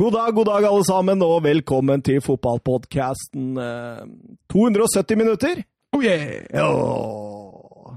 God 0.00 0.12
dag, 0.12 0.34
god 0.34 0.46
dag, 0.46 0.64
alle 0.64 0.84
sammen, 0.88 1.20
og 1.20 1.42
velkommen 1.44 2.00
til 2.00 2.22
fotballpodkasten. 2.24 3.48
Eh, 3.60 3.98
270 4.48 5.18
minutter. 5.20 5.58
Oh 5.92 6.00
yeah! 6.00 6.38
Ja, 6.56 6.70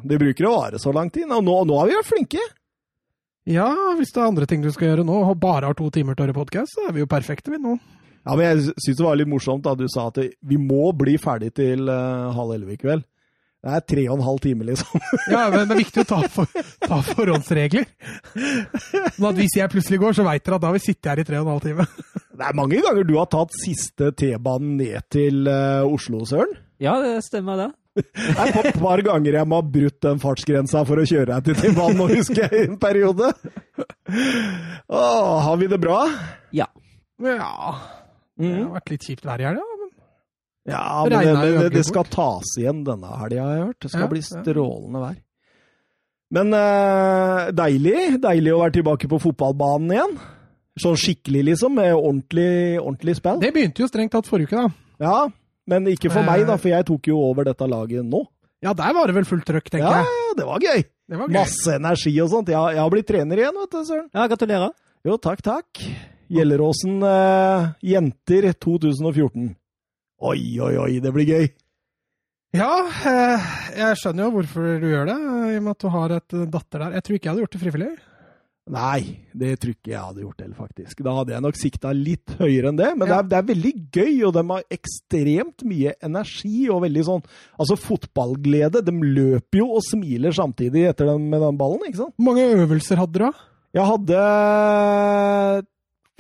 det 0.04 0.18
bruker 0.20 0.50
å 0.50 0.52
vare 0.58 0.82
så 0.84 0.92
lang 0.92 1.14
tid. 1.16 1.32
Og 1.32 1.46
nå, 1.48 1.56
nå 1.70 1.78
har 1.80 1.88
vi 1.88 1.96
vært 1.96 2.10
flinke. 2.10 2.44
Ja, 3.48 3.70
hvis 3.96 4.12
det 4.12 4.20
er 4.20 4.28
andre 4.34 4.50
ting 4.52 4.66
du 4.66 4.68
skal 4.76 4.90
gjøre 4.90 5.08
nå, 5.08 5.22
og 5.30 5.40
bare 5.40 5.70
har 5.72 5.80
to 5.80 5.88
timer 5.96 6.20
til 6.20 6.26
å 6.26 6.28
høre 6.28 6.36
podkast, 6.42 6.76
så 6.76 6.90
er 6.90 6.98
vi 6.98 7.06
jo 7.06 7.08
perfekte, 7.08 7.56
vi 7.56 7.62
nå. 7.64 7.78
Ja, 8.26 8.36
men 8.36 8.50
jeg 8.50 8.66
syns 8.74 9.00
det 9.00 9.08
var 9.08 9.22
litt 9.22 9.32
morsomt 9.32 9.64
da 9.64 9.72
du 9.80 9.88
sa 9.88 10.10
at 10.12 10.20
vi 10.20 10.60
må 10.60 10.92
bli 11.00 11.16
ferdig 11.16 11.54
til 11.56 11.88
uh, 11.88 12.36
halv 12.36 12.58
elleve 12.58 12.76
i 12.76 12.82
kveld. 12.84 13.08
Det 13.64 13.72
er 13.72 13.84
tre 13.88 14.02
og 14.10 14.18
en 14.18 14.26
halv 14.26 14.40
time, 14.44 14.66
liksom. 14.68 15.04
ja, 15.32 15.46
men 15.48 15.70
det 15.70 15.76
er 15.76 15.80
viktig 15.80 16.04
å 16.04 16.08
ta, 16.10 16.18
for, 16.32 16.64
ta 16.84 16.98
forhåndsregler. 17.08 17.86
Sånn 19.16 19.30
at 19.30 19.38
hvis 19.40 19.56
jeg 19.56 19.72
plutselig 19.72 20.02
går, 20.02 20.18
så 20.18 20.26
veit 20.28 20.44
dere 20.44 20.58
at 20.60 20.66
da 20.66 20.72
har 20.72 20.76
vi 20.76 20.84
sittet 20.84 21.12
her 21.14 21.22
i 21.24 21.26
tre 21.30 21.40
og 21.40 21.46
en 21.46 21.54
halv 21.54 21.64
time. 21.64 21.86
det 22.42 22.50
er 22.50 22.58
mange 22.60 22.82
ganger 22.84 23.08
du 23.08 23.14
har 23.16 23.30
tatt 23.32 23.56
siste 23.56 24.12
T-banen 24.20 24.76
ned 24.82 25.08
til 25.16 25.48
uh, 25.48 25.88
Oslo, 25.88 26.26
Søren. 26.28 26.52
Ja, 26.84 26.98
det 27.00 27.22
stemmer, 27.30 27.62
det. 27.62 27.70
Det 28.04 28.34
er 28.42 28.56
et 28.58 28.80
par 28.82 29.00
ganger 29.06 29.36
jeg 29.38 29.48
må 29.48 29.60
ha 29.60 29.64
brutt 29.76 30.00
den 30.02 30.20
fartsgrensa 30.20 30.82
for 30.90 31.00
å 31.00 31.06
kjøre 31.06 31.36
deg 31.36 31.46
til 31.46 31.60
T-banen 31.62 32.00
nå, 32.02 32.08
husker 32.10 32.48
jeg, 32.48 32.64
i 32.66 32.72
en 32.72 32.80
periode. 32.82 33.30
Åh, 34.90 35.36
har 35.46 35.60
vi 35.62 35.70
det 35.72 35.80
bra? 35.80 36.00
Ja. 36.52 36.68
Ja. 37.22 37.52
Det 38.42 38.50
har 38.58 38.74
vært 38.74 38.96
litt 38.96 39.06
kjipt 39.06 39.28
vær 39.30 39.40
i 39.40 39.46
helga, 39.46 39.64
Ja, 40.70 41.04
men 41.04 41.12
det, 41.20 41.34
det, 41.36 41.52
det, 41.60 41.70
det 41.76 41.82
skal 41.86 42.06
tas 42.08 42.54
igjen 42.60 42.86
denne 42.88 43.10
helga, 43.20 43.44
har 43.44 43.56
jeg 43.58 43.64
hørt. 43.68 43.80
Det 43.84 43.90
skal 43.92 44.06
Ja, 44.06 44.10
bli 44.14 44.22
ja. 44.24 44.28
strålende 44.30 45.02
vær. 45.04 45.18
Men 46.34 46.54
uh, 46.56 47.50
deilig. 47.54 47.98
Deilig 48.24 48.54
å 48.56 48.62
være 48.64 48.76
tilbake 48.80 49.10
på 49.12 49.20
fotballbanen 49.22 49.92
igjen. 49.94 50.14
Sånn 50.82 50.96
skikkelig, 50.98 51.44
liksom, 51.52 51.76
med 51.78 51.92
ordentlig, 51.94 52.80
ordentlig 52.82 53.18
spill. 53.20 53.42
det 53.44 53.52
begynte 53.54 53.84
jo 53.84 53.90
strengt 53.92 54.16
tatt 54.16 54.26
forrige 54.32 54.50
uke, 54.50 54.64
da. 54.64 55.04
Ja, 55.04 55.18
men 55.70 55.86
ikke 55.92 56.10
for 56.10 56.24
uh, 56.24 56.30
meg, 56.32 56.48
da, 56.50 56.56
for 56.58 56.72
jeg 56.72 56.88
tok 56.88 57.12
jo 57.12 57.20
over 57.28 57.46
dette 57.46 57.68
laget 57.70 58.08
nå. 58.08 58.24
Ja, 58.64 58.72
der 58.74 58.96
var 58.96 59.12
det 59.12 59.18
vel 59.20 59.28
fullt 59.28 59.44
trøkk, 59.46 59.68
tenker 59.70 59.86
Ja, 59.92 60.00
jeg. 60.02 60.16
ja, 60.24 60.34
det 60.40 60.48
var 60.48 60.64
gøy. 60.64 60.86
Det 61.12 61.20
var 61.20 61.28
gøy. 61.28 61.36
Masse 61.36 61.76
energi 61.76 62.14
og 62.24 62.30
sånt. 62.32 62.50
Jeg, 62.56 62.78
jeg 62.78 62.82
har 62.82 62.94
blitt 62.96 63.10
trener 63.12 63.42
igjen, 63.44 63.60
vet 63.60 63.76
du, 63.76 63.82
Søren. 63.86 64.08
Ja, 64.16 64.26
Gratulerer. 64.32 64.72
Jo, 65.04 65.18
takk, 65.22 65.44
takk. 65.44 65.84
Gjelleråsen 66.34 67.04
uh, 67.04 67.74
jenter 67.84 68.48
2014. 68.56 69.52
Oi, 70.22 70.60
oi, 70.62 70.74
oi, 70.78 71.00
det 71.04 71.12
blir 71.16 71.28
gøy. 71.28 71.48
Ja, 72.54 72.70
eh, 73.10 73.46
jeg 73.80 73.98
skjønner 73.98 74.28
jo 74.28 74.34
hvorfor 74.36 74.76
du 74.78 74.90
gjør 74.92 75.08
det, 75.10 75.20
i 75.50 75.58
og 75.58 75.64
med 75.66 75.72
at 75.74 75.84
du 75.84 75.88
har 75.90 76.12
et 76.20 76.36
eh, 76.38 76.50
datter 76.54 76.84
der. 76.84 76.98
Jeg 77.00 77.06
tror 77.06 77.16
ikke 77.18 77.26
jeg 77.26 77.34
hadde 77.34 77.46
gjort 77.48 77.56
det 77.56 77.62
frivillig. 77.64 77.94
Nei, 78.74 79.00
det 79.36 79.50
tror 79.60 79.74
ikke 79.74 79.92
jeg 79.92 80.00
hadde 80.00 80.22
gjort 80.24 80.44
heller, 80.46 80.56
faktisk. 80.56 81.02
Da 81.04 81.16
hadde 81.18 81.34
jeg 81.34 81.44
nok 81.44 81.58
sikta 81.60 81.90
litt 81.98 82.36
høyere 82.40 82.70
enn 82.70 82.78
det. 82.80 82.92
Men 82.96 83.10
det, 83.10 83.16
er, 83.18 83.26
det 83.32 83.40
er 83.40 83.48
veldig 83.50 83.74
gøy, 83.98 84.14
og 84.30 84.36
de 84.38 84.44
har 84.54 84.68
ekstremt 84.78 85.66
mye 85.68 85.96
energi 86.08 86.62
og 86.72 86.84
veldig 86.86 87.04
sånn 87.10 87.26
Altså 87.58 87.76
fotballglede. 87.84 88.84
De 88.86 88.94
løper 89.02 89.60
jo 89.60 89.68
og 89.80 89.84
smiler 89.90 90.38
samtidig 90.38 90.86
etter 90.94 91.10
den, 91.12 91.26
med 91.34 91.44
den 91.44 91.60
ballen, 91.60 91.84
ikke 91.90 92.06
sant? 92.06 92.16
Hvor 92.16 92.30
mange 92.30 92.48
øvelser 92.62 93.02
hadde 93.02 93.18
du 93.18 93.26
da? 93.26 93.34
Jeg 93.74 93.90
hadde 93.90 94.22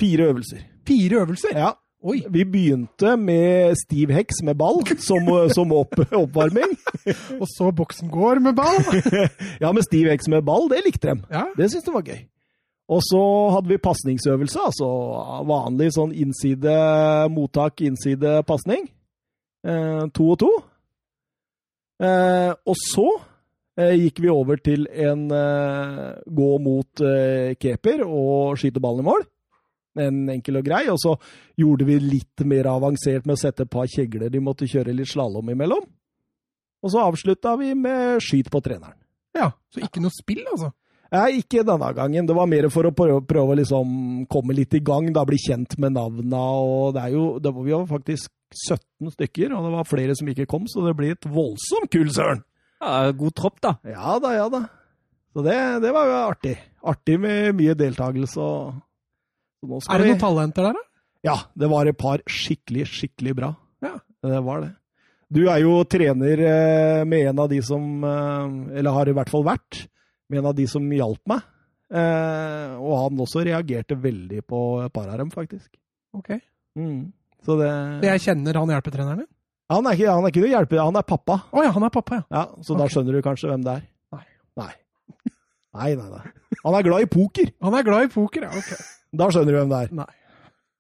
fire 0.02 0.30
øvelser. 0.33 0.67
Fire 0.89 1.23
øvelser? 1.23 1.55
Ja. 1.61 1.72
Oi. 2.04 2.18
Vi 2.28 2.44
begynte 2.44 3.14
med 3.16 3.78
stiv 3.80 4.12
heks 4.12 4.42
med 4.44 4.58
ball 4.59 4.82
som, 5.00 5.30
som 5.56 5.72
opp, 5.72 5.96
oppvarming. 6.04 6.73
Og 7.42 7.48
så 7.48 7.70
boksen 7.72 8.12
går 8.12 8.42
med 8.44 8.58
ball. 8.59 8.82
Ja, 9.64 9.72
med 9.72 9.86
stiv 9.88 10.09
heks 10.12 10.28
med 10.28 10.44
ball, 10.44 10.68
det 10.72 10.81
likte 10.84 11.14
de. 11.14 11.24
Ja. 11.31 11.46
Det 11.56 11.70
syntes 11.72 11.88
de 11.88 11.96
var 11.96 12.04
gøy. 12.09 12.20
Og 12.92 13.00
så 13.08 13.22
hadde 13.56 13.72
vi 13.72 13.80
pasningsøvelse, 13.80 14.59
altså 14.68 14.88
vanlig 15.48 15.94
sånn 15.96 16.12
innside 16.12 16.74
mottak, 17.31 17.80
innside 17.88 18.42
pasning. 18.48 18.90
Eh, 19.64 20.04
to 20.12 20.28
og 20.34 20.42
to. 20.44 20.52
Eh, 22.04 22.52
og 22.52 22.76
så 22.84 23.08
eh, 23.80 23.96
gikk 24.02 24.19
vi 24.25 24.34
over 24.34 24.59
til 24.59 24.84
en 24.92 25.30
eh, 25.31 26.09
gå 26.28 26.50
mot 26.68 27.06
eh, 27.08 27.56
keeper 27.56 28.03
og 28.03 28.59
skyte 28.59 28.84
ballen 28.84 29.06
i 29.06 29.08
mål. 29.08 29.24
En 30.00 30.24
enkel 30.34 30.58
og 30.58 30.66
grei. 30.66 30.86
Og 30.90 30.98
så 31.02 31.16
gjorde 31.59 31.86
vi 31.86 32.00
litt 32.02 32.46
mer 32.50 32.70
avansert 32.72 33.28
med 33.28 33.36
å 33.38 33.42
sette 33.42 33.68
et 33.68 33.74
par 33.74 33.90
kjegler 33.90 34.31
de 34.34 34.42
måtte 34.44 34.70
kjøre 34.70 34.96
litt 34.96 35.12
slalåm 35.12 35.52
imellom. 35.54 35.84
Og 36.84 36.92
så 36.92 37.04
avslutta 37.06 37.56
vi 37.62 37.72
med 37.78 38.24
skyt 38.24 38.50
på 38.52 38.62
treneren. 38.64 38.98
Ja, 39.34 39.52
Så 39.74 39.81
ikke 39.81 40.02
noe 40.04 40.14
spill, 40.14 40.44
altså? 40.52 40.74
Nei, 41.14 41.40
ikke 41.44 41.62
denne 41.66 41.92
gangen. 41.94 42.26
Det 42.26 42.36
var 42.36 42.50
mer 42.50 42.68
for 42.74 42.90
å 42.90 42.94
prøve, 42.96 43.22
prøve 43.30 43.54
å 43.54 43.58
liksom 43.59 44.26
komme 44.30 44.56
litt 44.58 44.74
i 44.74 44.81
gang, 44.81 45.12
da 45.14 45.24
bli 45.30 45.38
kjent 45.38 45.76
med 45.81 45.94
navna. 45.94 46.42
og 46.58 46.96
det 46.96 47.04
er 47.04 47.14
jo, 47.14 47.25
det 47.40 47.54
var, 47.54 47.64
Vi 47.64 47.75
var 47.75 47.86
faktisk 47.90 48.31
17 48.54 49.14
stykker, 49.14 49.54
og 49.54 49.68
det 49.68 49.74
var 49.75 49.90
flere 49.90 50.16
som 50.18 50.30
ikke 50.30 50.50
kom, 50.50 50.66
så 50.70 50.86
det 50.86 50.96
blir 50.98 51.14
et 51.14 51.25
voldsomt 51.30 51.90
kull, 51.94 52.10
søren! 52.14 52.44
Ja, 52.81 53.12
god 53.16 53.36
tropp, 53.38 53.62
da. 53.62 53.75
Ja 53.88 54.18
da, 54.20 54.34
ja 54.36 54.48
da. 54.52 54.66
Så 55.34 55.42
det, 55.46 55.56
det 55.81 55.94
var 55.96 56.10
jo 56.10 56.18
artig. 56.28 56.58
Artig 56.84 57.20
med 57.22 57.54
mye 57.58 57.78
deltakelse 57.78 58.42
og 58.44 58.74
Er 59.63 59.97
det 59.97 60.06
vi- 60.06 60.12
noen 60.13 60.19
talenter 60.22 60.63
der, 60.69 60.74
da? 60.79 60.84
Ja, 61.24 61.35
det 61.56 61.69
var 61.72 61.88
et 61.88 61.97
par 61.97 62.19
skikkelig, 62.28 62.85
skikkelig 62.91 63.35
bra. 63.38 63.56
Ja. 63.81 63.94
Det 64.24 64.41
var 64.44 64.62
det. 64.62 64.74
Du 65.34 65.47
er 65.50 65.62
jo 65.63 65.84
trener 65.90 66.40
eh, 66.40 67.03
med 67.09 67.28
en 67.31 67.40
av 67.40 67.47
de 67.50 67.62
som 67.66 68.03
eh, 68.03 68.78
Eller 68.79 68.91
har 68.91 69.07
i 69.09 69.13
hvert 69.16 69.29
fall 69.31 69.44
vært 69.47 69.88
med 70.29 70.40
en 70.44 70.46
av 70.51 70.56
de 70.56 70.68
som 70.68 70.84
hjalp 70.91 71.19
meg. 71.31 71.41
Eh, 71.94 72.75
og 72.78 72.94
han 73.03 73.18
også 73.24 73.44
reagerte 73.46 73.96
veldig 74.00 74.44
på 74.50 74.59
et 74.85 74.94
par 74.94 75.09
av 75.09 75.18
dem, 75.22 75.31
faktisk. 75.34 75.69
Ok. 76.13 76.30
Mm. 76.78 77.12
Så 77.45 77.57
det 77.59 77.69
Så 78.03 78.07
jeg 78.12 78.22
kjenner 78.28 78.59
han 78.62 78.69
hjelpetreneren 78.75 79.24
din? 79.24 79.28
han, 79.74 79.88
er 79.88 79.95
ikke, 79.97 80.09
han 80.13 80.24
er 80.25 80.31
ikke 80.31 80.41
noe 80.44 80.53
hjelper, 80.53 80.84
han 80.84 80.95
er 81.00 81.06
pappa. 81.07 81.40
Å 81.51 81.63
ja, 81.66 81.72
han 81.75 81.84
er 81.88 81.90
pappa, 81.94 82.19
ja. 82.19 82.24
Ja, 82.31 82.44
Så 82.62 82.78
da 82.78 82.85
skjønner 82.91 83.16
du 83.18 83.22
kanskje 83.25 83.50
hvem 83.50 83.63
det 83.66 83.74
er? 83.80 83.85
Nei. 84.13 84.25
Nei. 84.57 84.74
Nei, 85.74 85.95
nei, 85.97 86.09
nei. 86.09 86.34
Han 86.63 86.75
er 86.78 86.84
glad 86.85 87.01
i 87.01 87.09
poker. 87.09 87.50
Han 87.66 87.74
er 87.74 87.84
glad 87.88 88.06
i 88.06 88.12
poker, 88.13 88.45
ja. 88.45 88.51
Ok. 88.53 88.74
Da 89.13 89.29
skjønner 89.31 89.53
du 89.53 89.59
hvem 89.62 89.72
det 89.74 89.81
er. 89.85 89.96
Nei. 90.01 90.09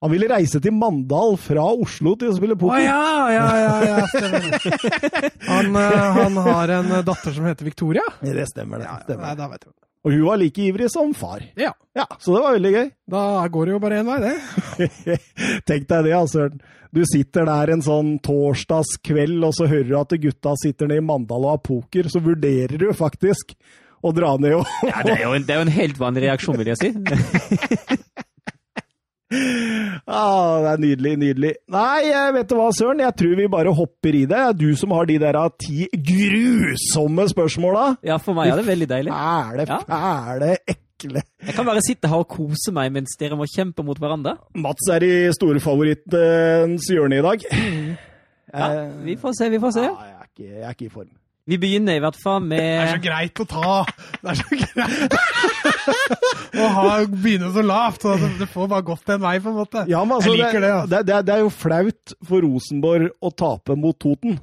Han 0.03 0.11
ville 0.11 0.27
reise 0.27 0.59
til 0.59 0.73
Mandal 0.75 1.37
fra 1.39 1.63
Oslo 1.79 2.17
til 2.19 2.33
å 2.33 2.35
spille 2.35 2.57
poker. 2.59 2.75
Å 2.75 2.83
ja, 2.83 3.29
ja, 3.31 3.45
ja, 3.61 3.75
ja, 3.87 4.01
stemmer 4.11 4.49
det. 4.49 5.29
Han, 5.47 5.69
eh, 5.79 6.09
han 6.17 6.39
har 6.49 6.73
en 6.75 6.91
datter 7.07 7.31
som 7.37 7.47
heter 7.47 7.69
Victoria? 7.69 8.03
Det 8.19 8.49
stemmer, 8.49 8.83
det. 8.83 8.89
Nei, 8.89 8.99
stemmer. 9.05 9.37
da 9.39 9.47
vet 9.53 9.63
du. 9.63 9.71
Og 10.03 10.11
hun 10.11 10.25
var 10.27 10.41
like 10.41 10.59
ivrig 10.59 10.89
som 10.91 11.13
far. 11.15 11.45
Ja. 11.55 11.71
Ja, 11.95 12.03
Så 12.19 12.33
det 12.35 12.41
var 12.43 12.57
veldig 12.57 12.71
gøy. 12.73 12.89
Da 13.13 13.21
går 13.47 13.69
det 13.69 13.75
jo 13.77 13.79
bare 13.79 14.01
én 14.01 14.09
vei, 14.09 14.17
det. 14.25 15.19
Tenk 15.69 15.87
deg 15.87 16.09
det, 16.09 16.15
altså. 16.17 16.49
Du 16.93 16.99
sitter 17.07 17.47
der 17.47 17.71
en 17.77 17.85
sånn 17.85 18.17
torsdagskveld, 18.25 19.39
og 19.47 19.55
så 19.55 19.69
hører 19.71 19.87
du 19.87 19.95
at 20.01 20.17
gutta 20.25 20.57
sitter 20.59 20.91
nede 20.91 20.99
i 20.99 21.05
Mandal 21.07 21.47
og 21.47 21.53
har 21.55 21.63
poker. 21.63 22.11
Så 22.11 22.19
vurderer 22.25 22.75
du 22.81 22.89
faktisk 22.97 23.55
å 24.03 24.11
dra 24.11 24.33
ned 24.35 24.57
og 24.59 24.67
Ja, 24.83 24.99
det 25.07 25.15
er 25.15 25.23
jo 25.29 25.35
en, 25.37 25.47
det 25.47 25.55
er 25.55 25.61
jo 25.61 25.67
en 25.69 25.77
helt 25.79 26.01
vanlig 26.01 26.25
reaksjon, 26.27 26.59
vil 26.59 26.73
jeg 26.73 26.81
si. 26.83 26.91
ah, 30.07 30.61
Det 30.63 30.69
er 30.73 30.81
nydelig, 30.83 31.13
nydelig. 31.21 31.51
Nei, 31.73 32.11
vet 32.35 32.49
du 32.49 32.55
hva, 32.59 32.69
Søren. 32.75 33.01
Jeg 33.03 33.15
tror 33.19 33.35
vi 33.39 33.47
bare 33.51 33.73
hopper 33.75 34.15
i 34.19 34.23
det. 34.29 34.43
Du 34.59 34.69
som 34.79 34.93
har 34.95 35.07
de 35.09 35.17
der 35.21 35.37
ah, 35.39 35.49
ti 35.59 35.87
grusomme 35.93 37.25
spørsmåla. 37.31 37.85
Ja, 38.05 38.17
for 38.21 38.37
meg 38.37 38.51
er 38.53 38.61
det 38.61 38.67
veldig 38.69 38.89
deilig. 38.93 39.13
Fæle, 39.13 39.67
Ja. 39.69 39.79
fæle, 39.87 40.51
ekle. 40.75 41.23
Jeg 41.45 41.55
kan 41.57 41.65
bare 41.67 41.81
sitte 41.85 42.07
her 42.11 42.23
og 42.23 42.27
kose 42.31 42.71
meg 42.75 42.91
mens 42.95 43.17
dere 43.19 43.35
må 43.39 43.47
kjempe 43.49 43.83
mot 43.83 43.99
hverandre. 43.99 44.37
Mats 44.55 44.87
er 44.93 45.03
i 45.07 45.13
storfavorittens 45.35 46.87
hjørne 46.91 47.19
i 47.19 47.25
dag. 47.25 47.47
Ja, 48.53 48.67
vi 49.03 49.15
får 49.17 49.33
se, 49.39 49.49
vi 49.49 49.59
får 49.59 49.71
se. 49.79 49.83
Ja, 49.87 49.95
jeg, 50.07 50.15
er 50.19 50.29
ikke, 50.29 50.49
jeg 50.53 50.63
er 50.67 50.75
ikke 50.77 50.85
i 50.85 50.93
form. 50.93 51.11
Vi 51.49 51.57
begynner 51.59 51.97
i 51.97 51.99
hvert 51.99 52.15
fall 52.23 52.39
med 52.47 52.55
Det 52.61 52.67
er 52.79 52.91
så 52.93 52.99
greit 53.03 53.39
å 53.43 53.45
ta! 53.51 53.71
Det 54.23 54.31
er 54.31 54.37
så 54.39 54.59
greit 54.61 55.15
å 56.63 56.67
ha, 56.77 56.85
begynne 57.09 57.49
så 57.51 57.63
lavt. 57.65 58.05
Så 58.05 58.29
det 58.39 58.47
får 58.53 58.69
bare 58.71 58.85
gått 58.87 59.11
en 59.11 59.21
vei, 59.25 59.33
på 59.43 59.51
en 59.51 59.57
måte. 59.59 59.83
Ja, 59.91 60.05
men 60.07 60.15
altså, 60.19 60.31
jeg 60.31 60.39
liker 60.45 60.63
det. 60.63 60.69
det, 60.69 60.73
altså. 60.77 60.89
det, 60.95 61.01
det, 61.09 61.19
det 61.27 61.35
er 61.35 61.43
jo 61.43 61.51
flaut 61.51 62.15
for 62.29 62.45
Rosenborg 62.47 63.09
å 63.19 63.33
tape 63.43 63.75
mot 63.79 63.99
Toten. 63.99 64.39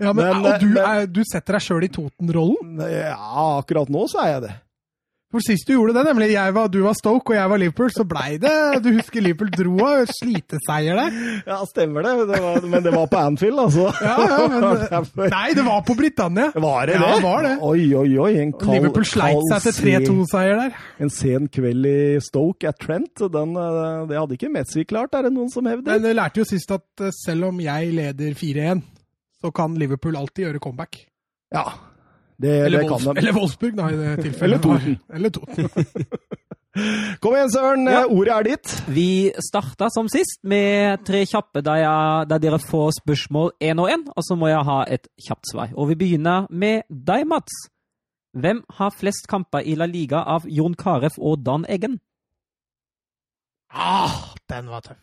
Ja, 0.00 0.14
men, 0.16 0.22
men- 0.30 0.46
og 0.46 0.62
du, 0.62 0.68
men- 0.76 0.84
er, 0.86 1.10
du 1.10 1.20
setter 1.28 1.58
deg 1.58 1.66
sjøl 1.66 1.84
i 1.88 1.92
Toten-rollen? 1.98 2.78
Ja, 2.94 3.18
akkurat 3.58 3.90
nå 3.92 4.06
så 4.12 4.22
er 4.22 4.30
jeg 4.36 4.44
det. 4.46 4.54
For 5.30 5.38
sist 5.46 5.68
du 5.68 5.76
gjorde 5.76 5.92
det, 5.94 6.02
nemlig 6.08 6.26
jeg 6.32 6.54
var, 6.56 6.66
du 6.74 6.80
var 6.82 6.94
Stoke 6.98 7.30
og 7.30 7.36
jeg 7.38 7.50
var 7.52 7.60
Liverpool, 7.62 7.90
så 7.94 8.02
blei 8.08 8.32
det 8.42 8.50
Du 8.82 8.88
husker 8.96 9.22
Liverpool 9.22 9.52
dro 9.54 9.76
av 9.86 10.08
sliteseier 10.10 10.98
der? 10.98 11.18
Ja, 11.46 11.58
stemmer 11.70 12.02
det. 12.02 12.14
det 12.32 12.40
var, 12.42 12.64
men 12.72 12.82
det 12.82 12.92
var 12.96 13.06
på 13.12 13.20
Anfield, 13.20 13.60
altså. 13.62 13.84
Ja, 14.08 14.16
ja, 14.26 14.48
men 14.50 15.30
Nei, 15.36 15.44
det 15.54 15.62
var 15.68 15.84
på 15.86 15.94
Britannia! 16.00 16.48
Var 16.56 16.90
det 16.90 16.96
Ja, 16.98 17.12
det? 17.14 17.22
var 17.22 17.46
det. 17.46 17.52
Oi, 17.62 17.84
oi, 18.00 18.08
oi. 18.24 18.30
En 18.42 18.50
kald, 18.58 18.72
Liverpool 18.74 19.06
sleit 19.06 19.44
seg 19.52 19.68
til 19.68 19.76
3-2-seier 20.02 20.58
der. 20.64 20.80
En 21.06 21.12
sen 21.14 21.46
kveld 21.54 21.86
i 21.92 21.96
Stoke 22.26 22.66
at 22.72 22.80
Trent. 22.82 23.22
Den, 23.30 23.54
eh, 23.54 24.00
det 24.10 24.18
hadde 24.18 24.34
ikke 24.40 24.50
Messi 24.56 24.82
klart, 24.90 25.14
er 25.14 25.28
det 25.28 25.32
noen 25.36 25.52
som 25.54 25.68
hevder? 25.70 25.94
Men 26.00 26.10
jeg 26.10 26.18
lærte 26.18 26.42
jo 26.42 26.48
sist 26.50 26.74
at 26.74 27.06
eh, 27.06 27.14
selv 27.22 27.52
om 27.52 27.62
jeg 27.62 27.94
leder 28.00 28.34
4-1, 28.34 28.82
så 29.44 29.54
kan 29.54 29.78
Liverpool 29.78 30.18
alltid 30.18 30.48
gjøre 30.48 30.64
comeback. 30.66 31.04
Ja, 31.54 31.68
det, 32.40 32.54
Eller, 32.66 32.78
det 32.80 32.88
kan 32.88 33.02
Wolfs 33.04 33.18
eller 33.20 33.32
Wolfsburg, 33.36 33.74
da, 33.76 33.88
i 33.92 33.96
det 33.98 34.12
tilfellet. 34.26 34.64
Eller 34.64 34.78
Toten. 34.80 35.00
Eller 35.14 35.30
Toten. 35.30 35.68
Kom 37.20 37.34
igjen, 37.34 37.50
Søren. 37.50 37.88
Ja. 37.90 38.04
Ordet 38.06 38.32
er 38.32 38.46
ditt. 38.46 38.72
Vi 38.94 39.08
starta 39.42 39.88
som 39.90 40.06
sist 40.08 40.38
med 40.46 41.02
tre 41.04 41.24
kjappe 41.26 41.64
der, 41.66 41.80
jeg, 41.82 42.28
der 42.30 42.42
dere 42.44 42.60
får 42.62 42.94
spørsmål 43.00 43.50
én 43.58 43.82
og 43.82 43.90
én, 43.90 44.06
og 44.14 44.22
så 44.24 44.36
må 44.38 44.48
jeg 44.52 44.62
ha 44.68 44.78
et 44.86 45.10
kjapt 45.26 45.50
svar. 45.50 45.74
Og 45.74 45.90
vi 45.90 45.98
begynner 45.98 46.46
med 46.50 46.86
deg, 46.88 47.26
Mats. 47.28 47.58
Hvem 48.38 48.62
har 48.78 48.94
flest 48.94 49.26
kamper 49.28 49.66
i 49.66 49.74
La 49.74 49.88
Liga 49.90 50.22
av 50.22 50.46
Jon 50.46 50.76
Carew 50.78 51.18
og 51.18 51.42
Dan 51.42 51.66
Eggen? 51.68 51.98
Ah, 53.74 54.30
den 54.50 54.70
var 54.70 54.86
tøff. 54.86 55.02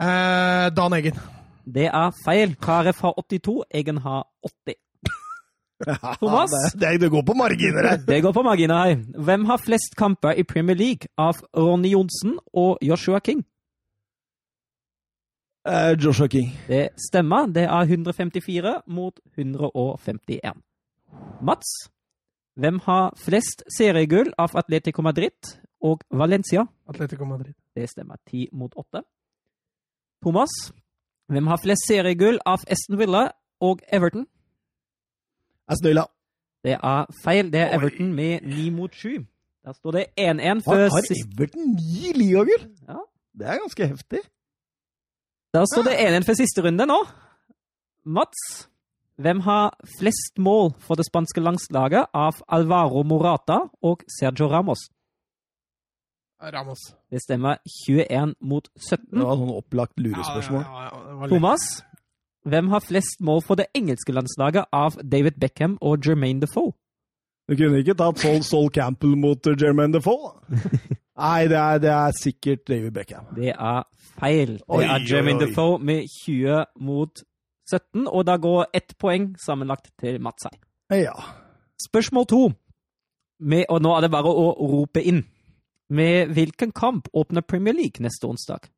Eh, 0.00 0.68
Dan 0.76 0.92
Eggen. 0.96 1.16
Det 1.64 1.88
er 1.88 2.12
feil. 2.24 2.54
Carew 2.60 2.92
har 3.00 3.16
82, 3.16 3.64
Eggen 3.72 4.04
har 4.04 4.26
80. 4.44 4.76
Thomas? 6.20 6.50
Det, 6.74 7.00
det 7.00 7.10
går 7.10 7.22
på 7.26 7.34
marginer 7.34 7.88
her. 7.88 7.96
Det 8.06 8.22
går 8.22 8.32
på 8.32 8.42
marginer 8.42 8.82
her. 8.84 8.96
Hvem 9.24 9.44
har 9.44 9.56
flest 9.64 9.96
kamper 9.96 10.32
i 10.36 10.42
Premier 10.44 10.76
League 10.76 11.08
av 11.18 11.40
Ronny 11.56 11.92
Johnsen 11.94 12.38
og 12.54 12.78
Joshua 12.82 13.20
King? 13.24 13.44
Eh, 15.68 15.92
Joshua 16.04 16.28
King. 16.28 16.52
Det 16.68 16.88
stemmer. 17.08 17.46
Det 17.46 17.64
er 17.64 17.82
154 17.82 18.82
mot 18.86 19.20
151. 19.36 20.60
Mats, 21.42 21.68
hvem 22.60 22.80
har 22.84 23.14
flest 23.16 23.64
seriegull 23.76 24.32
av 24.38 24.56
Atletico 24.56 25.02
Madrid 25.02 25.54
og 25.82 26.04
Valencia? 26.10 26.66
Atletico 26.88 27.24
Madrid. 27.24 27.54
Det 27.76 27.88
stemmer. 27.90 28.16
10 28.30 28.48
mot 28.52 28.72
8. 28.76 29.02
Thomas, 30.22 30.50
hvem 31.32 31.46
har 31.46 31.60
flest 31.62 31.88
seriegull 31.88 32.38
av 32.46 32.64
Aston 32.68 32.98
Villa 33.00 33.30
og 33.60 33.80
Everton? 33.92 34.26
Aston 35.70 35.84
snøyla. 35.84 36.04
Det 36.64 36.72
er 36.76 37.06
feil. 37.24 37.52
Det 37.52 37.60
er 37.60 37.70
Oi. 37.70 37.78
Everton 37.78 38.12
med 38.12 38.40
9 38.42 38.70
mot 38.76 38.94
7. 38.94 39.26
Der 39.64 39.72
står 39.72 39.90
det 39.96 40.04
1-1 40.20 40.20
Har, 40.20 40.60
før 40.66 40.88
har. 40.94 41.08
Everton 41.22 41.72
ni 41.78 42.12
ligagull? 42.16 42.66
Ja. 42.88 43.00
Det 43.38 43.46
er 43.48 43.62
ganske 43.62 43.86
heftig. 43.86 44.22
Der 45.54 45.64
står 45.72 45.82
det 45.88 45.94
1-1 45.98 46.26
for 46.26 46.38
siste 46.38 46.62
runde 46.66 46.86
nå. 46.86 46.98
Mats, 48.04 48.68
hvem 49.20 49.40
har 49.40 49.76
flest 49.98 50.38
mål 50.38 50.72
for 50.80 50.94
det 50.94 51.04
spanske 51.06 51.40
landslaget 51.40 52.06
av 52.14 52.38
Alvaro 52.48 53.02
Morata 53.02 53.58
og 53.82 54.04
Sergio 54.18 54.48
Ramos? 54.48 54.88
Ramos. 56.40 56.78
Det 57.10 57.20
stemmer 57.22 57.56
21 57.86 58.34
mot 58.40 58.68
17. 58.80 59.10
Det 59.12 59.26
var 59.26 59.36
sånn 59.36 59.52
opplagt 59.52 60.00
lurespørsmål. 60.00 60.62
Ja, 60.64 60.84
ja, 60.86 61.00
ja, 61.10 61.18
det. 61.20 61.28
Thomas, 61.34 61.66
hvem 62.48 62.68
har 62.68 62.80
flest 62.80 63.20
mål 63.20 63.42
for 63.44 63.60
det 63.60 63.66
engelske 63.76 64.12
landslaget 64.12 64.70
av 64.72 64.96
David 65.02 65.40
Beckham 65.40 65.76
og 65.80 66.06
Jermaine 66.06 66.40
Defoe? 66.40 66.72
Du 67.50 67.56
kunne 67.56 67.80
ikke 67.82 67.96
tatt 67.98 68.20
Sol, 68.22 68.42
Sol 68.46 68.70
Campbell 68.70 69.16
mot 69.18 69.46
uh, 69.46 69.56
Jermaine 69.58 69.92
Defoe? 69.92 70.32
Nei, 71.20 71.48
det 71.50 71.58
er, 71.58 71.80
det 71.82 71.90
er 71.90 72.16
sikkert 72.16 72.62
David 72.68 72.94
Beckham. 72.96 73.26
Det 73.36 73.52
er 73.52 73.82
feil. 74.20 74.56
Det 74.62 74.86
er 74.86 75.04
Jermaine. 75.10 75.42
Defoe 75.42 75.78
med 75.82 76.06
20 76.24 76.64
mot 76.80 77.22
17, 77.70 78.06
og 78.08 78.24
da 78.26 78.38
går 78.40 78.70
ett 78.74 78.96
poeng 78.98 79.34
sammenlagt 79.44 79.90
til 80.00 80.20
Mats 80.22 80.48
her. 80.48 80.56
Ja. 80.96 81.14
Spørsmål 81.88 82.26
to. 82.26 82.42
Med, 83.40 83.64
og 83.68 83.82
nå 83.82 83.92
er 83.96 84.04
det 84.04 84.12
bare 84.12 84.32
å 84.32 84.48
rope 84.70 85.02
inn. 85.02 85.24
Med 85.90 86.32
hvilken 86.36 86.72
kamp 86.72 87.08
åpner 87.12 87.42
Premier 87.42 87.74
League 87.74 88.02
neste 88.04 88.28
onsdag? 88.28 88.70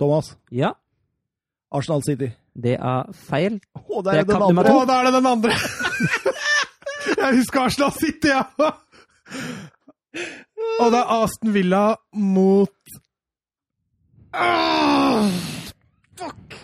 Thomas. 0.00 0.36
Ja, 0.50 0.72
Arsenal 1.72 2.02
City. 2.02 2.30
det 2.60 2.74
er 2.80 3.12
feil. 3.14 3.60
Å, 3.78 4.02
der 4.02 4.12
er 4.12 4.18
er 4.24 4.24
den 4.30 4.42
andre. 4.42 4.72
Å, 4.74 4.86
der 4.88 4.96
er 5.00 5.04
det 5.10 5.14
den 5.20 5.26
andre! 5.30 5.54
Jeg 7.20 7.36
husker 7.38 7.60
Arsenal 7.68 7.92
City, 7.96 8.28
ja! 8.32 8.42
Og 10.80 10.90
det 10.92 10.98
er 11.00 11.12
Aston 11.22 11.52
Villa 11.54 11.84
mot 12.12 12.72
ah, 14.34 15.28
Fuck! 16.18 16.56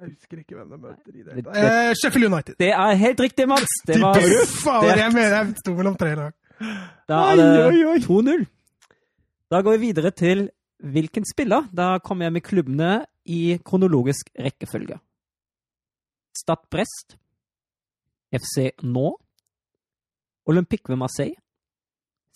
Jeg 0.00 0.10
husker 0.12 0.40
ikke 0.42 0.56
hvem 0.58 0.72
de 0.74 0.78
møter 0.80 1.12
i 1.14 1.22
det. 1.24 1.36
Det- 1.44 1.56
Eh, 1.56 1.92
Sheffield 2.00 2.26
United. 2.32 2.54
Det 2.60 2.68
er 2.72 2.94
helt 3.00 3.20
riktig, 3.20 3.46
Mats! 3.48 3.76
Det 3.86 4.00
var? 4.02 4.18
Faen, 4.64 4.98
jeg 4.98 5.12
mener 5.14 5.36
jeg 5.38 5.54
sto 5.62 5.74
mellom 5.78 5.96
tre 5.96 6.14
lag. 6.18 6.32
da 7.08 7.22
er 7.32 7.36
det 7.40 7.46
oi, 7.66 7.80
oi. 7.94 7.98
2-0. 8.04 8.46
Da 9.50 9.60
går 9.62 9.76
vi 9.78 9.86
videre 9.86 10.10
til 10.10 10.48
hvilken 10.78 11.24
spiller. 11.24 11.68
Da 11.72 11.98
kommer 12.04 12.26
jeg 12.26 12.32
med 12.36 12.44
klubbene 12.44 13.06
i 13.24 13.58
kronologisk 13.64 14.30
rekkefølge. 14.38 14.98
Stad 16.36 16.68
Brest, 16.70 17.16
FC 18.32 18.70
Nå, 18.82 19.16
Olympique 20.46 20.88
ved 20.88 20.96
Marseille, 21.00 21.36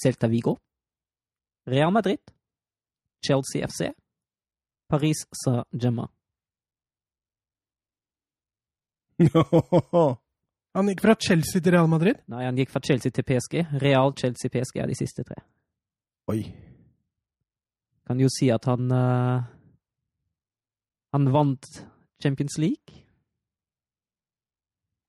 Celta 0.02 0.26
Vigo, 0.26 0.56
Real 1.68 1.92
Madrid, 1.92 2.18
Chelsea 3.22 3.66
FC, 3.66 3.92
Paris 4.88 5.26
Saint-Germain. 5.44 6.08
Han 10.74 10.86
gikk 10.86 11.00
fra 11.02 11.16
Chelsea 11.18 11.60
til 11.60 11.74
Real 11.74 11.88
Madrid. 11.90 12.20
Nei, 12.30 12.44
han 12.46 12.54
gikk 12.58 12.70
fra 12.70 12.78
Chelsea 12.86 13.10
til 13.10 13.26
PSG. 13.26 13.64
Real, 13.82 14.12
Chelsea, 14.14 14.46
PSG 14.54 14.78
er 14.78 14.86
de 14.86 14.94
siste 14.94 15.24
tre. 15.26 15.34
Oi. 16.30 16.69
Kan 18.10 18.18
jo 18.18 18.26
si 18.26 18.48
at 18.50 18.64
han 18.66 18.90
uh, 18.90 19.38
Han 21.14 21.28
vant 21.30 21.66
Champions 22.18 22.56
League. 22.58 23.04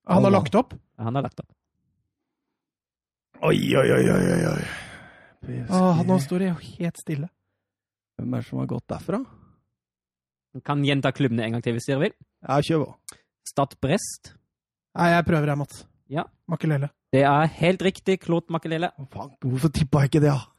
Han 0.05 0.21
har 0.23 0.31
lagt 0.35 0.53
opp. 0.55 0.75
Han 1.01 1.17
har 1.17 1.25
lagt 1.25 1.41
opp. 1.41 1.49
Oi, 3.41 3.57
oi, 3.57 3.87
oi, 3.89 4.05
oi, 4.05 4.21
oi, 4.35 4.45
oi. 4.51 4.67
PSG. 5.41 5.73
Åh, 5.73 6.03
nå 6.05 6.19
står 6.21 6.43
det 6.43 6.51
jo 6.51 6.59
helt 6.77 7.01
stille. 7.01 7.31
Hvem 8.21 8.37
er 8.37 8.45
det 8.45 8.49
som 8.51 8.61
har 8.61 8.69
gått 8.69 8.87
derfra? 8.93 9.23
Du 10.53 10.61
kan 10.61 10.85
gjenta 10.85 11.09
klubbene 11.09 11.47
en 11.47 11.57
gang 11.57 11.65
til 11.65 11.79
hvis 11.79 11.89
dere 11.89 12.03
vil. 12.05 12.15
Ja, 12.45 12.61
kjør 12.61 12.85
på. 12.85 13.17
Stad 13.49 13.73
Brest. 13.81 14.35
Nei, 14.93 15.09
jeg 15.15 15.25
prøver 15.25 15.55
her, 15.55 15.57
Mats. 15.57 15.87
Ja. 16.05 16.29
Makelele. 16.45 16.93
Det 17.09 17.25
er 17.25 17.49
helt 17.57 17.81
riktig, 17.81 18.21
Klot 18.27 18.53
Makelele. 18.53 18.93
Å, 18.93 19.09
Faen, 19.09 19.33
hvorfor 19.41 19.73
tippa 19.73 20.05
jeg 20.05 20.13
ikke 20.13 20.27
det, 20.29 20.37
da? 20.37 20.50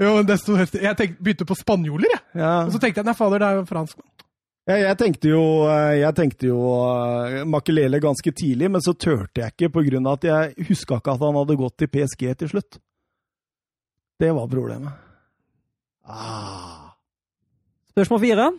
Jo, 0.00 0.16
men 0.18 0.26
desto 0.28 0.56
heftig. 0.58 0.82
Jeg 0.84 0.96
tenkte, 0.98 1.22
begynte 1.24 1.46
på 1.48 1.56
spanjoler, 1.56 2.12
jeg. 2.12 2.22
Ja. 2.42 2.52
Og 2.66 2.74
så 2.74 2.80
tenkte 2.82 3.00
jeg 3.00 3.08
nei, 3.08 3.16
fader, 3.16 3.40
det 3.40 3.48
er 3.48 3.60
jo 3.60 3.68
fransk. 3.68 4.02
Ja, 4.68 4.76
jeg 4.78 4.98
tenkte 5.00 5.30
jo, 5.32 5.42
eh, 5.66 5.96
jeg 5.98 6.14
tenkte 6.14 6.46
jo 6.46 6.58
uh, 6.62 7.40
Makelele 7.50 7.98
ganske 8.02 8.30
tidlig, 8.30 8.68
men 8.70 8.84
så 8.84 8.94
turte 8.94 9.42
jeg 9.42 9.56
ikke 9.56 9.82
av 9.98 10.12
at 10.12 10.26
jeg 10.28 10.68
huska 10.68 11.00
ikke 11.00 11.16
at 11.16 11.24
han 11.24 11.38
hadde 11.40 11.58
gått 11.58 11.78
til 11.82 11.90
PSG 11.90 12.28
til 12.38 12.52
slutt. 12.52 12.78
Det 14.22 14.30
var 14.30 14.46
problemet. 14.46 14.92
Ah. 16.06 16.94
Spørsmål 17.90 18.20
fire. 18.22 18.52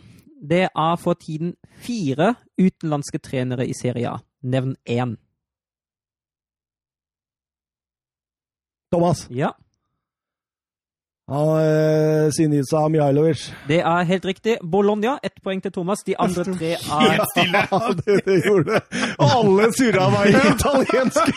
Det 0.44 0.66
er 0.68 0.96
for 1.00 1.16
tiden 1.16 1.54
fire 1.80 2.34
utenlandske 2.60 3.18
trenere 3.18 3.64
i 3.66 3.72
Serie 3.72 4.10
A. 4.10 4.18
Nevn 4.42 4.76
én. 4.84 5.16
Thomas. 8.92 9.24
Ja, 9.30 9.54
Han, 11.30 11.48
eh, 11.56 12.30
Sinisa 12.36 12.82
Mihailovic. 12.92 13.46
det 13.68 13.78
er 13.80 14.04
helt 14.04 14.24
riktig. 14.28 14.58
Bologna, 14.60 15.18
ett 15.22 15.40
poeng 15.42 15.62
til 15.62 15.72
Thomas. 15.72 16.02
De 16.04 16.14
andre 16.20 16.44
tre 16.44 16.72
er 16.74 17.16
Ja, 17.16 17.78
det, 17.96 18.18
det 18.26 18.44
gjorde 18.44 18.74
det. 18.74 18.82
Alle 19.18 19.70
surra 19.72 20.10
meg 20.12 20.34
i 20.34 20.42
italiensk. 20.54 21.30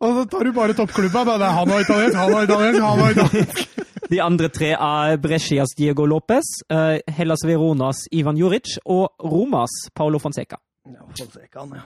Og 0.00 0.16
så 0.16 0.24
tar 0.32 0.44
du 0.48 0.52
bare 0.56 0.72
toppklubba. 0.76 1.24
da. 1.28 1.36
Det 1.38 1.46
er 1.48 1.56
Han 1.58 1.70
og 1.76 1.80
italiensk, 1.84 2.16
han 2.16 2.34
og 2.34 2.42
italiensk, 2.48 2.82
han 2.82 3.00
og 3.04 3.10
italiensk. 3.10 3.80
De 4.10 4.22
andre 4.22 4.48
tre 4.48 4.70
er 4.76 5.16
Brescias 5.20 5.76
Diego 5.76 6.04
Lopez, 6.06 6.48
eh, 6.70 6.98
Hellas 7.18 7.44
Veronas 7.44 7.96
Ivan 8.12 8.36
Juric 8.36 8.78
og 8.84 9.12
Romas 9.20 9.70
Paolo 9.94 10.18
Fonseca. 10.18 10.56
Ja, 10.88 11.04
Fonseca, 11.18 11.60
han, 11.60 11.76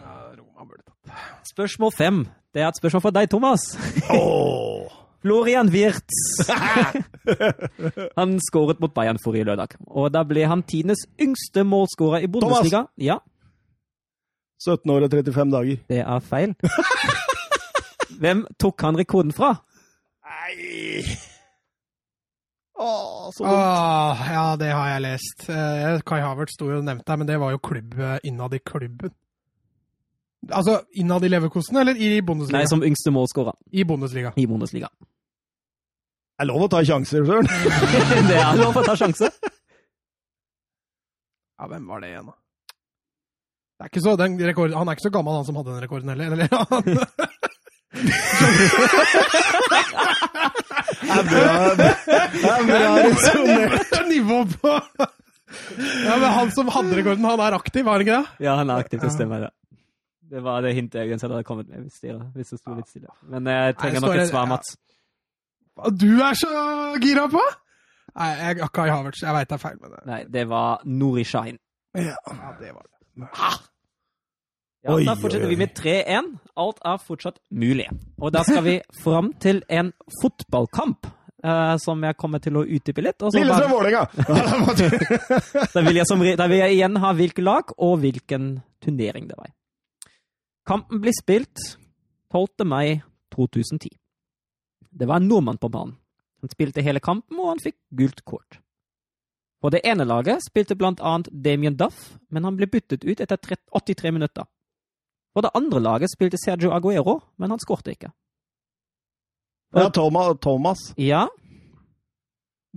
tatt. 0.87 1.18
Spørsmål 1.52 1.92
fem. 1.94 2.25
Det 2.54 2.62
er 2.62 2.68
et 2.68 2.78
spørsmål 2.80 3.02
for 3.02 3.11
deg, 3.18 3.30
Thomas. 3.30 3.68
Åh. 4.11 4.98
Florian 5.28 5.68
Wirtz. 5.73 6.49
han 8.18 8.38
skåret 8.40 8.80
mot 8.80 8.94
Bayern 8.97 9.20
forrige 9.20 9.44
lørdag. 9.44 9.76
Og 9.92 10.08
da 10.14 10.25
ble 10.25 10.49
han 10.49 10.64
tidenes 10.64 11.04
yngste 11.20 11.66
målskårer 11.68 12.25
i 12.25 12.30
Bundesliga. 12.32 12.87
Ja, 12.97 13.20
17 14.64 14.90
år 14.90 15.06
og 15.06 15.11
35 15.11 15.50
dager. 15.52 15.76
det 15.88 15.99
er 15.99 16.20
feil. 16.20 16.54
Hvem 18.20 18.47
tok 18.58 18.82
han 18.82 18.99
rekorden 18.99 19.32
fra? 19.32 19.54
Nei 20.28 21.04
Åh, 22.80 23.30
så 23.35 23.44
dumt. 23.44 23.54
Åh, 23.54 24.26
ja, 24.32 24.56
det 24.56 24.68
har 24.70 24.88
jeg 24.88 25.02
lest. 25.02 25.49
Eh, 25.50 26.00
Kai 26.06 26.20
Havertz 26.23 26.54
sto 26.54 26.68
jo 26.70 26.76
og 26.78 26.85
nevnte 26.87 27.11
det, 27.11 27.16
men 27.18 27.26
det 27.26 27.38
var 27.42 27.50
jo 27.50 27.58
klubb 27.58 27.97
eh, 27.99 28.20
innad 28.23 28.54
i 28.54 28.61
klubben. 28.62 29.11
Altså 30.54 30.76
innad 30.94 31.25
i 31.26 31.30
Leverkosten, 31.32 31.76
eller 31.80 31.99
i 31.99 32.20
Bundesliga? 32.23 32.61
Nei, 32.61 32.68
som 32.70 32.85
yngste 32.87 33.11
målskårer 33.11 33.56
I 33.75 33.82
Bundesliga. 33.85 34.30
i 34.37 34.47
Bundesliga. 34.47 34.92
Det 36.38 36.45
er 36.45 36.50
lov 36.52 36.62
å 36.62 36.66
ta 36.71 36.78
sjanser, 36.87 37.25
Søren. 37.26 37.49
det 38.30 38.37
er 38.38 38.59
lov 38.61 38.76
å 38.78 38.83
ta 38.87 38.95
sjanse. 38.95 39.26
Ja, 41.59 41.66
hvem 41.66 41.88
var 41.90 41.99
det 42.04 42.12
igjen, 42.12 42.28
da? 42.30 42.37
Det 43.78 43.87
er 43.87 43.90
ikke 43.90 44.02
så, 44.04 44.12
den 44.18 44.37
rekord, 44.47 44.71
han 44.78 44.87
er 44.90 44.95
ikke 44.95 45.09
så 45.09 45.11
gammel, 45.16 45.35
han 45.40 45.47
som 45.49 45.59
hadde 45.59 45.75
den 45.75 45.83
rekorden 45.83 46.12
heller. 46.14 46.30
Eller, 46.38 46.47
han, 46.54 46.87
Det 51.02 51.11
er 51.11 51.26
bra, 51.26 51.52
det 51.75 51.90
er 52.54 52.64
bra 52.71 52.95
resonnert. 53.02 53.99
Nivå 54.09 54.38
på 54.54 54.73
Ja, 54.78 56.16
men 56.23 56.30
han 56.38 56.50
som 56.54 56.71
hadde 56.75 56.99
rekorden, 57.02 57.26
han 57.26 57.42
er 57.49 57.59
aktiv, 57.59 57.83
var 57.87 57.99
han 57.99 58.07
ikke 58.07 58.18
det? 58.21 58.47
Ja, 58.47 58.54
han 58.62 58.71
er 58.71 58.85
aktiv, 58.87 59.00
det 59.02 59.11
Ja. 59.11 59.14
stemmer 59.18 59.47
det. 59.49 59.52
Det 60.28 60.42
var 60.45 60.62
det 60.62 60.75
hintet 60.76 61.02
jeg 61.09 61.18
hadde 61.18 61.42
kommet 61.49 61.66
med 61.73 61.87
hvis 61.88 61.99
det, 62.04 62.14
hvis 62.37 62.50
det 62.54 62.59
sto 62.61 62.75
litt 62.76 62.90
stille. 62.95 63.11
Men 63.26 63.47
jeg 63.50 63.75
trenger 63.80 64.04
nok 64.07 64.14
et 64.21 64.28
svar, 64.30 64.45
ja. 64.47 64.50
Mats. 64.54 64.76
Hva 65.78 65.94
Du 65.94 66.11
er 66.18 66.37
så 66.38 66.50
gira 67.02 67.28
på! 67.30 67.42
Nei, 68.18 68.28
jeg, 68.35 68.68
Kai 68.75 68.88
Havertz. 68.90 69.23
Jeg 69.23 69.35
veit 69.37 69.49
det 69.49 69.56
er 69.58 69.62
feil, 69.62 69.76
men 69.80 69.94
det, 69.94 70.04
Nei, 70.08 70.20
det 70.35 70.44
var 70.50 70.80
Nori 70.90 71.25
Shine. 71.28 71.61
Ja. 71.94 72.16
ja, 72.18 72.54
det 72.58 72.73
var 72.75 72.87
det. 72.87 72.97
Ja, 73.18 74.94
Oi, 74.94 75.04
da 75.06 75.14
fortsetter 75.18 75.50
vi 75.50 75.58
med 75.58 75.75
3-1. 75.76 76.32
Alt 76.58 76.82
er 76.87 76.99
fortsatt 77.02 77.38
mulig. 77.50 77.88
Og 78.18 78.32
da 78.35 78.44
skal 78.47 78.64
vi 78.66 78.76
fram 79.04 79.32
til 79.42 79.62
en 79.68 79.94
fotballkamp, 80.23 81.14
Uh, 81.38 81.76
som 81.78 82.00
jeg 82.02 82.16
kommer 82.18 82.40
til 82.42 82.56
å 82.58 82.64
utdype 82.66 82.99
litt. 82.99 83.23
Lillestrøm-Vålerenga! 83.23 84.00
da, 85.76 85.82
vil 85.87 86.00
jeg 86.00 86.06
som, 86.11 86.25
da 86.35 86.49
vil 86.50 86.58
jeg 86.64 86.75
igjen 86.75 86.99
ha 86.99 87.12
hvilket 87.14 87.44
lag 87.47 87.70
og 87.76 88.00
hvilken 88.02 88.49
turnering 88.82 89.28
det 89.30 89.37
var. 89.38 89.52
Kampen 90.66 90.99
blir 90.99 91.14
spilt 91.14 91.62
12. 92.35 92.66
mai 92.66 92.99
2010. 93.37 93.94
Det 94.90 95.07
var 95.09 95.16
en 95.21 95.28
nordmann 95.28 95.59
på 95.59 95.68
banen. 95.68 95.97
Han 96.40 96.50
spilte 96.52 96.83
hele 96.87 97.00
kampen, 97.02 97.38
og 97.40 97.49
han 97.52 97.61
fikk 97.62 97.76
gult 97.99 98.23
kort. 98.25 98.61
På 99.61 99.71
det 99.75 99.80
ene 99.85 100.04
laget 100.07 100.45
spilte 100.47 100.76
blant 100.78 101.00
annet 101.02 101.28
Damien 101.33 101.75
Duff, 101.76 102.14
men 102.30 102.45
han 102.47 102.54
ble 102.57 102.68
byttet 102.71 103.02
ut 103.04 103.21
etter 103.21 103.37
83 103.42 104.12
minutter. 104.14 104.47
På 105.35 105.42
det 105.42 105.50
andre 105.54 105.80
laget 105.83 106.12
spilte 106.12 106.38
Sergio 106.38 106.71
Aguero, 106.75 107.18
men 107.37 107.50
han 107.50 107.59
skårte 107.62 107.90
ikke. 107.97 108.12
Ja, 109.75 109.88
Thomas. 109.90 110.38
Thomas. 110.40 110.78
Ja, 110.97 111.26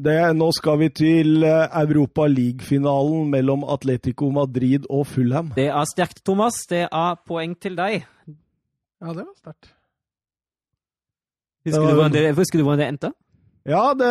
Det, 0.01 0.15
nå 0.34 0.48
skal 0.56 0.80
vi 0.80 0.88
til 0.89 1.44
eh, 1.44 1.68
Europa 1.84 2.24
League-finalen 2.27 3.27
mellom 3.30 3.63
Atletico 3.70 4.30
Madrid 4.32 4.88
og 4.89 5.03
Fulham. 5.08 5.51
det 5.56 5.68
er 5.68 5.86
sterkt, 5.91 6.24
Thomas. 6.25 6.53
Det 6.70 6.88
er 6.88 7.15
poeng 7.27 7.53
til 7.60 7.75
deg. 7.77 8.06
Ja, 9.01 9.12
det 9.13 9.25
var 9.27 9.36
sterkt. 9.38 9.74
Husker, 11.65 11.82
var- 11.82 11.91
du 11.91 12.00
hvordan 12.00 12.15
det, 12.18 12.24
husker 12.38 12.58
du 12.58 12.63
hvordan 12.65 12.80
det 12.86 12.88
endte? 12.94 13.13
Ja, 13.62 13.91
det, 13.94 14.08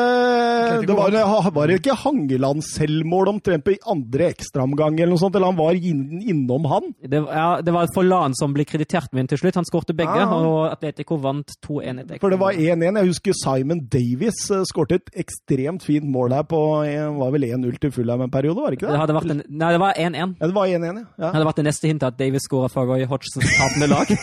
det 0.87 0.95
var, 0.95 1.11
var 1.50 1.66
det 1.66 1.80
ikke 1.80 1.97
Hangeland 2.04 2.61
selvmål 2.62 3.33
omtrent 3.33 3.64
på 3.66 3.73
i 3.73 3.78
andre 3.90 4.28
ekstraomgang 4.30 4.95
eller 5.00 5.11
noe 5.11 5.19
sånt? 5.19 5.35
Eller 5.35 5.50
han 5.50 5.57
var 5.59 5.75
inn, 5.75 6.21
innom 6.23 6.69
han? 6.71 6.87
Det, 7.02 7.19
ja, 7.26 7.49
det 7.66 7.75
var 7.75 7.90
Forlan 7.90 8.37
som 8.38 8.54
ble 8.54 8.62
kreditert 8.71 9.09
med 9.11 9.25
den 9.25 9.30
til 9.33 9.40
slutt. 9.42 9.59
Han 9.59 9.66
skårte 9.66 9.97
begge, 9.99 10.21
Ja. 10.23 10.28
og 10.30 10.69
Atletico 10.71 11.19
vant 11.19 11.50
2-1 11.66 11.99
etter 12.04 12.21
For 12.23 12.30
det 12.30 12.38
var 12.38 12.54
1-1. 12.54 13.00
Jeg 13.00 13.11
husker 13.11 13.35
Simon 13.40 13.83
Davies 13.90 14.38
uh, 14.54 14.62
skårte 14.71 15.00
et 15.00 15.11
ekstremt 15.25 15.83
fint 15.83 16.07
mål 16.07 16.30
her 16.38 16.47
på 16.47 16.62
eh, 16.87 17.11
var 17.19 17.35
vel 17.35 17.49
1-0 17.50 17.75
til 17.83 17.90
Fulham 17.99 18.23
en 18.23 18.30
periode, 18.30 18.54
var 18.62 18.71
det 18.71 18.78
ikke 18.78 18.87
Det 18.87 18.95
det? 18.95 19.02
hadde 19.02 19.19
vært 19.19 19.35
en, 19.35 19.42
nei, 19.50 19.73
det 19.75 19.83
var 19.83 19.99
1-1. 19.99 20.37
Ja, 20.38 20.47
det 20.47 20.54
var 20.61 20.71
1-1, 20.78 21.02
ja. 21.02 21.04
Det 21.26 21.35
hadde 21.35 21.50
vært 21.50 21.59
det 21.64 21.66
neste 21.73 21.90
hintet 21.90 22.07
at 22.14 22.23
Davis 22.23 22.47
skåra 22.47 22.71
for 22.71 22.87
Roy 22.87 23.02
Hodgsons 23.11 23.50
tapende 23.59 23.90
lag. 23.90 24.14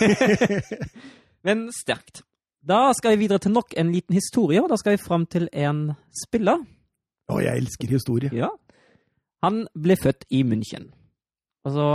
Men 1.48 1.68
sterkt. 1.76 2.24
Da 2.68 2.92
skal 2.98 3.16
vi 3.16 3.24
videre 3.24 3.40
til 3.40 3.54
nok 3.56 3.72
en 3.80 3.94
liten 3.94 4.16
historie, 4.18 4.60
og 4.60 4.70
da 4.70 4.76
skal 4.80 4.98
vi 4.98 5.04
fram 5.04 5.26
til 5.30 5.48
en 5.56 5.94
spiller. 6.12 6.66
Å, 7.32 7.40
jeg 7.40 7.62
elsker 7.62 7.92
historie. 7.92 8.32
Ja. 8.36 8.50
Han 9.46 9.66
ble 9.78 9.96
født 10.02 10.26
i 10.34 10.42
München. 10.44 10.90
Og 11.68 11.76
så 11.76 11.88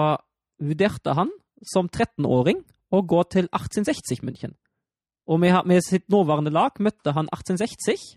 vurderte 0.62 1.16
han 1.18 1.32
som 1.74 1.90
13-åring 1.90 2.62
å 2.92 3.02
gå 3.04 3.20
til 3.32 3.50
1860 3.50 4.24
München. 4.24 4.56
Og 5.28 5.40
med, 5.42 5.54
med 5.68 5.84
sitt 5.84 6.08
nåværende 6.12 6.52
lag 6.54 6.80
møtte 6.80 7.14
han 7.16 7.28
1860, 7.30 8.16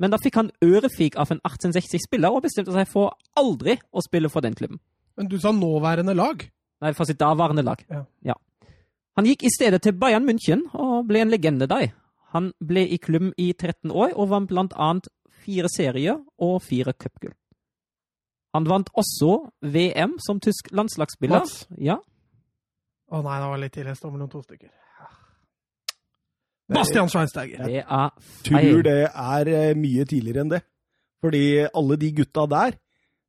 men 0.00 0.14
da 0.14 0.18
fikk 0.22 0.38
han 0.40 0.50
ørefik 0.64 1.18
av 1.20 1.30
en 1.34 1.42
1860-spiller 1.44 2.32
og 2.32 2.46
bestemte 2.46 2.72
seg 2.74 2.88
for 2.90 3.12
aldri 3.38 3.76
å 3.92 4.02
spille 4.04 4.32
for 4.32 4.44
den 4.44 4.56
klubben. 4.58 4.80
Men 5.20 5.28
du 5.28 5.36
sa 5.40 5.52
nåværende 5.52 6.16
lag. 6.16 6.40
Nei, 6.82 6.94
for 6.96 7.06
sitt 7.06 7.20
daværende 7.20 7.62
lag. 7.66 7.84
Ja. 8.24 8.38
Han 9.16 9.26
gikk 9.28 9.44
i 9.44 9.50
stedet 9.52 9.82
til 9.84 9.92
Bayern 9.98 10.24
München 10.28 10.64
og 10.72 11.06
ble 11.08 11.20
en 11.24 11.32
legende 11.32 11.68
der. 11.68 11.90
Han 12.32 12.52
ble 12.64 12.86
i 12.88 12.96
klubben 12.96 13.34
i 13.36 13.50
13 13.52 13.90
år 13.92 14.14
og 14.16 14.30
vant 14.30 14.48
blant 14.48 14.72
annet 14.80 15.08
fire 15.44 15.68
serier 15.68 16.20
og 16.40 16.62
fire 16.64 16.94
cupgull. 16.96 17.34
Han 18.56 18.68
vant 18.68 18.88
også 18.96 19.34
VM 19.64 20.16
som 20.20 20.40
tysk 20.40 20.70
landslagsspiller. 20.72 21.40
Mats? 21.44 21.66
Ja. 21.80 21.98
Å 23.12 23.20
nei, 23.24 23.36
det 23.40 23.48
var 23.50 23.60
litt 23.60 23.74
tidlig. 23.74 23.92
Jeg 23.92 24.00
står 24.00 24.12
mellom 24.14 24.30
to 24.32 24.40
stykker. 24.44 24.70
Bastian 26.72 27.10
Schweinsteiger. 27.12 27.64
Det 27.68 27.82
er 27.82 28.12
Tror 28.46 28.56
feil. 28.58 28.82
det 28.86 28.98
er 29.10 29.50
eh, 29.52 29.74
mye 29.76 30.04
tidligere 30.08 30.44
enn 30.44 30.52
det. 30.54 30.62
Fordi 31.22 31.42
alle 31.68 31.98
de 32.00 32.12
gutta 32.16 32.46
der, 32.48 32.78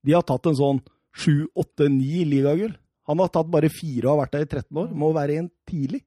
de 0.04 0.16
har 0.16 0.24
tatt 0.28 0.48
en 0.48 0.56
sånn 0.58 0.80
7, 1.20 1.50
8, 1.60 1.90
9 1.92 2.24
ligagull. 2.32 2.72
Han 3.07 3.19
har 3.19 3.27
tatt 3.33 3.50
bare 3.51 3.69
fire 3.69 4.07
og 4.07 4.13
har 4.17 4.25
vært 4.25 4.31
der 4.38 4.45
i 4.45 4.50
13 4.50 4.77
år. 4.79 4.91
Må 4.95 5.13
være 5.13 5.38
en 5.41 5.50
tidlig. 5.69 6.01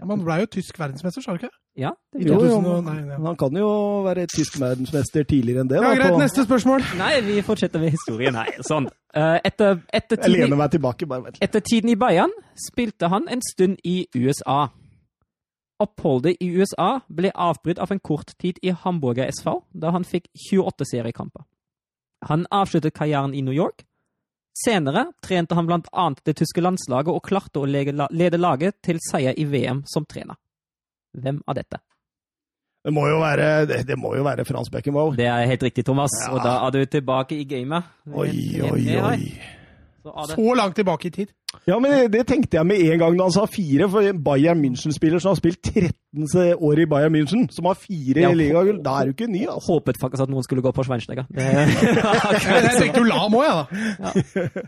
Ja, 0.00 0.06
Man 0.10 0.24
ble 0.26 0.40
jo 0.42 0.46
tysk 0.50 0.76
verdensmester, 0.78 1.22
sa 1.22 1.32
du 1.32 1.38
ikke? 1.38 1.52
Ja, 1.78 1.90
det 2.12 2.20
er 2.20 2.26
Jo, 2.28 2.38
greit. 2.38 2.50
jo, 2.50 2.80
men. 2.82 3.10
Han 3.24 3.36
kan 3.36 3.56
jo 3.56 3.68
være 4.04 4.26
tysk 4.30 4.58
verdensmester 4.60 5.24
tidligere 5.24 5.60
enn 5.62 5.68
det. 5.70 5.78
Ja, 5.80 5.88
da, 5.88 5.94
greit. 5.94 6.12
på- 6.12 6.18
Neste 6.18 6.44
spørsmål. 6.44 6.82
Nei, 6.98 7.20
vi 7.22 7.40
fortsetter 7.42 7.80
med 7.80 7.90
historien 7.94 8.34
her. 8.34 8.50
Sånn. 8.66 8.88
Etter, 9.14 9.80
Etter, 9.92 10.16
tiden, 10.16 10.32
Jeg 10.40 10.50
lener 10.50 10.56
meg 10.56 10.70
tilbake, 10.74 11.06
bare 11.06 11.22
vent 11.22 11.38
etter 11.40 11.60
tiden 11.60 11.90
i 11.90 11.94
Bayern 11.94 12.30
spilte 12.68 13.08
han 13.08 13.28
en 13.28 13.40
stund 13.42 13.78
i 13.84 14.06
USA. 14.16 14.68
Oppholdet 15.80 16.36
i 16.40 16.50
USA 16.54 17.00
ble 17.10 17.30
avbrutt 17.34 17.78
av 17.82 17.90
en 17.92 17.98
kort 18.00 18.34
tid 18.38 18.58
i 18.62 18.70
Hamburger 18.70 19.26
SV, 19.30 19.56
da 19.74 19.90
han 19.90 20.04
fikk 20.06 20.28
28 20.50 20.84
seriekamper. 20.86 21.42
Han 22.28 22.46
avsluttet 22.52 22.94
karrieren 22.94 23.34
i 23.34 23.42
New 23.42 23.54
York. 23.54 23.84
Senere 24.54 25.08
trente 25.22 25.54
han 25.58 25.66
blant 25.66 25.88
annet 25.90 26.20
det 26.24 26.36
tyske 26.38 26.62
landslaget 26.62 27.10
og 27.10 27.24
klarte 27.26 27.62
å 27.62 27.66
lede 27.66 28.38
laget 28.38 28.78
til 28.86 29.00
seier 29.02 29.34
i 29.34 29.48
VM 29.50 29.82
som 29.90 30.06
trener. 30.06 30.38
Hvem 31.14 31.42
av 31.46 31.58
dette? 31.58 31.80
Det 32.84 32.92
må 32.92 33.06
jo 33.08 33.16
være, 33.22 33.48
det, 33.66 33.80
det 33.88 33.96
må 33.96 34.12
jo 34.14 34.22
være 34.26 34.44
Frans 34.44 34.68
Beckenbauer. 34.70 35.16
Det 35.16 35.26
er 35.26 35.46
helt 35.48 35.62
riktig, 35.64 35.86
Thomas. 35.88 36.12
Ja. 36.20 36.34
Og 36.36 36.42
da 36.44 36.58
er 36.66 36.74
du 36.74 36.84
tilbake 36.92 37.38
i 37.40 37.46
gamet. 37.48 37.86
Oi, 38.12 38.30
oi, 38.60 38.82
oi. 39.00 39.20
Så 40.04 40.12
det 40.28 40.36
Så 40.36 40.54
langt 40.58 40.76
tilbake 40.76 41.08
i 41.08 41.10
tid. 41.14 41.30
Ja, 41.66 41.78
men 41.80 41.90
det, 41.94 42.10
det 42.12 42.26
tenkte 42.28 42.58
jeg 42.58 42.66
med 42.66 42.82
en 42.82 42.98
gang 43.00 43.14
da 43.16 43.24
han 43.24 43.32
sa 43.32 43.46
fire, 43.48 43.86
for 43.88 44.04
en 44.04 44.18
Bayern 44.26 44.60
München-spiller 44.60 45.22
som 45.22 45.30
har 45.32 45.38
spilt 45.38 45.62
13 45.64 46.26
år 46.60 46.82
i 46.82 46.86
Bayern 46.90 47.14
München, 47.14 47.46
som 47.54 47.68
har 47.70 47.78
fire 47.78 48.20
Ja, 48.26 48.32
ligagull, 48.36 48.82
da 48.84 48.98
er 49.00 49.08
du 49.08 49.14
ikke 49.14 49.30
ny, 49.30 49.46
altså. 49.48 49.72
håpet 49.72 50.00
faktisk 50.02 50.26
at 50.26 50.32
noen 50.34 50.44
skulle 50.44 50.64
gå 50.66 50.72
på 50.76 50.84
Schweinsteiger. 50.84 51.24
Det, 51.34 51.46
Jeg, 51.46 52.42
jeg 52.68 52.74
tenkte 52.82 53.00
jo 53.00 53.06
Lam 53.08 53.38
òg, 53.38 53.46
jeg, 53.46 53.54
da. 54.02 54.64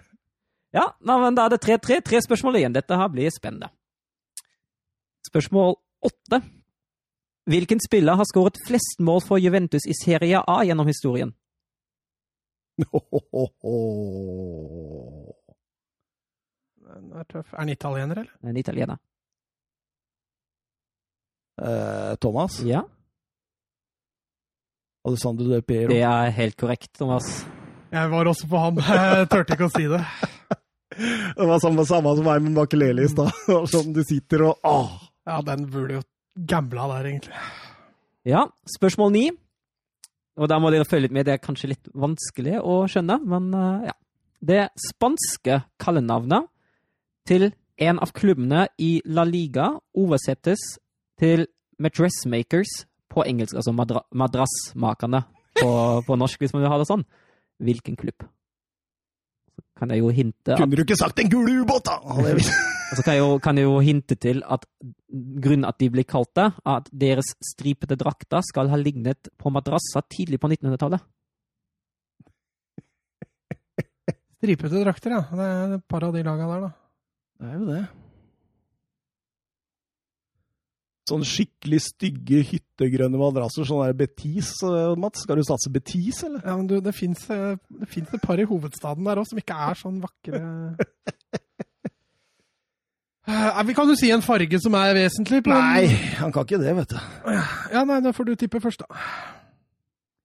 ja, 0.78 0.86
nei, 1.10 1.18
men 1.26 1.36
da 1.36 1.46
er 1.50 1.56
det 1.56 1.60
3-3. 1.66 2.00
Tre 2.06 2.22
spørsmål 2.24 2.60
igjen. 2.62 2.76
Dette 2.78 2.96
her 3.02 3.10
blir 3.12 3.34
spennende. 3.34 3.68
Spørsmål 5.28 5.74
åtte. 6.06 6.40
Hvilken 7.50 7.80
spiller 7.82 8.16
har 8.18 8.26
skåret 8.26 8.56
flest 8.66 9.02
mål 9.04 9.20
for 9.26 9.38
Juventus 9.42 9.84
i 9.86 9.94
Serie 9.94 10.40
A 10.48 10.62
gjennom 10.66 10.88
historien? 10.88 11.34
Den 16.86 17.12
er 17.16 17.24
tøff. 17.30 17.52
Er 17.54 17.58
han 17.62 17.72
italiener, 17.72 18.20
eller? 18.22 18.34
En 18.44 18.56
italiener. 18.60 18.98
Eh, 21.62 22.12
Thomas? 22.20 22.60
Ja, 22.68 22.82
Alessandro 25.06 25.46
De 25.48 25.62
Piero? 25.62 25.92
det 25.92 26.02
er 26.02 26.32
helt 26.34 26.56
korrekt, 26.58 26.90
Thomas. 26.98 27.26
Jeg 27.94 28.10
var 28.10 28.26
også 28.26 28.48
på 28.50 28.58
han. 28.58 28.80
Jeg 28.82 29.28
turte 29.30 29.54
ikke 29.54 29.68
å 29.68 29.72
si 29.74 29.86
det. 29.90 30.02
Det 30.96 31.44
var 31.44 31.58
samme, 31.60 31.82
samme 31.84 32.12
som 32.16 32.24
meg 32.24 32.40
med 32.40 32.54
Makelele 32.56 33.04
i 33.04 33.08
stad. 33.10 33.28
Sånn 33.68 33.90
du 33.92 33.98
sitter 34.06 34.46
og 34.46 34.64
åh! 34.64 34.94
Ja, 35.28 35.42
den 35.44 35.66
burde 35.68 35.98
jo 35.98 36.02
gambla 36.48 36.86
der, 36.94 37.08
egentlig. 37.10 37.34
Ja, 38.24 38.46
spørsmål 38.70 39.10
ni. 39.12 39.24
Og 40.36 40.50
da 40.50 40.58
må 40.60 40.70
dere 40.72 40.86
følge 40.88 41.06
litt 41.06 41.16
med. 41.16 41.26
Det 41.28 41.36
er 41.36 41.44
kanskje 41.44 41.70
litt 41.72 41.88
vanskelig 41.96 42.58
å 42.60 42.82
skjønne, 42.90 43.20
men 43.24 43.52
eh, 43.56 43.86
ja. 43.90 43.96
Det 44.46 44.66
spanske 44.78 45.62
kallenavnet 45.80 46.44
til 47.26 47.48
en 47.82 47.98
av 48.04 48.12
klubbene 48.16 48.66
i 48.78 48.98
La 49.08 49.24
Liga 49.26 49.70
oversettes 49.96 50.76
til 51.18 51.46
Madrassmakers 51.82 52.84
på 53.12 53.24
engelsk, 53.24 53.56
altså 53.56 53.72
madra 53.72 54.02
madrassmakerne 54.12 55.22
på, 55.56 55.70
på 56.04 56.18
norsk, 56.20 56.40
hvis 56.40 56.52
man 56.52 56.64
vil 56.64 56.72
ha 56.72 56.78
det 56.80 56.88
sånn. 56.88 57.04
Hvilken 57.64 57.96
klubb? 57.96 58.28
Så 59.56 59.80
kan 59.80 59.92
jeg 59.92 60.00
jo 60.00 60.12
hinte 60.14 60.54
at 60.54 60.60
Kunne 60.60 60.76
du 60.78 60.82
ikke 60.84 60.98
sagt 60.98 61.20
en 61.20 61.30
gule 61.32 61.58
ubåt, 61.62 61.88
da? 61.88 61.98
Hadde 62.16 62.30
jeg 62.32 62.38
visst. 62.40 62.54
Og 62.86 62.98
så 62.98 63.02
kan 63.02 63.16
jeg, 63.16 63.22
jo, 63.24 63.38
kan 63.42 63.58
jeg 63.58 63.66
jo 63.66 63.78
hinte 63.82 64.14
til 64.22 64.42
at 64.46 64.64
grunnen 65.42 65.66
at 65.66 65.78
de 65.82 65.88
blir 65.90 66.06
kalt 66.06 66.30
det, 66.38 66.46
er 66.62 66.78
at 66.78 66.88
deres 66.94 67.32
stripete 67.42 67.98
drakter 67.98 68.44
skal 68.46 68.70
ha 68.70 68.78
lignet 68.78 69.30
på 69.40 69.50
madrasser 69.50 70.06
tidlig 70.12 70.38
på 70.42 70.50
1900-tallet. 70.52 71.02
Stripete 74.36 74.84
drakter, 74.84 75.16
ja. 75.16 75.22
Det 75.32 75.46
er 75.50 75.76
et 75.80 75.86
par 75.90 76.06
av 76.06 76.14
de 76.14 76.22
laga 76.22 76.46
der, 76.46 76.66
da. 76.68 76.74
Det 77.40 77.50
er 77.50 77.56
jo 77.58 77.70
det. 77.72 77.84
Sånne 81.06 81.26
skikkelig 81.28 81.78
stygge 81.84 82.40
hyttegrønne 82.48 83.18
madrasser. 83.20 83.62
Sånn 83.68 83.84
der 83.86 83.94
Betis, 83.94 84.48
eh, 84.66 84.94
Mats. 84.98 85.22
Skal 85.22 85.38
du 85.38 85.44
satse 85.46 85.70
Betis, 85.70 86.24
eller? 86.26 86.42
Ja, 86.42 86.56
men 86.58 86.66
du, 86.66 86.80
det 86.82 86.94
fins 86.98 87.22
et 87.30 88.22
par 88.24 88.40
i 88.42 88.46
hovedstaden 88.48 89.06
der 89.06 89.20
òg 89.22 89.28
som 89.30 89.38
ikke 89.38 89.54
er 89.70 89.78
sånn 89.78 90.02
vakre 90.02 90.42
Eh, 93.26 93.62
Vi 93.66 93.74
kan 93.74 93.88
jo 93.90 93.96
si 93.98 94.06
en 94.14 94.22
farge 94.22 94.58
som 94.62 94.74
er 94.78 94.92
vesentlig. 94.94 95.40
på 95.42 95.50
Nei, 95.50 95.86
han 96.20 96.30
kan 96.30 96.44
ikke 96.46 96.60
det, 96.62 96.76
vet 96.76 96.92
du. 96.92 96.98
Ja, 97.72 97.82
nei, 97.82 97.96
Da 98.04 98.12
får 98.14 98.24
du 98.28 98.36
tippe 98.38 98.60
først, 98.62 98.84
da. 98.86 99.00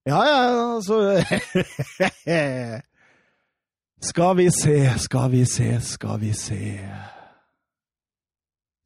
Ja, 0.06 0.20
ja, 0.22 0.76
altså 0.76 1.00
Skal 4.02 4.38
vi 4.38 4.48
se, 4.54 4.76
skal 5.02 5.32
vi 5.34 5.46
se, 5.46 5.80
skal 5.82 6.20
vi 6.22 6.32
se 6.34 6.62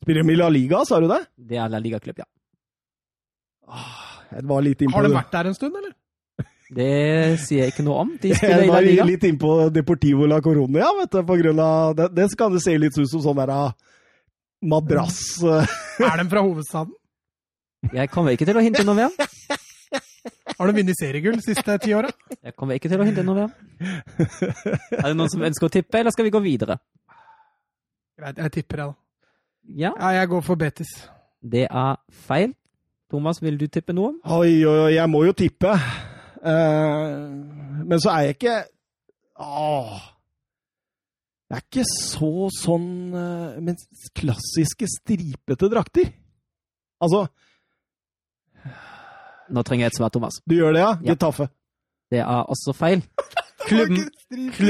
Spiller 0.05 0.21
de 0.25 0.33
i 0.35 0.37
La 0.37 0.47
Liga, 0.53 0.83
sa 0.85 0.99
du 1.01 1.07
det? 1.09 1.19
Det 1.49 1.57
er 1.57 1.69
La 1.73 1.79
Liga-klubb, 1.81 2.19
ja. 2.21 2.27
Ah, 3.65 4.25
Jeg 4.35 4.43
var 4.45 4.61
litt 4.61 4.83
innpå 4.85 4.93
Har 4.99 5.07
de 5.07 5.13
vært 5.15 5.31
der 5.33 5.47
en 5.49 5.55
stund, 5.57 5.77
eller? 5.79 5.95
Det 6.75 7.37
sier 7.41 7.63
jeg 7.65 7.73
ikke 7.73 7.85
noe 7.85 8.03
om. 8.03 8.11
De 8.21 8.31
spiller 8.37 8.61
Jeg 8.61 8.67
i 8.67 8.69
La 8.69 8.75
var 8.77 8.85
Liga. 8.85 9.07
litt 9.09 9.25
innpå 9.25 9.53
Deportivo 9.73 10.27
la 10.29 10.37
Corona, 10.45 10.83
ja, 10.83 10.91
vet 10.99 11.13
du, 11.17 11.21
på 11.25 11.37
grunn 11.41 11.61
av 11.63 11.95
Det, 11.97 12.07
det 12.17 12.27
kan 12.37 12.53
det 12.53 12.61
se 12.65 12.75
litt 12.77 12.97
ut 12.97 13.09
som 13.09 13.23
sånn 13.25 13.39
der 13.41 13.53
ah, 13.53 13.71
madrass 14.65 15.19
Er 16.09 16.21
de 16.21 16.27
fra 16.31 16.43
hovedstaden? 16.45 16.93
Jeg 17.93 18.09
kommer 18.13 18.33
ikke 18.33 18.47
til 18.49 18.57
å 18.57 18.63
hinte 18.65 18.81
noe 18.85 18.97
mer. 18.97 19.11
Har 20.57 20.69
du 20.69 20.73
vunnet 20.73 20.97
seriegull 20.97 21.35
de 21.37 21.43
siste 21.45 21.75
ti 21.83 21.91
åra? 21.93 22.09
Jeg 22.41 22.55
kommer 22.57 22.79
ikke 22.79 22.89
til 22.89 23.01
å 23.01 23.05
hinte 23.05 23.21
noe 23.25 23.43
mer. 23.43 23.51
Er 25.03 25.11
det 25.11 25.17
noen 25.19 25.29
som 25.29 25.43
ønsker 25.45 25.67
å 25.69 25.73
tippe, 25.75 25.99
eller 26.01 26.13
skal 26.15 26.25
vi 26.25 26.31
gå 26.33 26.41
videre? 26.41 26.79
Jeg, 28.17 28.33
jeg 28.41 28.53
tipper, 28.57 28.81
jeg, 28.81 28.89
da. 28.95 29.04
Ja, 29.69 29.91
Ja, 29.99 30.07
jeg 30.21 30.27
går 30.29 30.41
for 30.45 30.55
Betis. 30.55 30.87
det 31.41 31.67
er 31.71 31.95
feil. 32.11 32.53
Thomas, 33.09 33.41
vil 33.41 33.57
du 33.59 33.67
tippe 33.67 33.93
noe? 33.93 34.13
Oi, 34.25 34.65
oi, 34.65 34.79
oi, 34.85 34.93
jeg 34.95 35.09
må 35.09 35.23
jo 35.25 35.31
tippe. 35.37 35.71
Uh, 36.45 37.85
men 37.85 37.99
så 38.01 38.09
er 38.13 38.19
jeg 38.27 38.35
ikke 38.35 38.55
Åh. 39.41 39.95
Jeg 41.49 41.57
er 41.57 41.63
ikke 41.63 41.85
så 41.89 42.29
sånn 42.53 43.13
uh, 43.13 43.57
med 43.61 43.81
klassiske 44.17 44.87
stripete 44.89 45.69
drakter. 45.69 46.11
Altså, 47.01 47.25
Nå 49.53 49.61
trenger 49.61 49.85
jeg 49.85 49.93
et 49.93 49.97
svar, 49.99 50.09
Thomas. 50.09 50.39
du 50.49 50.55
gjør 50.57 50.73
det, 50.73 50.79
ja? 50.81 50.93
Ja. 51.03 51.13
Getafe. 51.13 51.49
Det 52.09 52.19
er 52.23 52.45
også 52.49 52.73
feil. 52.73 53.03
Klubben 53.65 54.03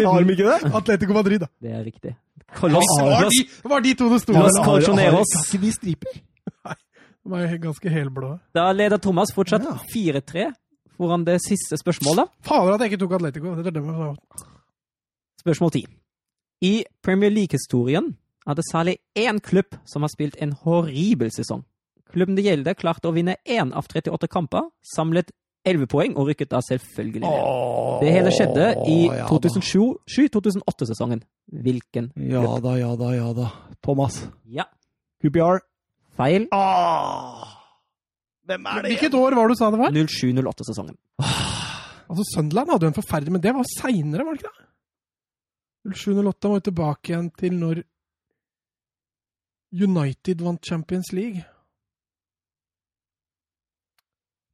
Har 0.05 0.23
de 0.23 0.35
ikke 0.35 0.47
det? 0.47 0.73
Atletico 0.79 1.13
Madrid, 1.17 1.43
da. 1.43 1.49
Det 1.61 1.71
er 1.71 1.83
riktig. 1.85 2.13
Det 2.35 2.45
Kolos, 2.59 2.85
var 3.01 3.29
de, 3.29 3.43
var 3.67 3.83
de 3.83 3.93
to 3.99 4.09
det 4.11 4.21
sto 4.23 4.35
mellom. 4.35 4.65
Colchoneros. 4.65 5.33
Har 5.35 5.47
ikke 5.49 5.61
de 5.65 5.71
striper? 5.75 6.19
Nei, 6.65 6.75
De 7.25 7.55
er 7.55 7.57
ganske 7.63 7.89
helblå. 7.89 8.35
Da 8.55 8.67
leder 8.71 9.01
Thomas 9.01 9.33
fortsatt 9.35 9.65
4-3 9.93 10.51
foran 10.95 11.25
det 11.27 11.39
siste 11.43 11.77
spørsmålet. 11.81 12.29
Fader 12.45 12.75
at 12.77 12.85
jeg 12.85 12.93
ikke 12.93 13.01
tok 13.03 13.17
Atletico. 13.17 13.55
Det 13.59 13.73
er 13.73 13.95
sa. 13.99 14.43
Spørsmål 15.41 15.71
10. 15.71 15.85
I 16.65 16.73
Premier 17.03 17.33
League-historien 17.33 18.13
er 18.47 18.53
det 18.55 18.65
særlig 18.71 18.97
én 19.17 19.39
klubb 19.41 19.75
som 19.85 20.05
har 20.05 20.13
spilt 20.13 20.37
en 20.41 20.53
horribel 20.63 21.31
sesong. 21.33 21.65
Klubben 22.13 22.37
det 22.37 22.45
gjelder, 22.45 22.77
klarte 22.77 23.09
å 23.09 23.15
vinne 23.15 23.35
én 23.43 23.73
av 23.73 23.89
38 23.89 24.29
kamper, 24.31 24.69
samlet 24.95 25.33
11 25.65 25.88
poeng 25.91 26.15
og 26.17 26.27
rykket 26.29 26.51
da 26.51 26.60
selvfølgelig 26.63 27.22
ned. 27.24 27.38
Det 28.03 28.12
hele 28.13 28.31
skjedde 28.34 28.65
i 28.91 28.98
ja 29.10 29.25
2007-2008-sesongen. 29.31 31.24
Hvilken 31.65 32.12
Ja 32.31 32.43
da, 32.63 32.75
ja 32.79 32.91
da, 33.00 33.12
ja 33.15 33.31
da. 33.38 33.50
Thomas. 33.84 34.22
Ja. 34.45 34.67
QPR. 35.24 35.63
Feil. 36.15 36.48
Åh. 36.53 37.43
Hvem 38.45 38.65
er 38.69 38.81
det? 38.86 38.91
Hvilket 38.93 39.17
år 39.17 39.36
var 39.36 39.48
det 39.48 39.55
du 39.55 39.60
sa 39.60 39.72
det 39.74 39.81
var? 39.81 39.89
07-08-sesongen. 39.95 40.98
Altså, 42.05 42.24
Sunderland 42.36 42.69
hadde 42.69 42.86
jo 42.86 42.91
en 42.93 43.00
forferdelig, 43.01 43.34
men 43.34 43.41
det 43.41 43.53
var 43.55 43.65
seinere, 43.79 44.25
var 44.25 44.36
det 44.36 44.43
ikke 44.43 44.54
det? 44.54 44.67
07-08 45.97 46.49
var 46.49 46.60
jo 46.60 46.65
tilbake 46.69 47.12
igjen 47.12 47.30
til 47.39 47.58
når 47.62 47.82
United 49.75 50.41
vant 50.45 50.65
Champions 50.65 51.12
League. 51.13 51.41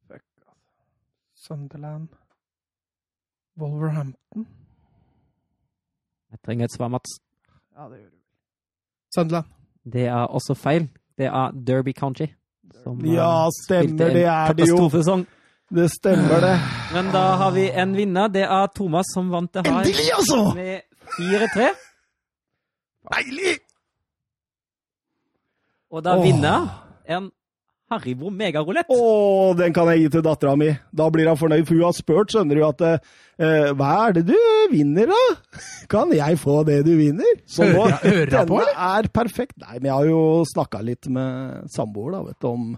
Fuck, 0.07 0.23
altså. 0.23 0.55
Sunderland 1.47 2.09
Wolverhampton 3.59 4.47
Jeg 6.31 6.39
trenger 6.45 6.65
et 6.65 6.71
svar, 6.75 6.87
Mats. 6.87 7.17
Ja, 7.75 7.87
det 7.89 7.97
gjør 7.99 8.09
du. 8.09 8.17
Sunderland. 9.15 9.45
Det 9.93 10.05
er 10.05 10.27
også 10.37 10.53
feil. 10.55 10.89
Det 11.17 11.25
er 11.25 11.51
Derby 11.67 11.93
County. 11.97 12.27
Som 12.83 13.01
Ja, 13.05 13.47
stemmer, 13.63 13.97
det 14.13 14.23
er 14.23 14.53
det 14.53 14.69
jo. 14.69 15.25
Det 15.75 15.91
stemmer, 15.91 16.39
det. 16.45 16.55
Men 16.93 17.11
da 17.13 17.23
har 17.41 17.51
vi 17.51 17.69
en 17.71 17.95
vinner. 17.97 18.27
Det 18.27 18.41
er 18.43 18.67
Thomas 18.75 19.05
som 19.13 19.31
vant 19.31 19.53
det 19.53 19.67
her 19.67 19.77
Endelig, 19.79 20.07
altså! 20.17 20.53
med 20.55 20.81
4-3. 21.19 21.67
Deilig! 23.11 23.53
Og 25.91 26.03
da 26.05 26.15
vinner 26.21 26.67
en 27.09 27.31
Haribo 27.91 28.29
megarulett. 28.31 28.87
Å, 28.87 29.51
den 29.59 29.73
kan 29.75 29.89
jeg 29.91 30.05
gi 30.05 30.11
til 30.13 30.23
dattera 30.23 30.53
mi. 30.59 30.69
Da 30.95 31.09
blir 31.11 31.27
hun 31.27 31.39
fornøyd, 31.39 31.65
for 31.67 31.75
hun 31.75 31.87
har 31.89 31.95
spurt, 31.97 32.31
skjønner 32.31 32.59
du, 32.59 32.63
at 32.63 32.83
eh, 32.87 33.71
Hva 33.75 33.89
er 34.05 34.15
det 34.15 34.23
du 34.29 34.37
vinner, 34.71 35.11
da? 35.11 35.63
Kan 35.91 36.13
jeg 36.15 36.39
få 36.39 36.61
det 36.67 36.81
du 36.87 36.93
vinner? 36.95 37.41
Så 37.49 37.67
nå, 37.67 37.83
hun 37.89 38.21
på, 38.47 38.61
denne 38.61 38.87
er 38.95 39.09
perfekt. 39.11 39.57
Nei, 39.65 39.81
men 39.81 39.89
jeg 39.89 39.97
har 39.97 40.07
jo 40.07 40.21
snakka 40.53 40.81
litt 40.87 41.11
med 41.11 41.67
samboer, 41.75 42.15
da, 42.15 42.23
vet 42.29 42.39
du, 42.39 42.47
om, 42.51 42.71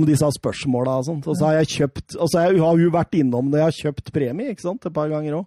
om 0.00 0.08
disse 0.08 0.32
spørsmåla 0.38 0.96
og 1.02 1.08
sånt. 1.10 1.28
Og 1.28 1.36
så 1.36 1.50
har 1.50 1.60
jeg 1.60 1.72
kjøpt 1.74 2.16
Og 2.16 2.32
så 2.32 2.46
har 2.46 2.56
har 2.64 2.80
hun 2.80 2.96
vært 2.96 3.20
innom 3.20 3.52
det, 3.52 3.60
jeg 3.60 3.68
har 3.68 3.78
kjøpt 3.82 4.12
premie, 4.16 4.56
ikke 4.56 4.68
sant, 4.70 4.88
et 4.88 4.96
par 4.96 5.12
ganger 5.12 5.42
òg. 5.42 5.46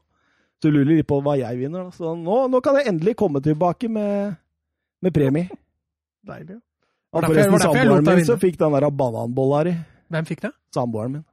Så 0.59 0.69
hun 0.69 0.75
lurer 0.75 0.99
litt 0.99 1.09
på 1.09 1.17
hva 1.23 1.37
jeg 1.39 1.63
vinner, 1.63 1.89
da. 1.89 1.97
Så 1.97 2.13
nå, 2.13 2.43
nå 2.51 2.61
kan 2.61 2.77
jeg 2.77 2.91
endelig 2.91 3.17
komme 3.17 3.41
tilbake 3.41 3.89
med, 3.89 4.37
med 5.01 5.15
premie. 5.15 5.49
Deilig. 6.29 6.59
Ja, 7.13 7.21
jeg- 7.21 7.29
forresten, 7.31 7.59
samboeren 7.63 8.05
min 8.15 8.25
så 8.27 8.35
fikk 8.39 8.57
den 8.59 8.73
der 8.77 8.89
bananbolla 8.91 9.57
her 9.63 9.67
i. 9.71 9.75
Hvem 10.13 10.25
fikk 10.29 10.41
det? 10.41 10.51
Samboeren 10.75 11.11
min. 11.17 11.25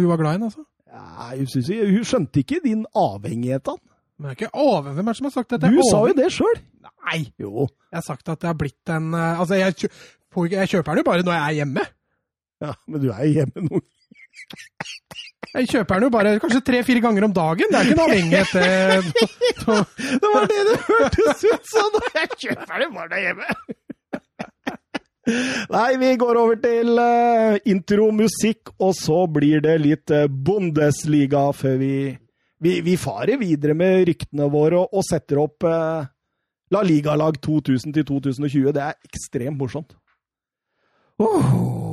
Hun 0.00 0.08
var 0.08 0.16
glad 0.16 0.34
i 0.34 0.38
den, 0.38 0.46
altså. 0.48 0.64
Ja, 0.90 1.36
hun, 1.36 1.46
synes, 1.46 1.68
hun 1.68 2.04
skjønte 2.08 2.40
ikke 2.40 2.60
din 2.64 2.86
avhengighet 2.96 3.68
av 3.68 3.76
den. 3.78 3.86
Men 4.18 4.30
jeg 4.30 4.36
er 4.36 4.46
ikke 4.46 4.54
over. 4.58 4.92
Hvem 4.96 5.06
er 5.08 5.12
det 5.12 5.16
som 5.18 5.26
har 5.28 5.34
sagt 5.34 5.50
dette? 5.54 5.68
Du 5.70 5.80
sa 5.90 6.00
jo 6.08 6.14
det 6.16 6.28
sjøl. 6.32 6.58
Nei! 7.06 7.20
Jo. 7.38 7.66
Jeg 7.90 7.96
har 8.00 8.02
sagt 8.06 8.28
at 8.28 8.40
det 8.40 8.48
har 8.50 8.56
blitt 8.58 8.92
en 8.92 9.12
eh, 9.14 9.40
Altså, 9.40 9.54
jeg, 9.60 9.74
kjø 9.76 10.46
jeg 10.50 10.68
kjøper 10.72 10.94
den 10.94 11.02
jo 11.04 11.06
bare 11.10 11.22
når 11.26 11.36
jeg 11.36 11.44
er 11.46 11.56
hjemme. 11.60 11.84
Ja, 12.64 12.72
men 12.86 13.00
du 13.00 13.08
er 13.12 13.22
jo 13.24 13.32
hjemme 13.38 13.64
nå. 13.68 13.80
Jeg 15.54 15.66
kjøper 15.72 15.94
den 15.98 16.06
jo 16.06 16.10
bare 16.14 16.34
kanskje 16.42 16.60
tre-fire 16.66 17.00
ganger 17.02 17.24
om 17.26 17.32
dagen. 17.34 17.70
Det 17.72 17.78
er 17.80 17.88
ikke 17.88 17.96
en 17.96 18.04
avhengighet. 18.06 18.52
eh, 18.60 19.02
Det 20.20 20.28
var 20.34 20.46
det 20.50 20.60
det 20.68 20.76
hørtes 20.88 21.44
ut 21.44 21.70
som 21.72 21.88
Sånn. 21.90 22.10
jeg 22.14 22.28
kjøper 22.44 22.84
den 22.84 22.94
bare 22.94 23.08
når 23.08 23.16
jeg 23.16 23.20
er 23.20 23.28
hjemme. 23.30 23.48
Nei, 25.70 25.90
vi 26.00 26.14
går 26.20 26.38
over 26.40 26.58
til 26.62 26.98
uh, 26.98 27.58
intromusikk, 27.68 28.74
og 28.80 28.94
så 28.98 29.24
blir 29.32 29.62
det 29.64 29.76
litt 29.82 30.14
uh, 30.14 30.26
Bundesliga 30.30 31.48
før 31.56 31.76
vi, 31.80 31.94
vi 32.60 32.78
Vi 32.86 32.96
farer 33.00 33.40
videre 33.40 33.76
med 33.78 34.06
ryktene 34.08 34.48
våre 34.52 34.82
og, 34.82 34.96
og 34.96 35.06
setter 35.06 35.40
opp 35.42 35.64
eh, 35.68 36.08
La 36.70 36.82
Liga-lag 36.86 37.40
2000 37.42 37.94
til 37.96 38.04
2020. 38.06 38.72
Det 38.76 38.84
er 38.84 38.98
ekstremt 39.08 39.58
morsomt. 39.58 39.96
Oh. 41.20 41.89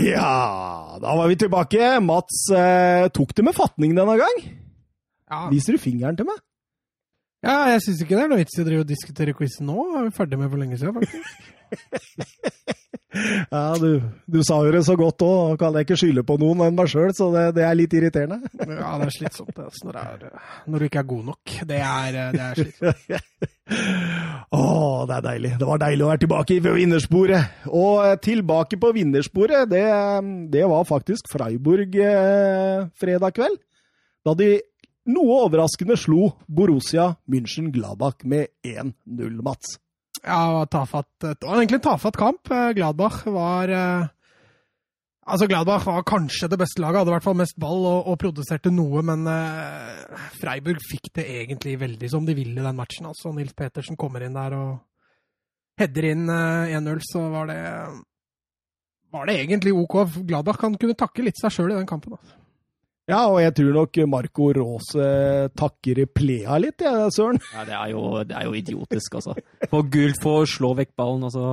Ja, 0.00 0.98
da 1.02 1.14
var 1.18 1.28
vi 1.28 1.36
tilbake. 1.40 1.90
Mats 2.04 2.46
eh, 2.56 3.06
tok 3.14 3.34
det 3.36 3.44
med 3.46 3.56
fatning 3.56 3.92
denne 3.98 4.16
gang. 4.20 4.38
Ja, 5.30 5.42
Viser 5.52 5.76
du 5.76 5.82
fingeren 5.82 6.16
til 6.18 6.26
meg? 6.30 6.40
ja 7.40 7.70
jeg 7.70 7.80
syns 7.86 8.00
ikke 8.04 8.18
det 8.18 8.24
er 8.26 8.28
noe 8.28 8.40
vits 8.42 8.58
i 8.58 8.60
å 8.60 8.66
drive 8.66 8.82
og 8.84 8.88
diskutere 8.90 9.32
quizen 9.36 9.68
nå. 9.70 9.78
Er 9.96 10.08
vi 10.08 10.16
ferdig 10.16 10.36
med 10.40 10.50
for 10.52 10.60
lenge 10.60 10.76
siden, 10.80 10.96
faktisk. 11.00 11.28
Ja, 13.10 13.74
du, 13.80 14.00
du 14.30 14.38
sa 14.46 14.60
jo 14.62 14.70
det 14.74 14.82
så 14.86 14.94
godt 14.98 15.22
òg. 15.26 15.56
Kan 15.60 15.74
jeg 15.74 15.88
ikke 15.88 15.98
skylde 15.98 16.24
på 16.26 16.36
noen 16.40 16.62
enn 16.66 16.76
meg 16.78 16.90
sjøl, 16.92 17.10
så 17.16 17.30
det, 17.34 17.44
det, 17.56 17.64
er 17.66 17.78
litt 17.78 17.94
irriterende. 17.96 18.38
Ja, 18.60 18.92
det 19.00 19.08
er 19.08 19.14
slitsomt 19.14 19.50
det, 19.56 19.66
altså, 19.66 19.88
når, 19.88 19.98
det 19.98 20.30
er, 20.30 20.44
når, 20.70 20.78
du 20.78 20.88
ikke 20.88 21.02
er 21.02 21.08
god 21.10 21.24
nok. 21.32 21.54
Det 21.72 21.80
er, 21.88 22.20
det 22.36 22.44
er 22.46 22.60
slitsomt. 22.60 23.50
Å, 24.60 24.62
det 25.06 25.16
er 25.16 25.26
deilig. 25.26 25.52
Det 25.60 25.68
var 25.68 25.82
deilig 25.82 26.06
å 26.06 26.10
være 26.10 26.22
tilbake 26.24 26.56
i 26.56 26.62
vinnersporet. 26.64 27.60
Og 27.70 28.06
eh, 28.06 28.16
tilbake 28.22 28.80
på 28.82 28.92
vinnersporet, 28.96 29.70
det, 29.70 29.84
det 30.54 30.64
var 30.70 30.88
faktisk 30.88 31.30
Freiburg 31.30 31.94
eh, 32.02 32.88
fredag 32.98 33.36
kveld. 33.36 33.60
Da 34.26 34.34
de 34.36 34.56
noe 35.10 35.44
overraskende 35.46 35.96
slo 35.98 36.32
Borussia 36.46 37.14
München 37.30 37.70
Gladbach 37.74 38.26
med 38.28 38.52
1-0, 38.66 39.38
Mats. 39.42 39.78
Ja, 40.26 40.66
tafatt. 40.68 41.12
Det 41.22 41.46
var 41.46 41.58
egentlig 41.58 41.80
en 41.80 41.88
tafatt 41.88 42.16
kamp. 42.20 42.50
Eh, 42.50 42.72
Gladbach 42.76 43.22
var 43.26 43.68
eh, 43.68 44.08
Altså, 45.30 45.46
Gladbach 45.46 45.84
var 45.86 46.02
kanskje 46.02 46.48
det 46.50 46.58
beste 46.58 46.80
laget, 46.82 47.04
hadde 47.04 47.12
i 47.12 47.14
hvert 47.14 47.26
fall 47.26 47.36
mest 47.38 47.58
ball 47.60 47.84
og, 47.86 48.08
og 48.10 48.16
produserte 48.18 48.72
noe, 48.74 49.02
men 49.06 49.28
uh, 49.30 50.24
Freiburg 50.40 50.80
fikk 50.82 51.12
det 51.20 51.26
egentlig 51.36 51.76
veldig 51.78 52.08
som 52.10 52.24
de 52.26 52.34
ville 52.34 52.64
den 52.64 52.78
matchen. 52.78 53.06
altså. 53.06 53.30
Nils 53.36 53.54
Petersen 53.54 53.98
kommer 54.00 54.24
inn 54.26 54.34
der 54.34 54.56
og 54.58 54.72
header 55.78 56.08
inn 56.08 56.24
uh, 56.26 56.72
1-0, 56.72 57.04
så 57.12 57.22
var 57.30 57.52
det 57.52 57.60
var 59.14 59.30
det 59.30 59.38
egentlig 59.44 59.76
OK. 59.76 60.00
Gladbach 60.26 60.58
kan 60.64 60.74
kunne 60.80 60.98
takke 60.98 61.22
litt 61.22 61.38
seg 61.38 61.54
sjøl 61.54 61.76
i 61.76 61.78
den 61.78 61.86
kampen. 61.90 62.16
altså. 62.18 62.39
Ja, 63.10 63.24
og 63.26 63.40
jeg 63.42 63.54
tror 63.58 63.72
nok 63.74 63.98
Marco 64.10 64.48
Rose 64.54 65.06
takker 65.58 66.02
Plea 66.14 66.58
litt, 66.62 66.84
jeg, 66.84 66.94
ja, 67.02 67.08
Søren. 67.10 67.40
Ja, 67.56 67.64
det 67.66 67.74
er, 67.74 67.88
jo, 67.90 68.02
det 68.26 68.36
er 68.38 68.46
jo 68.46 68.54
idiotisk, 68.54 69.16
altså. 69.18 69.34
På 69.72 69.82
gult 69.90 70.20
for 70.22 70.44
å 70.44 70.48
slå 70.48 70.72
vekk 70.78 70.92
ballen, 71.00 71.26
og 71.26 71.34
så 71.34 71.46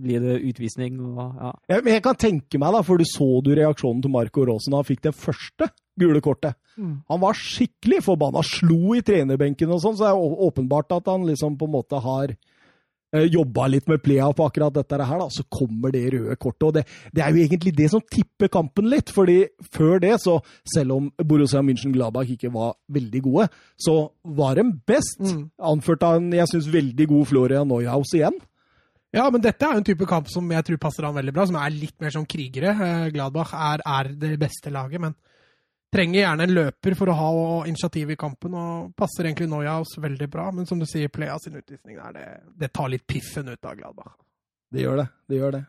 blir 0.00 0.24
det 0.24 0.40
utvisning. 0.50 0.98
Og, 0.98 1.20
ja. 1.22 1.52
ja. 1.70 1.80
men 1.84 1.94
jeg 1.94 2.04
kan 2.08 2.18
tenke 2.18 2.58
meg, 2.58 2.74
da, 2.74 2.82
for 2.86 2.98
du 2.98 3.06
så 3.06 3.30
du 3.46 3.52
reaksjonen 3.54 4.02
til 4.02 4.14
Marco 4.14 4.46
Rose 4.48 4.72
da 4.72 4.82
han 4.82 4.88
fikk 4.88 5.06
det 5.06 5.14
første 5.14 5.70
gule 6.00 6.22
kortet. 6.24 6.58
Mm. 6.80 7.02
Han 7.12 7.22
var 7.22 7.38
skikkelig 7.38 8.02
forbanna, 8.06 8.42
slo 8.46 8.96
i 8.96 9.04
trenerbenken 9.06 9.70
og 9.70 9.82
sånn, 9.84 9.98
så 9.98 10.08
det 10.08 10.14
er 10.14 10.46
åpenbart 10.48 10.96
at 10.96 11.10
han 11.12 11.28
liksom 11.28 11.58
på 11.60 11.68
en 11.68 11.76
måte 11.78 12.00
har 12.02 12.34
Eh, 12.34 12.49
jobba 13.10 13.66
litt 13.66 13.88
med 13.90 14.02
Plea 14.04 14.28
på 14.36 14.46
akkurat 14.46 14.74
dette 14.74 14.98
her, 14.98 15.22
da, 15.22 15.28
så 15.32 15.44
kommer 15.50 15.90
det 15.94 16.04
røde 16.14 16.36
kortet. 16.36 16.66
og 16.68 16.74
det, 16.76 16.84
det, 17.12 17.24
er 17.24 17.34
jo 17.34 17.42
egentlig 17.44 17.74
det 17.76 17.88
som 17.90 18.04
tipper 18.04 18.48
kampen 18.52 18.90
litt. 18.90 19.10
fordi 19.10 19.46
før 19.72 19.98
det, 20.02 20.14
så 20.22 20.38
selv 20.74 20.96
om 20.96 21.08
Borussia 21.18 21.62
München-Gladbach 21.62 22.30
ikke 22.30 22.52
var 22.54 22.76
veldig 22.88 23.22
gode, 23.26 23.48
så 23.78 23.96
var 24.24 24.54
de 24.60 24.68
best. 24.86 25.18
Mm. 25.20 25.50
Anført 25.72 26.06
av 26.06 26.20
en 26.20 26.30
jeg 26.32 26.52
syns 26.52 26.70
veldig 26.72 27.08
god 27.10 27.26
Florian 27.26 27.68
Neuhaus 27.68 28.14
igjen. 28.14 28.38
Ja, 29.10 29.24
men 29.26 29.42
dette 29.42 29.66
er 29.66 29.74
jo 29.74 29.82
en 29.82 29.88
type 29.88 30.06
kamp 30.06 30.28
som 30.30 30.46
jeg 30.54 30.66
tror 30.66 30.78
passer 30.78 31.02
han 31.02 31.16
veldig 31.16 31.34
bra, 31.34 31.46
som 31.48 31.58
er 31.58 31.74
litt 31.74 31.96
mer 32.02 32.14
som 32.14 32.26
krigere. 32.30 32.76
Eh, 32.76 33.08
Gladbach 33.16 33.56
er, 33.58 33.82
er 33.82 34.12
det 34.14 34.36
beste 34.38 34.70
laget, 34.70 35.02
men 35.02 35.16
trenger 35.92 36.20
gjerne 36.20 36.46
en 36.46 36.54
løper 36.54 36.96
for 36.98 37.10
å 37.10 37.16
ha 37.18 37.30
initiativ 37.68 38.12
i 38.14 38.18
kampen, 38.18 38.54
og 38.54 38.94
passer 38.98 39.26
egentlig 39.26 39.50
Neuhaus 39.50 39.96
veldig 40.00 40.28
bra. 40.30 40.48
Men 40.54 40.68
som 40.68 40.80
du 40.80 40.86
sier, 40.88 41.10
Plea 41.12 41.36
sin 41.42 41.58
utvisning 41.58 41.98
der, 41.98 42.16
det, 42.16 42.26
det, 42.62 42.72
tar 42.74 42.90
litt 42.92 43.06
piffen 43.10 43.50
ut 43.50 43.64
av 43.64 43.76
Gladbach. 43.78 44.16
Det 44.70 44.84
gjør 44.84 45.02
det. 45.02 45.06
Det 45.28 45.40
gjør 45.40 45.56
det. 45.58 45.64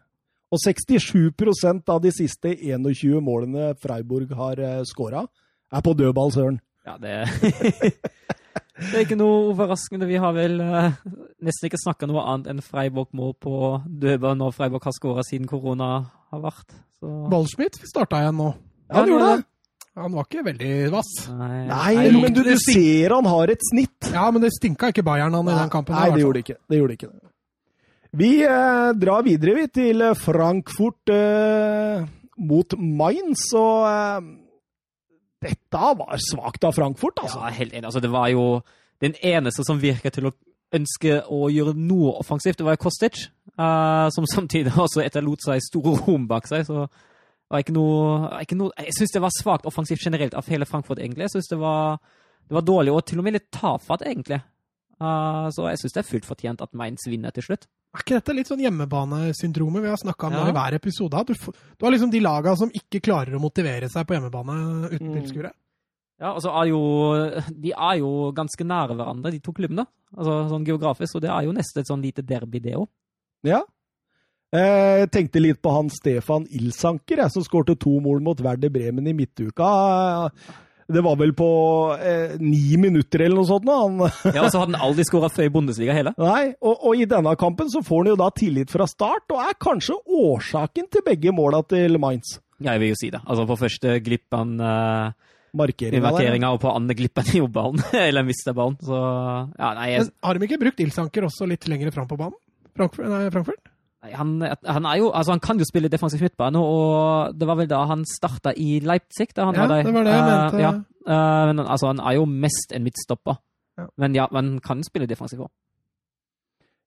Og 0.51 0.59
67% 0.59 1.93
av 1.93 2.01
de 2.03 2.11
siste 2.13 2.51
21 2.59 3.21
målene 3.23 3.71
Freiburg 3.81 4.33
har 4.35 4.59
eh, 4.59 4.81
skåra, 4.85 5.23
er 5.71 5.83
på 5.85 5.95
dødball, 5.95 6.33
søren. 6.35 6.59
Ja, 6.85 6.97
det 6.99 7.21
Det 8.81 8.97
er 8.97 9.03
ikke 9.05 9.17
noe 9.19 9.51
overraskende. 9.51 10.07
Vi 10.09 10.17
har 10.19 10.33
vel 10.33 10.57
uh, 10.57 10.95
nesten 11.45 11.67
ikke 11.67 11.79
snakka 11.83 12.07
noe 12.09 12.23
annet 12.31 12.49
enn 12.49 12.63
Freiburg-mål 12.65 13.35
på 13.37 13.53
dødball 13.85 14.39
når 14.39 14.55
Freiburg 14.57 14.87
har 14.87 14.95
skåra 14.95 15.25
siden 15.27 15.45
korona 15.49 15.91
har 16.33 16.41
vært. 16.41 16.73
Så... 16.97 17.11
Ballschmidt 17.29 17.77
starta 17.85 18.23
igjen 18.23 18.39
nå. 18.41 18.49
Ja, 18.89 18.95
han 18.97 19.11
gjorde 19.11 19.29
det. 19.29 19.45
Han 20.01 20.15
var 20.17 20.27
ikke 20.27 20.45
veldig 20.45 20.71
vass. 20.93 21.09
Nei, 21.31 21.65
Nei 21.69 22.11
men 22.15 22.33
du, 22.35 22.41
du 22.45 22.53
ser 22.59 23.13
han 23.15 23.27
har 23.29 23.53
et 23.53 23.65
snitt. 23.71 24.11
Ja, 24.13 24.27
men 24.33 24.43
det 24.43 24.53
stinka 24.55 24.91
ikke 24.91 25.05
Bayern 25.05 25.35
han 25.37 25.49
i 25.49 25.57
den 25.57 25.73
kampen. 25.73 25.97
Nei, 25.97 26.09
det 26.15 26.23
gjorde 26.23 26.39
det 26.39 26.45
ikke. 26.47 26.59
Det 26.71 26.81
gjorde 26.81 26.97
ikke. 26.97 27.11
Vi 28.21 28.31
eh, 28.43 28.91
drar 28.99 29.23
videre 29.23 29.55
vi, 29.55 29.67
til 29.71 30.03
Frankfurt 30.19 31.13
eh, 31.15 32.03
mot 32.43 32.75
Mainz, 32.77 33.45
og 33.55 33.85
eh, 33.87 34.31
dette 35.47 35.91
var 36.01 36.19
svakt 36.19 36.67
av 36.67 36.75
Frankfurt, 36.75 37.21
altså. 37.23 37.39
Ja, 37.45 37.53
helt 37.55 37.73
enig. 37.73 37.87
Altså, 37.87 38.03
det 38.03 38.11
var 38.11 38.27
jo 38.33 38.47
den 39.01 39.15
eneste 39.23 39.63
som 39.65 39.79
virka 39.81 40.11
til 40.13 40.27
å 40.29 40.33
ønske 40.75 41.21
å 41.27 41.47
gjøre 41.51 41.73
noe 41.75 42.17
offensivt. 42.21 42.59
Det 42.59 42.67
var 42.67 42.79
Kostic, 42.79 43.25
uh, 43.59 44.07
som 44.13 44.27
samtidig 44.29 44.71
også 44.79 45.03
etterlot 45.03 45.43
seg 45.43 45.63
store 45.65 45.97
rom 46.05 46.27
bak 46.29 46.47
seg. 46.47 46.67
så 46.67 46.85
var 47.51 47.65
ikke 47.65 47.75
noe, 47.75 48.29
ikke 48.45 48.57
noe 48.57 48.71
Jeg 48.87 48.95
syns 48.95 49.13
det 49.15 49.21
var 49.23 49.33
svakt 49.35 49.67
offensivt 49.67 50.03
generelt 50.05 50.35
av 50.37 50.47
hele 50.51 50.67
Frankfurt, 50.69 51.01
egentlig. 51.03 51.27
Jeg 51.27 51.35
syns 51.35 51.51
det, 51.51 51.59
det, 51.59 52.55
var 52.55 52.65
dårlig, 52.67 52.93
og 52.95 53.03
til 53.07 53.19
og 53.21 53.27
med 53.27 53.35
litt 53.35 53.49
tafatt, 53.53 54.05
egentlig. 54.07 54.39
Uh, 55.01 55.49
så 55.51 55.65
jeg 55.71 55.81
syns 55.81 55.95
det 55.95 56.01
er 56.03 56.09
fullt 56.11 56.27
fortjent 56.29 56.61
at 56.63 56.75
Mainz 56.77 57.07
vinner 57.09 57.33
til 57.35 57.49
slutt. 57.49 57.67
Er 57.91 58.05
ikke 58.05 58.19
dette 58.19 58.35
litt 58.37 58.47
sånn 58.47 58.61
hjemmebanesyndromet 58.63 59.83
vi 59.83 59.89
har 59.91 59.99
snakka 59.99 60.29
om 60.29 60.37
ja. 60.37 60.45
i 60.47 60.53
hver 60.55 60.77
episode? 60.77 61.23
Du, 61.27 61.33
du, 61.35 61.83
har 61.83 61.91
liksom 61.91 62.13
de 62.13 62.21
laga 62.23 62.53
som 62.55 62.71
ikke 62.71 63.01
klarer 63.03 63.35
å 63.35 63.41
motivere 63.43 63.89
seg 63.91 64.07
på 64.07 64.15
hjemmebane 64.15 64.55
uten 64.93 65.09
mm. 65.09 65.17
tilskuere. 65.17 65.51
Ja, 66.21 66.35
så 66.39 66.53
er 66.53 66.69
jo, 66.69 66.79
De 67.49 67.73
er 67.73 67.99
jo 67.99 68.29
ganske 68.37 68.63
nære 68.63 68.95
hverandre, 68.95 69.33
de 69.33 69.41
to 69.43 69.51
klubbene. 69.57 69.87
Altså 70.15 70.37
sånn 70.53 70.67
geografisk, 70.67 71.17
og 71.17 71.25
det 71.25 71.31
er 71.33 71.47
jo 71.47 71.55
nesten 71.57 71.81
et 71.81 71.91
sånn 71.91 72.03
lite 72.05 72.23
derby, 72.23 72.61
det 72.63 72.77
òg. 72.79 72.87
Ja, 73.47 73.63
jeg 74.51 75.11
tenkte 75.15 75.39
litt 75.43 75.61
på 75.63 75.71
han 75.71 75.91
Stefan 75.93 76.43
Ilsanker, 76.51 77.21
jeg, 77.23 77.31
som 77.31 77.45
skårte 77.45 77.77
to 77.79 77.93
mål 78.03 78.19
mot 78.25 78.41
Werder 78.43 78.73
Bremen 78.73 79.07
i 79.07 79.15
midtuka. 79.15 79.69
Det 80.91 81.01
var 81.01 81.15
vel 81.19 81.31
på 81.37 81.47
eh, 82.01 82.35
ni 82.41 82.77
minutter 82.79 83.23
eller 83.25 83.39
noe 83.39 83.47
sånt. 83.47 83.67
Nå. 83.67 83.77
Han, 83.79 84.01
ja, 84.35 84.43
og 84.43 84.51
så 84.51 84.63
hadde 84.63 84.75
han 84.75 84.87
aldri 84.89 85.05
skåra 85.07 85.31
før 85.31 85.47
i 85.47 85.53
Bundesliga 85.53 85.95
heller. 85.95 86.15
Nei, 86.19 86.51
og, 86.59 86.75
og, 86.75 86.95
i 86.99 87.07
denne 87.09 87.33
kampen 87.39 87.71
så 87.71 87.83
får 87.85 88.03
han 88.03 88.11
jo 88.13 88.19
da 88.19 88.29
tillit 88.35 88.73
fra 88.73 88.87
start, 88.89 89.27
og 89.31 89.43
er 89.45 89.57
kanskje 89.61 89.97
årsaken 90.21 90.91
til 90.91 91.05
begge 91.07 91.35
måla 91.35 91.63
til 91.67 91.99
Mainz. 92.01 92.37
Ja, 92.61 92.75
jeg 92.75 92.83
vil 92.83 92.93
jo 92.93 92.99
si 92.99 93.11
det. 93.13 93.23
Altså 93.25 93.47
På 93.49 93.57
første 93.57 93.97
glipp 94.05 94.35
han 94.37 94.53
uh, 94.61 95.15
markeringa, 95.57 96.51
og 96.51 96.61
på 96.61 96.73
andre 96.75 96.97
glipp 96.97 97.23
han 97.23 97.33
jo 97.39 97.49
ballen. 97.51 97.81
eller 98.07 98.27
mista 98.27 98.53
ballen. 98.57 98.77
Så 98.83 98.97
ja, 98.99 99.73
nei 99.79 99.91
jeg... 99.93 100.07
Men 100.07 100.15
Har 100.27 100.37
de 100.37 100.49
ikke 100.49 100.63
brukt 100.67 100.83
Ilsanker 100.83 101.27
også 101.29 101.49
litt 101.49 101.67
lenger 101.71 101.93
fram 101.95 102.09
på 102.11 102.19
banen? 102.19 102.37
Frankfurt? 102.77 103.07
Nei, 103.11 103.25
Frankfurt? 103.33 103.71
Han, 104.01 104.41
han, 104.65 104.85
jo, 104.97 105.11
altså 105.13 105.31
han 105.35 105.39
kan 105.39 105.59
jo 105.61 105.65
spille 105.65 105.89
defensiv 105.89 106.23
midtbane, 106.25 106.57
og 106.57 107.35
det 107.37 107.47
var 107.47 107.57
vel 107.59 107.69
da 107.69 107.83
han 107.85 108.05
starta 108.09 108.53
i 108.57 108.79
Leipzig. 108.81 109.29
Da 109.35 109.45
han 109.45 109.55
ja, 109.55 109.67
var 109.67 109.83
det 109.83 109.93
var 109.93 110.07
det 110.07 110.15
jeg 110.15 110.21
eh, 110.21 110.31
mente. 110.31 110.57
Uh, 110.57 110.61
ja. 110.61 110.71
uh, 111.05 111.47
men 111.51 111.59
altså, 111.65 111.91
han 111.91 112.01
er 112.01 112.15
jo 112.17 112.25
mest 112.25 112.73
en 112.73 112.83
midtstopper. 112.83 113.37
Ja. 113.77 113.85
Men 114.01 114.15
ja, 114.17 114.25
han 114.33 114.57
kan 114.65 114.81
spille 114.83 115.09
defensiv 115.09 115.45
òg. 115.45 115.51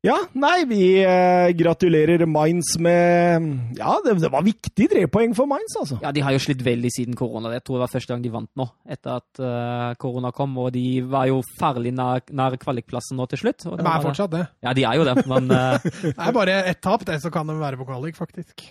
Ja, 0.05 0.19
nei, 0.37 0.67
vi 0.69 0.81
eh, 1.01 1.51
gratulerer 1.57 2.27
Mainz 2.29 2.75
med 2.77 3.47
Ja, 3.79 3.95
det, 4.05 4.19
det, 4.21 4.29
var 4.33 4.45
viktig 4.45 4.89
tre 4.93 5.07
poeng 5.09 5.33
for 5.37 5.49
Mainz, 5.49 5.73
altså. 5.81 5.97
Ja, 6.03 6.13
de 6.13 6.21
har 6.27 6.35
jo 6.37 6.43
slitt 6.45 6.61
veldig 6.67 6.91
siden 6.93 7.17
korona. 7.17 7.55
Jeg 7.57 7.65
tror 7.65 7.79
det 7.79 7.85
var 7.87 7.93
første 7.95 8.13
gang 8.13 8.25
de 8.25 8.33
vant 8.35 8.51
nå, 8.61 8.67
etter 8.85 9.15
at 9.17 9.41
uh, 9.41 9.97
korona 10.01 10.29
kom. 10.37 10.59
Og 10.61 10.69
de 10.77 11.01
var 11.09 11.31
jo 11.31 11.41
farlig 11.57 11.95
nær, 11.97 12.21
nær 12.37 12.59
kvalikplassen 12.61 13.17
nå 13.17 13.25
til 13.33 13.47
slutt. 13.47 13.65
de 13.65 13.81
er 13.81 14.05
fortsatt 14.05 14.35
det. 14.37 14.45
Ja, 14.67 14.77
de 14.77 14.85
er 14.85 15.01
jo 15.01 15.09
det, 15.09 15.17
men 15.31 15.49
uh, 15.49 15.91
Det 16.05 16.13
er 16.13 16.37
bare 16.37 16.61
ett 16.69 16.85
tap, 16.85 17.07
det, 17.09 17.23
så 17.25 17.33
kan 17.33 17.49
de 17.49 17.57
være 17.57 17.81
på 17.81 17.89
kvalik, 17.89 18.21
faktisk. 18.21 18.67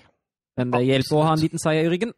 Men 0.60 0.70
det 0.70 0.86
hjelper 0.86 1.18
å 1.18 1.26
ha 1.26 1.34
en 1.34 1.42
liten 1.42 1.62
seier 1.62 1.88
i 1.88 1.90
ryggen. 1.90 2.14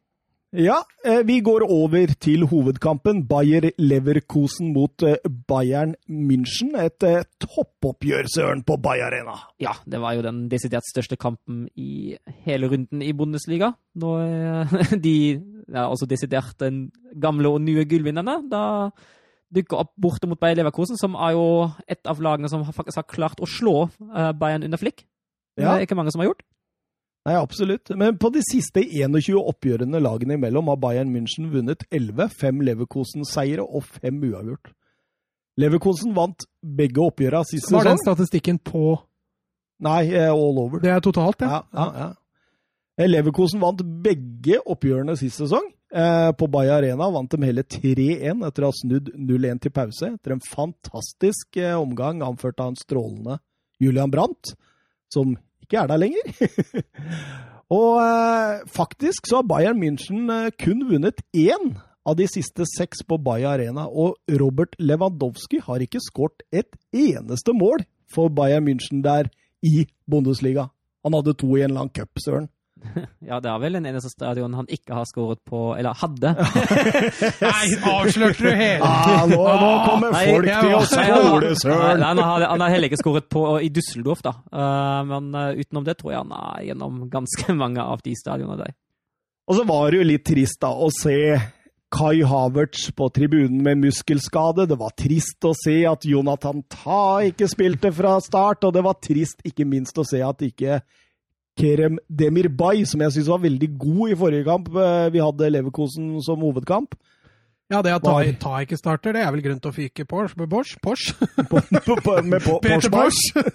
Ja, 0.55 0.77
eh, 1.03 1.19
vi 1.27 1.41
går 1.43 1.65
over 1.67 2.13
til 2.21 2.45
hovedkampen. 2.47 3.25
Bayer 3.27 3.71
Leverkosen 3.77 4.71
mot 4.73 5.03
eh, 5.03 5.17
Bayern 5.47 5.95
München. 6.07 6.71
Et 6.79 7.03
eh, 7.03 7.25
toppoppgjør, 7.43 8.29
søren, 8.31 8.61
på 8.63 8.77
Bayer 8.79 9.09
Arena. 9.09 9.35
Ja, 9.59 9.73
det 9.83 9.99
var 9.99 10.15
jo 10.15 10.23
den 10.23 10.45
desidert 10.51 10.87
største 10.87 11.17
kampen 11.19 11.65
i 11.75 12.15
hele 12.45 12.69
runden 12.71 13.03
i 13.03 13.11
Bundesliga. 13.11 13.73
Nå 13.99 14.13
de 15.07 15.15
ja, 15.35 15.89
også 15.89 16.07
desidert 16.07 16.55
den 16.63 16.89
gamle 17.21 17.51
og 17.51 17.59
nye 17.65 17.83
gullvinnerne. 17.83 18.39
Da 18.51 18.63
dukker 19.55 19.83
opp 19.83 19.91
borte 19.99 20.29
mot 20.29 20.39
Bayer 20.39 20.61
Leverkosen, 20.61 20.95
som 20.95 21.19
er 21.19 21.35
jo 21.35 21.47
et 21.87 22.07
av 22.07 22.23
lagene 22.23 22.51
som 22.51 22.63
faktisk 22.63 23.03
har 23.03 23.11
klart 23.11 23.43
å 23.43 23.49
slå 23.49 23.89
Bayern 24.39 24.63
under 24.63 24.79
flikk. 24.79 25.03
Det 25.55 25.67
er 25.67 25.83
ikke 25.83 25.99
mange 25.99 26.15
som 26.15 26.23
har 26.23 26.31
gjort. 26.31 26.47
Nei, 27.25 27.35
absolutt. 27.39 27.89
Men 27.97 28.19
på 28.21 28.29
de 28.29 28.43
siste 28.45 28.83
21 28.85 29.39
oppgjørene 29.39 30.01
lagene 30.03 30.37
imellom 30.37 30.67
har 30.69 30.77
Bayern 30.81 31.09
München 31.09 31.49
vunnet 31.53 31.81
11, 31.89 32.29
fem 32.37 32.59
Leverkosen-seire 32.67 33.65
og 33.65 33.87
fem 33.97 34.19
uavgjort. 34.27 34.69
Leverkosen 35.57 36.13
vant 36.15 36.45
begge 36.61 37.01
oppgjørene 37.01 37.47
sist 37.47 37.65
sesong. 37.65 37.79
Var 37.79 37.89
den 37.93 38.03
statistikken 38.03 38.59
på 38.61 38.97
Nei, 39.85 40.05
eh, 40.13 40.29
all 40.31 40.59
over. 40.61 40.79
Det 40.79 40.87
er 40.87 41.01
totalt, 41.03 41.41
ja. 41.43 41.57
ja, 41.59 41.65
ja, 41.73 41.87
ja. 41.99 42.11
Eh, 42.95 43.09
Leverkosen 43.09 43.59
vant 43.59 43.81
begge 44.05 44.61
oppgjørene 44.61 45.17
sist 45.19 45.41
sesong. 45.41 45.65
Eh, 45.95 46.29
på 46.37 46.47
Bay 46.51 46.69
Arena 46.71 47.09
vant 47.11 47.31
de 47.31 47.41
hele 47.43 47.65
3-1 47.67 48.45
etter 48.47 48.63
å 48.63 48.69
ha 48.71 48.75
snudd 48.77 49.11
0-1 49.17 49.65
til 49.65 49.73
pause. 49.75 50.13
Etter 50.13 50.35
en 50.35 50.45
fantastisk 50.45 51.59
omgang 51.75 52.23
anført 52.23 52.61
av 52.63 52.71
en 52.71 52.79
strålende 52.79 53.39
Julian 53.83 54.13
Brandt, 54.13 54.53
som 55.11 55.35
ikke 55.65 55.81
er 55.81 55.89
der 55.91 56.01
lenger. 56.01 56.29
og 57.79 57.99
eh, 58.03 58.63
faktisk 58.71 59.27
så 59.29 59.41
har 59.41 59.49
Bayern 59.49 59.81
München 59.81 60.29
eh, 60.31 60.53
kun 60.61 60.85
vunnet 60.89 61.21
én 61.35 61.75
av 62.05 62.17
de 62.19 62.27
siste 62.29 62.67
seks 62.69 63.01
på 63.07 63.17
Bayern 63.17 63.55
Arena, 63.57 63.87
og 63.89 64.19
Robert 64.29 64.77
Lewandowski 64.79 65.59
har 65.65 65.81
ikke 65.81 66.03
skåret 66.05 66.45
et 66.53 66.69
eneste 66.93 67.55
mål 67.57 67.81
for 68.13 68.29
Bayern 68.29 68.67
München 68.67 69.01
der 69.03 69.31
i 69.65 69.87
Bundesliga. 70.09 70.69
Han 71.05 71.17
hadde 71.17 71.33
to 71.37 71.55
i 71.57 71.65
en 71.65 71.73
lang 71.73 71.89
cup, 71.93 72.13
søren. 72.21 72.49
Ja, 73.29 73.39
det 73.41 73.49
er 73.49 73.59
vel 73.61 73.77
den 73.77 73.87
eneste 73.89 74.11
stadion 74.11 74.53
han 74.57 74.67
ikke 74.71 74.95
har 74.97 75.07
skåret 75.09 75.41
på 75.47 75.73
Eller 75.77 75.95
hadde. 75.97 76.33
Nei, 77.45 77.67
avslørte 77.79 78.45
du 78.45 78.51
hele 78.51 78.85
Ah, 78.85 79.25
nå, 79.29 79.39
nå 79.39 79.71
kommer 79.87 80.15
folk 80.15 80.47
nei, 80.47 80.59
til 80.59 80.75
å 80.75 80.83
skåle, 80.89 81.51
Nei, 81.51 81.59
søren! 81.61 82.05
han, 82.05 82.21
har, 82.21 82.47
han 82.51 82.65
har 82.65 82.73
heller 82.75 82.91
ikke 82.91 83.01
skåret 83.01 83.29
på 83.31 83.45
i 83.63 83.71
Düsseldorf, 83.73 84.23
da. 84.25 84.35
Uh, 84.51 85.01
men 85.09 85.31
uh, 85.35 85.51
utenom 85.57 85.85
det 85.87 85.97
tror 85.99 86.13
jeg 86.13 86.23
han 86.23 86.33
er 86.37 86.63
gjennom 86.69 87.05
ganske 87.11 87.55
mange 87.63 87.83
av 87.83 88.03
de 88.05 88.15
stadionene 88.19 88.65
der. 88.65 88.75
Og 89.45 89.59
så 89.59 89.67
var 89.67 89.91
det 89.91 90.01
jo 90.01 90.09
litt 90.09 90.25
trist 90.25 90.61
da 90.63 90.71
å 90.73 90.89
se 90.93 91.19
Kai 91.95 92.25
Havertz 92.27 92.89
på 92.97 93.07
tribunen 93.13 93.61
med 93.63 93.77
muskelskade. 93.83 94.65
Det 94.67 94.77
var 94.79 94.95
trist 94.97 95.45
å 95.45 95.53
se 95.55 95.77
at 95.87 96.03
Jonathan 96.09 96.63
Ta 96.71 97.21
ikke 97.29 97.47
spilte 97.47 97.91
fra 97.95 98.17
start, 98.25 98.65
og 98.65 98.73
det 98.75 98.83
var 98.83 98.97
trist 98.99 99.45
ikke 99.45 99.67
minst 99.69 99.97
å 100.01 100.07
se 100.07 100.19
at 100.25 100.41
ikke 100.43 100.81
Kerem 101.55 101.95
Demirbay, 102.11 102.83
som 102.85 102.99
jeg 103.05 103.13
syns 103.15 103.29
var 103.31 103.39
veldig 103.43 103.69
god 103.79 104.11
i 104.11 104.15
forrige 104.19 104.43
kamp, 104.47 104.67
eh, 104.75 105.09
vi 105.13 105.21
hadde 105.23 105.51
Leverkosen 105.53 106.17
som 106.25 106.41
hovedkamp, 106.43 106.95
Ja, 107.71 107.79
det 107.81 107.95
at 107.95 108.03
ta, 108.05 108.19
ta 108.37 108.59
ikke 108.61 108.77
starter, 108.77 109.15
det 109.15 109.23
er 109.25 109.31
vel 109.33 109.41
grunn 109.41 109.57
til 109.57 109.71
å 109.71 109.73
fyke 109.73 110.03
Porsche? 110.05 110.37
med 110.37 110.51
Bosch? 110.51 110.75
Porsche? 110.83 111.15
på, 111.49 111.57
på, 111.57 111.95
på, 112.03 112.11
med 112.31 112.43
på, 112.45 112.59
Peter 112.61 112.91
Porsche! 112.93 113.41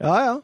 Ja, 0.00 0.16
ja. 0.24 0.36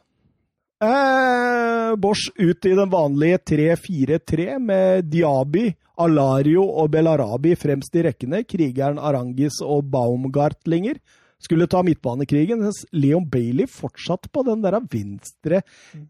Eh, 0.77 1.95
Bosch 1.97 2.29
ut 2.37 2.65
i 2.65 2.75
den 2.77 2.89
vanlige 2.91 3.39
3-4-3 3.55 4.59
med 4.61 5.09
Diaby, 5.09 5.71
Alario 5.97 6.61
og 6.61 6.91
Belarabi 6.93 7.55
fremst 7.57 7.95
i 7.97 8.03
rekkene. 8.05 8.43
Krigeren 8.45 8.99
Arangis 9.01 9.57
og 9.65 9.89
Baumgartlinger 9.89 10.99
skulle 11.43 11.67
ta 11.69 11.83
midtbanekrigen, 11.85 12.59
mens 12.65 12.83
Leon 12.97 13.27
Bailey 13.29 13.67
fortsatt 13.69 14.25
på 14.33 14.41
den 14.47 14.63
der 14.63 14.79
venstre 14.89 15.61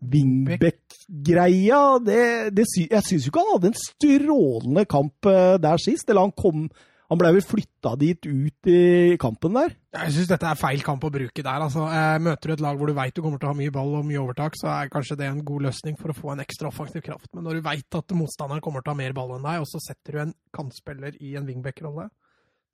wingback-greia. 0.02 1.82
Jeg 2.08 3.04
syns 3.06 3.26
jo 3.26 3.32
ikke 3.32 3.44
han 3.44 3.56
hadde 3.56 3.72
en 3.74 3.82
strålende 3.82 4.86
kamp 4.90 5.28
eh, 5.30 5.56
der 5.62 5.82
sist. 5.84 6.10
Eller 6.10 6.28
han 6.30 6.36
kom 6.38 6.70
Han 7.08 7.16
ble 7.22 7.30
vel 7.38 7.44
flytta 7.48 7.94
dit 7.96 8.26
ut 8.28 8.68
i 8.68 9.16
kampen 9.16 9.54
der. 9.56 9.72
Jeg 9.96 10.12
syns 10.12 10.28
dette 10.28 10.44
er 10.50 10.58
feil 10.60 10.82
kamp 10.84 11.06
å 11.08 11.12
bruke 11.14 11.40
der. 11.40 11.62
altså. 11.64 11.86
Eh, 11.88 12.18
Møter 12.20 12.52
du 12.52 12.54
et 12.58 12.64
lag 12.66 12.76
hvor 12.76 12.92
du 12.92 12.96
veit 12.98 13.16
du 13.16 13.22
kommer 13.24 13.40
til 13.40 13.48
å 13.48 13.54
ha 13.54 13.56
mye 13.56 13.72
ball 13.72 13.94
og 14.02 14.04
mye 14.10 14.20
overtak, 14.20 14.58
så 14.60 14.68
er 14.74 14.92
kanskje 14.92 15.16
det 15.22 15.30
en 15.30 15.40
god 15.48 15.70
løsning 15.70 15.96
for 15.96 16.12
å 16.12 16.18
få 16.18 16.34
en 16.34 16.44
ekstra 16.44 16.68
offensiv 16.68 17.06
kraft. 17.06 17.30
Men 17.32 17.48
når 17.48 17.62
du 17.62 17.64
veit 17.70 17.96
at 17.96 18.12
motstanderen 18.12 18.60
kommer 18.66 18.84
til 18.84 18.92
å 18.92 18.96
ha 18.98 19.00
mer 19.00 19.16
ball 19.16 19.32
enn 19.38 19.48
deg, 19.48 19.64
og 19.64 19.70
så 19.72 19.80
setter 19.86 20.18
du 20.18 20.20
en 20.26 20.34
kantspiller 20.60 21.16
i 21.24 21.32
en 21.40 21.48
wingback-rolle, 21.48 22.10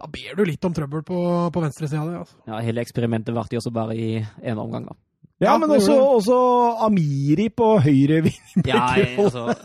da 0.04 0.12
ber 0.12 0.36
du 0.36 0.44
litt 0.48 0.66
om 0.68 0.74
trøbbel 0.76 1.06
på, 1.08 1.18
på 1.56 1.64
venstresida 1.64 2.04
di. 2.04 2.20
Altså. 2.20 2.38
Ja, 2.50 2.60
hele 2.66 2.84
eksperimentet 2.84 3.36
varte 3.36 3.56
jo 3.56 3.64
også 3.64 3.72
bare 3.72 3.96
i 3.96 4.08
én 4.20 4.60
omgang, 4.60 4.90
da. 4.90 4.98
Ja, 5.40 5.54
Ja, 5.54 5.54
men 5.60 5.72
også, 5.76 5.96
også 5.98 6.36
Amiri 6.86 7.50
på 7.52 7.74
høyre 7.84 8.22
wingback. 8.24 8.68
Ja, 8.70 8.84
altså, 9.24 9.56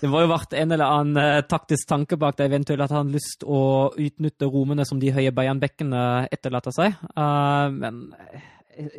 det 0.00 0.10
var 0.10 0.24
jo 0.24 0.30
vært 0.30 0.56
en 0.58 0.74
eller 0.74 0.90
annen 0.90 1.20
eh, 1.20 1.42
taktisk 1.50 1.90
tanke 1.90 2.18
bak 2.18 2.38
det, 2.38 2.48
eventuelt 2.48 2.86
at 2.86 2.94
han 2.94 3.04
hadde 3.04 3.18
lyst 3.18 3.44
å 3.46 3.60
utnytte 3.92 4.48
rommene 4.50 4.86
som 4.88 5.02
de 5.02 5.12
høye 5.14 5.34
Bayern-bekkene 5.34 6.04
etterlater 6.34 6.74
seg. 6.74 6.96
Uh, 7.14 7.68
men 7.74 8.00
eh, 8.30 8.48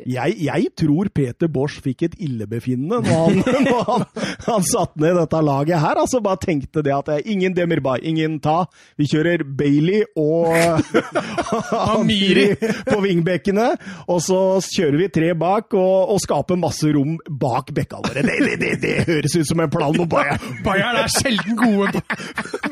Jeg, 0.06 0.36
jeg 0.40 0.70
tror 0.78 1.10
Peter 1.14 1.50
Bosch 1.52 1.82
fikk 1.84 2.06
et 2.06 2.16
illebefinnende 2.22 3.00
når 3.04 3.26
han, 3.26 3.40
når 3.68 3.82
han, 3.90 4.04
han 4.46 4.66
satte 4.66 5.02
ned 5.02 5.18
dette 5.20 5.42
laget 5.44 5.82
her. 5.82 6.00
Altså 6.02 6.22
bare 6.24 6.40
tenkte 6.42 6.84
det 6.86 6.94
at 6.94 7.10
ingen 7.24 7.56
Demirbay, 7.56 8.00
ingen 8.06 8.38
Ta. 8.42 8.64
Vi 8.98 9.08
kjører 9.10 9.44
Bailey 9.58 10.04
og 10.16 10.54
Amiri 11.96 12.48
på 12.86 13.00
vingbekkene. 13.04 13.68
Og 14.12 14.20
så 14.24 14.40
kjører 14.64 15.00
vi 15.00 15.10
tre 15.12 15.32
bak 15.38 15.76
og, 15.76 16.14
og 16.14 16.20
skaper 16.22 16.60
masse 16.60 16.90
rom 16.94 17.16
bak 17.28 17.72
bekka 17.76 18.02
våre. 18.04 18.24
Det, 18.26 18.40
det, 18.46 18.58
det, 18.62 18.72
det 18.82 18.96
høres 19.08 19.36
ut 19.36 19.48
som 19.48 19.62
en 19.64 19.72
plan 19.72 19.94
mot 19.96 20.10
Bayern. 20.10 20.42
Bayern 20.66 21.00
er 21.02 21.12
sjelden 21.12 21.58
gode 21.60 21.92
på, 21.96 22.20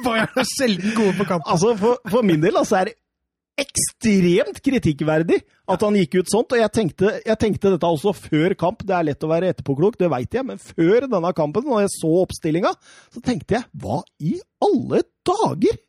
Bayern 0.04 0.40
er 0.40 0.50
sjelden 0.56 0.94
gode 0.96 1.16
på 1.20 1.28
kamp. 1.28 1.46
Altså, 1.46 1.74
for, 1.80 2.00
for 2.10 2.26
min 2.26 2.42
del 2.42 2.56
altså, 2.60 2.80
er 2.82 2.90
det 2.90 2.98
ekstremt 3.60 4.58
kritikkverdig 4.64 5.40
at 5.70 5.84
han 5.86 5.96
gikk 5.98 6.18
ut 6.20 6.32
sånt. 6.32 6.54
Og 6.54 6.60
jeg 6.60 6.72
tenkte, 6.74 7.12
jeg 7.24 7.40
tenkte 7.40 7.74
dette 7.74 7.90
også 7.90 8.14
før 8.16 8.56
kamp. 8.58 8.84
Det 8.86 8.96
er 8.96 9.08
lett 9.10 9.24
å 9.24 9.30
være 9.30 9.52
etterpåklok, 9.54 9.98
det 10.00 10.10
veit 10.12 10.34
jeg, 10.34 10.46
men 10.48 10.60
før 10.60 11.06
denne 11.06 11.32
kampen, 11.36 11.66
når 11.68 11.84
jeg 11.86 11.94
så 11.96 12.12
oppstillinga, 12.24 12.74
så 13.14 13.24
tenkte 13.24 13.58
jeg 13.58 13.68
hva 13.82 14.02
i 14.22 14.36
alle 14.64 15.04
dager? 15.26 15.80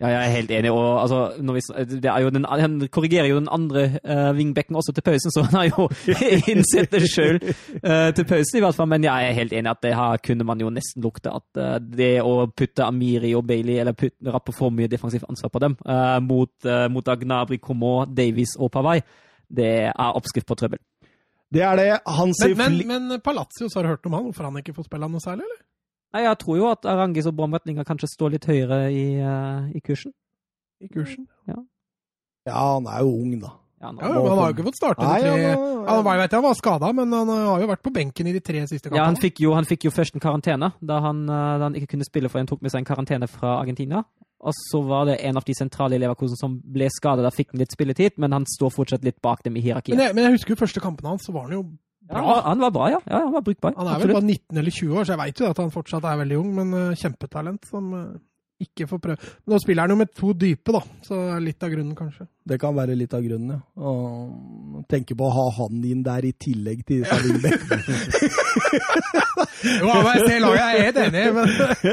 Ja, 0.00 0.10
jeg 0.12 0.18
er 0.20 0.34
helt 0.34 0.50
enig. 0.52 0.70
Og 0.74 1.02
altså, 1.02 1.20
når 1.40 1.56
vi, 1.56 1.62
det 1.96 2.10
er 2.12 2.24
jo 2.24 2.32
den, 2.34 2.46
han 2.48 2.78
korrigerer 2.92 3.30
jo 3.30 3.38
den 3.40 3.48
andre 3.52 3.86
uh, 4.04 4.30
vingbekken 4.36 4.76
også 4.76 4.92
til 4.92 5.04
pausen, 5.06 5.32
så 5.32 5.46
han 5.46 5.56
har 5.60 5.70
jo 5.70 5.86
innsett 6.52 6.92
det 6.92 7.06
sjøl 7.08 7.40
til 7.40 8.28
pausen, 8.28 8.58
i 8.58 8.64
hvert 8.64 8.76
fall. 8.76 8.90
Men 8.92 9.06
jeg 9.08 9.28
er 9.28 9.38
helt 9.38 9.54
enig 9.56 9.72
at 9.72 9.82
det 9.86 9.94
her 9.96 10.20
kunne 10.26 10.46
man 10.48 10.60
jo 10.60 10.72
nesten 10.74 11.04
lukte. 11.04 11.32
At 11.32 11.60
uh, 11.60 11.76
det 11.80 12.18
å 12.20 12.46
putte 12.52 12.84
Amiri 12.86 13.32
og 13.38 13.46
Bailey, 13.48 13.78
eller 13.80 13.96
putte, 13.96 14.20
rappe 14.32 14.54
for 14.56 14.74
mye 14.74 14.90
defensivt 14.90 15.26
ansvar 15.28 15.52
på 15.52 15.62
dem, 15.62 15.76
eh, 15.86 16.18
mot, 16.24 16.52
uh, 16.66 16.86
mot 16.92 17.08
Agnabri, 17.08 17.58
Comeau, 17.62 18.04
Davies 18.06 18.56
og 18.60 18.70
Pavai, 18.74 19.00
det 19.48 19.72
er 19.88 20.18
oppskrift 20.18 20.48
på 20.48 20.58
trøbbel. 20.58 20.82
Det 21.52 21.62
er 21.62 21.78
det 21.78 21.90
Hansi 22.10 22.50
Men, 22.54 22.76
men, 22.86 23.08
men 23.08 23.20
Palazzo, 23.22 23.64
Palacios, 23.64 23.76
har 23.78 23.86
du 23.86 23.92
hørt 23.94 24.06
om 24.06 24.16
han? 24.18 24.28
Hvorfor 24.28 24.48
han 24.48 24.58
ikke 24.60 24.74
får 24.74 24.88
spille 24.88 25.08
noe 25.10 25.22
særlig, 25.22 25.46
eller? 25.46 25.62
Nei, 26.16 26.24
Jeg 26.24 26.38
tror 26.40 26.56
jo 26.56 26.70
at 26.72 26.86
Arangis 26.88 27.28
og 27.28 27.36
Bromvetninga 27.36 27.84
kanskje 27.84 28.08
står 28.08 28.36
litt 28.38 28.48
høyere 28.48 28.86
i, 28.88 29.06
uh, 29.20 29.68
i 29.76 29.82
kursen. 29.84 30.14
I 30.80 30.88
kursen? 30.92 31.26
Ja, 31.48 31.60
ja, 32.46 32.58
han 32.76 32.86
er 32.88 33.02
jo 33.04 33.14
ung, 33.20 33.38
da. 33.42 33.52
Ja, 33.80 33.90
han, 33.90 33.98
Ja, 34.00 34.08
jo, 34.08 34.22
men 34.22 34.30
han 34.32 34.38
har 34.40 34.50
jo 34.50 34.54
ikke 34.56 34.64
fått 34.70 34.78
starte 34.78 35.02
de 35.02 35.08
Nei, 35.10 35.16
tre 35.20 35.30
han, 35.34 35.42
ja, 35.42 35.56
Han 35.90 36.04
var, 36.06 36.14
jeg 36.16 36.20
vet, 36.22 36.34
han 36.38 36.44
var 36.46 36.54
skada, 36.56 36.92
men 36.96 37.12
han 37.12 37.28
har 37.28 37.60
jo 37.60 37.66
vært 37.68 37.82
på 37.84 37.92
benken 37.92 38.30
i 38.30 38.32
de 38.32 38.40
tre 38.40 38.62
siste 38.70 38.88
Ja, 38.88 39.02
han 39.04 39.12
kampene. 39.16 39.22
fikk, 39.26 39.42
jo, 39.44 39.52
han 39.52 39.68
fikk 39.68 39.84
jo 39.84 39.92
først 39.92 40.16
en 40.16 40.22
karantene 40.24 40.70
da 40.80 41.00
han, 41.04 41.24
eh, 41.28 41.58
da 41.60 41.66
han 41.68 41.76
ikke 41.76 41.90
kunne 41.92 42.06
spille, 42.08 42.30
for 42.32 42.40
han 42.40 42.48
tok 42.48 42.62
med 42.64 42.72
seg 42.72 42.80
en 42.80 42.88
karantene 42.88 43.28
fra 43.28 43.58
Argentina. 43.60 44.00
Og 44.40 44.54
så 44.56 44.80
var 44.86 45.04
det 45.10 45.18
en 45.28 45.36
av 45.36 45.44
de 45.44 45.54
sentrale 45.56 45.96
i 45.96 46.00
Leverkosen 46.00 46.38
som 46.40 46.56
ble 46.60 46.88
skadet. 46.92 47.24
Da 47.26 47.32
fikk 47.34 47.52
han 47.52 47.60
litt 47.60 47.72
spilletid, 47.76 48.16
men 48.16 48.32
han 48.32 48.46
står 48.48 48.72
fortsatt 48.72 49.04
litt 49.04 49.20
bak 49.24 49.42
dem 49.44 49.56
i 49.56 49.60
men, 49.60 49.66
hierarkiet. 49.68 49.98
jeg, 49.98 50.14
men 50.14 50.24
jeg 50.24 50.38
husker 50.38 50.54
jo 50.54 50.60
første 50.62 50.80
kampene 50.80 51.12
hans, 51.12 51.26
så 51.26 51.34
var 51.36 51.48
han 51.48 51.56
jo 51.58 51.64
Ja, 52.06 52.14
han, 52.14 52.24
var, 52.24 52.42
han 52.46 52.62
var 52.62 52.70
bra, 52.70 52.86
ja. 52.90 53.02
ja 53.06 53.24
han 53.24 53.34
var 53.34 53.42
brukbar. 53.42 53.74
Han 53.76 53.86
er 53.86 53.98
vel 53.98 54.14
Absolutt. 54.14 54.16
bare 54.20 54.30
19 54.30 54.62
eller 54.62 54.70
20 54.78 54.98
år, 54.98 55.04
så 55.04 55.14
jeg 55.14 55.22
veit 55.24 55.40
jo 55.42 55.50
at 55.50 55.60
han 55.62 55.74
fortsatt 55.74 56.06
er 56.06 56.22
veldig 56.22 56.38
ung, 56.38 56.54
men 56.54 56.74
eh, 56.78 56.98
kjempetalent 57.00 57.66
som 57.66 57.94
eh, 57.98 58.18
ikke 58.62 58.86
får 58.88 59.00
prøve. 59.04 59.30
Men 59.44 59.52
nå 59.52 59.58
spiller 59.60 59.84
han 59.84 59.92
jo 59.92 59.96
med 60.00 60.12
to 60.16 60.30
dype, 60.38 60.72
da, 60.72 60.80
så 61.04 61.18
er 61.34 61.42
litt 61.44 61.66
av 61.66 61.72
grunnen, 61.72 61.96
kanskje. 61.98 62.28
Det 62.46 62.58
kan 62.62 62.76
være 62.76 62.94
litt 62.96 63.16
av 63.16 63.24
grunnen, 63.24 63.56
ja. 63.56 63.58
Å 63.76 64.84
tenke 64.88 65.16
på 65.18 65.26
å 65.26 65.32
ha 65.34 65.46
han 65.58 65.82
inn 65.84 66.04
der 66.06 66.28
i 66.28 66.32
tillegg 66.32 66.84
til 66.88 67.02
disse 67.02 67.18
wingbackene. 67.26 67.96
Jo, 69.66 69.90
men 69.90 70.08
jeg 70.12 70.22
ser 70.22 70.40
laget, 70.44 70.60
jeg 70.60 70.70
er 70.70 70.86
helt 70.86 71.02
enig, 71.02 71.24
men 71.36 71.46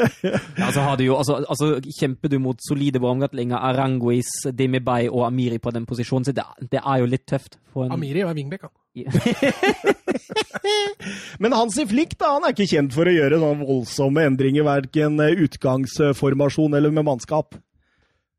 Ja, 0.60 0.68
altså, 0.68 0.86
har 0.86 1.00
du 1.00 1.04
jo, 1.08 1.18
altså, 1.18 1.42
altså, 1.42 1.74
kjemper 1.98 2.32
du 2.32 2.38
mot 2.44 2.62
solide 2.64 3.02
Wormgatlinger, 3.04 3.58
Aranguis, 3.72 4.32
Dimibay 4.54 5.10
og 5.10 5.26
Amiri 5.28 5.60
på 5.64 5.74
den 5.74 5.90
posisjonen, 5.90 6.30
så 6.30 6.38
det, 6.38 6.48
det 6.72 6.84
er 6.84 7.04
jo 7.04 7.12
litt 7.12 7.26
tøft. 7.28 7.60
For 7.74 7.88
en, 7.88 7.98
Amiri 7.98 8.24
var 8.28 8.38
wingback, 8.38 8.70
han. 8.70 8.76
Men 11.42 11.56
Hansi 11.58 11.88
Flick 11.90 12.14
da, 12.20 12.36
han 12.36 12.46
er 12.46 12.54
ikke 12.54 12.70
kjent 12.70 12.94
for 12.94 13.10
å 13.10 13.16
gjøre 13.16 13.40
sånne 13.42 13.68
voldsomme 13.68 14.26
endringer, 14.30 14.68
verken 14.68 15.18
utgangsformasjon 15.18 16.78
eller 16.78 16.94
med 16.94 17.08
mannskap. 17.10 17.58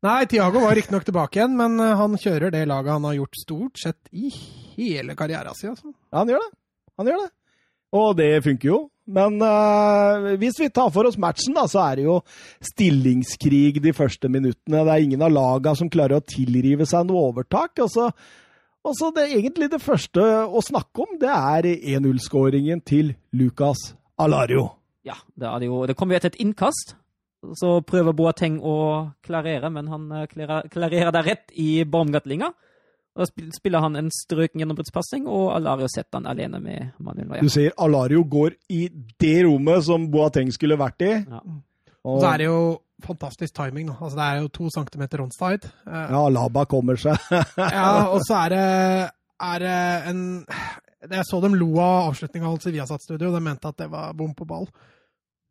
Nei, 0.05 0.25
Tiago 0.29 0.61
var 0.61 0.75
riktignok 0.77 1.05
tilbake 1.07 1.39
igjen, 1.39 1.55
men 1.57 1.79
eh, 1.81 1.95
han 1.97 2.17
kjører 2.19 2.51
det 2.53 2.67
laget 2.69 2.93
han 2.93 3.07
har 3.07 3.15
gjort 3.17 3.39
stort 3.39 3.79
sett 3.81 4.11
i 4.13 4.29
hele 4.75 5.15
karrieren 5.17 5.57
sin. 5.57 5.73
Altså. 5.73 5.93
Ja, 6.11 6.19
han 6.19 6.29
gjør 6.29 6.43
det. 6.43 6.51
Han 6.99 7.09
gjør 7.09 7.23
det. 7.23 7.31
Og 7.95 8.09
det 8.19 8.29
funker 8.45 8.69
jo. 8.69 8.79
Men 9.17 9.39
eh, 9.45 10.27
hvis 10.41 10.59
vi 10.61 10.69
tar 10.73 10.91
for 10.93 11.09
oss 11.09 11.17
matchen, 11.21 11.55
da, 11.57 11.65
så 11.69 11.81
er 11.87 11.99
det 11.99 12.07
jo 12.07 12.19
stillingskrig 12.69 13.81
de 13.81 13.93
første 13.97 14.29
minuttene. 14.29 14.83
Det 14.85 14.93
er 14.93 15.05
ingen 15.07 15.25
av 15.25 15.33
lagene 15.33 15.79
som 15.79 15.91
klarer 15.93 16.19
å 16.19 16.25
tilrive 16.25 16.85
seg 16.89 17.07
noe 17.09 17.29
overtak. 17.31 17.85
Altså, 17.85 18.11
altså 18.85 19.11
det, 19.15 19.25
er 19.25 19.39
egentlig 19.39 19.69
det 19.73 19.81
første 19.83 20.23
å 20.45 20.61
snakke 20.63 21.05
om, 21.05 21.15
det 21.21 21.31
er 21.31 21.69
1-0-skåringen 21.99 22.83
til 22.85 23.13
Lucas 23.35 23.93
Alario. 24.21 24.69
Ja, 25.05 25.17
det, 25.35 25.47
er 25.49 25.59
det, 25.61 25.69
jo, 25.69 25.81
det 25.89 25.95
kommer 25.97 26.15
jo 26.15 26.21
etter 26.21 26.33
et 26.33 26.41
innkast. 26.41 26.95
Så 27.59 27.75
prøver 27.85 28.15
Boateng 28.17 28.57
å 28.65 28.77
klarere, 29.25 29.69
men 29.69 29.89
han 29.91 30.07
eh, 30.17 30.29
klarerer 30.71 31.11
det 31.13 31.25
rett 31.27 31.51
i 31.61 31.83
Baumgartlinga. 31.85 32.49
Da 33.15 33.27
spiller 33.29 33.79
han 33.79 33.95
en 33.95 34.09
strøken 34.11 34.59
gjennombruddspassing, 34.59 35.27
og 35.31 35.53
Alario 35.55 35.87
setter 35.91 36.19
han 36.19 36.25
alene 36.27 36.59
med 36.59 36.97
Manuel 36.99 37.29
Du 37.29 37.45
Neuer. 37.45 37.53
ser 37.53 37.77
Alario 37.79 38.25
går 38.27 38.57
i 38.75 38.87
det 39.21 39.37
rommet 39.45 39.85
som 39.87 40.09
Boateng 40.11 40.51
skulle 40.51 40.75
vært 40.79 41.05
i. 41.05 41.13
Ja. 41.21 41.43
Og 42.05 42.19
så 42.19 42.33
er 42.33 42.41
det 42.41 42.49
jo 42.49 42.59
fantastisk 43.03 43.53
timing. 43.53 43.87
Da. 43.91 43.97
Altså, 44.01 44.15
det 44.17 44.25
er 44.25 44.41
jo 44.41 44.47
to 44.47 44.69
centimeter 44.73 45.21
onside. 45.21 45.67
Eh, 45.87 46.07
Ja, 46.11 46.23
Laba 46.29 46.65
kommer 46.65 46.95
seg. 46.95 47.17
ja, 47.57 48.07
og 48.07 48.21
så 48.27 48.45
er 48.45 48.49
det, 48.55 48.65
er 49.41 49.59
det 49.59 50.09
en 50.11 50.21
Jeg 51.11 51.25
så 51.29 51.41
dem 51.43 51.53
lo 51.53 51.73
av 51.79 52.09
avslutninga 52.11 52.47
hans 52.49 52.65
i 52.65 52.71
Viasat-studio, 52.73 53.31
de 53.35 53.41
mente 53.43 53.67
at 53.67 53.77
det 53.77 53.89
var 53.91 54.13
bom 54.17 54.33
på 54.33 54.45
ball. 54.47 54.65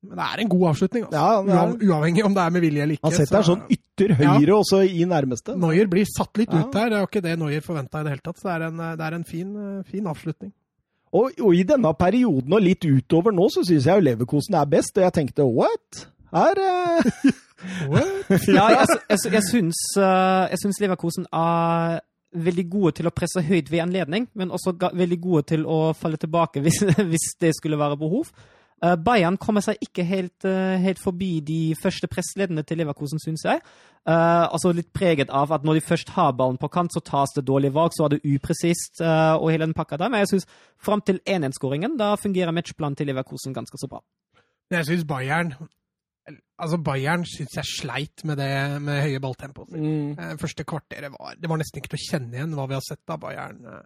Men 0.05 0.19
det 0.19 0.25
er 0.27 0.41
en 0.43 0.49
god 0.53 0.65
avslutning, 0.73 1.05
altså. 1.07 1.21
Ja, 1.49 1.63
er- 1.63 1.79
Uavhengig 1.89 2.25
om 2.27 2.35
det 2.35 2.43
er 2.43 2.51
med 2.51 2.61
vilje 2.61 2.83
eller 2.83 2.95
ikke. 2.99 3.07
Han 3.09 3.13
setter 3.17 3.43
så- 3.43 3.55
sånn 3.55 3.63
ytter 3.71 4.15
høyre 4.19 4.49
ja. 4.51 4.57
også 4.59 4.83
i 4.85 5.05
nærmeste. 5.09 5.55
Noyer 5.57 5.87
blir 5.89 6.05
satt 6.05 6.37
litt 6.37 6.51
Ja. 6.53 6.61
ut 6.65 6.73
der. 6.73 6.91
Det 6.91 6.97
er 6.97 7.01
jo 7.01 7.07
ikke 7.07 7.23
det 7.23 7.39
Noyer 7.39 7.61
forventa 7.63 8.01
i 8.01 8.05
det 8.05 8.11
hele 8.13 8.21
tatt. 8.25 8.37
Så 8.37 8.49
det 8.51 8.57
er 8.57 8.67
en, 8.67 8.77
det 8.99 9.01
er 9.07 9.15
en 9.15 9.25
fin, 9.25 9.55
eh, 9.57 9.83
fin 9.89 10.05
avslutning. 10.07 10.53
Og, 11.15 11.31
og 11.41 11.55
i 11.55 11.63
denne 11.63 11.95
perioden 11.95 12.53
og 12.53 12.61
litt 12.61 12.83
utover 12.85 13.31
nå, 13.33 13.47
så 13.49 13.63
syns 13.65 13.85
jeg 13.87 13.95
jo 13.95 14.03
Leverkosen 14.11 14.57
er 14.59 14.67
best. 14.67 14.99
Og 14.99 15.05
jeg 15.07 15.13
tenkte 15.15 15.47
what? 15.47 16.07
Her 16.35 16.59
eh, 16.59 17.13
Ja, 18.59 18.67
jeg, 18.75 18.87
jeg, 19.09 19.19
jeg, 19.33 19.45
syns, 19.47 19.85
eh, 19.97 20.49
jeg 20.53 20.61
syns 20.65 20.81
Leverkosen 20.83 21.29
er 21.31 22.01
veldig 22.35 22.65
gode 22.71 22.97
til 22.99 23.07
å 23.07 23.15
presse 23.15 23.45
høyt 23.47 23.71
ved 23.71 23.85
anledning, 23.85 24.27
men 24.35 24.51
også 24.51 24.75
veldig 24.75 25.19
gode 25.23 25.45
til 25.53 25.63
å 25.71 25.95
falle 25.95 26.19
tilbake 26.19 26.65
hvis, 26.65 26.83
hvis 27.11 27.29
det 27.41 27.55
skulle 27.57 27.79
være 27.79 28.01
behov. 28.01 28.33
Uh, 28.83 28.97
Bayern 29.01 29.39
kommer 29.41 29.63
seg 29.65 29.79
ikke 29.81 30.03
helt, 30.05 30.45
uh, 30.45 30.75
helt 30.83 30.99
forbi 31.01 31.39
de 31.47 31.77
første 31.79 32.11
pressleddene 32.11 32.65
til 32.67 32.83
Leverkosen, 32.83 33.23
syns 33.23 33.47
jeg. 33.47 33.63
Uh, 34.03 34.51
altså 34.51 34.75
litt 34.75 34.91
preget 34.93 35.31
av 35.33 35.55
at 35.55 35.63
når 35.65 35.79
de 35.79 35.85
først 35.87 36.11
har 36.17 36.35
ballen 36.37 36.59
på 36.61 36.69
kant, 36.75 36.93
så 36.93 37.01
tas 37.01 37.33
det 37.39 37.47
dårlige 37.47 37.73
valg, 37.79 37.95
så 37.95 38.09
er 38.09 38.17
det 38.17 38.35
upresist 38.35 39.01
og 39.01 39.47
hele 39.47 39.69
den 39.69 39.77
pakka 39.79 39.97
der. 40.03 40.11
Men 40.13 40.25
jeg 40.25 40.35
syns 40.35 40.51
fram 40.83 41.01
til 41.07 41.23
1-1-skåringen, 41.23 41.95
da 42.03 42.13
fungerer 42.21 42.53
matchplanen 42.53 42.99
til 42.99 43.09
Leverkosen 43.09 43.55
ganske 43.57 43.81
så 43.81 43.89
bra. 43.89 44.03
Jeg 44.75 44.91
syns 44.91 45.07
Bayern 45.09 45.55
Altså 46.59 46.79
Bayern 46.81 47.25
syns 47.29 47.57
jeg 47.59 47.67
sleit 47.67 48.23
med 48.25 48.39
det 48.41 48.51
med 48.81 49.03
høye 49.05 49.21
balltempoet 49.21 49.73
sitt. 49.75 49.81
mm, 49.83 50.13
Eh, 50.19 50.37
Første 50.41 50.65
kvarteret 50.65 51.11
var 51.13 51.35
Det 51.41 51.51
var 51.51 51.59
nesten 51.59 51.81
ikke 51.83 51.91
til 51.93 51.99
å 51.99 52.05
kjenne 52.11 52.39
igjen 52.39 52.55
hva 52.55 52.69
vi 52.71 52.77
har 52.79 52.85
sett 52.87 53.11
av 53.11 53.19
Bayern 53.21 53.59
eh, 53.67 53.83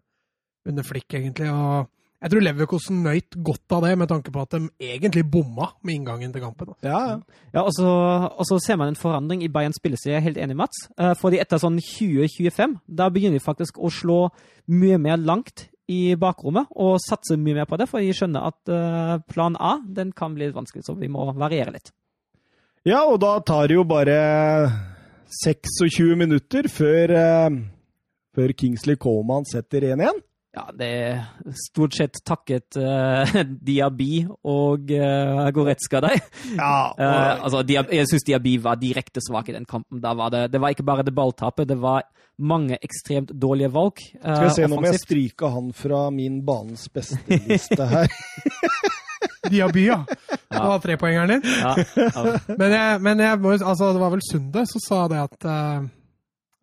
under 0.68 0.85
Flikk, 0.85 1.09
egentlig. 1.16 1.48
Og 1.51 1.88
jeg 2.20 2.31
tror 2.31 2.42
Leverkosen 2.44 3.01
nøyt 3.03 3.38
godt 3.46 3.72
av 3.72 3.83
det, 3.87 3.96
med 3.98 4.09
tanke 4.11 4.31
på 4.35 4.42
at 4.42 4.51
de 4.51 4.68
egentlig 4.83 5.24
bomma 5.31 5.70
med 5.83 5.94
inngangen 5.96 6.33
til 6.35 6.42
kampen. 6.42 6.74
Ja, 6.83 7.20
ja. 7.55 7.62
Og 7.62 7.72
så, 7.72 7.88
og 7.88 8.44
så 8.44 8.59
ser 8.61 8.77
man 8.77 8.88
en 8.92 8.98
forandring 8.98 9.42
i 9.42 9.48
Bayerns 9.48 9.79
spilleside. 9.81 10.12
Jeg 10.12 10.20
er 10.20 10.27
helt 10.29 10.40
enig, 10.44 10.57
Mats. 10.59 10.88
Eh, 10.98 11.14
fordi 11.18 11.40
etter 11.40 11.59
sånn 11.62 11.79
2025, 11.81 12.77
da 13.01 13.09
begynner 13.09 13.38
de 13.38 13.44
faktisk 13.44 13.79
å 13.79 13.90
slå 13.90 14.29
mye 14.68 14.98
mer 14.98 15.16
langt 15.16 15.68
i 15.88 16.14
bakrommet 16.20 16.68
og 16.77 16.98
satse 17.01 17.38
mye 17.40 17.62
mer 17.62 17.70
på 17.70 17.79
det, 17.81 17.88
for 17.88 17.98
de 18.05 18.12
skjønner 18.12 18.51
at 18.51 19.24
plan 19.33 19.57
A 19.57 19.79
den 19.81 20.11
kan 20.12 20.35
bli 20.37 20.44
litt 20.51 20.55
vanskelig, 20.59 20.85
så 20.85 20.92
vi 20.98 21.09
må 21.09 21.31
variere 21.33 21.72
litt. 21.72 21.94
Ja, 22.87 23.03
og 23.07 23.19
da 23.23 23.38
tar 23.47 23.69
det 23.69 23.79
jo 23.79 23.85
bare 23.88 24.19
26 25.43 26.17
minutter 26.19 26.69
før, 26.73 27.12
eh, 27.19 27.59
før 28.37 28.55
Kingsley 28.57 28.97
Coman 29.01 29.47
setter 29.49 29.91
1-1. 29.95 30.25
Ja, 30.57 30.64
det 30.75 30.87
er 30.88 31.19
stort 31.55 31.95
sett 31.95 32.19
takket 32.27 32.79
uh, 32.81 33.35
Diaby 33.45 34.25
og 34.49 34.91
uh, 34.91 35.45
Goretzka 35.55 36.01
der. 36.03 36.23
Ja, 36.57 36.71
Eh, 36.99 37.45
altså, 37.45 37.61
Diab 37.62 37.93
jeg 37.95 38.09
syns 38.11 38.25
Diaby 38.27 38.57
var 38.64 38.79
direkte 38.81 39.23
svak 39.23 39.51
i 39.53 39.55
den 39.55 39.69
kampen. 39.69 40.01
Var 40.03 40.33
det, 40.35 40.47
det 40.53 40.61
var 40.61 40.75
ikke 40.75 40.87
bare 40.88 41.05
det 41.07 41.14
balltapet, 41.14 41.69
det 41.69 41.77
var 41.79 42.09
mange 42.38 42.79
ekstremt 42.83 43.31
dårlige 43.35 43.71
valg. 43.75 44.01
Uh, 44.19 44.35
Skal 44.35 44.49
vi 44.49 44.55
se, 44.57 44.71
nå 44.71 44.81
må 44.81 44.88
jeg 44.88 45.03
stryker 45.03 45.05
stryke 45.07 45.53
han 45.55 45.71
fra 45.77 46.01
min 46.14 46.41
banens 46.47 46.88
beste-liste 46.95 47.91
her. 47.93 48.11
Diaby, 49.46 49.85
ja. 49.87 50.01
Det 50.48 50.64
var 50.64 50.83
trepoengeren 50.83 51.37
din. 51.37 51.46
Ja, 51.61 51.74
ja. 51.94 52.24
Men, 52.48 52.74
jeg, 52.74 53.01
men 53.05 53.22
jeg 53.22 53.38
altså, 53.38 53.92
det 53.94 54.03
var 54.03 54.12
vel 54.14 54.24
Sunde 54.27 54.64
som 54.70 54.83
sa 54.83 55.01
det 55.12 55.20
at 55.22 55.46
uh, 55.46 55.87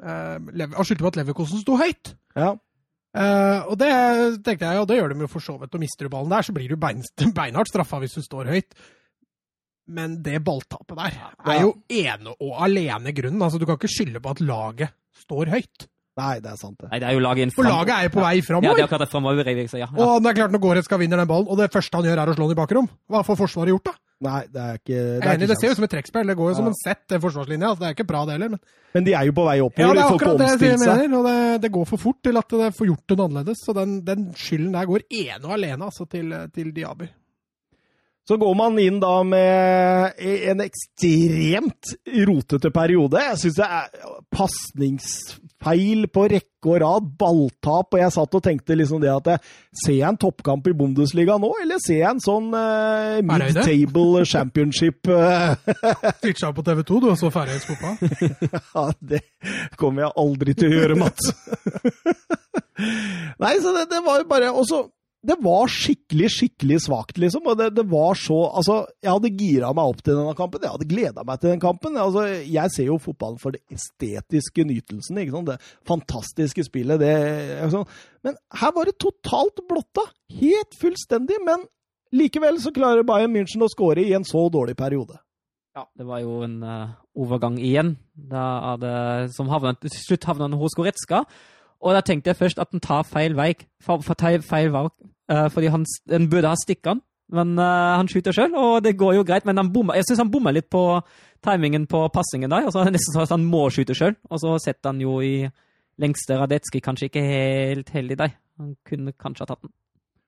Han 0.03 0.83
skyldte 0.83 1.05
på 1.05 1.11
at 1.13 1.19
Leverkosten 1.21 1.63
sto 1.63 1.77
høyt. 1.79 2.15
Ja. 2.35 2.53
Uh, 3.15 3.71
og 3.71 3.79
det 3.79 3.91
tenkte 4.43 4.67
jeg, 4.67 4.81
og 4.81 4.89
det 4.89 4.99
gjør 4.99 5.13
de 5.13 5.23
jo 5.23 5.31
for 5.31 5.43
så 5.43 5.55
vidt. 5.61 5.71
Og 5.77 5.83
mister 5.85 6.07
du 6.07 6.11
ballen 6.11 6.33
der, 6.33 6.43
så 6.43 6.55
blir 6.55 6.71
du 6.71 6.79
bein, 6.79 7.03
beinhardt 7.38 7.71
straffa 7.71 8.01
hvis 8.03 8.17
du 8.19 8.25
står 8.25 8.51
høyt. 8.51 8.75
Men 9.95 10.19
det 10.25 10.41
balltapet 10.43 10.97
der 10.97 11.17
er 11.45 11.59
jo 11.61 11.75
ene 11.93 12.33
og 12.41 12.55
alene 12.65 13.13
grunnen. 13.15 13.43
Altså, 13.45 13.61
Du 13.61 13.67
kan 13.69 13.77
ikke 13.77 13.91
skylde 13.95 14.21
på 14.23 14.33
at 14.33 14.41
laget 14.41 14.95
står 15.21 15.53
høyt. 15.53 15.88
Nei, 16.15 16.39
det 16.39 16.47
er 16.47 16.56
sant, 16.56 16.78
det. 16.80 16.88
Nei, 16.93 16.99
det 17.04 17.08
er 17.10 17.17
jo 17.17 17.23
laget 17.25 17.43
inn 17.43 17.51
For 17.51 17.67
laget 17.67 17.91
er 17.91 18.06
jo 18.08 18.12
på 18.13 18.21
vei 18.23 18.36
Ja, 18.39 18.62
det 18.62 18.69
er 18.71 18.86
akkurat 18.86 19.04
det 19.04 19.12
fremover. 19.12 19.43
jeg 19.43 19.67
Ja, 19.73 19.84
ja. 19.84 19.88
Og 19.99 20.23
det 20.23 20.30
er 20.32 20.38
klart 20.39 20.56
når 20.56 20.82
skal 20.88 20.99
vinne 20.99 21.17
den 21.19 21.28
ballen, 21.28 21.47
og 21.51 21.58
det 21.60 21.71
første 21.73 21.97
han 21.97 22.06
gjør 22.08 22.21
er 22.23 22.32
å 22.32 22.36
slå 22.38 22.47
den 22.47 22.56
i 22.56 22.62
bakrom. 22.62 22.88
Hva 23.12 23.23
får 23.28 23.36
Forsvaret 23.41 23.73
gjort, 23.73 23.89
da? 23.91 23.95
Nei, 24.23 24.45
det 24.47 24.62
er 24.63 24.78
ikke 24.80 24.95
det 24.95 25.25
er 25.28 25.34
enig, 25.34 25.43
ikke 25.43 25.49
det 25.51 25.58
ser 25.60 25.67
jo 25.67 25.73
ut 25.73 25.80
som 25.82 25.86
et 25.86 25.91
trekkspill. 25.91 26.30
Det 26.32 26.36
går 26.39 26.51
jo 26.51 26.56
som 26.56 26.69
en 26.69 26.78
sett, 26.80 27.01
den 27.12 27.19
forsvarslinja. 27.19 27.67
Altså, 27.67 27.82
det 27.84 27.88
er 27.89 27.97
ikke 27.97 28.08
bra, 28.08 28.21
det 28.23 28.38
heller. 28.38 28.54
Men 28.56 28.62
Men 28.95 29.04
de 29.10 29.12
er 29.19 29.28
jo 29.28 29.34
på 29.36 29.43
vei 29.43 29.58
ja, 29.60 29.65
oppover. 29.67 29.91
det 29.91 29.97
de 29.99 30.06
er 30.06 30.08
får 30.08 30.15
ikke 30.15 30.30
akkurat 30.30 30.39
det 30.39 30.47
jeg 30.47 30.56
omstilt 30.56 30.80
seg. 30.86 31.01
mener. 31.04 31.17
Og 31.19 31.28
det, 31.28 31.62
det 31.65 31.71
går 31.75 31.89
for 31.91 32.04
fort 32.06 32.21
til 32.23 32.39
at 32.39 32.56
det 32.63 32.71
får 32.78 32.89
gjort 32.93 33.12
noe 33.12 33.28
annerledes. 33.28 33.65
Så 33.65 33.75
den, 33.75 33.97
den 34.08 34.25
skylden 34.39 34.71
der 34.80 34.88
går 34.88 35.06
ene 35.19 35.43
og 35.43 35.54
alene 35.58 35.89
altså, 35.91 36.08
til, 36.08 36.32
til 36.56 36.71
Diaby. 36.71 37.10
Så 38.25 38.39
går 38.41 38.56
man 38.58 38.80
inn 38.82 39.01
da 39.04 39.19
med 39.28 40.15
en 40.17 40.63
ekstremt 40.63 41.91
rotete 42.25 42.71
periode. 42.73 43.19
Jeg 43.21 43.41
syns 43.43 43.60
det 43.60 43.67
er 43.67 44.15
pasningsfeil 45.65 46.08
på 46.13 46.25
rekke 46.30 46.65
og 46.65 46.80
rad, 46.82 47.10
balltap, 47.19 47.93
og 47.93 47.99
jeg 47.99 48.12
satt 48.13 48.36
og 48.36 48.43
tenkte 48.43 48.75
liksom 48.75 49.01
det 49.01 49.12
at 49.12 49.41
Ser 49.75 49.93
jeg 49.99 50.08
en 50.08 50.17
toppkamp 50.17 50.67
i 50.67 50.73
Bundesliga 50.73 51.38
nå, 51.38 51.51
eller 51.62 51.80
ser 51.84 51.99
jeg 51.99 52.10
en 52.10 52.21
sånn 52.23 52.49
uh, 52.54 53.21
mid-table 53.21 54.25
championship? 54.25 55.08
eh, 55.08 55.56
Switcha 56.21 56.51
på 56.56 56.65
TV 56.65 56.84
2, 56.84 56.99
du, 57.04 57.10
og 57.12 57.19
så 57.19 57.32
Færøysk 57.34 57.73
fotball. 57.73 57.97
ja, 58.75 58.86
det 59.01 59.21
kommer 59.78 60.06
jeg 60.08 60.15
aldri 60.25 60.56
til 60.58 60.71
å 60.71 60.80
gjøre, 60.80 60.99
Mats. 60.99 61.32
Nei, 63.43 63.56
så 63.62 63.75
det, 63.75 63.88
det 63.91 64.01
var 64.06 64.21
jo 64.21 64.30
bare 64.30 64.51
også, 64.54 64.86
Det 65.25 65.35
var 65.41 65.71
skikkelig, 65.71 66.29
skikkelig 66.33 66.77
svakt, 66.85 67.19
liksom. 67.21 67.45
Og 67.49 67.57
det, 67.59 67.71
det 67.77 67.85
var 67.89 68.17
så 68.19 68.38
Altså, 68.45 68.77
jeg 69.03 69.11
hadde 69.11 69.31
gira 69.39 69.71
meg 69.75 69.91
opp 69.91 70.01
til 70.03 70.17
denne 70.17 70.35
kampen. 70.38 70.63
Jeg 70.63 70.75
hadde 70.75 70.89
gleda 70.89 71.25
meg 71.27 71.41
til 71.41 71.53
den 71.53 71.63
kampen. 71.63 71.97
Altså, 72.01 72.25
jeg 72.45 72.73
ser 72.75 72.89
jo 72.91 72.99
fotballen 73.01 73.41
for 73.41 73.55
det 73.55 73.63
estetiske 73.73 74.67
nytelsen, 74.67 75.21
ikke 75.21 75.35
sant. 75.35 75.51
Det 75.53 75.89
fantastiske 75.89 76.67
spillet, 76.67 77.01
det 77.01 77.13
altså. 77.65 77.85
Men 78.25 78.38
her 78.61 78.73
var 78.75 78.89
det 78.89 78.97
totalt 79.01 79.63
blotta. 79.69 80.05
Helt 80.41 80.77
fullstendig. 80.81 81.41
Men 81.47 81.65
likevel 82.15 82.61
så 82.61 82.73
klarer 82.75 83.07
Bayern 83.07 83.33
München 83.33 83.65
å 83.65 83.71
skåre 83.71 84.05
i 84.05 84.13
en 84.17 84.27
så 84.27 84.47
dårlig 84.53 84.77
periode. 84.79 85.17
Ja, 85.75 85.83
det 85.99 86.05
var 86.07 86.21
jo 86.23 86.38
en 86.45 86.61
uh, 86.63 86.93
overgang 87.19 87.57
igjen, 87.59 87.97
da 88.15 88.45
er 88.71 88.77
det, 88.79 88.93
som 89.35 89.49
havnet, 89.51 89.81
til 89.83 89.91
slutt 89.91 90.27
havnet 90.29 90.47
han 90.47 90.61
hos 90.61 90.75
Goretzka. 90.77 91.25
Og 91.83 91.91
da 91.91 91.99
tenkte 92.05 92.31
jeg 92.31 92.39
først 92.39 92.61
at 92.63 92.71
den 92.71 92.83
tar 92.83 93.03
feil 93.03 93.35
vei, 93.35 93.51
tar 93.83 94.39
feil 94.47 94.71
valg, 94.71 94.93
eh, 95.31 95.47
fordi 95.53 95.71
han, 95.73 95.85
han 96.11 96.29
burde 96.31 96.51
ha 96.51 96.59
stikket 96.59 96.93
han. 96.93 97.03
Men 97.33 97.55
uh, 97.57 97.97
han 97.97 98.09
skyter 98.09 98.35
sjøl, 98.35 98.53
og 98.53 98.83
det 98.85 98.97
går 98.99 99.15
jo 99.17 99.25
greit. 99.25 99.47
Men 99.49 99.57
han 99.57 99.71
bomma, 99.73 99.95
jeg 99.97 100.05
syns 100.09 100.21
han 100.21 100.31
bommer 100.33 100.53
litt 100.53 100.67
på 100.73 100.83
timingen 101.45 101.88
på 101.89 102.03
passingen 102.13 102.53
der. 102.53 102.67
Altså, 102.67 102.83
det 102.83 102.89
er 102.93 102.97
nesten 102.99 103.15
sånn 103.15 103.25
at 103.25 103.33
han 103.33 103.47
må 103.49 103.65
skyte 103.73 103.97
sjøl, 103.97 104.17
og 104.29 104.41
så 104.43 104.55
setter 104.61 104.93
han 104.93 105.01
jo 105.01 105.17
i 105.25 105.38
lengste 106.01 106.38
Radetski 106.38 106.83
kanskje 106.83 107.09
ikke 107.09 107.25
helt 107.25 107.89
heldig 107.95 108.19
der. 108.19 108.38
Han 108.61 108.75
kunne 108.88 109.15
kanskje 109.17 109.45
ha 109.45 109.51
tatt 109.53 109.65
den. 109.65 109.73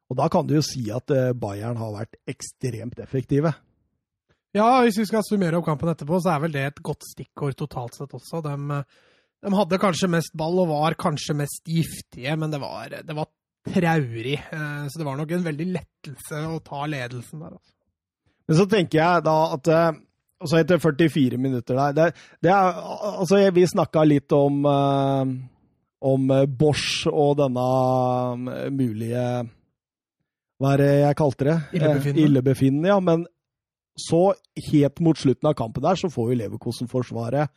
Og 0.07 0.15
da 0.15 0.29
kan 0.31 0.47
du 0.47 0.55
jo 0.55 0.63
si 0.63 0.85
at 0.95 1.11
eh, 1.11 1.33
Bayern 1.35 1.79
har 1.79 1.91
vært 1.91 2.15
ekstremt 2.31 2.99
effektive. 3.03 3.51
Ja, 4.55 4.79
hvis 4.85 4.97
vi 5.01 5.05
skal 5.09 5.25
summere 5.27 5.59
opp 5.59 5.67
kampen 5.67 5.91
etterpå, 5.91 6.21
så 6.23 6.31
er 6.33 6.45
vel 6.45 6.53
det 6.55 6.63
et 6.69 6.79
godt 6.85 7.03
stikkord 7.09 7.57
totalt 7.59 7.97
sett 7.97 8.15
også. 8.15 8.39
De, 8.45 8.79
de 9.43 9.51
hadde 9.59 9.81
kanskje 9.81 10.09
mest 10.11 10.37
ball 10.39 10.63
og 10.63 10.71
var 10.71 10.95
kanskje 10.99 11.35
mest 11.41 11.67
giftige, 11.67 12.37
men 12.39 12.55
det 12.55 12.61
var, 12.63 12.95
det 13.03 13.17
var 13.17 13.27
traurig. 13.73 14.37
Eh, 14.51 14.87
Så 14.87 14.99
det 14.99 15.05
var 15.07 15.17
nok 15.19 15.31
en 15.31 15.45
veldig 15.45 15.67
lettelse 15.75 16.41
å 16.47 16.59
ta 16.65 16.85
ledelsen 16.89 17.41
der. 17.43 17.55
Altså. 17.57 17.73
Men 18.47 18.57
så 18.59 18.65
tenker 18.71 18.99
jeg 19.01 19.25
da 19.27 19.35
at 19.57 19.67
eh, 19.73 19.99
altså 20.39 20.59
etter 20.61 20.81
44 20.83 21.39
minutter 21.41 21.79
der 21.79 21.95
det, 21.97 22.07
det 22.45 22.51
er, 22.53 22.81
altså 23.17 23.41
Vi 23.55 23.65
snakka 23.67 24.03
litt 24.07 24.31
om, 24.37 24.59
eh, 24.65 25.31
om 26.07 26.27
Bosch 26.59 27.07
og 27.11 27.37
denne 27.41 28.69
mulige 28.71 29.23
Hva 30.57 30.73
er 30.75 30.83
det 30.83 30.91
jeg 31.01 31.17
kalte 31.23 31.49
det? 31.49 31.57
Illebefinnende. 31.77 32.27
Illebefinnende, 32.27 32.93
ja. 32.93 32.99
Men 32.99 33.25
så, 33.97 34.29
helt 34.71 34.99
mot 35.01 35.17
slutten 35.17 35.49
av 35.49 35.55
kampen 35.57 35.81
der, 35.81 35.97
så 35.97 36.09
får 36.13 36.31
jo 36.31 36.37
Leverkosen-forsvaret 36.43 37.49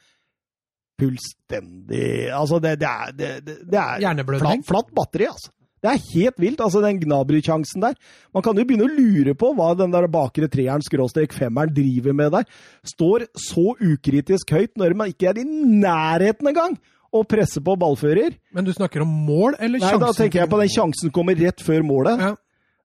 fullstendig 1.00 2.28
Altså, 2.32 2.58
det, 2.60 2.74
det 2.80 2.88
er, 2.88 3.12
det, 3.16 3.30
det, 3.46 3.56
det 3.72 3.80
er 3.80 4.24
flatt, 4.40 4.66
flatt 4.68 4.92
batteri, 4.96 5.28
altså. 5.30 5.52
Det 5.80 5.88
er 5.88 6.02
helt 6.12 6.40
vilt, 6.42 6.60
altså 6.60 6.82
den 6.84 7.00
Gnabry-sjansen 7.00 7.84
der. 7.86 7.96
Man 8.36 8.44
kan 8.44 8.58
jo 8.58 8.66
begynne 8.68 8.84
å 8.84 8.92
lure 8.92 9.34
på 9.38 9.52
hva 9.56 9.72
den 9.78 9.94
der 9.94 10.08
bakre 10.12 10.48
treeren 10.52 10.84
skråstrek 10.84 11.32
femmeren 11.36 11.72
driver 11.72 12.16
med 12.16 12.34
der. 12.36 12.48
Står 12.84 13.24
så 13.38 13.72
ukritisk 13.80 14.52
høyt 14.52 14.76
når 14.80 14.96
man 14.98 15.14
ikke 15.14 15.30
er 15.32 15.40
i 15.40 15.46
nærheten 15.46 16.52
engang 16.52 16.76
å 17.10 17.24
presse 17.26 17.62
på 17.64 17.74
ballfører. 17.80 18.36
Men 18.54 18.68
du 18.68 18.74
snakker 18.76 19.02
om 19.06 19.10
mål 19.26 19.56
eller 19.58 19.80
sjansen? 19.82 19.98
Nei, 19.98 20.06
da 20.06 20.20
tenker 20.20 20.42
jeg 20.42 20.52
på 20.52 20.60
den 20.60 20.72
sjansen 20.76 21.14
kommer 21.14 21.38
rett 21.38 21.64
før 21.64 21.82
målet. 21.86 22.22
Ja. 22.22 22.36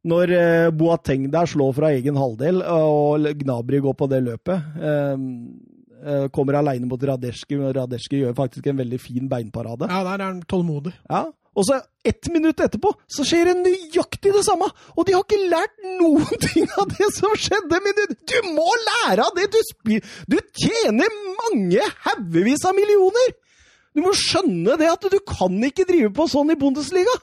Når 0.05 0.33
eh, 0.37 0.71
Boateng 0.77 1.29
der 1.33 1.49
slår 1.49 1.71
fra 1.77 1.91
egen 1.97 2.17
halvdel, 2.19 2.61
og 2.61 3.25
Gnabry 3.41 3.79
går 3.81 3.95
på 3.97 4.07
det 4.09 4.21
løpet. 4.25 4.75
Eh, 4.77 5.23
eh, 6.05 6.27
kommer 6.33 6.59
aleine 6.61 6.89
mot 6.89 7.01
Radesjki, 7.01 7.57
og 7.59 7.73
Radesjki 7.77 8.21
gjør 8.21 8.37
faktisk 8.37 8.69
en 8.69 8.81
veldig 8.81 9.01
fin 9.01 9.29
beinparade. 9.29 9.89
ja, 9.89 10.03
der 10.05 10.21
er 10.21 10.27
han 10.29 10.43
tålmodig. 10.45 10.93
Ja, 11.09 11.25
Og 11.55 11.63
så 11.67 11.79
ett 12.05 12.27
minutt 12.33 12.59
etterpå 12.59 12.91
så 13.07 13.23
skjer 13.27 13.49
det 13.49 13.55
nøyaktig 13.61 14.33
det 14.35 14.43
samme! 14.45 14.67
Og 14.95 15.07
de 15.07 15.15
har 15.15 15.23
ikke 15.23 15.47
lært 15.51 15.75
noen 16.01 16.43
ting 16.43 16.67
av 16.75 16.89
det 16.91 17.07
som 17.15 17.35
skjedde! 17.39 17.79
Men 17.85 17.95
du, 17.95 18.15
du 18.27 18.37
må 18.57 18.67
lære 18.83 19.25
av 19.25 19.37
det! 19.37 19.47
Du, 19.53 19.95
du 20.31 20.37
tjener 20.59 21.19
mange 21.39 21.89
haugevis 22.07 22.67
av 22.67 22.75
millioner! 22.77 23.35
Du 23.95 24.03
må 24.03 24.11
skjønne 24.19 24.75
det 24.79 24.91
at 24.91 25.07
du 25.07 25.17
kan 25.23 25.55
ikke 25.63 25.87
drive 25.87 26.11
på 26.15 26.27
sånn 26.31 26.51
i 26.51 26.59
Bundesliga! 26.59 27.15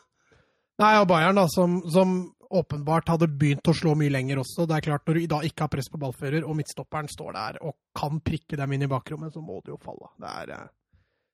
Nei, 0.80 0.94
og 1.02 1.10
Bayern, 1.10 1.36
da, 1.36 1.44
som, 1.52 1.82
som 1.92 2.22
åpenbart 2.52 3.12
hadde 3.12 3.28
begynt 3.28 3.68
å 3.68 3.74
slå 3.76 3.94
mye 3.98 4.12
lenger 4.12 4.40
også. 4.42 4.66
Det 4.68 4.78
er 4.78 4.86
klart, 4.88 5.04
Når 5.06 5.18
du 5.18 5.26
da 5.30 5.40
ikke 5.46 5.66
har 5.66 5.72
press 5.72 5.90
på 5.92 6.00
ballfører, 6.00 6.46
og 6.48 6.56
midtstopperen 6.58 7.10
står 7.12 7.36
der 7.36 7.58
og 7.62 7.76
kan 7.96 8.20
prikke 8.24 8.58
dem 8.60 8.72
inn 8.72 8.86
i 8.86 8.90
bakrommet, 8.90 9.32
så 9.34 9.44
må 9.44 9.60
du 9.60 9.74
jo 9.74 9.80
falle. 9.80 10.08
Det 10.20 10.32
er, 10.40 10.54
eh, 10.56 10.70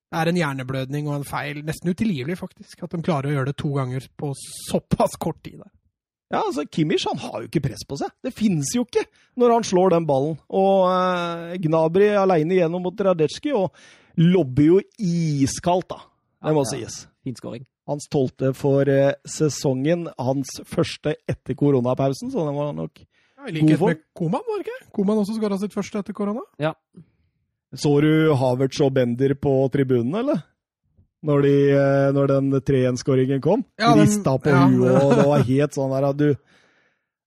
det 0.08 0.18
er 0.22 0.30
en 0.30 0.38
hjerneblødning 0.40 1.08
og 1.10 1.18
en 1.18 1.24
feil, 1.28 1.58
nesten 1.66 1.90
utilgivelig, 1.92 2.38
faktisk, 2.40 2.82
at 2.86 2.94
de 2.94 3.02
klarer 3.04 3.28
å 3.28 3.34
gjøre 3.36 3.50
det 3.52 3.56
to 3.60 3.72
ganger 3.74 4.06
på 4.16 4.30
såpass 4.68 5.18
kort 5.20 5.42
tid. 5.44 5.58
der. 5.60 5.70
Ja, 6.32 6.42
altså, 6.44 6.64
Kimmich 6.68 7.04
han 7.08 7.16
har 7.22 7.40
jo 7.42 7.48
ikke 7.48 7.62
press 7.68 7.84
på 7.88 7.96
seg. 8.00 8.10
Det 8.24 8.34
finnes 8.36 8.68
jo 8.76 8.82
ikke 8.84 9.04
når 9.40 9.52
han 9.54 9.64
slår 9.64 9.94
den 9.94 10.06
ballen. 10.08 10.34
Og 10.48 10.88
eh, 10.92 11.54
Gnabry 11.64 12.10
aleine 12.20 12.56
igjennom 12.58 12.84
mot 12.84 13.00
Radetsjkij, 13.00 13.54
og 13.56 13.72
lobber 14.20 14.66
jo 14.66 14.80
iskaldt, 15.00 15.88
da. 15.92 16.02
Det 16.44 16.54
må 16.56 16.64
Ja, 16.68 16.72
ja. 16.82 16.88
sies. 16.88 16.98
Fin 17.24 17.36
skåring. 17.38 17.64
Hans 17.88 18.04
tolvte 18.12 18.50
for 18.56 18.88
eh, 18.92 19.14
sesongen. 19.24 20.08
Hans 20.20 20.52
første 20.68 21.14
etter 21.28 21.56
koronapausen, 21.56 22.28
så 22.32 22.44
den 22.48 22.56
var 22.60 22.74
nok 22.76 23.00
Ja, 23.38 23.46
I 23.48 23.54
likhet 23.56 23.80
med 23.80 24.02
Koman, 24.18 24.44
var 24.44 24.60
det 24.60 24.66
ikke? 24.68 24.90
Koman 24.98 25.20
også 25.22 25.36
skåra 25.38 25.56
sitt 25.60 25.72
første 25.76 26.00
etter 26.02 26.12
korona. 26.16 26.42
Ja. 26.60 26.74
Så 27.76 28.00
du 28.00 28.32
Havertz 28.34 28.80
og 28.80 28.94
Bender 28.96 29.34
på 29.36 29.52
tribunen, 29.72 30.14
eller? 30.22 30.40
Når, 31.26 31.42
de, 31.42 31.54
eh, 31.74 32.08
når 32.14 32.28
den 32.30 32.50
3-1-skåringen 32.62 33.40
kom? 33.42 33.64
Ja, 33.78 33.94
den- 33.94 34.06
Rista 34.06 34.36
på 34.38 34.52
ja. 34.54 34.66
huet, 34.70 35.02
og 35.02 35.16
det 35.18 35.26
var 35.26 35.42
helt 35.48 35.74
sånn 35.74 35.90
der 35.96 36.08
at 36.12 36.16
du 36.16 36.28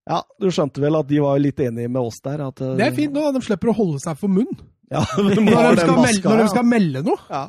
Ja, 0.09 0.23
du 0.41 0.47
skjønte 0.49 0.81
vel 0.81 0.95
at 0.97 1.07
de 1.07 1.19
var 1.21 1.37
litt 1.39 1.59
enige 1.61 1.87
med 1.91 2.01
oss 2.01 2.19
der? 2.23 2.41
At, 2.47 2.59
eh, 2.61 2.75
Det 2.75 2.87
er 2.87 2.95
fint 2.95 3.13
nå, 3.13 3.31
de 3.35 3.41
slipper 3.45 3.69
å 3.69 3.75
holde 3.75 3.99
seg 3.99 4.17
for 4.17 4.27
munn 4.29 4.49
Ja, 4.91 5.05
når 5.17 5.29
de, 5.29 5.35
skal 5.79 5.99
melde, 6.03 6.23
når 6.25 6.41
de 6.41 6.47
skal 6.51 6.65
melde 6.67 7.01
noe. 7.05 7.19
Ja. 7.31 7.45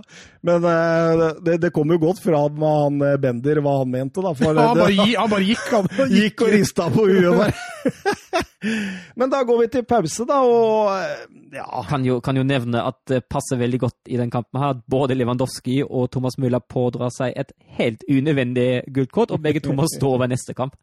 Men 0.47 0.66
uh, 0.66 1.24
det, 1.43 1.57
det 1.64 1.72
kom 1.74 1.90
jo 1.90 1.99
godt 2.03 2.20
fra 2.22 2.45
hva 2.47 2.70
han 2.84 3.03
eh, 3.03 3.16
Bender, 3.22 3.59
hva 3.64 3.80
han 3.80 3.90
mente, 3.90 4.22
da. 4.22 4.30
For 4.38 4.55
Han 4.62 4.78
bare, 4.78 4.90
det, 4.95 5.16
han 5.18 5.30
bare 5.32 5.47
gikk, 5.49 5.64
han. 5.72 5.88
gikk 6.20 6.45
og 6.47 6.53
rista 6.55 6.86
på 6.95 7.07
huet 7.11 7.40
der. 7.40 8.47
Men 9.18 9.32
da 9.32 9.43
går 9.47 9.59
vi 9.64 9.68
til 9.74 9.86
pause, 9.90 10.26
da, 10.28 10.38
og 10.47 10.93
eh, 10.95 11.24
ja 11.59 11.82
Kan 11.88 12.07
jo, 12.07 12.20
kan 12.22 12.38
jo 12.38 12.47
nevne 12.47 12.84
at 12.86 13.01
det 13.11 13.24
passer 13.30 13.59
veldig 13.59 13.82
godt 13.82 14.12
i 14.14 14.20
den 14.20 14.30
kampen 14.30 14.62
her 14.62 14.76
at 14.76 14.86
både 14.90 15.18
Lewandowski 15.18 15.80
og 15.82 16.12
Thomas 16.14 16.38
Müller 16.38 16.62
pådrar 16.62 17.11
seg 17.14 17.34
et 17.43 17.51
helt 17.78 18.07
unødvendig 18.07 18.84
gullkort, 18.95 19.34
og 19.34 19.43
begge 19.43 19.64
to 19.64 19.74
må 19.74 19.90
stå 19.90 20.14
over 20.14 20.30
neste 20.30 20.55
kamp. 20.55 20.78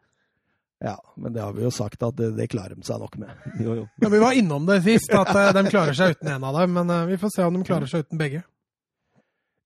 Ja, 0.80 0.96
men 1.20 1.34
det 1.36 1.42
har 1.44 1.52
vi 1.54 1.66
jo 1.66 1.72
sagt 1.76 2.04
at 2.08 2.16
det, 2.16 2.30
det 2.38 2.46
klarer 2.54 2.78
de 2.78 2.86
seg 2.88 3.02
nok 3.02 3.18
med. 3.20 3.34
Jo, 3.64 3.74
jo. 3.82 3.88
Ja, 4.00 4.10
vi 4.14 4.22
var 4.22 4.38
innom 4.38 4.64
det 4.70 4.78
sist, 4.86 5.12
at 5.12 5.34
eh, 5.36 5.50
de 5.58 5.66
klarer 5.68 5.98
seg 5.98 6.16
uten 6.16 6.30
en 6.38 6.46
av 6.48 6.56
dem. 6.56 6.72
Men 6.78 6.94
eh, 6.96 7.06
vi 7.10 7.18
får 7.20 7.34
se 7.36 7.44
om 7.48 7.58
de 7.58 7.66
klarer 7.68 7.90
seg 7.92 8.06
uten 8.06 8.22
begge. 8.22 8.46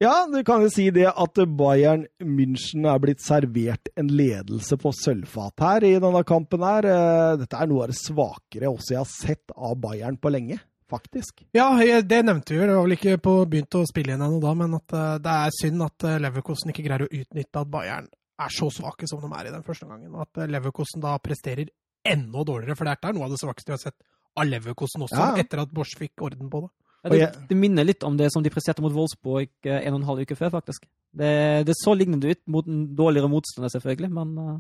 Ja, 0.02 0.26
du 0.28 0.40
kan 0.44 0.64
jo 0.66 0.72
si 0.74 0.88
det 0.92 1.06
at 1.08 1.38
Bayern 1.56 2.08
München 2.20 2.88
er 2.90 2.98
blitt 3.00 3.22
servert 3.24 3.92
en 3.96 4.10
ledelse 4.12 4.76
på 4.82 4.92
sølvfat 4.98 5.64
her 5.64 5.86
i 5.88 5.94
denne 6.02 6.24
kampen 6.28 6.66
her. 6.66 6.90
Eh, 6.90 7.36
Dette 7.44 7.62
er 7.62 7.70
noe 7.70 7.86
av 7.86 7.94
det 7.94 8.00
svakere 8.02 8.74
også 8.74 8.96
jeg 8.98 9.04
har 9.04 9.12
sett 9.14 9.54
av 9.54 9.78
Bayern 9.86 10.18
på 10.18 10.34
lenge, 10.34 10.58
faktisk. 10.92 11.46
Ja, 11.56 11.70
det 11.78 12.24
nevnte 12.26 12.56
vi 12.56 12.60
jo. 12.60 12.66
Det 12.68 12.76
var 12.80 12.90
vel 12.90 12.98
ikke 12.98 13.16
på, 13.30 13.38
begynt 13.54 13.78
å 13.80 13.86
spille 13.88 14.16
igjen 14.16 14.26
ennå 14.26 14.42
da, 14.44 14.58
men 14.66 14.76
at 14.82 14.98
det 15.24 15.38
er 15.46 15.56
synd 15.62 15.86
at 15.86 16.10
Leverkosten 16.26 16.74
ikke 16.74 16.90
greier 16.90 17.06
å 17.06 17.14
utnytte 17.22 17.62
at 17.64 17.72
Bayern 17.78 18.10
er 18.46 18.54
så 18.54 18.70
svake 18.74 19.08
som 19.10 19.22
de 19.24 19.30
er 19.40 19.50
i 19.50 19.54
den 19.56 19.64
første 19.66 19.88
gangen. 19.90 20.14
Og 20.14 20.22
at 20.28 20.44
eh, 20.44 20.50
Leverkosten 20.52 21.04
da 21.04 21.16
presterer 21.24 21.70
enda 22.04 22.44
dårligere, 22.44 22.76
for 22.76 22.86
det 22.90 22.98
er 23.00 23.14
noe 23.16 23.28
av 23.28 23.34
det 23.36 23.40
svakeste 23.42 23.72
vi 23.72 23.78
har 23.78 23.84
sett 23.86 24.00
av 24.36 24.48
Leverkosten 24.50 25.04
også, 25.06 25.20
Ja. 25.20 25.36
etter 25.44 25.62
at 25.64 25.72
Bosch 25.74 25.94
fikk 26.00 26.22
orden 26.26 26.50
på 26.52 26.64
det. 26.66 26.72
Ja, 27.04 27.10
det, 27.12 27.48
det 27.50 27.56
minner 27.60 27.84
litt 27.84 28.04
om 28.08 28.16
det 28.16 28.30
som 28.32 28.44
de 28.44 28.50
presterte 28.52 28.82
mot 28.84 28.94
Wolfsburg 28.96 29.50
eh, 29.68 29.82
en 29.88 29.94
og 29.98 30.00
en 30.02 30.06
halv 30.08 30.22
uke 30.24 30.38
før, 30.40 30.54
faktisk. 30.56 30.86
Det, 31.12 31.32
det 31.68 31.76
så 31.76 31.92
lignende 31.96 32.32
ut 32.32 32.40
mot 32.48 32.68
en 32.68 32.86
dårligere 32.96 33.28
motstander, 33.32 33.70
selvfølgelig, 33.74 34.10
men 34.16 34.38
uh... 34.40 34.54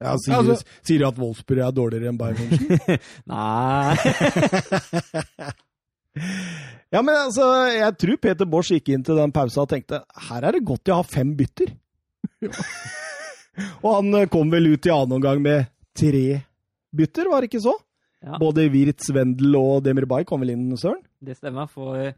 Ja, 0.00 0.14
sier, 0.16 0.38
Altså- 0.40 0.64
sier 0.80 1.02
du 1.02 1.06
at 1.10 1.18
Wolfsburg 1.20 1.60
er 1.60 1.74
dårligere 1.76 2.08
enn 2.08 2.16
Bayern 2.16 2.40
München? 2.40 3.02
Nei. 3.28 3.96
ja, 6.94 7.02
men 7.04 7.14
altså, 7.14 7.50
jeg 7.76 7.96
tror 8.00 8.16
Peter 8.24 8.48
Bosch 8.48 8.72
gikk 8.74 8.88
inn 8.94 9.04
til 9.04 9.20
den 9.20 9.32
pausa 9.36 9.66
og 9.66 9.70
tenkte 9.74 10.00
her 10.30 10.48
er 10.48 10.56
det 10.56 10.64
godt 10.72 10.88
jeg 10.88 10.96
har 11.02 11.04
fem 11.18 11.34
bytter. 11.36 11.74
og 13.84 13.94
han 13.98 14.14
eh, 14.22 14.28
kom 14.32 14.50
vel 14.52 14.72
ut 14.72 14.86
i 14.86 14.92
annen 14.94 15.18
omgang 15.18 15.42
med 15.44 15.70
tre 15.96 16.42
bytter, 16.96 17.30
var 17.30 17.42
det 17.42 17.50
ikke 17.50 17.64
så? 17.64 17.76
Ja, 18.20 18.36
Både 18.40 18.66
Wirtz, 18.72 19.08
Wendel 19.16 19.56
og 19.56 19.84
Demir 19.86 20.04
Bay 20.08 20.26
kom 20.28 20.42
vel 20.44 20.52
inn, 20.52 20.68
Søren? 20.76 21.00
det 21.20 21.36
stemmer 21.36 21.68
for 21.68 21.96
eh, 22.00 22.14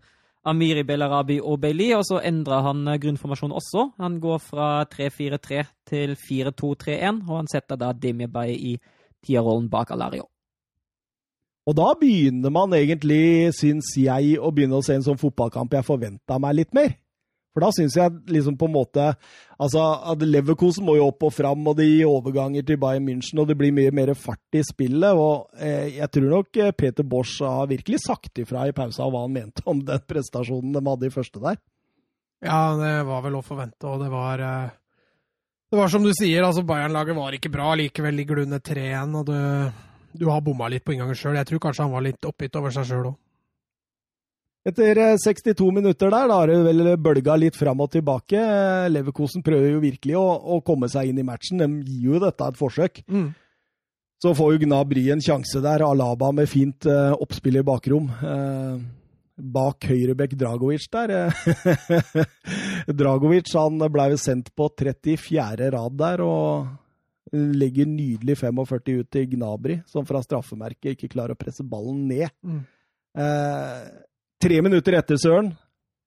Amiri 0.47 0.83
Belarabi 0.87 1.37
og 1.39 1.61
Bailey, 1.63 1.93
og 1.95 2.03
så 2.07 2.19
endrer 2.27 2.65
han 2.67 2.83
eh, 2.91 2.99
grunnformasjonen 3.03 3.55
også. 3.59 3.89
Han 4.03 4.19
går 4.23 4.43
fra 4.43 4.69
3-4-3 4.91 5.63
til 5.87 6.17
4-2-3-1, 6.19 7.23
og 7.29 7.37
han 7.37 7.51
setter 7.51 7.79
da 7.79 7.93
Demirbay 7.95 8.55
i 8.55 8.77
tierrollen 9.23 9.69
bak 9.71 9.91
Alario. 9.95 10.27
Og 11.63 11.77
da 11.79 11.93
begynner 11.95 12.51
man 12.51 12.75
egentlig, 12.75 13.53
syns 13.55 13.93
jeg, 13.95 14.35
å 14.43 14.51
begynne 14.51 14.81
å 14.81 14.83
se 14.83 14.97
en 14.99 15.05
sånn 15.07 15.21
fotballkamp 15.21 15.77
jeg 15.77 15.87
forventa 15.87 16.41
meg 16.43 16.57
litt 16.59 16.75
mer. 16.75 16.97
For 17.53 17.65
da 17.65 17.69
syns 17.77 17.97
jeg 17.99 18.13
liksom 18.33 18.57
på 18.61 18.69
en 18.69 18.77
måte 18.79 19.09
Altså, 19.63 19.79
at 20.11 20.23
Leverkosen 20.27 20.83
må 20.83 20.97
jo 20.97 21.05
opp 21.07 21.23
og 21.29 21.31
fram, 21.37 21.61
og 21.71 21.77
det 21.79 21.85
gir 21.87 22.09
overganger 22.11 22.65
til 22.67 22.81
Bayern 22.83 23.05
München, 23.07 23.39
og 23.39 23.47
det 23.47 23.55
blir 23.61 23.71
mye 23.71 23.93
mer 23.95 24.11
fart 24.19 24.57
i 24.59 24.63
spillet. 24.67 25.15
Og 25.15 25.53
eh, 25.55 26.01
jeg 26.01 26.09
tror 26.17 26.27
nok 26.33 26.59
eh, 26.59 26.73
Peter 26.75 27.07
Bosch 27.07 27.37
har 27.47 27.71
virkelig 27.71 28.01
sagt 28.03 28.41
ifra 28.43 28.65
i 28.67 28.75
pausa 28.75 29.07
hva 29.07 29.23
han 29.23 29.37
mente 29.37 29.63
om 29.71 29.85
den 29.87 30.03
prestasjonen 30.09 30.75
de 30.75 30.83
hadde 30.83 31.07
i 31.07 31.15
første 31.15 31.45
der. 31.45 31.61
Ja, 32.43 32.75
det 32.75 32.91
var 33.07 33.23
vel 33.23 33.39
å 33.39 33.45
forvente, 33.47 33.87
og 33.87 34.03
det 34.03 34.11
var 34.11 34.43
eh, 34.43 34.75
Det 35.71 35.79
var 35.79 35.95
som 35.95 36.03
du 36.03 36.11
sier, 36.11 36.43
altså 36.43 36.67
Bayern-laget 36.67 37.17
var 37.17 37.39
ikke 37.39 37.55
bra. 37.55 37.77
Likevel 37.79 38.19
ligger 38.19 38.41
du 38.41 38.49
under 38.49 38.67
3-1, 38.67 39.15
og 39.21 39.31
du, 39.31 39.39
du 40.19 40.27
har 40.27 40.43
bomma 40.43 40.73
litt 40.75 40.83
på 40.83 40.97
inngangen 40.97 41.15
sjøl. 41.15 41.39
Jeg 41.39 41.53
tror 41.53 41.63
kanskje 41.69 41.87
han 41.87 41.95
var 41.95 42.03
litt 42.09 42.27
oppgitt 42.27 42.59
over 42.59 42.75
seg 42.75 42.91
sjøl 42.91 43.13
òg. 43.13 43.21
Etter 44.63 44.99
eh, 45.03 45.17
62 45.19 45.73
minutter 45.75 46.13
der, 46.13 46.29
da 46.31 46.39
har 46.39 46.51
det 46.51 46.61
vel 46.69 46.93
bølga 47.03 47.35
litt 47.41 47.59
fram 47.59 47.83
og 47.83 47.91
tilbake. 47.97 48.39
Eh, 48.39 48.89
Leverkosen 48.95 49.43
prøver 49.43 49.75
jo 49.75 49.83
virkelig 49.83 50.19
å, 50.21 50.27
å 50.57 50.61
komme 50.63 50.91
seg 50.93 51.11
inn 51.11 51.19
i 51.19 51.27
matchen. 51.27 51.63
De 51.63 51.69
gir 51.83 52.13
jo 52.13 52.23
dette 52.23 52.47
et 52.47 52.61
forsøk. 52.61 53.03
Mm. 53.11 53.31
Så 54.23 54.35
får 54.39 54.53
jo 54.55 54.63
Gnabry 54.63 55.09
en 55.11 55.23
sjanse 55.25 55.59
der. 55.65 55.83
Alaba 55.83 56.29
med 56.31 56.47
fint 56.47 56.87
uh, 56.87 57.11
oppspill 57.19 57.59
i 57.59 57.65
bakrom. 57.67 58.07
Uh, 58.23 58.79
bak 59.35 59.89
høyrebekk 59.91 60.37
Dragovic 60.39 60.87
der. 60.93 61.11
eh, 61.11 62.23
Dragovic 63.01 63.51
han 63.59 63.83
ble 63.91 64.13
jo 64.13 64.21
sendt 64.21 64.53
på 64.55 64.69
34. 64.79 65.73
rad 65.75 65.99
der 65.99 66.23
og 66.23 66.71
legger 67.33 67.89
nydelig 67.89 68.37
45 68.39 69.01
ut 69.01 69.11
til 69.11 69.27
Gnabry, 69.35 69.81
som 69.89 70.07
fra 70.07 70.21
straffemerket 70.23 70.95
ikke 70.95 71.11
klarer 71.15 71.35
å 71.35 71.41
presse 71.41 71.65
ballen 71.65 72.05
ned. 72.11 72.29
Mm. 72.45 72.63
Eh, 73.19 73.87
tre 74.43 74.63
minutter 74.65 74.99
etter, 74.99 75.21
Søren, 75.23 75.53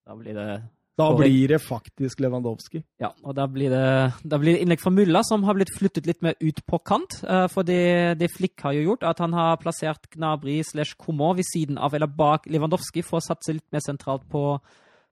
Da 0.05 0.15
blir 0.19 0.35
det 0.37 0.49
da 0.95 1.09
blir 1.11 1.49
det 1.51 1.57
faktisk 1.59 2.21
Lewandowski. 2.23 2.79
Ja, 3.03 3.09
og 3.27 3.35
da 3.35 3.49
blir 3.51 3.67
det, 3.73 3.87
da 4.23 4.37
blir 4.39 4.55
det 4.55 4.61
innlegg 4.63 4.79
fra 4.79 4.93
Mulla, 4.95 5.25
som 5.27 5.43
har 5.43 5.57
blitt 5.57 5.73
flyttet 5.75 6.07
litt 6.07 6.21
mer 6.23 6.37
ut 6.39 6.61
på 6.63 6.79
kant. 6.87 7.17
eh, 7.27 7.47
For 7.51 7.67
det, 7.67 8.15
det 8.21 8.29
Flick 8.31 8.63
har 8.63 8.71
jo 8.77 8.85
gjort, 8.85 9.03
at 9.03 9.19
han 9.19 9.35
har 9.35 9.59
plassert 9.59 10.07
Gnabry 10.15 10.61
slash 10.63 10.95
Coman 10.95 11.35
ved 11.35 11.43
siden 11.51 11.77
av 11.77 11.93
eller 11.93 12.07
bak 12.07 12.47
Lewandowski 12.47 13.03
for 13.03 13.19
å 13.19 13.25
satse 13.27 13.57
litt 13.57 13.67
mer 13.75 13.83
sentralt 13.83 14.23
på, 14.31 14.61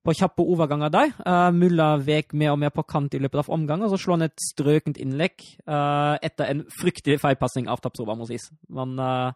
på 0.07 0.15
kjappe 0.15 0.39
overganger 0.39 0.89
der. 0.93 1.11
Uh, 1.19 1.51
Mulla 1.51 1.97
vek 1.99 2.31
mer 2.31 2.55
og 2.55 2.63
mer 2.63 2.71
på 2.71 2.87
kant 2.87 3.13
i 3.13 3.19
løpet 3.19 3.43
av 3.43 3.51
omgangen, 3.51 3.83
og 3.83 3.91
så 3.91 3.99
slår 3.99 4.21
han 4.21 4.29
et 4.29 4.39
strøkent 4.39 4.97
innlegg 5.03 5.35
eh, 5.67 6.15
etter 6.23 6.47
en 6.47 6.63
fryktelig 6.79 7.19
feilpasning 7.19 7.67
av 7.67 7.83
Tapsoba, 7.83 8.15
må 8.15 8.23
sies. 8.31 8.53
Men 8.71 8.95
eh, 9.03 9.33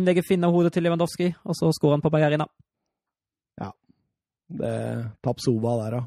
innlegget 0.00 0.32
finner 0.32 0.48
hodet 0.48 0.72
til 0.72 0.88
Lewandowski, 0.88 1.34
og 1.44 1.60
så 1.60 1.68
skårer 1.76 1.98
han 1.98 2.04
på 2.08 2.14
Bajarina. 3.58 3.72
Det 4.54 5.10
Tapsova 5.24 5.72
der, 5.82 5.90
da. 5.96 6.02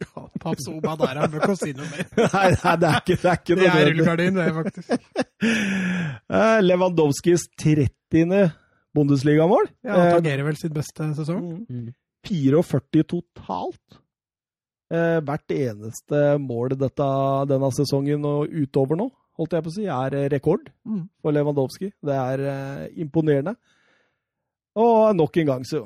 Ja, 0.00 0.22
Papsoba 0.42 0.94
der, 0.96 1.18
han 1.20 1.30
bør 1.30 1.42
ikke 1.44 1.56
si 1.60 1.72
noe 1.76 1.86
mer. 1.90 2.06
Nei, 2.32 2.48
nei, 2.56 2.74
det 2.80 2.88
er 2.88 3.00
ikke, 3.02 3.16
det 3.20 3.30
er 3.30 3.40
ikke 3.42 3.56
Det 3.60 3.66
er 3.68 3.90
rullegardin, 3.90 4.38
det, 4.40 4.46
faktisk. 4.56 4.88
Eh, 6.32 6.58
Lewandowskis 6.62 7.44
30. 7.60 8.52
Bundesligamål. 8.94 9.66
Ja, 9.84 9.94
Han 9.96 10.06
Eh, 10.06 10.12
tangerer 10.16 10.44
vel 10.46 10.56
sitt 10.60 10.72
beste 10.76 11.08
sesong. 11.16 11.46
Mm. 11.68 11.90
44 12.28 13.02
totalt. 13.10 13.98
Eh, 14.92 15.18
hvert 15.24 15.52
eneste 15.56 16.20
mål 16.40 16.76
dette, 16.80 17.08
denne 17.50 17.70
sesongen 17.76 18.24
og 18.28 18.52
utover 18.52 18.96
nå, 19.00 19.06
holdt 19.40 19.56
jeg 19.56 19.64
på 19.66 19.72
å 19.72 19.74
si, 19.76 19.86
er 19.88 20.16
rekord 20.32 20.68
Mm. 20.86 21.06
for 21.22 21.32
Lewandowski. 21.32 21.90
Det 22.04 22.14
er 22.16 22.88
imponerende. 23.00 23.56
Og 24.76 25.16
nok 25.16 25.36
en 25.42 25.46
gang 25.46 25.64
så 25.68 25.82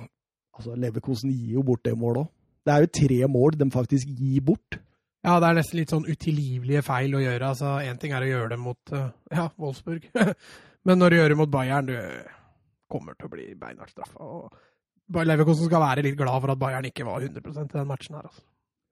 Altså, 0.56 0.74
Leverkosen 0.80 1.32
gir 1.32 1.58
jo 1.58 1.64
bort 1.66 1.84
det 1.84 1.94
målet 1.98 2.24
òg. 2.24 2.32
Det 2.66 2.74
er 2.74 2.82
jo 2.82 2.92
tre 2.98 3.18
mål 3.30 3.58
de 3.60 3.68
faktisk 3.70 4.10
gir 4.18 4.42
bort. 4.42 4.78
Ja, 5.26 5.36
det 5.42 5.48
er 5.48 5.58
nesten 5.58 5.80
litt 5.80 5.92
sånn 5.92 6.06
utilgivelige 6.06 6.82
feil 6.86 7.14
å 7.18 7.22
gjøre. 7.22 7.50
altså 7.52 7.76
Én 7.82 7.98
ting 8.02 8.14
er 8.14 8.24
å 8.24 8.30
gjøre 8.30 8.52
det 8.54 8.58
mot 8.62 8.92
eh, 8.94 9.08
ja, 9.34 9.48
Wolfsburg, 9.58 10.06
men 10.86 11.00
når 11.02 11.12
du 11.12 11.18
gjør 11.18 11.32
det 11.32 11.38
mot 11.40 11.52
Bayern, 11.52 11.90
du 11.90 11.96
kommer 12.90 13.16
til 13.18 13.28
å 13.28 13.32
bli 13.32 13.48
beinhardt 13.58 13.94
straffa. 13.94 14.28
Leverkosen 15.26 15.66
skal 15.68 15.82
være 15.82 16.04
litt 16.06 16.18
glad 16.18 16.38
for 16.42 16.54
at 16.54 16.60
Bayern 16.60 16.86
ikke 16.88 17.06
var 17.06 17.26
100% 17.26 17.42
i 17.74 17.78
den 17.78 17.90
matchen 17.90 18.18
her. 18.18 18.28
altså. 18.30 18.46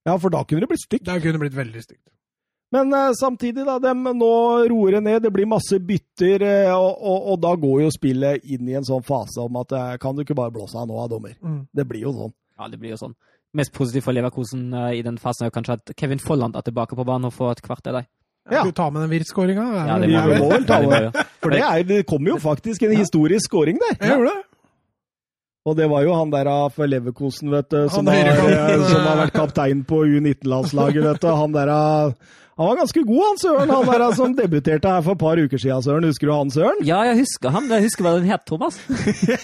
Ja, 0.05 0.17
for 0.21 0.35
da 0.35 0.43
kunne 0.45 0.65
det 0.65 0.71
blitt 0.71 0.85
stygt. 0.85 1.07
Da 1.07 1.17
kunne 1.19 1.39
det 1.39 1.45
blitt 1.47 1.57
veldig 1.59 1.83
stygt. 1.83 2.05
Men 2.75 2.93
eh, 2.93 3.13
samtidig, 3.21 3.67
da. 3.67 3.79
De 3.79 3.95
nå 3.95 4.33
roer 4.71 4.97
det 4.97 5.03
ned. 5.07 5.23
Det 5.23 5.31
blir 5.35 5.47
masse 5.47 5.79
bytter, 5.79 6.43
eh, 6.43 6.73
og, 6.75 6.97
og, 6.99 7.29
og 7.33 7.39
da 7.45 7.53
går 7.61 7.85
jo 7.85 7.93
spillet 7.95 8.49
inn 8.51 8.67
i 8.71 8.75
en 8.79 8.87
sånn 8.87 9.05
fase 9.07 9.45
om 9.45 9.61
at 9.63 9.75
eh, 9.79 9.93
kan 10.03 10.17
du 10.17 10.25
ikke 10.25 10.37
bare 10.39 10.55
blåse 10.55 10.79
av 10.81 10.89
nå, 10.91 10.99
av 10.99 11.13
dommer? 11.13 11.37
Mm. 11.39 11.61
Det 11.71 11.87
blir 11.91 12.09
jo 12.09 12.15
sånn. 12.17 12.35
Ja, 12.59 12.69
det 12.73 12.81
blir 12.83 12.97
jo 12.97 13.01
sånn. 13.05 13.15
Mest 13.55 13.71
positivt 13.77 14.09
for 14.09 14.17
Leverkosen 14.17 14.67
i 14.91 15.05
den 15.07 15.21
fasen 15.23 15.47
er 15.47 15.55
kanskje 15.55 15.77
at 15.79 15.93
Kevin 15.95 16.23
Folland 16.23 16.57
er 16.59 16.65
tilbake 16.67 16.99
på 16.99 17.07
banen 17.07 17.31
og 17.31 17.37
får 17.37 17.53
et 17.53 17.63
kvarter 17.63 17.95
der. 17.95 18.09
Ja. 18.51 18.59
Skal 18.59 18.73
du 18.73 18.77
ta 18.77 18.89
med 18.91 19.05
den 19.05 19.13
Wirt-skåringa? 19.13 19.67
Ja, 19.79 19.99
det 20.03 20.09
vi 20.11 20.17
må 20.19 20.41
må 20.43 20.49
vel 20.51 20.67
ta 20.67 20.81
med. 20.83 21.15
For 21.41 21.55
det, 21.55 21.63
er, 21.63 21.87
det 21.87 22.01
kommer 22.11 22.35
jo 22.35 22.41
faktisk 22.43 22.83
en 22.83 22.97
historisk 22.99 23.47
skåring 23.47 23.79
der. 23.79 23.95
Jeg 24.03 24.17
gjorde 24.17 24.35
det. 24.35 24.43
Og 25.65 25.79
det 25.79 25.87
var 25.89 26.03
jo 26.05 26.19
han 26.19 26.33
der 26.35 26.51
for 26.75 26.91
Leverkosen, 26.91 27.55
vet 27.55 27.71
du, 27.71 27.85
som, 27.95 28.11
har, 28.11 28.35
som 28.91 29.07
har 29.07 29.23
vært 29.23 29.39
kaptein 29.39 29.87
på 29.89 30.03
U19-landslaget, 30.03 31.07
vet 31.07 31.23
du. 31.23 31.31
Han 31.31 31.55
der 31.55 31.71
av 31.73 32.19
Han 32.55 32.69
var 32.71 32.77
ganske 32.79 33.03
god, 33.03 33.23
han 33.27 33.39
Søren. 33.43 33.71
Han 33.75 33.89
der 33.91 34.13
som 34.15 34.35
debuterte 34.43 34.91
her 34.91 35.03
for 35.03 35.17
et 35.17 35.23
par 35.23 35.41
uker 35.43 35.59
siden, 35.59 35.83
Søren. 35.83 36.05
Husker 36.07 36.31
du 36.31 36.35
han, 36.37 36.53
Søren? 36.55 36.83
Ja, 36.87 37.01
jeg 37.09 37.19
husker 37.25 37.51
han. 37.55 37.67
Jeg 37.73 37.87
husker 37.89 38.07
hva 38.07 38.13
den 38.19 38.29
het, 38.31 38.45
Thomas. 38.47 38.79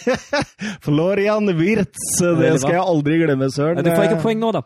Florian 0.87 1.51
Wirtz. 1.59 2.07
Det 2.21 2.53
skal 2.63 2.77
jeg 2.77 2.85
aldri 2.85 3.19
glemme, 3.25 3.51
Søren. 3.51 3.83
Du 3.83 3.91
får 3.91 4.11
ikke 4.11 4.23
poeng 4.23 4.41
nå, 4.43 4.53
da. 4.55 4.63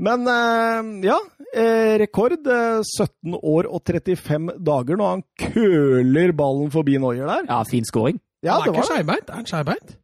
Men 0.00 0.24
eh, 0.32 0.90
ja, 1.10 1.18
eh, 1.52 1.94
rekord. 2.00 2.38
eh, 2.48 2.80
17 2.88 3.36
år 3.36 3.68
og 3.68 3.82
35 3.84 4.54
dager 4.64 4.96
når 4.96 5.10
han 5.16 5.24
køler 5.52 6.32
ballen 6.36 6.70
forbi 6.72 6.96
Noyer 7.02 7.28
der. 7.28 7.44
Ja, 7.50 7.60
fin 7.68 7.84
scoring. 7.84 8.20
Ja, 8.40 8.56
det 8.64 8.72
var 8.72 8.88
det. 8.88 9.28
Er 9.28 9.36
han 9.42 9.50
skeivbeint? 9.50 9.98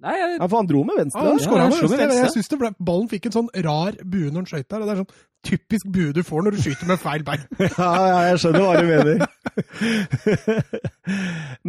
Nei, 0.00 0.14
jeg, 0.16 0.36
Ja, 0.38 0.46
for 0.46 0.56
han 0.62 0.68
dro 0.70 0.82
med 0.88 0.96
venstre. 0.96 1.22
Ja, 1.24 1.32
han 1.34 1.40
skåra 1.42 1.64
han 1.66 1.72
med 1.74 1.82
venstre. 1.84 2.14
Jeg 2.16 2.30
synes 2.32 2.48
det 2.48 2.58
ble, 2.62 2.70
ballen 2.88 3.08
fikk 3.10 3.26
en 3.28 3.34
sånn 3.34 3.50
rar 3.66 3.98
bue 4.00 4.30
når 4.30 4.38
han 4.40 4.48
skøyt 4.48 4.68
der. 4.70 4.80
og 4.80 4.86
Det 4.88 4.94
er 4.94 5.00
sånn 5.02 5.18
typisk 5.50 5.90
bue 5.92 6.14
du 6.16 6.22
får 6.24 6.46
når 6.46 6.56
du 6.56 6.62
skyter 6.64 6.88
med 6.88 7.02
feil 7.02 7.24
bein. 7.26 7.44
Ja, 7.80 7.90
ja, 8.08 8.22
jeg 8.30 8.40
skjønner 8.40 8.64
hva 8.64 8.74
du 8.80 8.86
mener. 8.88 9.16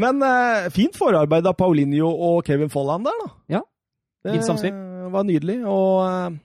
Men 0.06 0.24
eh, 0.28 0.70
fint 0.76 0.96
forarbeid 1.00 1.50
av 1.52 1.58
Paulinho 1.60 2.08
og 2.12 2.48
Kevin 2.48 2.72
Folland 2.72 3.10
der, 3.10 3.20
da. 3.26 3.30
Ja, 3.58 3.62
fint 4.32 4.48
samspill. 4.48 4.74
Det 4.80 5.12
var 5.12 5.28
nydelig. 5.28 5.60
Og 5.68 5.94
eh, 6.08 6.40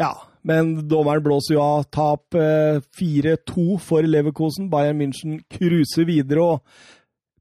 ja, 0.00 0.12
men 0.48 0.74
dommeren 0.88 1.24
blåser 1.24 1.58
jo 1.58 1.64
av 1.64 1.84
tap 1.92 2.40
eh, 2.40 2.80
4-2 2.96 3.76
for 3.84 4.06
Leverkosen. 4.08 4.70
Bayern 4.72 5.00
München 5.02 5.42
cruiser 5.52 6.08
videre, 6.08 6.54
og 6.56 6.64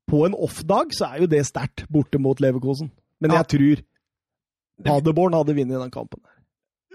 på 0.10 0.26
en 0.26 0.36
off-dag 0.36 0.92
så 0.96 1.14
er 1.14 1.24
jo 1.24 1.30
det 1.32 1.46
sterkt 1.48 1.86
borte 1.94 2.20
mot 2.20 2.40
Leverkosen. 2.44 2.90
Men 3.22 3.32
jeg 3.36 3.48
tror 3.54 3.82
Paderborn 4.86 5.34
hadde 5.36 5.56
vunnet 5.58 5.82
den 5.84 5.92
kampen. 5.92 6.22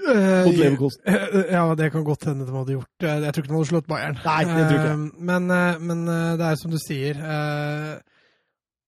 Eh, 0.04 0.44
Mot 0.44 0.56
Leverkosen. 0.56 1.00
eh, 1.06 1.52
Ja, 1.52 1.74
det 1.78 1.90
kan 1.92 2.04
godt 2.04 2.24
hende 2.28 2.44
de 2.48 2.52
hadde 2.52 2.74
gjort. 2.78 2.88
Jeg 3.00 3.32
tror 3.32 3.44
ikke 3.44 3.52
de 3.52 3.58
hadde 3.58 3.68
slått 3.70 3.86
Bayern. 3.88 4.18
Nei, 4.24 4.40
det 4.48 4.64
tror 4.68 4.78
ikke. 4.80 4.94
Eh, 4.94 5.22
Men, 5.30 5.50
eh, 5.50 5.78
men 5.78 6.04
det 6.40 6.48
er 6.48 6.56
som 6.60 6.70
du 6.72 6.78
sier 6.82 7.20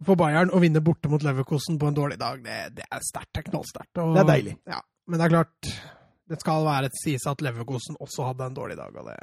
For 0.05 0.15
Bayern 0.21 0.51
å 0.53 0.61
vinne 0.61 0.83
borte 0.85 1.09
mot 1.09 1.23
Leverkosten 1.25 1.79
på 1.81 1.89
en 1.89 1.95
dårlig 1.97 2.19
dag, 2.21 2.43
det, 2.45 2.57
det 2.77 2.85
er 2.93 3.01
sterkt. 3.07 3.31
Det 3.33 3.45
er 3.45 3.51
knallsterkt. 3.51 3.93
Det 3.97 4.21
er 4.21 4.29
deilig. 4.29 4.57
Ja, 4.69 4.81
men 5.09 5.19
det 5.21 5.25
er 5.29 5.33
klart 5.39 5.71
Det 6.29 6.41
skal 6.43 6.65
være 6.67 6.91
et 6.91 6.99
sies 7.01 7.25
at 7.31 7.41
Leverkosten 7.45 7.97
også 8.03 8.27
hadde 8.29 8.45
en 8.51 8.57
dårlig 8.59 8.77
dag, 8.77 8.93
og 8.97 9.07
det, 9.09 9.17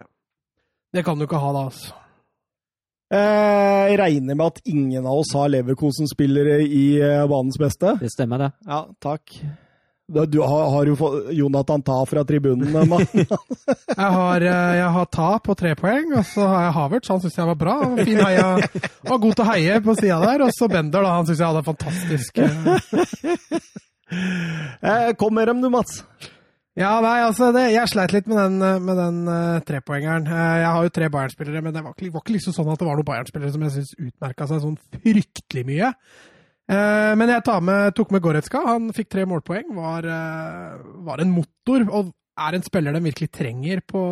det 0.98 1.04
kan 1.06 1.20
du 1.20 1.26
ikke 1.28 1.42
ha 1.44 1.52
da, 1.54 1.66
altså. 1.70 1.94
Eh, 3.12 3.90
Jeg 3.92 3.98
regner 4.00 4.36
med 4.36 4.46
at 4.48 4.62
ingen 4.66 5.06
av 5.06 5.20
oss 5.24 5.34
har 5.36 5.50
Leverkosen-spillere 5.54 6.62
i 6.64 6.86
eh, 7.02 7.26
banens 7.28 7.58
beste. 7.60 7.98
det 8.00 8.10
stemmer, 8.14 8.38
det. 8.48 8.52
Ja, 8.68 8.86
takk. 9.04 9.36
Du 10.14 10.40
har, 10.44 10.66
har 10.70 10.86
jo 10.86 10.96
fått 11.00 11.30
Jonathan 11.34 11.82
Ta 11.82 12.02
fra 12.06 12.24
tribunen, 12.28 12.74
mann. 12.90 13.06
Jeg 13.16 14.10
har, 14.18 14.42
eh, 14.42 14.74
jeg 14.82 14.90
har 14.98 15.06
Ta 15.14 15.30
på 15.40 15.56
tre 15.58 15.72
poeng, 15.80 16.12
og 16.20 16.26
så 16.28 16.44
har 16.48 16.66
jeg 16.66 16.74
Havertz. 16.76 17.10
Han 17.14 17.22
syns 17.24 17.38
jeg 17.40 17.48
var 17.48 17.56
bra. 17.62 17.76
Han 17.84 17.96
var 17.98 18.06
Fin 18.10 18.20
heia. 18.20 18.50
Var 19.08 19.22
god 19.24 19.38
til 19.40 19.46
å 19.46 19.48
heie 19.52 19.78
på 19.86 19.96
sida 20.00 20.18
der. 20.26 20.44
Og 20.44 20.52
så 20.58 20.68
Bender, 20.70 21.06
da. 21.08 21.14
Han 21.22 21.30
syns 21.30 21.40
jeg 21.40 21.48
hadde 21.48 21.64
fantastisk 21.70 22.42
eh, 22.44 22.52
Eh, 24.84 25.14
Kom 25.18 25.34
med 25.34 25.48
dem, 25.48 25.62
du, 25.64 25.70
Mats. 25.74 26.04
Ja, 26.74 26.96
nei, 27.06 27.20
altså, 27.22 27.52
det, 27.54 27.68
jeg 27.70 27.90
sleit 27.92 28.16
litt 28.16 28.30
med 28.30 28.40
den, 28.40 28.56
eh, 28.66 28.80
med 28.82 28.98
den 28.98 29.18
uh, 29.30 29.62
trepoengeren. 29.62 30.26
Uh, 30.26 30.56
jeg 30.58 30.70
har 30.74 30.86
jo 30.88 30.94
tre 30.96 31.10
Bayern-spillere, 31.14 31.62
men 31.62 31.76
det 31.76 31.84
var 31.86 31.94
ikke, 31.94 32.10
var 32.16 32.24
ikke 32.24 32.34
liksom 32.34 32.56
sånn 32.56 32.72
at 32.74 32.82
det 32.82 32.88
var 32.88 32.98
noen 32.98 33.10
Bayern-spillere 33.12 33.54
som 33.54 33.66
jeg 33.68 33.76
syns 33.76 33.92
utmerka 34.00 34.48
seg 34.50 34.64
sånn 34.64 34.80
fryktelig 34.96 35.64
mye. 35.70 35.92
Uh, 36.72 37.14
men 37.20 37.30
jeg 37.30 37.62
med, 37.68 37.94
tok 37.94 38.16
med 38.16 38.24
Goretzka. 38.26 38.64
Han 38.66 38.90
fikk 38.98 39.12
tre 39.14 39.28
målpoeng. 39.30 39.70
Var, 39.78 40.10
var 41.06 41.22
en 41.22 41.36
motor, 41.36 41.86
og 41.94 42.10
er 42.42 42.58
en 42.58 42.66
spiller 42.66 42.98
de 42.98 43.04
virkelig 43.06 43.30
trenger 43.38 43.84
på, 43.86 44.04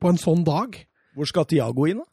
på 0.00 0.08
en 0.08 0.22
sånn 0.22 0.46
dag. 0.48 0.80
Hvor 1.12 1.28
skal 1.28 1.48
Tiago 1.50 1.90
inn, 1.90 2.00
da? 2.00 2.08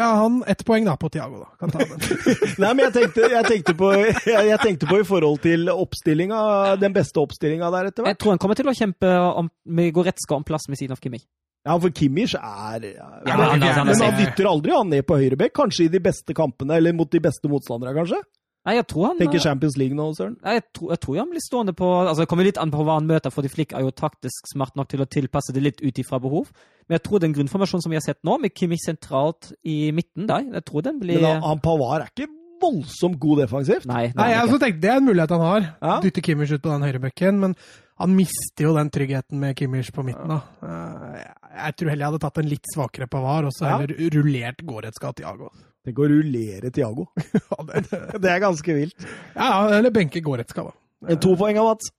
Ja, 0.00 0.06
han 0.16 0.38
ett 0.48 0.62
poeng 0.64 0.86
da 0.88 0.94
på 0.96 1.10
Tiago, 1.12 1.42
da. 1.42 1.50
Kan 1.60 1.72
ta 1.74 1.82
den. 1.84 2.00
Nei, 2.62 2.70
men 2.72 2.86
jeg 2.86 2.92
tenkte, 2.94 3.26
jeg 3.34 3.44
tenkte, 3.50 3.74
på, 3.76 3.90
jeg, 4.00 4.46
jeg 4.48 4.60
tenkte 4.62 4.88
på 4.88 5.00
i 5.02 5.04
forhold 5.04 5.42
til 5.44 5.68
oppstillinga, 5.72 6.38
den 6.80 6.94
beste 6.96 7.20
oppstillinga 7.20 7.68
der 7.74 7.90
etter 7.90 8.06
hvert. 8.06 8.14
Jeg 8.16 8.22
tror 8.24 8.32
han 8.34 8.40
kommer 8.40 8.56
til 8.58 8.70
å 8.72 8.74
kjempe 8.78 9.10
om, 9.42 9.50
med 9.68 9.92
Goretzka 9.98 10.38
om 10.38 10.46
plass 10.48 10.64
ved 10.72 10.80
siden 10.80 10.96
av 10.96 11.02
Kimmich. 11.04 11.26
Ja, 11.68 11.74
for 11.76 11.92
Kimmich 11.92 12.32
er 12.38 12.86
ja, 12.88 13.08
Ja, 13.28 13.34
han 13.36 13.60
er- 13.60 13.74
han 13.76 13.84
er 13.84 13.90
Men 13.92 14.00
han 14.00 14.16
dytter 14.16 14.48
aldri 14.48 14.72
han 14.72 14.88
ned 14.88 15.04
på 15.04 15.18
høyrebekk. 15.20 15.52
Kanskje 15.60 15.84
i 15.90 15.92
de 15.92 16.00
beste 16.00 16.32
kampene, 16.32 16.78
eller 16.80 16.96
mot 16.96 17.10
de 17.12 17.20
beste 17.20 17.50
motstanderne, 17.52 17.92
kanskje? 18.00 18.22
Nei, 18.66 18.74
jeg 18.76 18.86
tror 18.92 19.06
han 19.08 19.16
Tenker 19.18 19.40
Champions 19.40 19.76
League 19.80 19.96
nå, 19.96 20.04
Søren. 20.18 20.34
Nei, 20.44 20.58
jeg, 20.58 20.64
tror, 20.76 20.90
jeg 20.92 21.00
tror 21.00 21.16
han 21.16 21.30
blir 21.32 21.40
stående 21.40 21.72
på 21.72 21.86
altså 22.02 22.20
Det 22.26 22.28
kommer 22.28 22.44
litt 22.44 22.58
an 22.60 22.70
på 22.74 22.82
hva 22.84 22.98
han 22.98 23.06
møter, 23.08 23.32
for 23.32 23.40
de 23.46 23.48
Flick 23.48 23.72
er 23.72 23.86
jo 23.86 23.90
taktisk 23.96 24.50
smart 24.52 24.76
nok 24.76 24.88
til 24.92 25.00
å 25.00 25.06
tilpasse 25.08 25.54
det 25.56 25.62
litt 25.64 25.80
ut 25.80 25.96
ifra 26.02 26.18
behov. 26.20 26.50
Men 26.86 26.98
jeg 26.98 27.04
tror 27.06 27.22
den 27.24 27.32
grunnformasjonen 27.32 27.82
som 27.86 27.90
vi 27.94 27.96
har 27.96 28.04
sett 28.04 28.20
nå, 28.22 28.36
med 28.42 28.52
Kimmich 28.52 28.84
sentralt 28.84 29.52
i 29.64 29.90
midten 29.96 30.28
der, 30.28 30.44
jeg 30.58 30.64
tror 30.68 30.84
den 30.84 31.00
blir 31.00 31.22
Men 31.22 31.40
han, 31.46 31.62
Pavard 31.64 32.04
er 32.04 32.12
ikke 32.12 32.28
voldsomt 32.60 33.16
god 33.22 33.38
defensivt. 33.46 33.86
Nei, 33.88 34.10
Nei, 34.12 34.26
jeg 34.34 34.44
også 34.44 34.58
tenkte 34.60 34.82
det 34.84 34.90
er 34.92 34.98
en 35.00 35.06
mulighet 35.08 35.30
han 35.32 35.40
har. 35.46 35.68
Ja. 35.80 35.94
Dytte 36.04 36.20
Kimmich 36.20 36.52
ut 36.52 36.60
på 36.60 36.68
den 36.74 36.84
høyrebekken. 36.84 37.38
Men 37.40 37.54
han 38.00 38.12
mister 38.16 38.66
jo 38.68 38.74
den 38.76 38.90
tryggheten 38.92 39.40
med 39.40 39.56
Kimmich 39.56 39.88
på 39.96 40.04
midten. 40.04 40.28
da. 40.28 40.42
Eh, 40.60 41.24
Jeg 41.64 41.76
tror 41.80 41.88
heller 41.90 42.04
jeg 42.04 42.12
hadde 42.12 42.20
tatt 42.26 42.38
en 42.44 42.48
litt 42.52 42.68
svakere 42.74 43.08
Pavar, 43.08 43.48
og 43.48 43.52
så 43.56 43.64
Ja. 43.64 43.78
heller 43.78 43.96
rullert 44.12 44.60
Goretzka 44.68 45.14
Tiago. 45.16 45.48
Tenk 45.84 45.96
å 45.98 46.08
rullere 46.10 46.70
Tiago. 46.70 47.06
Ja, 47.50 47.62
det- 47.70 48.20
Det 48.20 48.30
er 48.30 48.40
ganske 48.42 48.74
vilt. 48.76 49.06
ja, 49.34 49.68
eller 49.78 49.90
benke 49.90 50.20
Goretzka, 50.22 50.64
da. 50.68 50.72
En 51.08 51.18
to 51.20 51.34
poeng 51.36 51.56
av 51.58 51.70
Mats. 51.70 51.90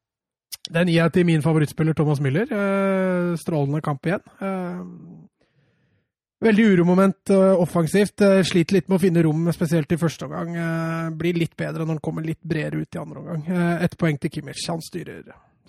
Den 0.69 0.87
gir 0.91 0.99
jeg 1.01 1.13
til 1.15 1.25
min 1.25 1.41
favorittspiller 1.41 1.95
Thomas 1.97 2.19
Müller. 2.21 2.45
Eh, 2.51 3.35
strålende 3.41 3.81
kamp 3.81 4.05
igjen. 4.05 4.21
Eh, 4.39 4.83
veldig 6.45 6.65
uromoment 6.75 7.29
eh, 7.33 7.55
offensivt. 7.57 8.21
Eh, 8.21 8.43
sliter 8.45 8.77
litt 8.77 8.87
med 8.89 8.99
å 8.99 9.01
finne 9.01 9.23
rom, 9.25 9.49
spesielt 9.55 9.91
i 9.91 9.97
første 9.97 10.27
omgang. 10.27 10.53
Eh, 10.55 11.09
blir 11.17 11.33
litt 11.39 11.55
bedre 11.57 11.81
når 11.85 11.95
han 11.95 12.03
kommer 12.05 12.25
litt 12.27 12.41
bredere 12.45 12.83
ut 12.85 12.95
i 12.95 13.01
andre 13.01 13.23
omgang. 13.23 13.43
Eh, 13.49 13.83
Ett 13.87 13.97
poeng 13.97 14.19
til 14.21 14.29
Kimmich. 14.37 14.61
Han 14.69 14.81
styrer, 14.85 15.23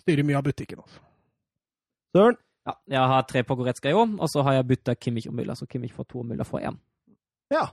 styrer 0.04 0.28
mye 0.28 0.36
av 0.42 0.44
butikken. 0.50 0.84
Altså. 0.84 1.00
Søren. 2.16 2.36
Ja, 2.68 2.76
jeg 2.94 3.08
har 3.10 3.22
tre 3.26 3.40
på 3.42 3.56
Goretzka 3.58 3.90
i 3.90 3.96
år, 3.96 4.12
og 4.22 4.28
så 4.30 4.44
har 4.46 4.60
jeg 4.60 4.68
bytta 4.68 4.94
Kimmich 4.94 5.24
og 5.26 5.34
Müller, 5.34 5.56
så 5.58 5.66
Kimmich 5.66 5.94
får 5.96 6.06
to 6.12 6.20
og 6.20 6.26
Müller 6.28 6.46
får 6.46 6.68
én. 6.68 6.76
Ja. 7.50 7.64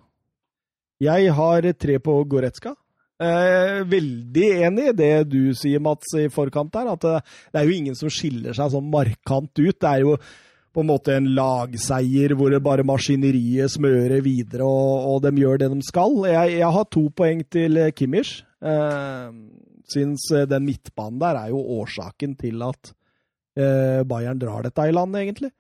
Jeg 1.00 1.32
har 1.36 1.68
tre 1.80 1.98
på 2.04 2.18
Goretzka. 2.28 2.76
Eh, 3.20 3.82
veldig 3.88 4.46
enig 4.66 4.90
i 4.90 4.96
det 4.96 5.14
du 5.28 5.42
sier, 5.56 5.82
Mats, 5.84 6.12
i 6.16 6.30
forkant 6.32 6.72
der. 6.76 6.92
At 6.94 7.04
det, 7.04 7.16
det 7.52 7.62
er 7.62 7.68
jo 7.68 7.76
ingen 7.76 7.98
som 8.00 8.12
skiller 8.12 8.56
seg 8.56 8.72
sånn 8.74 8.92
markant 8.92 9.52
ut. 9.60 9.76
Det 9.76 9.90
er 9.90 10.06
jo 10.06 10.16
på 10.76 10.84
en 10.84 10.90
måte 10.92 11.16
en 11.18 11.32
lagseier 11.36 12.36
hvor 12.38 12.54
det 12.54 12.62
bare 12.64 12.86
maskineriet 12.88 13.74
smører 13.74 14.22
videre, 14.24 14.68
og, 14.68 15.08
og 15.10 15.24
de 15.26 15.34
gjør 15.42 15.64
det 15.64 15.72
de 15.74 15.88
skal. 15.88 16.20
Jeg, 16.30 16.60
jeg 16.60 16.76
har 16.78 16.92
to 16.94 17.08
poeng 17.16 17.44
til 17.52 17.80
eh, 17.82 17.94
Kimmich. 17.96 18.36
Eh, 18.60 19.32
syns 19.90 20.30
eh, 20.36 20.48
den 20.50 20.68
midtbanen 20.68 21.20
der 21.22 21.40
er 21.42 21.54
jo 21.54 21.64
årsaken 21.80 22.36
til 22.40 22.64
at 22.68 22.94
eh, 23.60 24.04
Bayern 24.08 24.40
drar 24.40 24.68
dette 24.68 24.88
i 24.88 24.96
land, 24.96 25.18
egentlig. 25.20 25.52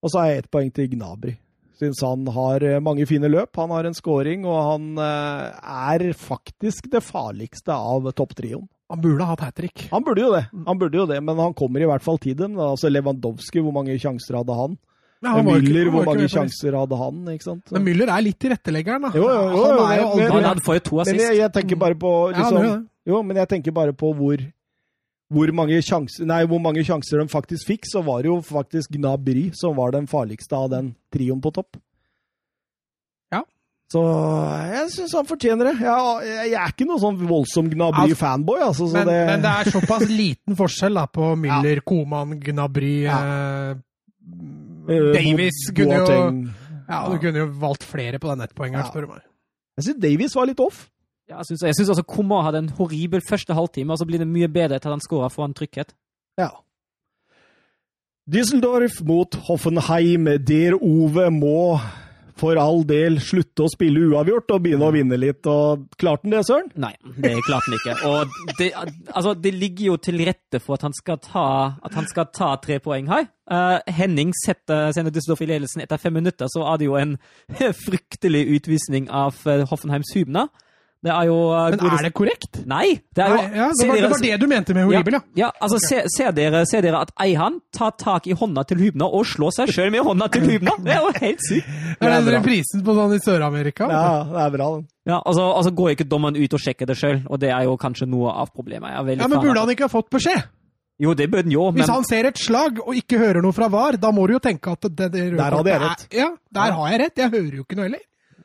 Og 0.00 0.12
så 0.12 0.22
har 0.22 0.32
jeg 0.32 0.44
ett 0.44 0.52
poeng 0.52 0.72
til 0.74 0.90
Gnabry. 0.96 1.36
Syns 1.80 2.02
han 2.04 2.26
har 2.34 2.60
eh, 2.66 2.80
mange 2.84 3.06
fine 3.08 3.28
løp. 3.32 3.56
Han 3.56 3.70
har 3.72 3.86
en 3.88 3.96
scoring, 3.96 4.44
og 4.44 4.58
han 4.66 4.98
eh, 5.00 5.70
er 5.96 6.10
faktisk 6.12 6.90
det 6.92 7.00
farligste 7.06 7.72
av 7.72 8.10
topptrioen. 8.12 8.66
Han 8.90 9.00
burde 9.00 9.22
ha 9.24 9.32
hatt 9.36 9.44
hat 9.46 9.54
trick. 9.56 9.84
Han 9.92 10.02
burde 10.04 10.20
jo 10.24 10.32
det, 10.34 10.44
han 10.66 10.78
burde 10.80 10.98
jo 10.98 11.06
det, 11.06 11.20
men 11.22 11.38
han 11.38 11.54
kommer 11.54 11.80
i 11.80 11.86
hvert 11.86 12.02
fall 12.02 12.18
til 12.18 12.34
dem. 12.36 12.56
Altså 12.58 12.90
Lewandowski, 12.90 13.62
hvor 13.62 13.72
mange 13.76 13.94
sjanser 14.02 14.40
hadde 14.40 14.56
han? 14.58 14.74
Nei, 15.22 15.30
han 15.30 15.46
ikke- 15.46 15.60
Müller, 15.60 15.84
han 15.84 15.92
var 15.94 16.04
hvor 16.04 16.08
mange 16.14 16.28
sjanser 16.32 16.74
hadde 16.74 16.96
han? 16.98 17.20
ikke 17.28 17.44
sant? 17.46 17.70
Men 17.76 17.84
Müller 17.86 18.08
er 18.10 18.22
litt 18.24 18.38
tilretteleggeren, 18.42 19.02
da. 19.06 19.10
Jo, 19.14 19.28
jo, 19.28 19.42
jo, 19.52 19.84
han 19.86 19.98
jo 20.00 20.08
men- 20.16 20.44
Han, 20.48 20.58
får 20.66 20.74
jo 20.80 20.80
to 20.88 20.96
Men 20.96 21.02
assist. 21.06 21.20
jeg, 21.28 21.36
jeg 21.38 21.52
tenker 21.52 21.76
bare 21.76 21.94
på 21.94 22.10
Ja, 22.32 22.34
han 22.34 22.42
liksom, 22.42 22.64
gjør 22.66 22.76
det. 22.80 22.88
Jo, 23.06 23.22
men 23.22 23.36
jeg 23.36 23.48
tenker 23.48 23.72
bare 23.72 23.92
på 23.92 24.12
hvor 24.16 24.36
hvor 25.30 25.52
mange, 25.54 25.78
sjanser, 25.86 26.26
nei, 26.26 26.40
hvor 26.50 26.58
mange 26.62 26.82
sjanser 26.86 27.20
de 27.22 27.30
faktisk 27.30 27.68
fikk, 27.70 27.86
så 27.86 28.02
var 28.02 28.24
det 28.24 28.30
jo 28.32 28.40
faktisk 28.42 28.96
Gnabry 28.96 29.50
som 29.54 29.76
var 29.78 29.94
den 29.94 30.08
farligste 30.10 30.58
av 30.58 30.70
den 30.72 30.88
trioen 31.14 31.38
på 31.44 31.52
topp. 31.54 31.78
Ja. 33.30 33.44
Så 33.90 34.02
jeg 34.72 34.88
syns 34.96 35.14
han 35.18 35.28
fortjener 35.28 35.70
det. 35.70 35.76
Jeg, 35.82 36.34
jeg, 36.50 36.56
er 36.58 36.74
ikke 36.74 36.88
noe 36.88 36.98
sånn 37.02 37.20
voldsom 37.30 37.70
Gnabry-fanboy, 37.70 38.58
altså. 38.66 38.88
Så 38.90 38.98
Men, 38.98 39.10
det, 39.10 39.18
men 39.30 39.46
det 39.46 39.54
er 39.54 39.72
såpass 39.78 40.06
liten 40.22 40.58
forskjell 40.58 40.98
da, 40.98 41.06
på 41.10 41.32
Müller, 41.38 41.82
Koman, 41.86 42.34
Gnabry 42.42 42.94
ja. 43.06 43.18
eh, 43.70 45.00
Davies 45.14 45.66
kunne 45.76 45.98
jo 46.02 46.22
Ja, 46.90 47.04
Du 47.06 47.18
kunne 47.22 47.44
jo 47.44 47.50
valgt 47.62 47.86
flere 47.86 48.18
på 48.18 48.30
den 48.32 48.42
nettpoengeren, 48.42 48.82
Ja. 48.82 48.90
spør 48.90 49.06
du 49.06 49.12
meg. 49.14 49.26
Jeg 49.78 49.86
syns 49.86 50.02
Davies 50.02 50.34
var 50.34 50.50
litt 50.50 50.62
off. 50.62 50.88
Ja, 51.30 51.38
jeg 51.38 51.52
syns, 51.52 51.62
jeg 51.68 51.78
syns 51.78 51.92
også 51.94 52.06
Komar 52.10 52.48
hadde 52.48 52.64
en 52.64 52.72
horribel 52.74 53.22
første 53.22 53.54
halvtime, 53.54 53.94
og 53.94 54.00
så 54.00 54.06
blir 54.08 54.18
det 54.18 54.26
mye 54.26 54.50
bedre 54.50 54.80
etter 54.80 54.90
at 54.90 54.98
han 54.98 55.04
skåra 55.04 55.30
foran 55.30 55.54
trykket. 55.54 55.94
Ja. 56.40 56.50
Düsseldorf 58.30 59.00
mot 59.06 59.38
Hoffenheim. 59.46 60.26
Der 60.46 60.74
Ove 60.74 61.30
må 61.30 61.78
for 62.40 62.58
all 62.60 62.82
del 62.88 63.18
slutte 63.22 63.66
å 63.66 63.70
spille 63.70 64.02
uavgjort 64.08 64.54
og 64.54 64.62
begynne 64.64 64.86
å 64.88 64.94
vinne 64.94 65.18
litt. 65.20 65.46
Og 65.50 65.86
Klarte 66.00 66.26
han 66.26 66.34
det, 66.34 66.40
Søren? 66.48 66.70
Nei, 66.80 66.92
det 67.20 67.34
klarte 67.46 67.68
han 67.68 67.76
ikke. 67.78 67.96
Og 68.08 68.54
det, 68.58 68.70
altså, 69.12 69.34
det 69.36 69.52
ligger 69.54 69.90
jo 69.90 69.98
til 70.02 70.22
rette 70.26 70.62
for 70.62 70.78
at 70.78 70.86
han 70.88 70.96
skal 70.96 71.20
ta, 71.24 71.44
at 71.84 71.98
han 71.98 72.08
skal 72.10 72.30
ta 72.34 72.54
tre 72.62 72.80
poeng 72.82 73.10
her. 73.12 73.28
Uh, 73.50 73.78
Henning 73.90 74.32
setter, 74.44 74.90
sender 74.96 75.14
Düsseldorf 75.14 75.44
i 75.44 75.50
ledelsen 75.50 75.84
etter 75.84 76.00
fem 76.00 76.16
minutter, 76.16 76.50
så 76.50 76.64
er 76.70 76.80
det 76.80 76.90
jo 76.90 76.98
en 76.98 77.16
fryktelig 77.84 78.46
utvisning 78.56 79.10
av 79.10 79.38
eh, 79.46 79.66
Hoffenheims 79.70 80.14
Hubner. 80.16 80.50
Det 81.00 81.08
er 81.08 81.28
jo 81.30 81.36
eh, 81.56 81.70
Men 81.72 81.80
er 81.96 82.02
det 82.04 82.10
korrekt? 82.12 82.58
Nei! 82.68 83.00
Det 83.16 83.22
er 83.24 83.30
jo 83.32 83.36
Nei, 83.40 83.44
ja, 83.56 83.68
det, 83.72 83.86
var, 83.88 83.96
det 83.96 84.10
var 84.12 84.20
det 84.20 84.34
du 84.42 84.46
mente 84.50 84.74
med 84.76 84.84
horribel, 84.84 85.14
ja. 85.16 85.20
Ja, 85.40 85.48
altså, 85.64 85.78
ser, 85.80 86.04
se, 86.12 86.26
dere, 86.36 86.60
se, 86.68 86.82
dere 86.84 87.00
at 87.06 87.12
Eihan 87.24 87.56
tar 87.72 87.94
tak 87.96 88.26
i 88.28 88.36
hånda 88.36 88.66
til 88.68 88.82
Hubna 88.84 89.08
og 89.08 89.24
slår 89.24 89.54
seg 89.56 89.72
sjøl 89.72 89.88
med 89.94 90.04
hånda 90.04 90.28
til 90.34 90.44
Hubna! 90.50 90.74
Det 90.84 90.92
er 90.92 91.00
jo 91.06 91.14
helt 91.22 91.40
sykt! 91.48 91.72
Er 92.00 92.12
Det 92.12 92.20
det 92.28 92.34
reprisen 92.36 92.84
på 92.84 92.96
sånn 92.98 93.16
i 93.16 93.20
Sør-Amerika? 93.24 93.88
Ja, 93.88 94.04
det 94.28 94.44
er 94.44 94.54
bra. 94.58 94.68
den. 94.76 94.84
Ja, 95.08 95.22
altså, 95.24 95.48
altså 95.56 95.72
går 95.80 95.94
ikke 95.96 96.08
dommeren 96.12 96.36
ut 96.36 96.52
og 96.52 96.60
sjekker 96.60 96.86
det 96.92 96.98
sjøl, 97.00 97.22
og 97.32 97.40
det 97.40 97.48
er 97.56 97.64
jo 97.64 97.78
kanskje 97.80 98.04
noe 98.06 98.36
av 98.36 98.52
problemet. 98.52 98.92
Jeg 98.92 99.00
er 99.16 99.22
Ja, 99.24 99.28
men 99.28 99.38
fan 99.40 99.46
burde 99.48 99.64
han 99.64 99.72
ikke 99.72 99.88
ha 99.88 99.94
fått 99.96 100.10
beskjed? 100.12 100.44
Jo, 101.00 101.14
det 101.16 101.30
burde 101.32 101.46
han 101.48 101.52
jo, 101.56 101.64
men 101.72 101.80
Hvis 101.80 101.88
han 101.88 102.04
ser 102.04 102.26
et 102.28 102.36
slag 102.36 102.76
og 102.84 102.92
ikke 102.92 103.16
hører 103.16 103.40
noe 103.40 103.56
fra 103.56 103.70
VAR, 103.72 103.96
da 103.96 104.10
må 104.12 104.26
du 104.28 104.34
jo 104.36 104.38
tenke 104.44 104.68
at 104.76 104.84
det, 104.84 105.08
det 105.16 105.30
Der 105.32 105.56
hadde 105.56 105.72
jeg 105.72 105.80
rett. 105.80 106.04
er- 106.12 106.18
Ja, 106.18 106.28
der 106.60 106.72
har 106.76 106.90
jeg 106.92 107.00
rett. 107.06 107.16
Jeg 107.24 107.30
hører 107.32 107.54
jo 107.56 107.64
ikke 107.64 107.78
noe 107.80 107.88
heller. 107.88 108.02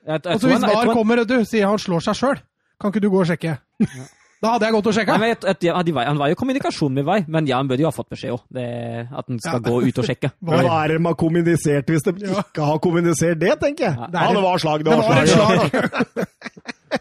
Og 0.08 0.40
så 0.42 0.48
hvis 0.48 0.62
VAR 0.62 0.86
han- 0.86 0.94
kommer 0.96 1.20
og 1.24 1.28
du 1.28 1.40
sier 1.46 1.68
han 1.68 1.78
slår 1.82 2.02
seg 2.06 2.16
sjøl, 2.16 2.42
kan 2.80 2.92
ikke 2.92 3.02
du 3.02 3.10
gå 3.10 3.20
og 3.24 3.26
sjekke? 3.28 3.58
Da 4.44 4.52
hadde 4.52 4.66
jeg 4.68 4.74
gått 4.76 4.88
og 4.88 4.94
sjekka. 4.94 5.16
var- 5.18 6.06
Han 6.06 6.18
var 6.20 6.28
jo 6.28 6.32
i 6.36 6.36
kommunikasjon 6.38 6.94
med 6.94 7.06
Vei, 7.06 7.26
men 7.28 7.48
ja, 7.48 7.58
han 7.58 7.68
burde 7.68 7.80
jo 7.82 7.88
ha 7.88 7.92
fått 7.92 8.10
beskjed 8.10 8.32
òg. 8.36 8.42
At 9.18 9.26
han 9.28 9.40
skal 9.40 9.62
Ja. 9.64 9.70
gå 9.72 9.88
ut 9.88 9.98
og 9.98 10.06
sjekke. 10.06 10.32
Hva 10.44 10.84
er 10.84 10.88
det 10.90 10.98
de 11.00 11.06
har 11.06 11.16
kommunisert 11.16 11.86
hvis 11.88 12.04
de 12.04 12.12
ikke 12.14 12.62
har 12.66 12.78
kommunisert 12.80 13.40
det, 13.40 13.60
tenker 13.60 13.86
jeg? 13.90 13.98
Ja, 13.98 14.06
det 14.08 14.16
er- 14.20 14.28
Ja, 14.28 14.34
det 14.34 14.44
var 14.44 14.58
slag, 14.60 14.84
det 14.84 14.86
Det 14.86 14.98
var 14.98 15.10
var 15.10 15.26
slag. 15.26 15.72
slag. 15.72 16.28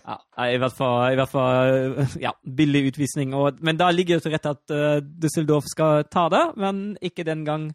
Ja, 0.05 0.45
i 0.51 0.57
hvert 0.59 0.73
fall, 0.75 1.13
i 1.13 1.17
hvert 1.17 1.31
fall 1.31 2.07
ja, 2.21 2.33
billig 2.45 2.87
utvisning. 2.93 3.35
Og, 3.35 3.61
men 3.63 3.77
da 3.77 3.91
ligger 3.95 4.17
det 4.19 4.23
til 4.25 4.33
rette 4.33 4.51
at 4.51 4.73
uh, 4.75 5.01
Düsseldorf 5.23 5.69
skal 5.71 6.03
ta 6.11 6.29
det, 6.33 6.57
men 6.57 6.97
ikke 7.03 7.25
den 7.25 7.45
gang 7.47 7.69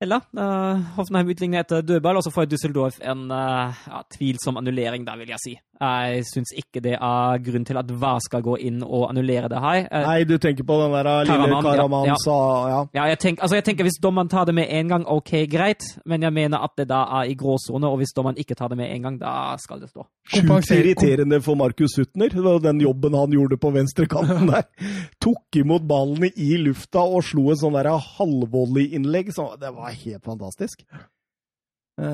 heller. 0.00 0.20
Uh, 0.36 0.80
Hoffenheim 0.96 1.28
utligner 1.28 1.64
etter 1.64 1.82
dødball, 1.82 2.18
og 2.18 2.24
så 2.24 2.32
får 2.34 2.48
Düsseldorf 2.50 3.00
en 3.02 3.26
uh, 3.32 3.74
ja, 3.88 4.02
tvilsom 4.14 4.60
annullering, 4.60 5.06
da 5.06 5.16
vil 5.18 5.32
jeg 5.34 5.42
si. 5.42 5.54
Jeg 5.78 6.24
syns 6.26 6.50
ikke 6.58 6.82
det 6.82 6.96
er 6.96 7.42
grunn 7.46 7.66
til 7.66 7.78
at 7.78 7.90
VAR 8.00 8.18
skal 8.22 8.42
gå 8.42 8.56
inn 8.66 8.80
og 8.82 9.08
annullere 9.12 9.50
det 9.50 9.60
her. 9.62 9.84
Uh, 9.86 10.06
Nei, 10.08 10.24
du 10.26 10.34
tenker 10.42 10.66
på 10.66 10.78
den 10.82 10.94
der 10.96 11.06
uh, 11.06 11.20
lille 11.22 11.36
Karaman, 11.38 11.64
ja, 11.64 11.74
Karaman 11.76 12.08
ja. 12.08 12.16
sa 12.24 12.38
ja. 12.72 12.80
Ja, 12.98 13.06
jeg, 13.12 13.20
tenk, 13.22 13.42
altså 13.44 13.58
jeg 13.58 13.66
tenker 13.68 13.86
Hvis 13.86 14.00
dommeren 14.02 14.30
tar 14.30 14.48
det 14.48 14.54
med 14.58 14.66
en 14.74 14.90
gang, 14.90 15.06
ok, 15.06 15.34
greit. 15.50 15.86
Men 16.06 16.26
jeg 16.26 16.34
mener 16.34 16.64
at 16.66 16.74
det 16.78 16.88
da 16.90 17.04
er 17.20 17.30
i 17.30 17.36
gråsone, 17.38 17.86
og 17.86 18.00
hvis 18.02 18.14
dommeren 18.16 18.38
ikke 18.40 18.56
tar 18.58 18.72
det 18.72 18.78
med 18.80 18.90
en 18.90 19.06
gang, 19.06 19.20
da 19.20 19.34
skal 19.62 19.82
det 19.82 19.90
stå. 19.92 20.06
Sjukt 20.28 20.72
irriterende 20.74 21.40
for 21.44 21.58
Markus 21.58 21.94
Sutner, 21.96 22.34
den 22.62 22.82
jobben 22.82 23.14
han 23.16 23.32
gjorde 23.32 23.56
på 23.60 23.70
venstrekanten 23.74 24.50
der. 24.52 24.66
Tok 25.22 25.60
imot 25.62 25.86
ballene 25.88 26.32
i 26.36 26.58
lufta 26.60 27.06
og 27.06 27.22
slo 27.24 27.48
et 27.52 27.62
sånn 27.62 27.78
halvvolleyinnlegg. 27.78 29.30
Så 29.34 29.52
Det 29.60 29.70
var 29.76 29.87
helt 29.92 30.24
fantastisk. 30.24 30.82
Uh, 31.98 32.04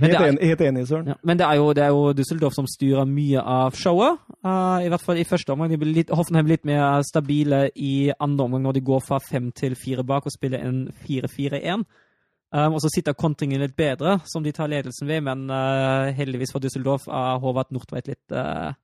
helt, 0.00 0.14
er- 0.14 0.30
enig, 0.30 0.46
helt 0.48 0.60
enig, 0.64 0.86
Søren. 0.88 1.10
Ja, 1.12 1.14
men 1.22 1.38
det 1.38 1.44
er 1.44 1.58
jo, 1.60 1.72
det 1.76 1.82
er 1.84 1.88
jo 1.92 2.12
Düsseldorf 2.16 2.54
som 2.56 2.66
styrer 2.66 3.04
mye 3.04 3.42
av 3.42 3.76
showet. 3.76 4.16
Uh, 4.40 4.80
I 4.80 4.88
hvert 4.88 5.04
fall 5.04 5.20
i 5.20 5.26
første 5.28 5.52
omgang. 5.52 5.70
De 5.70 5.78
blir 5.80 5.92
litt, 5.92 6.10
Hoffenheim 6.14 6.48
litt 6.48 6.64
mer 6.64 7.02
stabile 7.04 7.66
i 7.76 8.10
andre 8.18 8.48
omgang 8.48 8.64
når 8.64 8.78
de 8.78 8.86
går 8.88 9.04
fra 9.04 9.20
fem 9.20 9.52
til 9.52 9.76
fire 9.76 10.06
bak 10.08 10.26
og 10.26 10.32
spiller 10.32 10.64
en 10.64 10.86
4-4-1. 11.04 11.84
Um, 12.48 12.72
og 12.72 12.80
så 12.80 12.88
sitter 12.88 13.12
kontringen 13.12 13.60
litt 13.60 13.76
bedre, 13.76 14.22
som 14.24 14.40
de 14.42 14.54
tar 14.56 14.70
ledelsen 14.72 15.04
ved, 15.08 15.20
men 15.20 15.50
uh, 15.52 16.08
heldigvis 16.16 16.54
for 16.54 16.64
Düsseldorf 16.64 17.04
er 17.12 17.42
Håvard 17.42 17.74
Nordtveit 17.76 18.08
litt 18.08 18.32
uh, 18.32 18.70
Eh, 18.70 18.74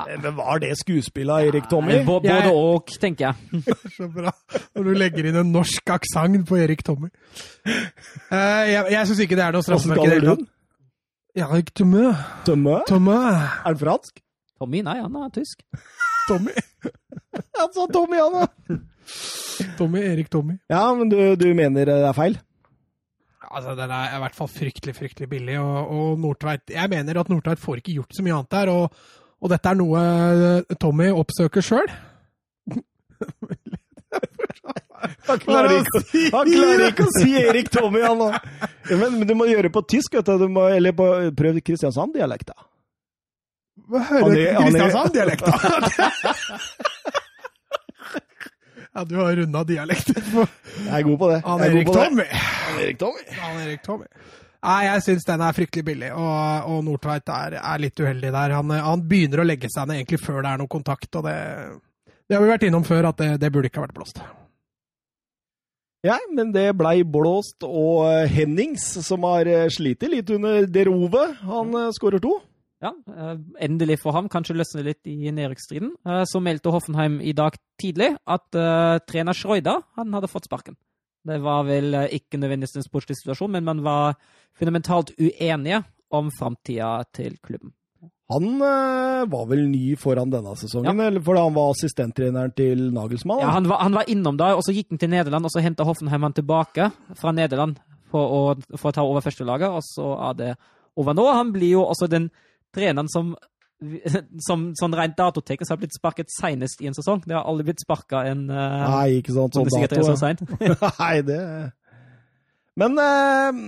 Men 0.00 0.36
var 0.36 0.60
det 0.62 0.70
skuespillet 0.80 1.34
av 1.34 1.48
Erik 1.50 1.66
Tommy? 1.70 1.98
Både 2.06 2.28
Jeg- 2.30 2.52
og, 2.54 2.88
tenker 3.00 3.26
jeg. 3.30 3.62
Så 3.96 4.08
bra. 4.08 4.32
Når 4.76 4.86
du 4.86 4.92
legger 4.96 5.28
inn 5.28 5.36
en 5.42 5.52
norsk 5.52 5.90
aksent 5.92 6.46
på 6.48 6.56
Erik 6.56 6.84
Tommy. 6.86 7.10
Uh, 7.66 8.64
jeg 8.70 8.86
jeg 8.94 9.06
syns 9.10 9.22
ikke 9.26 9.36
det 9.36 9.44
er 9.44 9.56
noe 9.56 9.66
straffemerke 9.66 10.06
i 10.06 10.10
det 10.14 10.20
du 10.22 10.26
hele 10.28 10.36
tatt. 10.36 10.48
Erik 11.44 11.72
Tommy. 11.74 12.06
Tommy. 12.46 12.76
Er 13.18 13.74
den 13.74 13.80
fransk? 13.82 14.22
Tommy, 14.60 14.82
nei, 14.84 14.98
han 15.00 15.14
er 15.16 15.32
tysk. 15.34 15.62
Tommy. 16.28 16.52
Han 17.60 17.68
sa 17.72 17.84
Tommy, 17.92 18.18
han 18.18 18.34
da! 18.34 18.76
Tommy. 19.78 20.00
Erik 20.02 20.30
Tommy. 20.32 20.56
Ja, 20.70 20.82
men 20.94 21.10
du, 21.12 21.16
du 21.38 21.46
mener 21.54 21.86
det 21.86 21.94
er 22.08 22.16
feil? 22.16 22.36
Altså, 23.50 23.74
Den 23.78 23.92
er 23.94 24.16
i 24.16 24.20
hvert 24.22 24.36
fall 24.36 24.50
fryktelig 24.50 24.94
fryktelig 24.96 25.28
billig. 25.30 25.56
Og, 25.62 25.90
og 25.94 26.20
Nordtveit 26.22 26.70
Jeg 26.74 26.90
mener 26.92 27.20
at 27.20 27.30
Nordtveit 27.32 27.62
får 27.62 27.80
ikke 27.82 27.96
gjort 27.98 28.16
så 28.16 28.24
mye 28.26 28.36
annet 28.38 28.52
der. 28.54 28.72
Og, 28.74 29.00
og 29.40 29.48
dette 29.52 29.70
er 29.72 29.76
noe 29.80 30.00
eh, 30.04 30.76
Tommy 30.80 31.08
oppsøker 31.16 31.64
sjøl. 31.64 31.88
Han 35.30 35.38
klarer, 35.40 35.70
ikke, 35.80 36.00
han 36.34 36.48
klarer 36.50 36.82
ikke 36.90 37.04
å 37.06 37.12
si 37.14 37.30
Erik 37.40 37.68
Tommy, 37.72 38.00
han 38.04 38.20
òg! 38.20 38.34
Men, 38.90 39.14
men 39.20 39.26
du 39.28 39.32
må 39.38 39.46
gjøre 39.48 39.68
det 39.68 39.72
på 39.72 39.82
tysk, 39.88 40.16
vet 40.18 40.26
du. 40.28 40.34
du 40.42 40.48
må, 40.52 40.66
eller 40.74 40.92
på, 40.96 41.06
prøv 41.38 41.60
Kristiansand-dialekt, 41.64 42.50
da. 42.50 42.66
Hører 43.90 44.34
er- 44.34 44.50
er- 44.50 44.58
Kristiansand-dialekta! 44.60 45.50
ja, 48.94 49.04
du 49.08 49.14
har 49.20 49.36
runda 49.40 49.62
dialekter 49.68 50.20
på 50.32 50.44
Jeg 50.44 50.92
er 50.98 51.06
god 51.06 51.18
på 51.22 51.30
det. 51.32 51.40
han 51.46 51.60
er 51.64 51.70
Erik. 51.70 51.92
Tommy. 51.94 52.26
Han 52.34 52.80
Erik 52.84 52.98
Tommy. 53.00 53.24
Han 53.40 53.60
Erik 53.64 53.82
Tommy. 53.86 54.08
Nei, 54.60 54.80
jeg 54.84 55.04
syns 55.06 55.24
den 55.24 55.40
er 55.40 55.54
fryktelig 55.56 55.84
billig, 55.86 56.10
og, 56.12 56.66
og 56.68 56.82
Nordtveit 56.84 57.30
er, 57.32 57.54
er 57.62 57.80
litt 57.80 58.00
uheldig 58.02 58.32
der. 58.34 58.52
Han, 58.58 58.74
han 58.76 59.04
begynner 59.08 59.40
å 59.40 59.46
legge 59.48 59.70
seg 59.72 59.88
ned 59.88 60.02
egentlig 60.02 60.20
før 60.20 60.42
det 60.44 60.50
er 60.50 60.60
noe 60.60 60.72
kontakt, 60.74 61.08
og 61.16 61.24
det, 61.24 61.36
det 62.28 62.36
har 62.36 62.44
vi 62.44 62.50
vært 62.52 62.66
innom 62.68 62.84
før, 62.84 63.08
at 63.08 63.22
det, 63.22 63.30
det 63.40 63.50
burde 63.54 63.70
ikke 63.70 63.80
ha 63.80 63.86
vært 63.86 63.96
blåst. 63.96 64.20
Ja, 66.04 66.16
men 66.32 66.52
det 66.52 66.66
blei 66.80 67.00
blåst, 67.04 67.64
og 67.64 68.06
eh, 68.08 68.28
Hennings, 68.32 68.84
som 69.04 69.24
har 69.28 69.48
eh, 69.48 69.66
slitt 69.72 70.04
litt 70.08 70.30
under 70.32 70.68
Derove, 70.68 71.26
han 71.44 71.74
eh, 71.76 71.90
skårer 71.96 72.22
to. 72.24 72.38
Ja, 72.80 72.94
eh, 73.12 73.34
endelig 73.66 73.98
for 74.00 74.16
ham. 74.16 74.28
Kanskje 74.32 74.56
løsne 74.56 74.84
litt 74.86 75.04
i 75.08 75.28
nedrykksstriden. 75.28 75.90
Eh, 76.08 76.22
Så 76.28 76.40
meldte 76.40 76.72
Hoffenheim 76.72 77.18
i 77.20 77.34
dag 77.36 77.56
tidlig 77.80 78.14
at 78.24 78.56
eh, 78.56 78.96
trener 79.08 79.36
Schreuder 79.36 79.82
han 80.00 80.16
hadde 80.16 80.32
fått 80.32 80.48
sparken. 80.48 80.76
Det 81.26 81.40
var 81.44 81.66
vel 81.68 81.94
eh, 81.94 82.14
ikke 82.16 82.40
nødvendigvis 82.40 82.80
en 82.80 82.86
sportslig 82.86 83.18
situasjon, 83.18 83.52
men 83.56 83.66
man 83.66 83.82
var 83.84 84.16
fundamentalt 84.56 85.12
uenige 85.20 85.82
om 86.10 86.30
framtida 86.38 87.02
til 87.14 87.36
klubben. 87.44 87.74
Han 88.30 88.46
øh, 88.62 89.26
var 89.32 89.46
vel 89.50 89.64
ny 89.68 89.96
foran 89.98 90.30
denne 90.30 90.54
sesongen, 90.56 91.00
eller 91.02 91.22
fordi 91.24 91.42
han 91.42 91.56
var 91.56 91.72
assistenttreneren 91.74 92.52
til 92.56 92.86
Nagelsmann? 92.94 93.42
Ja, 93.42 93.50
han 93.56 93.66
var, 93.68 93.82
han 93.82 93.96
var 93.98 94.08
innom 94.08 94.38
da, 94.38 94.52
og 94.54 94.62
så 94.64 94.74
gikk 94.74 94.92
han 94.94 95.02
til 95.02 95.10
Nederland, 95.10 95.48
og 95.48 95.52
så 95.52 95.62
henta 95.64 95.86
Hoffenheim 95.86 96.28
han 96.28 96.36
tilbake 96.36 96.90
fra 97.18 97.34
Nederland 97.34 97.80
for 98.10 98.36
å, 98.36 98.42
for 98.76 98.90
å 98.90 98.94
ta 98.94 99.06
over 99.06 99.24
førstelaget, 99.24 99.74
og 99.74 99.82
så 99.86 100.12
er 100.30 100.38
det 100.38 100.52
over 100.98 101.18
nå. 101.18 101.26
Han 101.34 101.50
blir 101.54 101.74
jo 101.74 101.84
også 101.84 102.08
den 102.10 102.30
treneren 102.74 103.10
som 103.10 103.34
som 104.46 104.70
sånn 104.78 104.96
rent 104.96 105.16
datoteknisk 105.18 105.72
har 105.72 105.78
blitt 105.80 105.96
sparket 105.96 106.32
senest 106.32 106.82
i 106.84 106.90
en 106.90 106.96
sesong. 106.96 107.22
Det 107.24 107.36
har 107.36 107.46
aldri 107.48 107.70
blitt 107.70 107.84
sparka 107.84 108.24
en 108.28 108.46
uh, 108.52 108.88
Nei, 108.96 109.20
ikke 109.20 109.36
sant, 109.36 109.56
sånn 109.56 109.70
er 109.78 109.88
dato. 109.88 110.04
så 110.10 110.18
sent. 110.20 110.44
Nei, 111.00 111.14
det 111.26 111.40
Men 112.80 113.00
uh, 113.00 113.62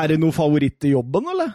er 0.00 0.08
det 0.10 0.18
noe 0.22 0.34
favoritt 0.34 0.88
i 0.88 0.94
jobben, 0.94 1.28
eller? 1.34 1.52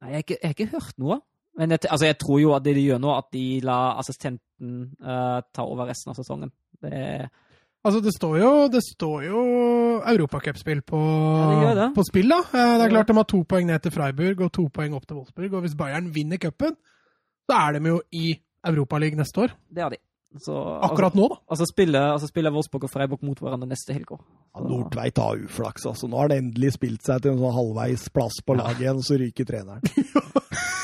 Nei, 0.00 0.12
jeg 0.12 0.16
har 0.20 0.26
ikke, 0.26 0.38
jeg 0.38 0.48
har 0.48 0.56
ikke 0.56 0.72
hørt 0.76 0.96
noe. 1.02 1.20
Men 1.58 1.74
jeg, 1.74 1.84
altså, 1.90 2.06
jeg 2.06 2.18
tror 2.22 2.40
jo 2.40 2.54
at 2.56 2.64
det 2.64 2.76
de 2.78 2.86
gjør 2.86 3.00
nå, 3.02 3.12
at 3.18 3.28
de 3.34 3.44
lar 3.66 3.98
assistenten 4.00 4.76
uh, 5.02 5.40
ta 5.52 5.66
over 5.66 5.90
resten 5.90 6.12
av 6.12 6.20
sesongen. 6.20 6.52
Det, 6.80 7.02
Altså, 7.80 8.02
det 8.04 8.12
står 8.12 8.34
jo, 8.42 8.50
det 8.68 8.82
står 8.84 9.22
jo 9.24 9.42
europacupspill 10.10 10.82
på, 10.84 10.98
ja, 11.64 11.86
på 11.96 12.04
spill, 12.04 12.28
da. 12.28 12.42
Det 12.52 12.84
er 12.84 12.92
klart 12.92 13.08
de 13.08 13.16
har 13.16 13.28
to 13.30 13.40
poeng 13.48 13.70
ned 13.70 13.80
til 13.86 13.94
Freiburg 13.94 14.42
og 14.44 14.52
to 14.52 14.66
poeng 14.68 14.92
opp 14.98 15.06
til 15.08 15.16
Wolfsburg. 15.16 15.54
Og 15.56 15.64
hvis 15.64 15.76
Bayern 15.78 16.10
vinner 16.12 16.36
cupen, 16.42 16.76
så 17.48 17.56
er 17.56 17.78
de 17.78 17.94
jo 17.94 18.02
i 18.12 18.34
Europaligaen 18.68 19.22
neste 19.24 19.46
år. 19.46 19.56
det 19.72 19.82
har 19.86 19.94
de. 19.96 20.00
Så, 20.38 20.54
Akkurat 20.86 21.16
nå, 21.18 21.24
da. 21.32 21.40
Altså, 21.50 21.66
spiller, 21.66 22.12
altså 22.12 22.28
spiller 22.30 22.52
Wolfsburg 22.54 22.84
og 22.86 22.92
Freiburg 22.92 23.24
mot 23.26 23.40
hverandre 23.42 23.66
neste 23.72 23.96
helg 23.96 24.12
òg. 24.14 24.20
Ja, 24.54 24.62
Nordtveit 24.62 25.18
har 25.18 25.40
uflaks, 25.40 25.88
altså. 25.90 26.06
Nå 26.06 26.20
har 26.20 26.30
det 26.30 26.38
endelig 26.44 26.76
spilt 26.76 27.02
seg 27.02 27.24
til 27.24 27.32
en 27.32 27.40
sånn 27.40 27.56
halvveis 27.56 28.06
plass 28.14 28.38
på 28.46 28.54
laget 28.60 28.84
igjen, 28.84 29.02
så 29.02 29.18
ryker 29.18 29.48
treneren. 29.48 29.82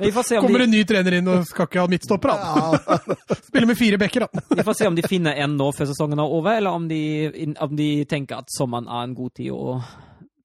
Kommer 0.00 0.62
de, 0.62 0.66
en 0.68 0.74
ny 0.74 0.82
trener 0.88 1.16
inn 1.18 1.30
og 1.30 1.46
skal 1.48 1.68
ikke 1.68 1.82
ha 1.82 1.90
midtstopper, 1.92 2.32
han. 2.34 2.76
Ja, 2.78 3.36
Spiller 3.48 3.68
med 3.70 3.78
fire 3.78 3.98
bekker, 4.00 4.26
han. 4.26 4.44
vi 4.56 4.66
får 4.66 4.78
se 4.78 4.88
om 4.90 4.96
de 4.98 5.04
finner 5.06 5.40
en 5.44 5.58
nå 5.60 5.70
før 5.76 5.90
sesongen 5.92 6.22
er 6.22 6.36
over, 6.38 6.56
eller 6.60 6.78
om 6.78 6.86
de, 6.90 7.02
om 7.60 7.74
de 7.76 7.90
tenker 8.10 8.40
at 8.42 8.54
sommeren 8.54 8.88
er 8.88 9.08
en 9.08 9.16
god 9.18 9.34
tid 9.38 9.52
å 9.54 9.80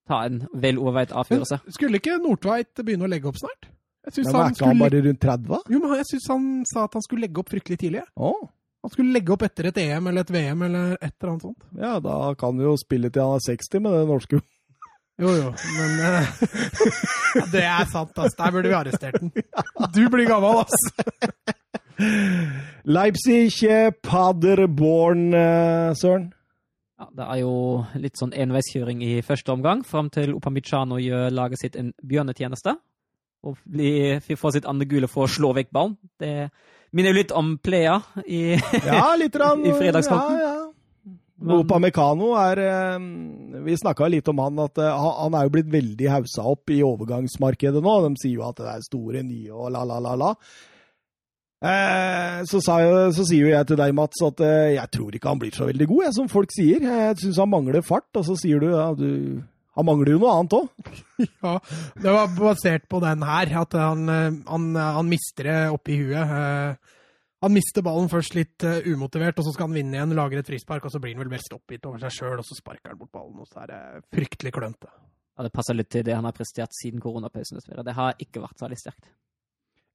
ta 0.05 0.25
en 0.27 0.43
vel 0.53 0.77
overveid 0.81 1.15
avgjørelse. 1.17 1.63
skulle 1.73 2.01
ikke 2.01 2.19
Nordtveit 2.21 2.83
begynne 2.83 3.07
å 3.07 3.11
legge 3.11 3.31
opp 3.31 3.39
snart? 3.41 3.71
Jeg 4.05 4.19
syns 4.19 4.27
men 4.27 4.35
er 4.35 4.51
ikke 4.51 4.59
ikke 4.59 4.67
han 4.69 4.81
bare 4.83 4.99
rundt 5.07 5.23
30? 5.23 5.63
Jo, 5.73 5.79
men 5.81 5.95
jeg 5.97 6.07
synes 6.11 6.27
han 6.29 6.43
sa 6.69 6.83
at 6.85 6.97
han 6.97 7.05
skulle 7.05 7.25
legge 7.25 7.41
opp 7.41 7.49
fryktelig 7.49 7.79
tidlig. 7.81 8.03
Oh. 8.13 8.43
Han 8.85 8.93
skulle 8.93 9.15
legge 9.15 9.33
opp 9.33 9.41
etter 9.47 9.71
et 9.71 9.79
EM 9.81 10.11
eller 10.11 10.21
et 10.27 10.33
VM 10.35 10.59
eller 10.67 10.91
et 10.99 11.09
eller 11.09 11.31
annet 11.31 11.45
sånt. 11.47 11.63
ja, 11.81 11.95
da 12.05 12.17
kan 12.37 12.53
vi 12.59 12.67
jo 12.67 12.75
spille 12.77 13.09
til 13.09 13.25
han 13.25 13.39
er 13.39 13.45
60 13.47 13.81
med 13.81 13.95
det 13.97 14.03
norske. 14.11 14.41
Jo, 15.15 15.31
jo, 15.31 15.51
men 15.77 15.91
uh, 16.03 17.51
Det 17.53 17.63
er 17.63 17.85
sant, 17.91 18.17
ass. 18.19 18.35
Der 18.35 18.51
burde 18.51 18.67
vi 18.71 18.75
arrestert 18.75 19.19
den. 19.21 19.31
Du 19.95 20.09
blir 20.11 20.27
gammel, 20.27 20.65
ass. 20.65 20.75
Leipzig, 22.97 23.63
eh, 23.63 23.91
Paderborn, 24.03 25.33
eh, 25.33 25.93
Søren. 25.95 26.33
Ja, 26.99 27.07
det 27.15 27.27
er 27.27 27.39
jo 27.41 27.53
litt 27.99 28.19
sånn 28.19 28.35
enveiskjøring 28.35 29.01
i 29.03 29.21
første 29.23 29.51
omgang, 29.51 29.83
fram 29.87 30.09
til 30.11 30.35
Opamicano 30.35 30.99
gjør 30.99 31.31
laget 31.31 31.63
sitt 31.63 31.79
en 31.79 31.93
bjørnetjeneste. 32.03 32.75
Og 33.45 33.57
blir, 33.67 34.19
får 34.23 34.55
sitt 34.55 34.67
andre 34.67 34.87
gule 34.89 35.09
for 35.11 35.27
å 35.27 35.31
slå 35.31 35.51
vekk 35.55 35.73
ballen. 35.75 35.97
Det 36.19 36.49
minner 36.95 37.11
jo 37.11 37.19
litt 37.19 37.33
om 37.35 37.57
Plea 37.61 37.99
i 38.25 38.55
Ja, 38.55 39.11
litt 39.19 39.35
rann, 39.39 39.63
I 39.67 39.75
fredagskampen. 39.75 40.39
Ja, 40.39 40.53
ja. 40.55 40.64
Men- 41.39 41.57
Opa 41.65 41.79
Mekano 41.83 42.29
er 42.39 42.59
eh, 42.63 42.99
Vi 43.65 43.75
snakka 43.75 44.07
litt 44.09 44.27
om 44.31 44.39
han, 44.39 44.59
at 44.63 44.77
eh, 44.79 45.07
han 45.19 45.35
er 45.35 45.47
jo 45.49 45.55
blitt 45.57 45.67
veldig 45.73 46.07
haussa 46.13 46.45
opp 46.47 46.71
i 46.71 46.79
overgangsmarkedet 46.85 47.81
nå. 47.83 47.95
De 48.07 48.13
sier 48.21 48.37
jo 48.37 48.45
at 48.47 48.61
det 48.61 48.69
er 48.71 48.85
store, 48.85 49.23
nye 49.25 49.51
og 49.51 49.73
la, 49.75 49.83
la, 49.83 49.99
la, 49.99 50.13
la. 50.21 50.29
Eh, 51.65 52.39
så, 52.47 52.59
sa 52.61 52.77
jeg, 52.83 53.11
så 53.17 53.25
sier 53.27 53.47
jo 53.47 53.51
jeg 53.53 53.67
til 53.71 53.79
deg, 53.79 53.93
Mats, 53.97 54.21
at 54.27 54.41
eh, 54.45 54.75
jeg 54.75 54.91
tror 54.93 55.15
ikke 55.17 55.31
han 55.31 55.41
blir 55.41 55.55
så 55.55 55.67
veldig 55.69 55.87
god, 55.91 56.01
jeg, 56.07 56.15
som 56.19 56.31
folk 56.31 56.55
sier. 56.55 56.83
Jeg 56.87 57.19
syns 57.23 57.39
han 57.41 57.51
mangler 57.51 57.83
fart, 57.85 58.09
og 58.19 58.25
så 58.27 58.35
sier 58.39 58.61
du 58.63 58.69
ja, 58.71 58.87
du 58.95 59.43
Han 59.75 59.87
mangler 59.89 60.13
jo 60.13 60.19
noe 60.23 60.35
annet 60.39 60.53
òg. 60.55 60.91
Ja, 61.43 61.57
det 61.99 62.11
var 62.11 62.31
basert 62.37 62.85
på 62.91 62.99
den 63.03 63.23
her, 63.27 63.49
at 63.59 63.75
han, 63.75 64.07
han, 64.47 64.67
han 64.75 65.09
mister 65.09 65.47
det 65.49 65.57
oppi 65.75 65.97
huet. 65.99 66.15
Eh, 66.23 66.94
Han 67.43 67.53
mister 67.53 67.83
ballen 67.85 68.07
først 68.09 68.33
litt 68.37 68.63
uh, 68.63 68.79
umotivert, 68.87 69.37
og 69.41 69.45
så 69.45 69.51
skal 69.53 69.67
han 69.67 69.75
vinne 69.75 69.97
igjen, 69.97 70.13
lager 70.17 70.39
et 70.39 70.47
frispark, 70.47 70.85
og 70.87 70.93
så 70.93 71.01
blir 71.03 71.13
han 71.13 71.21
vel 71.25 71.33
mest 71.35 71.51
oppgitt 71.53 71.83
over 71.85 71.99
seg 72.01 72.13
sjøl, 72.15 72.39
og 72.39 72.47
så 72.47 72.55
sparker 72.57 72.93
han 72.93 72.97
bort 73.01 73.11
ballen, 73.13 73.41
og 73.43 73.49
så 73.51 73.65
er 73.65 73.73
det 73.73 73.81
fryktelig 74.15 74.53
klønete. 74.55 74.89
Ja, 75.35 75.43
det 75.43 75.51
passer 75.51 75.75
litt 75.75 75.89
til 75.91 76.05
det 76.07 76.15
han 76.15 76.23
har 76.25 76.33
prestert 76.33 76.71
siden 76.77 77.01
koronapausen. 77.03 77.59
Det 77.59 77.95
har 77.97 78.15
ikke 78.23 78.39
vært 78.45 78.61
særlig 78.63 78.79
sterkt. 78.79 79.09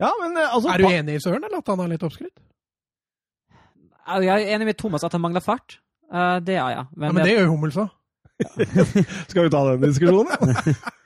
Ja, 0.00 0.10
men 0.20 0.36
eh, 0.36 0.52
altså 0.52 0.68
Er 0.74 0.80
du 0.84 0.88
enig 0.90 1.16
i 1.16 1.22
Søren, 1.24 1.44
eller 1.48 1.62
at 1.64 1.70
han 1.72 1.80
er 1.80 1.90
litt 1.94 2.04
oppskrytt? 2.04 2.42
Jeg 4.10 4.28
er 4.32 4.52
enig 4.56 4.68
med 4.68 4.78
Thomas 4.80 5.04
at 5.06 5.16
han 5.16 5.22
mangler 5.24 5.40
fart. 5.44 5.78
Eh, 6.12 6.36
Det 6.44 6.54
er 6.58 6.68
jeg. 6.76 6.86
Ja, 6.92 7.08
men 7.08 7.20
det 7.24 7.32
gjør 7.34 7.46
jo 7.48 7.54
Hummels 7.54 7.80
òg. 7.80 7.88
Skal 9.32 9.44
vi 9.46 9.50
ta 9.52 9.64
den 9.72 9.82
diskusjonen? 9.88 10.54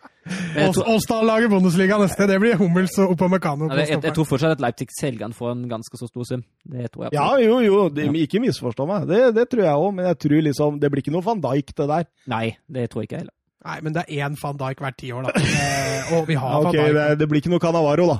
Åsdal-laget 0.95 1.51
Bundesliga 1.53 1.99
neste, 2.01 2.27
det 2.31 2.39
blir 2.41 2.57
Hummels 2.57 2.97
og 3.03 3.13
Opamecano. 3.13 3.69
jeg, 3.75 3.89
jeg, 3.91 4.03
jeg 4.07 4.15
tror 4.17 4.29
fortsatt 4.29 4.57
at 4.57 4.63
Leipzig 4.65 4.89
selger 4.97 5.27
han 5.27 5.37
for 5.37 5.53
en 5.53 5.67
ganske 5.69 6.01
så 6.01 6.09
stor 6.09 6.25
sum. 6.29 6.45
Det 6.65 6.91
tror 6.93 7.07
jeg. 7.07 7.13
på. 7.13 7.17
Ja, 7.19 7.29
jo, 7.45 7.59
jo, 7.65 7.89
det, 7.93 8.09
ikke 8.25 8.41
misforstå 8.45 8.87
meg. 8.89 9.09
Det, 9.11 9.23
det 9.37 9.49
tror 9.53 9.65
jeg 9.67 9.75
òg, 9.85 9.91
men 9.99 10.09
jeg 10.09 10.19
tror 10.25 10.45
liksom 10.49 10.79
Det 10.81 10.91
blir 10.93 11.05
ikke 11.05 11.15
noe 11.15 11.27
van 11.27 11.43
Dijk, 11.45 11.75
det 11.77 11.89
der. 11.91 12.09
Nei, 12.33 12.47
det 12.73 12.89
tror 12.93 13.05
jeg 13.05 13.11
ikke 13.11 13.21
heller. 13.25 13.35
Nei, 13.65 13.77
men 13.85 13.95
det 13.97 14.05
er 14.05 14.25
én 14.27 14.35
van 14.41 14.59
Dijk 14.61 14.81
hvert 14.85 14.99
tiår, 15.01 15.29
da. 15.29 15.45
Eh, 15.45 16.17
og 16.19 16.27
vi 16.29 16.35
har 16.41 16.51
Ja, 16.51 16.59
ok, 16.61 16.65
van 16.65 16.75
Dijk. 16.81 16.97
det, 16.97 17.07
det 17.21 17.29
blir 17.31 17.41
ikke 17.45 17.53
noe 17.53 17.63
Canavaro, 17.63 18.09
da. 18.15 18.19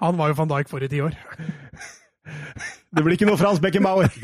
Han 0.00 0.18
var 0.18 0.30
jo 0.32 0.38
van 0.38 0.50
Dijk 0.54 0.70
forrige 0.72 0.94
tiår. 0.94 1.18
Det 2.94 3.02
blir 3.04 3.18
ikke 3.18 3.28
noe 3.28 3.38
Frans 3.38 3.60
Beckenbauer. 3.60 4.08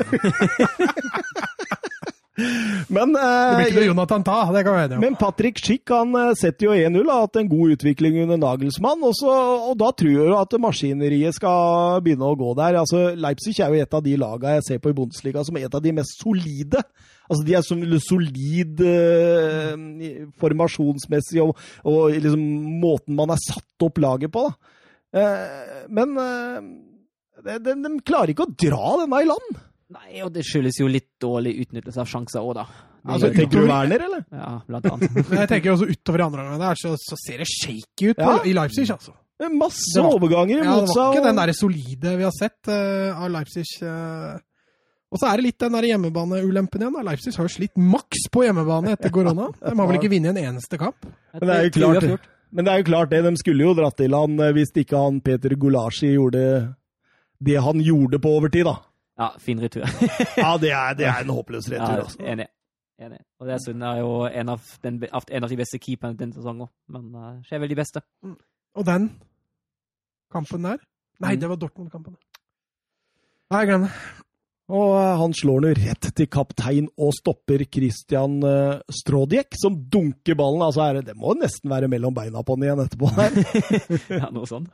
men, 2.95 3.11
Det 3.11 3.55
blir 3.57 3.65
ikke 3.67 3.75
noe 3.75 3.83
eh, 3.83 3.89
Jonathan 3.89 4.23
Ta, 4.23 4.35
det 4.55 4.61
kan 4.63 4.77
vi 4.77 4.83
enige 4.85 4.97
om. 4.97 5.03
men 5.03 5.17
Patrick 5.19 5.59
Schick 5.59 5.91
han 5.91 6.15
eh, 6.15 6.31
setter 6.39 6.69
jo 6.69 6.75
1-0, 6.77 7.09
har 7.11 7.25
hatt 7.25 7.39
en 7.41 7.49
god 7.51 7.73
utvikling 7.75 8.21
under 8.23 8.39
Nagelsmann. 8.39 9.03
Og, 9.03 9.15
så, 9.19 9.31
og 9.67 9.73
da 9.81 9.91
tror 9.91 10.13
jeg 10.13 10.29
jo 10.31 10.37
at 10.39 10.55
maskineriet 10.63 11.35
skal 11.35 11.99
begynne 12.05 12.29
å 12.29 12.37
gå 12.39 12.53
der. 12.59 12.79
Altså, 12.81 13.09
Leipzig 13.19 13.57
er 13.59 13.73
jo 13.75 13.83
et 13.83 13.97
av 13.99 14.05
de 14.05 14.15
lagene 14.21 14.59
jeg 14.59 14.67
ser 14.69 14.83
på 14.83 14.93
i 14.93 14.97
Bundesliga 15.01 15.43
som 15.47 15.59
er 15.59 15.67
et 15.67 15.75
av 15.75 15.83
de 15.83 15.95
mest 15.99 16.23
solide. 16.23 16.83
Altså, 17.27 17.45
De 17.47 17.55
er 17.57 17.65
som 17.67 17.83
solid 18.03 18.83
eh, 18.87 20.21
formasjonsmessig, 20.41 21.41
og, 21.43 21.59
og 21.87 22.15
liksom 22.15 22.45
måten 22.81 23.17
man 23.19 23.35
har 23.35 23.43
satt 23.43 23.87
opp 23.87 23.99
laget 24.03 24.31
på. 24.31 24.47
da. 24.47 24.79
Eh, 25.19 25.83
men 25.91 26.15
eh, 26.15 26.63
de, 27.43 27.59
de, 27.59 27.75
de 27.83 27.93
klarer 28.07 28.31
ikke 28.33 28.47
å 28.47 28.55
dra 28.55 28.95
denne 29.03 29.21
i 29.23 29.27
land. 29.27 29.61
Nei, 29.91 30.21
og 30.23 30.29
det 30.31 30.45
skyldes 30.47 30.77
jo 30.79 30.87
litt 30.87 31.09
dårlig 31.19 31.51
utnyttelse 31.65 31.99
av 32.03 32.07
sjanser 32.07 32.39
òg, 32.45 32.53
da. 32.61 32.65
Det 33.01 33.11
Altså, 33.15 33.31
Tenker 33.33 33.63
du 33.63 33.67
Werner, 33.67 34.03
eller? 34.05 34.21
Ja, 34.31 34.51
blant 34.67 34.85
annet. 34.91 35.15
Men 35.17 35.39
jeg 35.41 35.49
tenker 35.51 35.73
også 35.73 35.87
utover 35.89 36.21
i 36.21 36.25
andre 36.27 36.45
omgang 36.45 36.61
der, 36.61 36.79
så, 36.79 36.93
så 37.01 37.17
ser 37.19 37.41
det 37.43 37.47
shaky 37.49 38.11
ut 38.13 38.21
på, 38.21 38.29
Ja. 38.29 38.37
i 38.45 38.53
Leipzig, 38.55 38.85
altså. 38.93 39.15
Er 39.41 39.49
Masse 39.57 39.97
var- 39.97 40.13
overganger 40.15 40.59
Ja, 40.61 40.75
det 40.85 40.93
var 40.95 41.11
ikke 41.15 41.23
og- 41.23 41.27
den 41.31 41.39
der 41.41 41.51
solide 41.57 42.15
vi 42.19 42.23
har 42.27 42.35
sett 42.37 42.69
uh, 42.69 43.23
av 43.25 43.31
Leipzig. 43.33 43.65
Uh. 43.81 44.37
Og 45.11 45.19
så 45.19 45.27
er 45.27 45.41
det 45.41 45.43
litt 45.49 45.57
den 45.59 45.73
der 45.75 45.87
hjemmebaneulempen 45.89 46.79
igjen. 46.85 46.93
da. 46.95 47.01
Leipzig 47.09 47.33
har 47.35 47.47
jo 47.49 47.51
slitt 47.51 47.75
maks 47.75 48.29
på 48.31 48.45
hjemmebane 48.45 48.93
etter 48.93 49.11
korona. 49.11 49.49
De 49.65 49.73
har 49.75 49.89
vel 49.89 49.97
ikke 49.99 50.13
vunnet 50.13 50.37
en 50.37 50.43
eneste 50.53 50.77
kamp. 50.79 51.09
Men 51.33 51.49
det 51.49 51.57
er 51.57 51.65
jo 51.67 51.73
klart, 51.81 52.29
men 52.51 52.65
det 52.67 52.71
er 52.71 52.79
jo 52.83 52.87
klart 52.91 53.09
det, 53.11 53.23
de 53.25 53.33
skulle 53.41 53.65
jo 53.65 53.73
dratt 53.75 53.97
til 53.99 54.13
han 54.15 54.37
eh, 54.39 54.53
hvis 54.55 54.71
ikke 54.77 55.01
han 55.01 55.19
Peter 55.25 55.55
Gulasji 55.59 56.13
gjorde 56.13 56.45
det 57.41 57.57
han 57.65 57.79
gjorde 57.81 58.19
på 58.21 58.29
overtid, 58.37 58.67
da. 58.69 58.77
Ja, 59.19 59.27
fin 59.43 59.59
retur. 59.61 59.83
Ja, 60.37 60.53
det 60.61 60.71
er, 60.71 60.93
det 60.97 61.05
er 61.09 61.19
en 61.25 61.33
håpløs 61.35 61.67
retur, 61.71 62.05
altså. 62.05 62.21
enig. 62.23 62.47
enig. 63.01 63.19
Og 63.41 63.49
dessuten 63.49 63.81
er 63.85 63.99
jo 63.99 64.11
en 64.29 64.49
av, 64.53 64.63
den, 64.85 65.01
en 65.03 65.43
av 65.43 65.49
de 65.51 65.57
beste 65.59 65.79
keeperne 65.81 66.17
denne 66.19 66.37
sesongen 66.37 66.69
men 66.93 67.09
uh, 67.17 67.33
skjer 67.47 67.61
vel 67.63 67.73
de 67.73 67.77
beste. 67.81 68.01
Og 68.77 68.85
den 68.87 69.09
kampen 70.31 70.63
der 70.69 70.79
Nei, 71.21 71.35
Mm. 71.35 71.39
det 71.43 71.49
var 71.51 71.57
Dortmund-kampen. 71.61 72.13
Nei, 73.51 73.65
glem 73.69 73.83
det. 73.85 73.89
Og 74.71 74.93
eh, 74.95 75.17
han 75.19 75.33
slår 75.35 75.59
nå 75.61 75.71
rett 75.77 76.07
til 76.17 76.29
kaptein 76.31 76.87
og 76.97 77.11
stopper 77.13 77.61
Christian 77.67 78.39
uh, 78.41 78.79
som 79.59 79.75
dunker 79.91 80.37
ballen. 80.39 80.63
Altså, 80.65 80.81
er 80.87 80.93
det, 80.97 81.11
det 81.11 81.17
må 81.19 81.35
nesten 81.37 81.69
være 81.69 81.89
mellom 81.91 82.15
beina 82.15 82.41
på 82.41 82.55
den 82.55 82.65
igjen 82.69 82.81
etterpå. 82.85 83.11
Ja, 84.21 84.31
noe 84.31 84.47
sånt. 84.49 84.71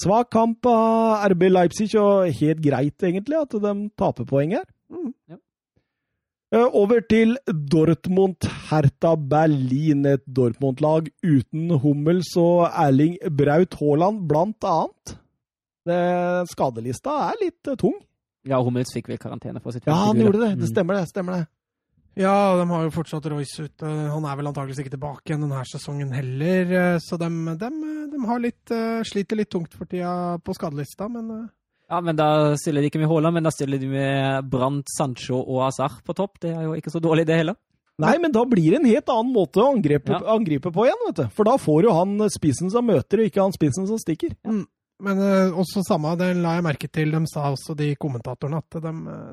Svak 0.00 0.30
kamp 0.34 0.66
av 0.66 1.24
RB 1.30 1.48
Leipzig, 1.52 1.94
og 2.00 2.26
helt 2.40 2.60
greit 2.64 2.98
egentlig 3.06 3.36
at 3.40 3.50
de 3.62 3.74
taper 3.96 4.24
poeng 4.26 4.52
her. 4.56 4.64
Mm, 4.90 5.12
ja. 5.30 5.36
Eh, 6.54 6.66
Over 6.72 7.00
til 7.10 7.36
Dortmund 7.46 8.46
Hertha 8.70 9.14
Berlin, 9.16 10.04
et 10.06 10.22
Dortmund-lag 10.26 11.08
uten 11.24 11.70
Hummels 11.82 12.32
og 12.38 12.68
Erling 12.70 13.16
Braut 13.30 13.74
Haaland, 13.80 14.26
blant 14.30 14.62
annet. 14.70 15.16
Det, 15.84 16.00
skadelista 16.52 17.14
er 17.30 17.40
litt 17.42 17.68
eh, 17.68 17.76
tung. 17.80 17.96
Ja, 18.46 18.58
Hummels 18.62 18.92
fikk 18.94 19.08
vel 19.08 19.18
karantene 19.18 19.60
for 19.62 19.72
sitt 19.72 19.86
Ja, 19.88 19.94
han 20.08 20.16
gjorde 20.20 20.40
det. 20.44 20.50
Det 20.58 20.68
Mm. 20.68 20.72
stemmer, 20.74 20.94
det. 21.00 21.08
stemmer 21.08 21.32
det. 21.38 21.46
Ja, 22.16 22.54
de 22.60 22.64
har 22.70 22.84
jo 22.86 22.92
fortsatt 22.94 23.24
Royce 23.26 23.64
ute. 23.66 23.88
Han 24.12 24.24
er 24.28 24.36
vel 24.38 24.46
antakeligvis 24.46 24.84
ikke 24.84 24.92
tilbake 24.94 25.32
igjen 25.32 25.42
denne 25.42 25.64
sesongen 25.66 26.12
heller. 26.14 26.70
eh, 26.94 26.98
Så 27.02 27.18
de, 27.18 27.28
de, 27.58 27.70
de 28.12 28.20
har 28.28 28.38
litt, 28.42 28.70
eh, 28.70 29.02
sliter 29.02 29.36
litt 29.40 29.50
tungt 29.50 29.74
for 29.74 29.84
tida 29.90 30.38
på 30.38 30.54
skadelista, 30.54 31.08
men 31.10 31.30
eh, 31.30 31.44
Ja, 31.90 31.98
men 32.00 32.16
da 32.16 32.54
stiller 32.56 32.80
de 32.80 32.88
ikke 32.88 33.00
med 33.02 33.10
Haaland, 33.10 33.34
men 33.34 33.44
da 33.44 33.50
stiller 33.52 33.78
de 33.82 33.88
med 33.90 34.46
Brandt, 34.48 34.86
Sancho 34.96 35.36
og 35.42 35.66
Azar 35.66 35.98
på 36.06 36.14
topp. 36.16 36.38
Det 36.40 36.54
er 36.54 36.62
jo 36.64 36.76
ikke 36.78 36.90
så 36.94 37.02
dårlig, 37.02 37.26
det 37.28 37.36
heller. 37.42 37.58
Nei, 38.00 38.14
men 38.18 38.32
da 38.34 38.42
blir 38.48 38.70
det 38.72 38.78
en 38.80 38.88
helt 38.90 39.10
annen 39.12 39.34
måte 39.34 39.60
å 39.62 39.68
angripe, 39.74 40.10
Ja. 40.10 40.22
angripe 40.34 40.72
på 40.74 40.86
igjen, 40.86 41.02
vet 41.06 41.16
du. 41.20 41.26
For 41.36 41.44
da 41.44 41.58
får 41.60 41.82
jo 41.84 41.92
han 41.94 42.16
spissen 42.32 42.70
som 42.72 42.86
møter, 42.88 43.20
og 43.20 43.28
ikke 43.28 43.42
han 43.44 43.52
spissen 43.54 43.86
som 43.86 43.98
stikker. 44.00 44.32
Men 45.02 45.18
eh, 45.18 45.50
også 45.58 45.82
samme, 45.82 46.12
det 46.16 46.28
la 46.38 46.52
jeg 46.54 46.64
merke 46.68 46.88
til, 46.88 47.10
de 47.10 47.26
sa 47.26 47.48
også 47.50 47.74
de 47.76 47.88
kommentatorene, 47.98 48.60
at 48.62 48.76
de, 48.84 48.92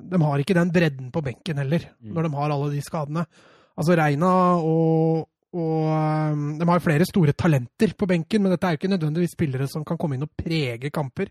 de 0.09 0.21
har 0.23 0.41
ikke 0.41 0.55
den 0.57 0.71
bredden 0.73 1.11
på 1.13 1.21
benken 1.21 1.61
heller, 1.61 1.85
Mm. 2.01 2.13
når 2.15 2.23
de 2.27 2.31
har 2.39 2.49
alle 2.55 2.71
de 2.73 2.81
skadene. 2.81 3.25
Altså 3.77 3.95
Reina 3.95 4.31
og, 4.57 5.27
og 5.53 5.85
eh, 5.93 6.41
De 6.59 6.67
har 6.67 6.79
flere 6.83 7.05
store 7.05 7.33
talenter 7.37 7.93
på 7.93 8.07
benken, 8.09 8.41
men 8.41 8.51
dette 8.55 8.67
er 8.67 8.73
jo 8.75 8.81
ikke 8.81 8.93
nødvendigvis 8.95 9.37
spillere 9.37 9.67
som 9.69 9.85
kan 9.85 9.97
komme 10.01 10.17
inn 10.17 10.25
og 10.25 10.33
prege 10.35 10.89
kamper. 10.91 11.29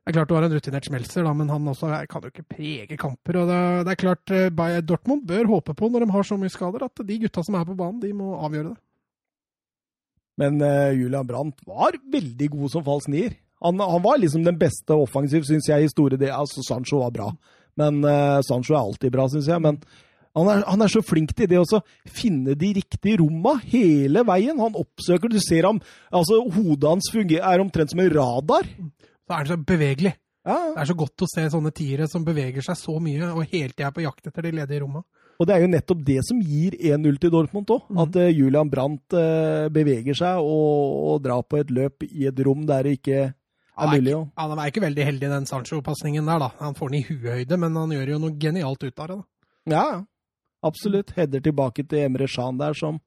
Det 0.00 0.12
er 0.12 0.16
klart 0.16 0.28
du 0.30 0.34
har 0.36 0.44
en 0.46 0.52
rutinert 0.54 0.86
Schmelzer, 0.88 1.24
da, 1.24 1.32
men 1.36 1.48
han 1.52 1.66
også 1.68 1.90
kan 2.08 2.22
jo 2.24 2.30
ikke 2.32 2.46
prege 2.56 2.96
kamper. 3.00 3.36
og 3.42 3.48
Det, 3.50 3.58
det 3.86 3.92
er 3.92 4.00
klart 4.04 4.30
eh, 4.36 4.80
Dortmund 4.84 5.26
bør 5.28 5.48
håpe 5.56 5.74
på, 5.76 5.88
når 5.88 6.04
de 6.04 6.12
har 6.12 6.22
så 6.28 6.36
mye 6.40 6.52
skader, 6.52 6.84
at 6.84 7.02
de 7.06 7.18
gutta 7.24 7.42
som 7.44 7.56
er 7.56 7.64
på 7.68 7.76
banen, 7.80 8.00
de 8.00 8.12
må 8.16 8.32
avgjøre 8.44 8.70
det. 8.74 8.78
Men 10.40 10.56
uh, 10.64 10.88
Julian 10.96 11.26
Brandt 11.28 11.58
var 11.68 11.98
veldig 12.12 12.46
god 12.54 12.70
som 12.72 12.84
falsk 12.86 13.10
nier. 13.12 13.34
Han, 13.64 13.80
han 13.80 14.04
var 14.04 14.20
liksom 14.20 14.44
den 14.46 14.58
beste 14.60 14.96
offensiv, 14.96 15.44
syns 15.48 15.68
jeg, 15.68 15.84
i 15.84 15.90
store 15.92 16.16
deler. 16.16 16.38
Altså, 16.38 16.64
Sancho 16.64 17.02
var 17.02 17.12
bra, 17.14 17.26
men 17.80 18.00
uh, 18.06 18.38
Sancho 18.46 18.76
er 18.76 18.80
alltid 18.80 19.12
bra, 19.14 19.26
syns 19.32 19.50
jeg. 19.50 19.60
Men 19.62 19.80
han 20.38 20.48
er, 20.48 20.62
han 20.68 20.84
er, 20.84 20.92
så 20.92 21.02
flink 21.02 21.34
til 21.36 21.50
det 21.50 21.58
å 21.58 21.82
finne 22.06 22.54
de 22.58 22.72
riktige 22.78 23.18
romma 23.20 23.56
hele 23.66 24.22
veien. 24.28 24.60
Han 24.62 24.78
oppsøker 24.78 25.32
Du 25.32 25.40
ser 25.42 25.66
ham 25.66 25.80
altså 26.08 26.38
Hodet 26.54 26.86
hans 26.86 27.10
fungerer, 27.12 27.46
er 27.50 27.62
omtrent 27.62 27.92
som 27.92 28.02
en 28.02 28.12
radar. 28.14 28.68
Så 28.70 29.34
er 29.34 29.42
han 29.42 29.50
så 29.50 29.58
bevegelig. 29.58 30.14
Ja. 30.46 30.56
Det 30.72 30.80
er 30.80 30.88
så 30.88 30.96
godt 30.96 31.24
å 31.24 31.28
se 31.28 31.42
sånne 31.52 31.72
tiere 31.76 32.06
som 32.08 32.22
beveger 32.24 32.64
seg 32.64 32.78
så 32.78 32.94
mye 33.02 33.26
og 33.28 33.42
hele 33.50 33.74
tida 33.74 33.90
er 33.90 33.96
på 33.96 34.06
jakt 34.06 34.30
etter 34.30 34.46
de 34.46 34.54
ledige 34.56 34.80
rommene. 34.84 35.04
Og 35.40 35.48
det 35.48 35.54
er 35.54 35.62
jo 35.64 35.72
nettopp 35.72 36.00
det 36.04 36.18
som 36.28 36.40
gir 36.44 36.74
1-0 36.76 37.18
til 37.20 37.32
Dortmund 37.32 37.70
òg. 37.72 37.86
Mm. 37.88 38.00
At 38.04 38.16
uh, 38.20 38.28
Julian 38.28 38.70
Brandt 38.72 39.16
uh, 39.16 39.68
beveger 39.72 40.16
seg 40.16 40.40
og, 40.44 40.96
og, 41.10 41.20
drar 41.24 41.44
på 41.48 41.60
et 41.60 41.72
løp 41.72 42.04
i 42.06 42.26
et 42.28 42.42
rom 42.44 42.66
der 42.68 42.86
det 42.86 42.98
ikke 42.98 43.22
er 43.80 44.00
ikke, 44.00 44.22
Han 44.36 44.58
er 44.58 44.72
ikke 44.72 44.84
veldig 44.84 45.06
heldig 45.08 45.26
i 45.28 45.32
den 45.32 45.46
Sancho-pasningen 45.48 46.26
der, 46.30 46.42
da. 46.42 46.50
Han 46.60 46.76
får 46.78 46.92
den 46.92 47.00
i 47.00 47.04
huehøyde, 47.08 47.58
men 47.60 47.78
han 47.80 47.94
gjør 47.96 48.14
jo 48.14 48.18
noe 48.26 48.36
genialt 48.40 48.84
ut 48.84 49.00
av 49.00 49.08
det. 49.08 49.16
da. 49.16 49.24
Ja, 49.70 49.86
absolutt. 50.66 51.14
Header 51.16 51.42
tilbake 51.44 51.86
til 51.86 52.06
Emre 52.06 52.28
Shan 52.28 52.60
der, 52.60 52.76
som 52.76 53.00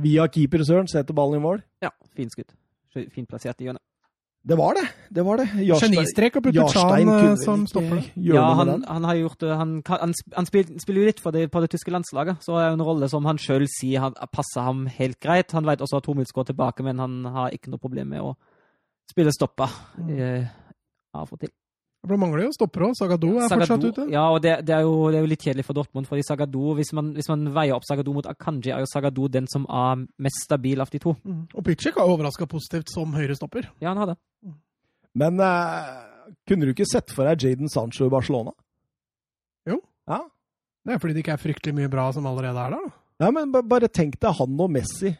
via 0.00 0.26
keeper 0.32 0.64
Søren 0.64 0.90
setter 0.90 1.14
ballen 1.14 1.40
i 1.40 1.44
mål. 1.44 1.64
Ja, 1.84 1.92
fint 2.16 2.32
skudd. 2.34 2.52
Fint 2.92 3.28
plassert 3.28 3.60
i 3.60 3.68
hjørnet. 3.68 3.82
Det 4.42 4.56
var 4.58 4.74
det. 4.74 4.88
det 5.14 5.22
var 5.22 5.38
det. 5.38 5.44
Genistrek 5.54 6.36
å 6.36 6.40
putte 6.42 6.64
Chan 6.72 7.36
som 7.38 7.62
stopper. 7.70 8.00
Ja, 8.18 8.42
han, 8.58 8.82
han, 8.88 9.04
har 9.06 9.20
gjort 9.20 9.38
det. 9.38 9.52
Han, 9.54 9.76
han, 9.86 10.14
han 10.34 10.48
spiller, 10.48 10.80
spiller, 10.82 11.04
jo 11.04 11.10
litt 11.12 11.22
det, 11.36 11.44
på 11.52 11.62
det 11.62 11.70
tyske 11.70 11.94
landslaget, 11.94 12.42
så 12.42 12.56
er 12.58 12.72
det 12.72 12.80
en 12.80 12.84
rolle 12.88 13.06
som 13.12 13.28
han 13.28 13.38
sjøl 13.38 13.68
sier 13.70 14.02
han, 14.02 14.16
passer 14.34 14.66
ham 14.66 14.88
helt 14.90 15.20
greit. 15.22 15.54
Han 15.54 15.68
vet 15.68 15.84
også 15.84 16.00
at 16.02 16.10
Hummels 16.10 16.34
går 16.34 16.50
tilbake, 16.50 16.82
men 16.82 16.98
han 16.98 17.20
har 17.36 17.54
ikke 17.54 17.70
noe 17.70 17.82
problem 17.82 18.10
med 18.16 18.26
å 18.26 18.34
spille 19.10 19.32
stoppa 19.34 19.68
eh, 20.06 20.46
av 21.16 21.28
og 21.30 21.40
til. 21.40 21.52
For 22.02 22.10
det 22.10 22.18
mangler 22.18 22.48
jo 22.48 22.54
stoppere 22.56 22.88
òg. 22.88 22.96
Sagado 22.98 23.28
er 23.38 23.46
Sagadu, 23.46 23.62
fortsatt 23.62 23.84
ute. 23.86 24.04
Ja, 24.10 24.24
og 24.34 24.40
det, 24.42 24.56
det, 24.66 24.74
er 24.74 24.82
jo, 24.82 24.94
det, 25.12 25.20
er 25.20 25.22
jo, 25.22 25.30
litt 25.30 25.44
kjedelig 25.44 25.64
for 25.68 25.78
Dortmund. 25.78 26.08
fordi 26.10 26.24
Sagado, 26.26 26.72
hvis 26.74 26.90
man, 26.98 27.12
hvis 27.14 27.30
man 27.30 27.44
veier 27.54 27.76
opp 27.76 27.86
Sagado 27.86 28.14
mot 28.16 28.26
Akanji, 28.26 28.72
er 28.74 28.82
jo 28.82 28.88
Sagado 28.90 29.28
den 29.30 29.46
som 29.50 29.68
er 29.70 30.02
mest 30.18 30.42
stabil 30.48 30.82
av 30.82 30.90
de 30.90 30.98
to. 31.02 31.14
Mm. 31.22 31.44
Og 31.54 31.66
Picek 31.68 32.00
har 32.00 32.10
overraska 32.10 32.48
positivt 32.50 32.90
som 32.90 33.14
høyrestopper. 33.14 33.70
Ja, 33.78 33.92
han 33.92 34.02
har 34.02 34.10
det. 34.10 34.18
Men 35.22 35.38
uh, 35.38 36.34
kunne 36.48 36.66
du 36.66 36.74
ikke 36.74 36.88
sett 36.90 37.14
for 37.14 37.30
deg 37.30 37.46
Jaden 37.46 37.70
Sancho 37.70 38.08
i 38.08 38.12
Barcelona? 38.12 38.50
Jo. 39.70 39.78
Ja. 40.10 40.24
Det 40.82 40.96
er 40.96 41.02
fordi 41.04 41.14
det 41.14 41.22
ikke 41.22 41.36
er 41.36 41.44
fryktelig 41.44 41.76
mye 41.78 41.92
bra 41.92 42.08
som 42.16 42.26
allerede 42.26 42.66
er 42.66 42.74
der, 42.74 42.82
da. 42.82 42.98
Ja, 43.22 43.30
men 43.30 43.54
bare 43.54 43.86
tenk 43.86 44.18
deg 44.18 44.34
han 44.40 44.58
og 44.58 44.74
Messi 44.74 45.12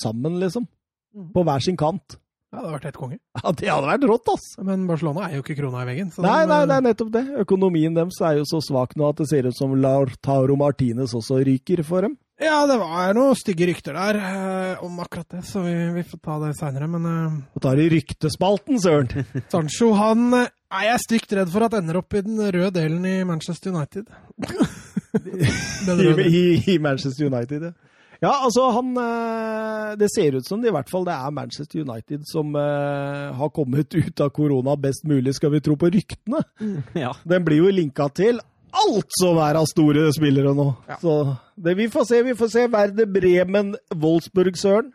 sammen, 0.00 0.40
liksom. 0.40 0.64
Mm. 1.12 1.34
På 1.36 1.44
hver 1.44 1.60
sin 1.60 1.76
kant. 1.76 2.16
Ja, 2.54 2.60
det 2.60 2.62
hadde 2.62 2.74
vært 2.78 2.84
helt 2.88 2.98
konge. 3.02 3.18
Ja, 3.42 3.52
Det 3.58 3.68
hadde 3.72 3.88
vært 3.90 4.08
rått, 4.08 4.28
ass! 4.30 4.44
Men 4.62 4.84
Barcelona 4.86 5.26
er 5.28 5.36
jo 5.40 5.42
ikke 5.44 5.56
krona 5.58 5.82
i 5.82 5.88
veggen. 5.90 6.12
nei, 6.22 6.40
nei, 6.46 6.60
de, 6.62 6.68
det 6.70 6.76
er 6.78 6.84
nettopp 6.88 7.10
det. 7.16 7.24
Økonomien 7.42 7.96
deres 7.98 8.20
er 8.22 8.38
jo 8.38 8.44
så 8.48 8.60
svak 8.62 8.94
nå 9.00 9.08
at 9.10 9.18
det 9.24 9.26
ser 9.32 9.48
ut 9.50 9.58
som 9.58 9.74
Lautaro 9.74 10.54
Martinez 10.60 11.16
også 11.18 11.42
ryker 11.44 11.82
for 11.86 12.06
dem. 12.06 12.14
Ja, 12.42 12.64
det 12.66 12.74
var 12.80 13.12
noen 13.14 13.36
stygge 13.38 13.68
rykter 13.70 13.94
der 13.94 14.16
eh, 14.18 14.80
om 14.82 14.96
akkurat 15.02 15.36
det, 15.36 15.44
så 15.46 15.60
vi, 15.62 15.74
vi 15.94 16.02
får 16.02 16.18
ta 16.18 16.38
det 16.42 16.48
seinere. 16.58 16.88
Men 16.90 17.04
eh, 17.06 17.36
Og 17.54 17.62
tar 17.62 17.78
i 17.78 17.86
ryktespalten, 17.92 18.80
søren! 18.82 19.10
Sancho 19.52 19.92
han 19.98 20.24
eh, 20.40 20.48
er 20.74 20.88
jeg 20.88 21.04
stygt 21.04 21.34
redd 21.38 21.52
for 21.54 21.66
at 21.68 21.76
ender 21.78 22.00
opp 22.02 22.16
i 22.18 22.24
den 22.26 22.38
røde 22.42 22.72
delen 22.74 23.06
i 23.06 23.16
Manchester 23.28 23.70
United. 23.74 24.10
Den 25.14 26.00
I, 26.00 26.06
røde. 26.08 26.24
i, 26.26 26.40
I 26.74 26.78
Manchester 26.82 27.28
United, 27.30 27.68
ja. 27.68 27.72
Ja, 28.24 28.32
altså 28.46 28.70
han 28.72 28.94
eh, 28.96 29.90
Det 30.00 30.08
ser 30.14 30.38
ut 30.38 30.48
som 30.48 30.62
det 30.62 30.70
i 30.70 30.74
hvert 30.74 30.88
fall 30.90 31.04
det 31.06 31.12
er 31.12 31.34
Manchester 31.36 31.84
United 31.84 32.24
som 32.30 32.56
eh, 32.56 33.28
har 33.36 33.52
kommet 33.54 33.94
ut 34.00 34.24
av 34.24 34.32
korona 34.34 34.76
best 34.80 35.04
mulig, 35.08 35.36
skal 35.36 35.52
vi 35.54 35.62
tro 35.64 35.76
på 35.78 35.92
ryktene. 35.92 36.42
Ja. 36.96 37.12
Den 37.28 37.44
blir 37.46 37.64
jo 37.64 37.72
linka 37.74 38.08
til 38.16 38.40
alt 38.74 39.14
som 39.20 39.38
er 39.42 39.58
av 39.60 39.68
store 39.70 40.08
spillere 40.14 40.54
nå. 40.56 40.66
Ja. 40.90 40.98
Så 41.02 41.14
det, 41.54 41.76
vi 41.78 41.86
får 41.92 42.08
se, 42.08 42.22
vi 42.26 42.34
får 42.38 42.50
se. 42.50 42.66
Verde 42.72 43.06
Bremen, 43.06 43.74
Wolfsburg, 43.94 44.56
Søren. 44.58 44.90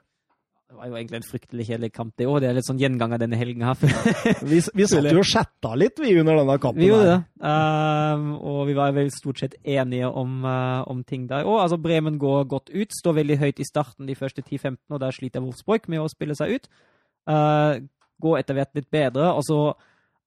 Var 0.80 0.88
jo 0.88 0.96
egentlig 0.96 1.18
en 1.20 1.26
fryktelig 1.28 1.66
kjedelig 1.68 1.90
kamp, 1.92 2.14
det 2.16 2.26
òg. 2.30 2.38
Det 2.40 2.48
er 2.48 2.54
litt 2.56 2.68
sånn 2.68 2.78
gjenganger 2.80 3.20
denne 3.20 3.36
helgen 3.36 3.66
her. 3.68 3.82
Vi, 4.52 4.62
vi 4.64 4.86
satt 4.88 5.10
jo 5.12 5.20
og 5.20 5.28
chatta 5.28 5.74
litt, 5.76 6.00
vi, 6.00 6.14
under 6.22 6.40
denne 6.40 6.56
kampen. 6.64 6.80
Vi 6.80 6.88
gjorde 6.88 7.10
det. 7.10 7.18
Um, 7.44 8.30
og 8.38 8.62
vi 8.70 8.76
var 8.78 8.94
vel 8.96 9.10
stort 9.12 9.42
sett 9.42 9.58
enige 9.60 10.08
om, 10.08 10.38
uh, 10.48 10.88
om 10.88 11.02
ting 11.04 11.26
der 11.28 11.44
òg. 11.44 11.66
Altså, 11.66 11.82
Bremen 11.84 12.16
går 12.22 12.48
godt 12.54 12.72
ut, 12.72 12.96
står 12.96 13.18
veldig 13.20 13.40
høyt 13.42 13.60
i 13.60 13.68
starten 13.68 14.08
de 14.08 14.16
første 14.16 14.40
10-15, 14.46 14.80
og 14.88 15.04
der 15.04 15.18
sliter 15.18 15.44
Wolfsburg 15.44 15.92
med 15.92 16.06
å 16.06 16.08
spille 16.12 16.38
seg 16.40 16.56
ut. 16.56 16.72
Uh, 17.28 17.84
går 18.24 18.40
etter 18.40 18.56
hvert 18.56 18.80
litt 18.80 18.88
bedre, 18.94 19.34
og 19.36 19.44
så 19.48 19.60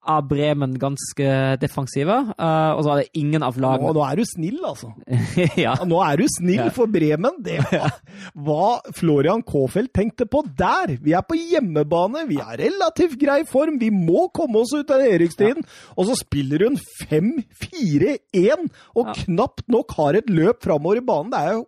er 0.02 0.22
Bremen 0.26 0.72
ganske 0.82 1.26
defensive. 1.62 2.14
Uh, 2.34 2.72
og 2.74 2.80
så 2.82 2.92
er 2.94 3.02
det 3.02 3.20
ingen 3.20 3.42
av 3.46 3.58
lagene 3.60 3.92
nå 3.94 4.02
er 4.02 4.18
du 4.18 4.24
snill, 4.26 4.58
altså. 4.66 4.90
ja. 5.64 5.76
Nå 5.86 6.00
er 6.02 6.18
du 6.18 6.24
snill 6.32 6.70
for 6.74 6.90
Bremen. 6.90 7.38
Det 7.44 7.58
var 7.70 7.92
hva 8.34 8.80
Florian 8.98 9.44
Kofeld 9.46 9.92
tenkte 9.94 10.26
på 10.30 10.42
der. 10.58 10.96
Vi 11.02 11.14
er 11.14 11.22
på 11.26 11.38
hjemmebane, 11.38 12.24
vi 12.30 12.40
har 12.42 12.58
relativt 12.58 13.14
grei 13.20 13.42
form, 13.48 13.78
vi 13.82 13.92
må 13.94 14.26
komme 14.34 14.62
oss 14.64 14.74
ut 14.74 14.90
av 14.90 15.02
nedrykkstriden. 15.04 15.66
Og 15.96 16.08
så 16.10 16.18
spiller 16.18 16.66
hun 16.66 16.80
5-4-1 17.06 18.68
og 18.96 19.06
Ja. 19.06 19.14
knapt 19.24 19.68
nok 19.70 19.94
har 19.98 20.18
et 20.18 20.30
løp 20.30 20.62
framover 20.64 20.98
i 20.98 21.06
banen. 21.06 21.30
Det 21.30 21.38
er 21.40 21.52
jo 21.60 21.66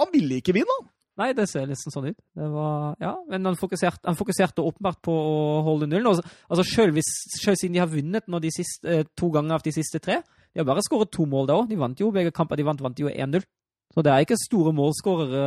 Han 0.00 0.08
ville 0.14 0.38
ikke 0.40 0.54
vinne, 0.56 0.72
han. 0.80 0.86
Nei, 1.20 1.30
det 1.36 1.44
ser 1.50 1.66
nesten 1.68 1.92
sånn 1.92 2.08
ut. 2.10 2.16
Det 2.38 2.46
var, 2.50 2.94
ja, 3.02 3.12
Men 3.28 3.44
han 3.50 3.58
fokuserte, 3.60 4.06
han 4.08 4.16
fokuserte 4.16 4.64
åpenbart 4.64 5.02
på 5.04 5.12
å 5.12 5.60
holde 5.66 5.88
nullen. 5.90 6.08
Og 6.08 6.22
Altså, 6.48 6.64
selv, 6.64 6.96
hvis, 6.96 7.10
selv 7.42 7.60
siden 7.60 7.76
de 7.76 7.82
har 7.82 7.90
vunnet 7.92 8.24
de 8.40 8.52
siste, 8.54 8.88
eh, 8.88 9.04
to 9.18 9.28
ganger 9.34 9.58
av 9.58 9.62
de 9.66 9.74
siste 9.76 10.00
tre 10.00 10.22
De 10.50 10.58
har 10.62 10.66
bare 10.66 10.82
skåret 10.82 11.12
to 11.12 11.26
mål 11.28 11.46
da 11.46 11.58
òg. 11.60 11.68
De 11.68 11.76
vant 11.78 12.00
jo 12.00 12.10
begge 12.10 12.32
kamper. 12.34 12.56
De 12.58 12.64
vant, 12.66 12.80
vant 12.80 12.98
jo 12.98 13.06
1-0. 13.12 13.44
Så 13.94 14.02
det 14.02 14.10
er 14.10 14.24
ikke 14.24 14.38
store 14.40 14.72
målskårere 14.74 15.44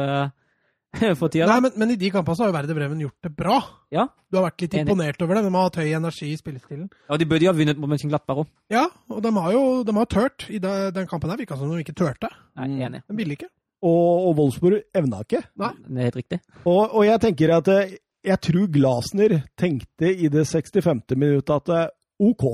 eh, 1.02 1.16
for 1.20 1.28
tida. 1.34 1.48
Nei, 1.50 1.60
men, 1.66 1.74
men 1.82 1.92
i 1.96 1.98
de 1.98 2.12
kampene 2.14 2.38
så 2.38 2.46
har 2.46 2.52
jo 2.52 2.56
Verde 2.60 2.76
Bremen 2.78 3.02
gjort 3.02 3.26
det 3.26 3.34
bra. 3.36 3.58
Ja. 3.92 4.06
Du 4.30 4.38
har 4.38 4.46
vært 4.52 4.62
litt 4.62 4.78
Enig. 4.78 4.86
imponert 4.94 5.26
over 5.26 5.40
det. 5.40 5.44
De 5.48 5.52
har 5.56 5.68
hatt 5.68 5.80
høy 5.82 5.90
energi 5.98 6.30
i 6.30 6.38
spillestilen. 6.38 6.86
Ja, 7.10 7.18
de 7.18 7.28
burde 7.28 7.48
jo 7.48 7.52
ha 7.52 7.58
vunnet 7.58 7.82
mot 7.82 7.90
Mönchenglattberg 7.92 8.44
òg. 8.46 8.54
Ja, 8.72 8.86
og 9.10 9.24
de 9.26 9.34
har 9.42 9.56
jo 9.58 9.66
de 9.90 9.98
har 9.98 10.10
tørt. 10.12 10.48
I 10.54 10.62
de, 10.64 10.74
den 10.94 11.10
kampen 11.10 11.34
her 11.34 11.42
virka 11.42 11.58
som 11.58 11.72
de 11.74 11.82
ikke 11.84 11.98
turte. 11.98 12.30
Nei, 12.62 12.70
enig. 12.86 13.02
De 13.10 13.18
ville 13.18 13.40
ikke. 13.40 13.50
Og, 13.84 14.28
og 14.30 14.38
Wolfsburg 14.40 14.82
evna 14.96 15.20
ikke. 15.26 15.42
Nei. 15.60 15.74
Det 15.84 16.00
er 16.00 16.08
helt 16.08 16.20
riktig. 16.22 16.38
Og, 16.64 16.84
og 16.96 17.02
jeg 17.04 17.20
tenker 17.26 17.52
at 17.58 17.68
eh, 17.74 17.96
jeg 18.24 18.40
tror 18.48 18.70
Glasner 18.72 19.34
tenkte 19.60 20.08
i 20.14 20.30
det 20.32 20.46
65. 20.48 21.02
minuttet 21.20 21.52
at 21.58 21.74
eh, 21.76 21.90
OK, 22.24 22.46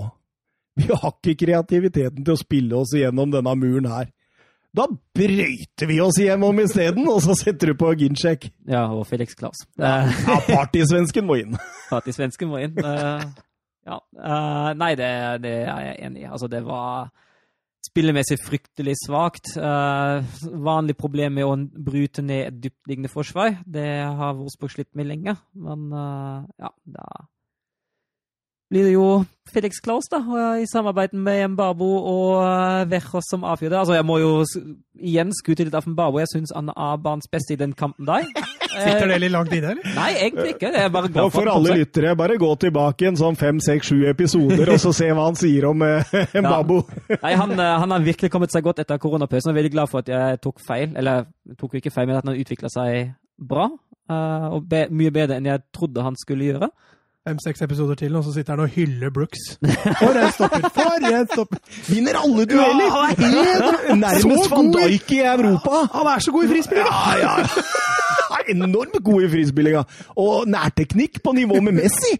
vi 0.79 0.87
har 0.89 1.11
ikke 1.13 1.35
kreativiteten 1.45 2.23
til 2.25 2.33
å 2.33 2.39
spille 2.39 2.79
oss 2.79 2.95
igjennom 2.97 3.29
denne 3.35 3.53
muren 3.59 3.89
her. 3.91 4.09
Da 4.73 4.85
brøyter 4.89 5.89
vi 5.89 5.95
oss 6.01 6.17
igjennom 6.21 6.59
isteden, 6.61 7.07
og 7.09 7.21
så 7.25 7.33
setter 7.37 7.71
du 7.71 7.77
på 7.81 7.89
Ginchek. 7.97 8.49
Ja, 8.69 8.83
og 8.93 9.05
Felix 9.09 9.33
Klaus. 9.37 9.63
Eh, 9.81 10.11
Ja, 10.25 10.39
partysvensken 10.49 11.25
må 11.29 11.39
inn. 11.41 11.55
Partysvensken 11.93 12.49
må 12.51 12.61
inn. 12.65 12.77
Eh, 12.77 13.23
ja. 13.89 13.97
Eh, 14.17 14.69
nei, 14.77 14.91
det, 14.99 15.09
det 15.45 15.55
er 15.65 15.81
jeg 15.87 15.97
enig 16.09 16.21
i. 16.25 16.29
Altså, 16.29 16.49
det 16.49 16.61
var 16.67 17.09
spillemessig 17.85 18.37
fryktelig 18.43 18.95
svakt. 19.05 19.53
Uh, 19.57 20.25
vanlig 20.63 20.97
problem 20.99 21.37
med 21.39 21.47
å 21.47 21.55
bryte 21.89 22.23
ned 22.25 22.45
et 22.47 22.61
dyptliggende 22.67 23.11
forsvar. 23.11 23.57
Det 23.65 23.87
har 24.03 24.37
Wolfsburg 24.37 24.75
slitt 24.75 24.91
med 24.99 25.09
lenge. 25.09 25.35
Men 25.55 25.89
uh, 25.93 26.47
ja, 26.59 26.73
da 26.85 27.09
blir 28.69 28.85
det 28.85 28.93
jo 28.93 29.23
Felix 29.49 29.79
Klaus, 29.81 30.05
da, 30.11 30.19
eh, 30.21 30.61
i 30.61 30.67
samarbeid 30.69 31.15
med 31.17 31.55
Mbabo 31.55 31.89
og 32.05 32.91
Wechos 32.91 33.25
som 33.31 33.43
avgjør 33.43 33.69
det. 33.69 33.79
Altså, 33.79 33.95
jeg 33.97 34.05
må 34.05 34.19
jo 34.21 34.45
igjen 34.93 35.33
skute 35.33 35.65
litt 35.65 35.73
av 35.73 35.89
Mbabo. 35.89 36.21
Jeg 36.21 36.29
syns 36.35 36.53
han 36.53 36.69
er 36.69 37.01
banens 37.01 37.31
beste 37.31 37.55
i 37.55 37.57
den 37.57 37.73
kampen 37.73 38.05
der. 38.05 38.29
Sitter 38.69 39.07
det 39.09 39.17
litt 39.23 39.31
langt 39.33 39.53
inne, 39.55 39.71
eller? 39.73 39.89
Nei, 39.95 40.09
egentlig 40.21 40.53
ikke. 40.55 40.69
Jeg 40.75 40.85
er 40.85 40.91
bare 40.93 41.09
glad 41.11 41.31
for 41.33 41.49
alle 41.51 41.75
lyttere, 41.81 42.15
bare 42.19 42.37
gå 42.41 42.49
tilbake 42.61 43.07
en 43.09 43.17
sånn 43.19 43.37
fem, 43.39 43.59
seks, 43.63 43.89
sju 43.91 44.03
episoder, 44.11 44.69
og 44.75 44.79
så 44.83 44.93
se 44.95 45.09
hva 45.11 45.25
han 45.29 45.39
sier 45.39 45.65
om 45.71 45.81
eh, 45.87 46.13
Mbabo. 46.43 46.81
Nei, 47.15 47.33
han, 47.39 47.55
eh, 47.57 47.73
han 47.83 47.95
har 47.95 48.05
virkelig 48.05 48.31
kommet 48.33 48.53
seg 48.53 48.63
godt 48.67 48.83
etter 48.85 49.01
koronapausen. 49.01 49.49
Jeg 49.49 49.57
er 49.57 49.61
veldig 49.63 49.73
glad 49.77 49.89
for 49.91 50.03
at 50.05 50.11
jeg 50.13 50.41
tok 50.45 50.61
feil. 50.65 50.93
Eller 50.99 51.25
tok 51.59 51.79
ikke 51.81 51.91
feil, 51.95 52.07
men 52.11 52.19
at 52.21 52.29
han 52.29 52.37
utvikla 52.39 52.69
seg 52.73 53.11
bra. 53.39 53.69
eh, 54.09 54.47
og 54.53 54.63
be, 54.69 54.85
mye 54.91 55.11
bedre 55.13 55.37
enn 55.41 55.49
jeg 55.49 55.65
trodde 55.75 56.05
han 56.05 56.15
skulle 56.19 56.49
gjøre. 56.53 56.69
Fem-seks 57.27 57.61
episoder 57.61 57.97
til, 57.99 58.15
og 58.15 58.23
så 58.25 58.31
sitter 58.33 58.55
han 58.55 58.63
og 58.63 58.71
hyller 58.73 59.11
Brooks. 59.13 59.57
For 59.99 60.15
en 60.17 60.31
stopper! 60.33 60.63
For 60.73 61.03
en 61.09 61.27
stopper! 61.27 61.59
Vinner 61.89 62.15
alle 62.17 62.45
dueller! 62.49 62.87
Ja, 62.87 63.01
han 63.11 63.35
er 63.35 63.49
helt- 63.49 63.99
Nærmest 63.99 64.49
van 64.53 64.71
Dijk 64.73 65.11
i 65.17 65.19
Europa! 65.27 65.81
Han 65.97 66.07
er 66.15 66.23
så 66.25 66.31
god 66.33 66.47
i 66.47 66.51
frispill! 66.55 66.79
Ja, 66.79 67.19
ja. 67.19 67.33
Er 68.39 68.51
Enormt 68.55 68.99
god 69.03 69.25
i 69.25 69.31
frispillinga. 69.31 69.83
Og 70.19 70.47
nærteknikk 70.49 71.21
på 71.23 71.35
nivå 71.37 71.59
med 71.65 71.81
Messi! 71.81 72.15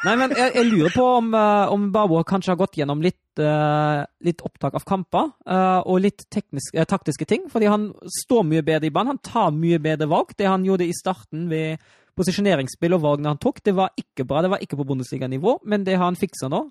Nei, 0.00 0.14
men 0.16 0.32
jeg, 0.32 0.54
jeg 0.56 0.64
lurer 0.70 0.92
på 0.94 1.04
om, 1.18 1.26
uh, 1.36 1.68
om 1.74 1.90
Babo 1.92 2.22
kanskje 2.24 2.54
har 2.54 2.60
gått 2.62 2.78
gjennom 2.80 3.02
litt, 3.04 3.20
uh, 3.36 4.00
litt 4.24 4.40
opptak 4.46 4.78
av 4.78 4.86
kamper 4.88 5.26
uh, 5.44 5.82
og 5.84 6.00
litt 6.06 6.24
teknisk, 6.32 6.72
uh, 6.78 6.86
taktiske 6.88 7.28
ting. 7.28 7.44
Fordi 7.52 7.68
han 7.68 7.90
står 8.22 8.46
mye 8.48 8.64
bedre 8.64 8.88
i 8.88 8.94
banen. 8.94 9.18
Han 9.18 9.24
tar 9.24 9.52
mye 9.52 9.80
bedre 9.82 10.08
valg. 10.08 10.32
Det 10.38 10.48
han 10.48 10.64
gjorde 10.64 10.88
i 10.88 10.96
starten 10.96 11.50
ved 11.52 11.84
posisjoneringsspill 12.16 12.96
og 12.96 13.04
valgene 13.04 13.34
han 13.34 13.40
tok, 13.40 13.60
det 13.64 13.76
var 13.76 13.92
ikke 14.00 14.24
bra. 14.28 14.40
Det 14.44 14.52
var 14.54 14.64
ikke 14.64 14.80
på 14.80 14.88
Bundesliga-nivå, 14.88 15.58
men 15.68 15.84
det 15.84 15.98
har 15.98 16.08
han 16.08 16.18
fiksa 16.18 16.48
nå. 16.52 16.64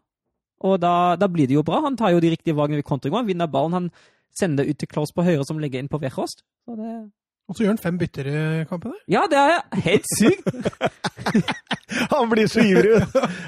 Og 0.66 0.82
da, 0.82 1.16
da, 1.16 1.30
blir 1.32 1.48
det 1.48 1.56
jo 1.56 1.64
bra. 1.66 1.84
Han 1.86 1.96
tar 2.02 2.16
jo 2.16 2.24
de 2.24 2.34
riktige 2.34 2.58
valgene 2.58 2.82
ved 2.82 2.90
kontring. 2.90 3.14
Han 3.16 3.30
vinner 3.30 3.48
ballen. 3.48 3.78
Han 3.78 3.92
sender 4.36 4.68
ut 4.68 4.82
til 4.82 4.90
Klaus 4.90 5.14
på 5.16 5.24
høyre, 5.24 5.46
som 5.48 5.62
legger 5.62 5.80
inn 5.80 5.92
på 5.92 6.02
Wechost. 6.02 6.44
Så 6.66 6.76
det 6.82 6.98
Og 7.50 7.56
så 7.58 7.64
gjør 7.64 7.72
han 7.74 7.82
fem 7.82 7.98
bytter 7.98 8.28
i 8.30 8.66
kampen 8.70 8.92
der. 8.94 9.00
Ja, 9.10 9.24
det 9.30 9.40
er 9.42 9.82
helt 9.88 10.06
sykt! 10.20 10.46
Han 12.12 12.30
blir 12.30 12.48
så 12.48 12.62
ivrig! 12.62 13.00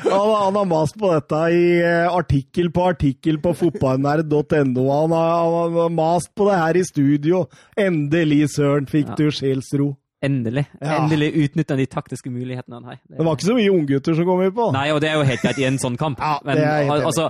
Han, 0.10 0.32
han 0.34 0.56
har 0.58 0.66
mast 0.66 0.96
på 1.00 1.12
dette 1.14 1.42
i 1.54 1.62
eh, 1.86 2.08
artikkel 2.10 2.72
på 2.74 2.88
artikkel 2.90 3.38
på 3.44 3.54
fotballnerd.no. 3.60 4.86
Han, 4.90 5.14
har- 5.14 5.62
han 5.62 5.78
har 5.78 5.94
mast 5.94 6.32
på 6.36 6.48
det 6.50 6.58
her 6.58 6.80
i 6.82 6.84
studio. 6.88 7.44
Endelig, 7.78 8.48
søren, 8.56 8.88
fikk 8.90 9.14
Ja. 9.14 9.18
du 9.22 9.30
sjelsro. 9.32 9.92
Endelig. 10.26 10.66
Ja. 10.82 10.98
Endelig 11.04 11.32
utnytta 11.46 11.78
de 11.78 11.86
taktiske 11.90 12.30
mulighetene 12.34 12.80
han 12.82 12.84
har. 12.92 12.98
Det- 13.08 13.18
Det 13.18 13.26
var 13.26 13.38
ikke 13.38 13.50
så 13.52 13.56
mye 13.58 13.72
unggutter 13.78 14.16
som 14.18 14.26
kom 14.26 14.44
på. 14.58 14.72
Nei, 14.74 14.90
og 14.92 15.02
det 15.02 15.10
er 15.10 15.16
jo 15.22 15.24
helt 15.30 15.42
greit 15.42 15.58
i 15.62 15.66
en 15.70 15.78
sånn 15.82 15.98
kamp. 15.98 16.20
Ja, 16.20 16.40
det 16.44 16.58
er 16.58 16.66
helt 16.66 16.88
Men, 16.90 17.02
altså, 17.08 17.30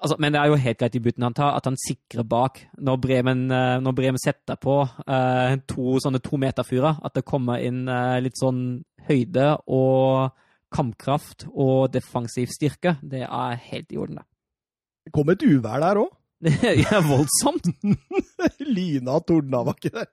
altså, 0.00 0.16
men 0.22 0.34
det 0.34 0.40
er 0.40 0.50
jo 0.50 0.58
helt 0.60 0.80
greit 0.80 0.96
i 0.98 1.02
butten 1.02 1.26
han 1.26 1.36
tar, 1.36 1.56
at 1.56 1.68
han 1.68 1.78
sikrer 1.80 2.26
bak. 2.28 2.62
Når 2.78 3.00
Bremen, 3.02 3.46
eh, 3.50 3.76
når 3.82 3.96
Bremen 3.96 4.22
setter 4.22 4.58
på 4.60 4.80
eh, 5.06 5.56
to 5.68 5.96
sånne 6.02 6.22
tometerfyrer, 6.24 7.00
at 7.04 7.16
det 7.16 7.26
kommer 7.28 7.62
inn 7.64 7.86
eh, 7.88 8.18
litt 8.24 8.38
sånn 8.40 8.60
høyde 9.06 9.52
og 9.72 10.34
kampkraft 10.74 11.46
og 11.52 11.92
defensiv 11.94 12.50
styrke, 12.52 12.96
det 13.02 13.24
er 13.26 13.62
helt 13.70 13.92
i 13.94 14.00
orden, 14.00 14.20
det. 14.20 14.28
Det 15.06 15.14
kom 15.14 15.30
et 15.30 15.44
uvær 15.46 15.82
der 15.84 16.02
òg. 16.02 16.12
Det 16.42 16.52
er 16.84 17.04
voldsomt. 17.06 17.68
Lyna 18.76 19.20
tordna 19.24 19.62
var 19.64 19.78
ikke 19.78 19.94
der. 19.94 20.08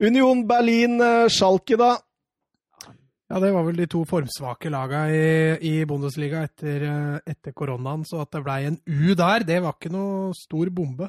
Union 0.00 0.44
Berlin, 0.48 1.00
eh, 1.00 1.28
Schalke, 1.32 1.76
da. 1.80 1.96
Ja, 3.26 3.40
det 3.42 3.50
var 3.50 3.64
vel 3.66 3.80
de 3.80 3.88
to 3.90 4.04
formsvake 4.06 4.70
laga 4.70 5.00
i, 5.10 5.22
i 5.66 5.72
Bundesliga 5.88 6.44
etter, 6.46 6.84
eh, 6.86 7.32
etter 7.32 7.54
koronaen, 7.58 8.04
så 8.06 8.20
at 8.22 8.30
det 8.36 8.44
blei 8.46 8.60
en 8.68 8.78
U 8.86 9.16
der, 9.18 9.42
det 9.48 9.58
var 9.64 9.74
ikke 9.74 9.90
noe 9.90 10.30
stor 10.38 10.70
bombe. 10.70 11.08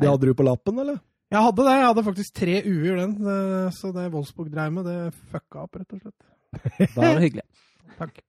Det 0.00 0.08
hadde 0.08 0.30
du 0.30 0.36
på 0.38 0.46
lappen, 0.46 0.80
eller? 0.80 1.02
Jeg 1.30 1.44
hadde 1.44 1.66
det, 1.66 1.76
jeg 1.76 1.86
hadde 1.86 2.06
faktisk 2.08 2.38
tre 2.40 2.56
U-er 2.64 2.96
den, 3.02 3.14
eh, 3.34 3.68
så 3.76 3.92
det 3.94 4.08
Wolfsburg 4.14 4.48
dreiv 4.54 4.72
med, 4.78 4.88
det 4.88 5.12
fucka 5.34 5.66
opp, 5.66 5.76
rett 5.82 5.98
og 5.98 6.00
slett. 6.06 6.28
Da 6.96 7.04
var 7.04 7.18
det 7.20 7.26
hyggelig. 7.28 7.46
Takk. 8.00 8.22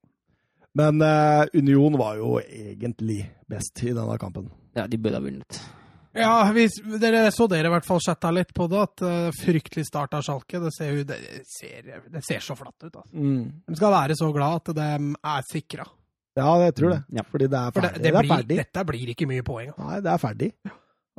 Men 0.77 1.03
eh, 1.03 1.45
Union 1.55 1.95
var 1.99 2.19
jo 2.19 2.35
egentlig 2.43 3.23
best 3.49 3.79
i 3.87 3.95
denne 3.95 4.19
kampen. 4.19 4.51
Ja, 4.75 4.85
de 4.91 4.99
burde 4.99 5.19
ha 5.19 5.23
vunnet. 5.23 5.63
Ja, 6.17 6.33
hvis, 6.51 6.75
dere 6.99 7.29
så 7.31 7.47
dere 7.47 7.69
i 7.69 7.71
hvert 7.71 7.87
fall 7.87 8.01
chatta 8.03 8.31
litt 8.35 8.49
på 8.53 8.65
det, 8.71 8.81
at 8.83 9.03
uh, 9.05 9.29
fryktelig 9.37 9.85
start 9.87 10.17
av 10.17 10.25
Schalke, 10.25 10.59
det 10.59 10.73
ser, 10.75 10.91
jo, 10.97 11.05
det 11.07 11.19
ser, 11.47 11.87
det 12.11 12.23
ser 12.27 12.43
så 12.43 12.57
flatt 12.59 12.83
ut. 12.83 12.97
Altså. 12.99 13.11
De 13.15 13.79
skal 13.79 13.93
være 13.95 14.17
så 14.19 14.31
glad 14.35 14.59
at 14.59 14.73
de 14.75 14.89
er 15.31 15.45
sikra. 15.47 15.85
Ja, 16.35 16.49
jeg 16.63 16.75
tror 16.75 16.93
det. 16.95 16.99
Ja. 17.15 17.23
Fordi 17.27 17.47
det 17.51 17.59
er 17.59 17.71
For 17.75 17.83
det, 17.87 18.03
Det, 18.03 18.11
er 18.11 18.27
ferdig. 18.27 18.57
dette 18.59 18.83
blir 18.87 19.13
ikke 19.13 19.27
mye 19.27 19.43
poeng. 19.47 19.71
altså. 19.71 19.87
Nei, 19.87 20.01
det 20.03 20.11
er 20.11 20.21
ferdig. 20.25 20.51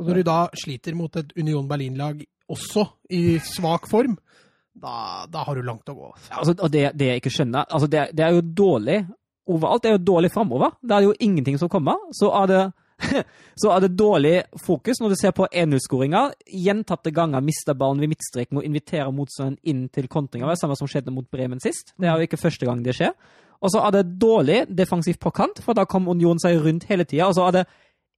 Og 0.01 0.07
når 0.09 0.21
du 0.21 0.23
da 0.29 0.37
sliter 0.57 0.95
mot 0.97 1.17
et 1.21 1.35
Union 1.37 1.67
Berlin-lag 1.69 2.23
også 2.53 2.87
i 3.13 3.39
svak 3.45 3.89
form, 3.91 4.17
da, 4.73 5.25
da 5.29 5.43
har 5.45 5.57
du 5.57 5.63
langt 5.67 5.89
å 5.93 5.97
gå. 5.97 6.13
altså. 6.15 6.31
Altså, 6.33 6.55
og 6.65 6.73
det, 6.73 6.87
det 6.97 7.11
jeg 7.11 7.21
ikke 7.21 7.33
skjønner 7.35 7.67
altså 7.69 7.89
det, 7.93 8.07
det 8.17 8.25
er 8.25 8.39
jo 8.39 8.45
dårlig 8.57 9.03
overalt. 9.53 9.83
Det 9.85 9.91
er 9.91 9.99
jo 9.99 10.05
dårlig 10.15 10.31
framover. 10.33 10.73
Det 10.81 10.97
er 10.97 11.07
jo 11.09 11.13
ingenting 11.21 11.59
som 11.61 11.69
kommer. 11.73 12.01
Så 12.17 12.31
er 12.41 12.49
det, 12.49 12.63
så 13.61 13.73
er 13.75 13.85
det 13.85 13.93
dårlig 13.99 14.35
fokus 14.63 15.01
når 15.03 15.13
du 15.13 15.19
ser 15.21 15.35
på 15.37 15.47
1-0-skåringa. 15.49 16.25
Gjentatte 16.65 17.13
ganger 17.15 17.45
mister 17.45 17.77
ballen 17.79 18.03
ved 18.03 18.13
midtstreken 18.13 18.61
og 18.61 18.67
inviterer 18.67 19.13
motstanderen 19.15 19.59
inn 19.69 19.87
til 19.93 20.09
kontringer. 20.13 20.49
Det 20.49 20.57
er 20.57 20.63
samme 20.65 20.79
som 20.81 20.91
skjedde 20.91 21.15
mot 21.15 21.29
Bremen 21.31 21.63
sist. 21.63 21.95
Det 22.01 22.09
er 22.09 22.17
jo 22.17 22.29
ikke 22.29 22.41
første 22.41 22.69
gang 22.69 22.85
det 22.85 22.97
skjer. 22.99 23.15
Og 23.63 23.71
så 23.71 23.83
er 23.87 23.95
det 23.95 24.17
dårlig 24.23 24.63
defensivt 24.75 25.21
på 25.23 25.31
kant, 25.35 25.61
for 25.63 25.79
da 25.79 25.87
kom 25.87 26.09
Union 26.11 26.41
seg 26.43 26.59
rundt 26.65 26.89
hele 26.91 27.07
tida. 27.07 27.29
Og 27.31 27.37
så 27.39 27.47
er 27.47 27.61
det 27.61 27.67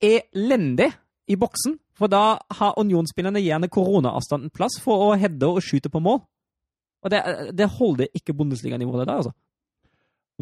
elendig 0.04 0.90
i 1.28 1.36
boksen, 1.40 1.78
for 1.96 2.10
da 2.10 2.38
har 2.58 2.78
Union-spillerne 2.80 3.42
gjerne 3.44 3.70
koronaavstanden 3.72 4.52
plass 4.54 4.78
for 4.82 5.10
å 5.10 5.18
heade 5.20 5.48
og 5.48 5.62
skyte 5.64 5.92
på 5.92 6.02
mål. 6.04 6.22
Og 7.04 7.12
det, 7.12 7.20
det 7.56 7.68
holder 7.76 8.08
ikke 8.16 8.34
Bundesliga-nivået 8.36 9.04
der, 9.04 9.20
altså. 9.20 9.34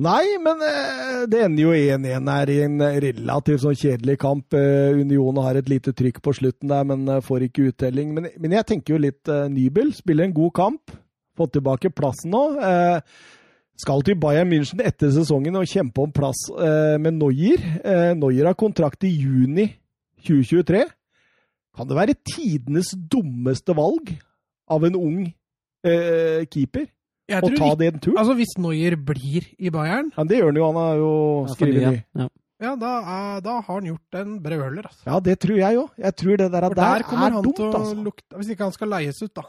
Nei, 0.00 0.38
men 0.40 0.62
eh, 0.64 1.24
det 1.28 1.42
ender 1.44 1.66
jo 1.66 1.72
1-1 1.76 2.28
her 2.32 2.48
i 2.48 2.60
en 2.64 2.80
relativt 3.04 3.60
sånn 3.60 3.76
kjedelig 3.76 4.14
kamp. 4.22 4.54
Eh, 4.56 4.96
Union 4.96 5.36
har 5.44 5.58
et 5.60 5.68
lite 5.68 5.92
trykk 5.92 6.22
på 6.24 6.32
slutten 6.38 6.72
der, 6.72 6.86
men 6.88 7.04
eh, 7.12 7.20
får 7.20 7.44
ikke 7.44 7.66
uttelling. 7.68 8.14
Men, 8.16 8.30
men 8.40 8.54
jeg 8.56 8.68
tenker 8.70 8.94
jo 8.94 9.02
litt 9.04 9.28
Nybel. 9.52 9.90
Spiller 9.92 10.24
en 10.24 10.36
god 10.36 10.54
kamp. 10.56 10.94
Fått 11.36 11.52
tilbake 11.58 11.92
plassen 11.92 12.32
nå. 12.32 12.40
Skal 13.80 14.02
til 14.04 14.16
Bayern 14.20 14.48
München 14.48 14.80
etter 14.84 15.12
sesongen 15.12 15.56
og 15.60 15.68
kjempe 15.68 16.04
om 16.04 16.12
plass 16.12 16.42
med. 17.00 17.16
Noyer 17.16 17.62
Neuer 18.16 18.50
har 18.50 18.56
kontrakt 18.60 19.06
i 19.08 19.12
juni 19.16 19.64
2023. 20.20 20.82
Kan 21.72 21.88
det 21.88 21.96
være 21.96 22.18
tidenes 22.20 22.92
dummeste 22.92 23.72
valg 23.76 24.12
av 24.68 24.84
en 24.88 25.00
ung 25.00 25.22
keeper? 26.52 26.84
Å 27.40 27.48
tror 27.48 27.56
ta 27.58 27.66
ikke, 27.72 27.78
den 27.80 27.98
turen? 28.04 28.18
altså 28.18 28.34
Hvis 28.36 28.52
Neuer 28.58 28.96
blir 28.96 29.46
i 29.58 29.70
Bayern, 29.70 30.12
Ja, 30.16 30.24
det 30.24 30.38
gjør 30.40 30.50
han 30.52 30.60
jo. 30.60 30.66
Han 30.66 30.80
har 30.82 30.96
jo 31.00 31.12
skrevet 31.54 31.86
ny. 31.88 32.02
Ja. 32.20 32.28
ja, 32.66 32.74
da, 32.76 32.92
er, 33.16 33.40
da 33.46 33.54
har 33.60 33.68
han 33.80 33.88
gjort 33.92 34.18
en 34.20 34.36
brøler. 34.44 34.82
Altså. 34.90 35.02
Ja, 35.06 35.20
det 35.20 35.38
tror 35.40 35.56
jeg 35.62 35.76
òg. 35.82 35.90
Jeg 35.98 36.16
tror 36.16 36.36
det 36.36 36.50
der, 36.52 36.60
der, 36.68 36.74
der 36.74 37.06
er 37.06 37.18
han 37.22 37.38
dumt, 37.42 37.56
til 37.56 37.64
å 37.70 37.72
altså. 37.80 38.02
lukte 38.10 38.36
Hvis 38.42 38.52
ikke 38.54 38.68
han 38.68 38.72
skal 38.76 38.88
leies 38.96 39.22
ut, 39.22 39.32
da. 39.34 39.46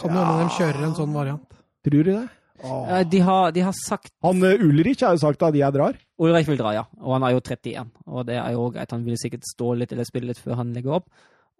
Kan 0.00 0.14
Ja. 0.14 0.20
jo 0.22 0.38
hende 0.38 0.46
de 0.48 0.56
kjører 0.56 0.86
en 0.86 0.94
sånn 0.96 1.12
variant. 1.12 1.58
Tror 1.84 2.04
du 2.06 2.12
det? 2.12 2.28
Eh, 2.62 3.02
De 3.10 3.18
har, 3.18 3.50
de 3.50 3.60
har 3.66 3.72
sagt 3.74 4.12
Han 4.22 4.38
eh, 4.46 4.60
Ulrich 4.62 5.00
har 5.02 5.16
jo 5.16 5.18
sagt 5.24 5.42
at 5.42 5.54
jeg 5.58 5.74
drar. 5.74 5.96
Ulrich 6.22 6.46
vil 6.46 6.56
dra, 6.60 6.72
ja. 6.76 6.84
Og 7.02 7.16
han 7.16 7.24
er 7.26 7.32
jo 7.34 7.40
31. 7.42 7.90
Og 8.06 8.26
det 8.28 8.36
er 8.38 8.52
jo 8.54 8.70
greit. 8.70 8.90
Han 8.94 9.04
vil 9.04 9.18
sikkert 9.18 9.42
stå 9.50 9.72
litt 9.80 9.92
eller 9.92 10.04
spille 10.06 10.30
litt 10.30 10.38
før 10.38 10.60
han 10.60 10.72
legger 10.72 11.00
opp. 11.00 11.08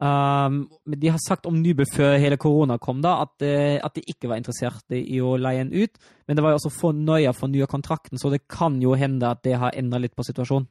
Um, 0.02 0.64
de 0.98 1.12
har 1.14 1.20
sagt 1.22 1.46
om 1.46 1.60
Nybø 1.62 1.84
før 1.86 2.16
hele 2.18 2.34
korona 2.40 2.74
kom, 2.82 2.98
da, 3.04 3.20
at, 3.22 3.42
eh, 3.46 3.76
at 3.78 3.94
de 3.94 4.02
ikke 4.10 4.26
var 4.32 4.40
interessert 4.40 4.90
i 4.96 5.20
å 5.22 5.36
leie 5.38 5.62
en 5.62 5.70
ut. 5.70 6.00
Men 6.26 6.38
det 6.38 6.42
var 6.42 6.54
jo 6.54 6.58
også 6.58 6.72
for 6.74 6.96
nøye 6.96 7.30
for 7.38 7.52
nye 7.52 7.68
kontrakten, 7.70 8.18
så 8.18 8.32
det 8.32 8.40
kan 8.50 8.80
jo 8.82 8.96
hende 8.98 9.30
at 9.30 9.44
det 9.46 9.54
har 9.62 9.76
endra 9.78 10.00
litt 10.02 10.16
på 10.18 10.26
situasjonen. 10.26 10.66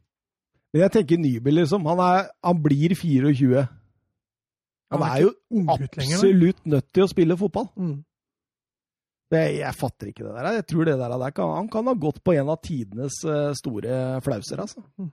Men 0.74 0.84
jeg 0.86 0.94
tenker 0.98 1.22
Nybø, 1.22 1.54
liksom. 1.62 1.88
Han, 1.88 2.04
er, 2.04 2.28
han 2.44 2.60
blir 2.64 2.96
24. 2.96 3.64
Han 4.92 5.08
er 5.08 5.24
jo 5.24 5.32
absolutt 5.72 6.62
nødt 6.68 6.90
til 6.92 7.06
å 7.06 7.10
spille 7.12 7.40
fotball. 7.40 7.70
Mm. 7.80 7.98
Det, 9.32 9.46
jeg 9.62 9.80
fatter 9.80 10.12
ikke 10.12 10.28
det 10.28 10.36
der. 10.36 10.52
Jeg 10.60 10.68
tror 10.68 10.88
det 10.88 11.00
der, 11.00 11.18
der 11.24 11.36
kan, 11.36 11.56
Han 11.56 11.72
kan 11.72 11.88
ha 11.88 11.96
gått 11.96 12.20
på 12.24 12.36
en 12.36 12.52
av 12.52 12.60
tidenes 12.60 13.24
eh, 13.24 13.54
store 13.56 14.20
flauser, 14.28 14.60
altså. 14.60 14.84
Mm. 15.00 15.12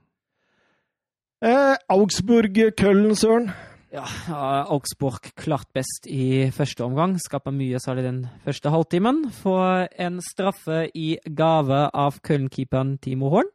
Eh, 1.47 1.75
Augsburg-Köln, 1.95 3.13
Søren. 3.15 3.53
Ja, 3.89 4.05
Augsburg 4.73 5.31
klart 5.39 5.69
best 5.73 6.05
i 6.05 6.49
første 6.53 6.85
omgang. 6.85 7.15
Skaper 7.21 7.53
mye 7.55 7.79
særlig 7.81 8.05
den 8.05 8.19
første 8.45 8.69
halvtimen. 8.73 9.23
Får 9.41 9.89
en 10.05 10.19
straffe 10.21 10.83
i 10.93 11.15
gave 11.25 11.87
av 11.89 12.19
Köln-keeperen 12.25 12.97
Timo 13.01 13.31
Horn. 13.33 13.49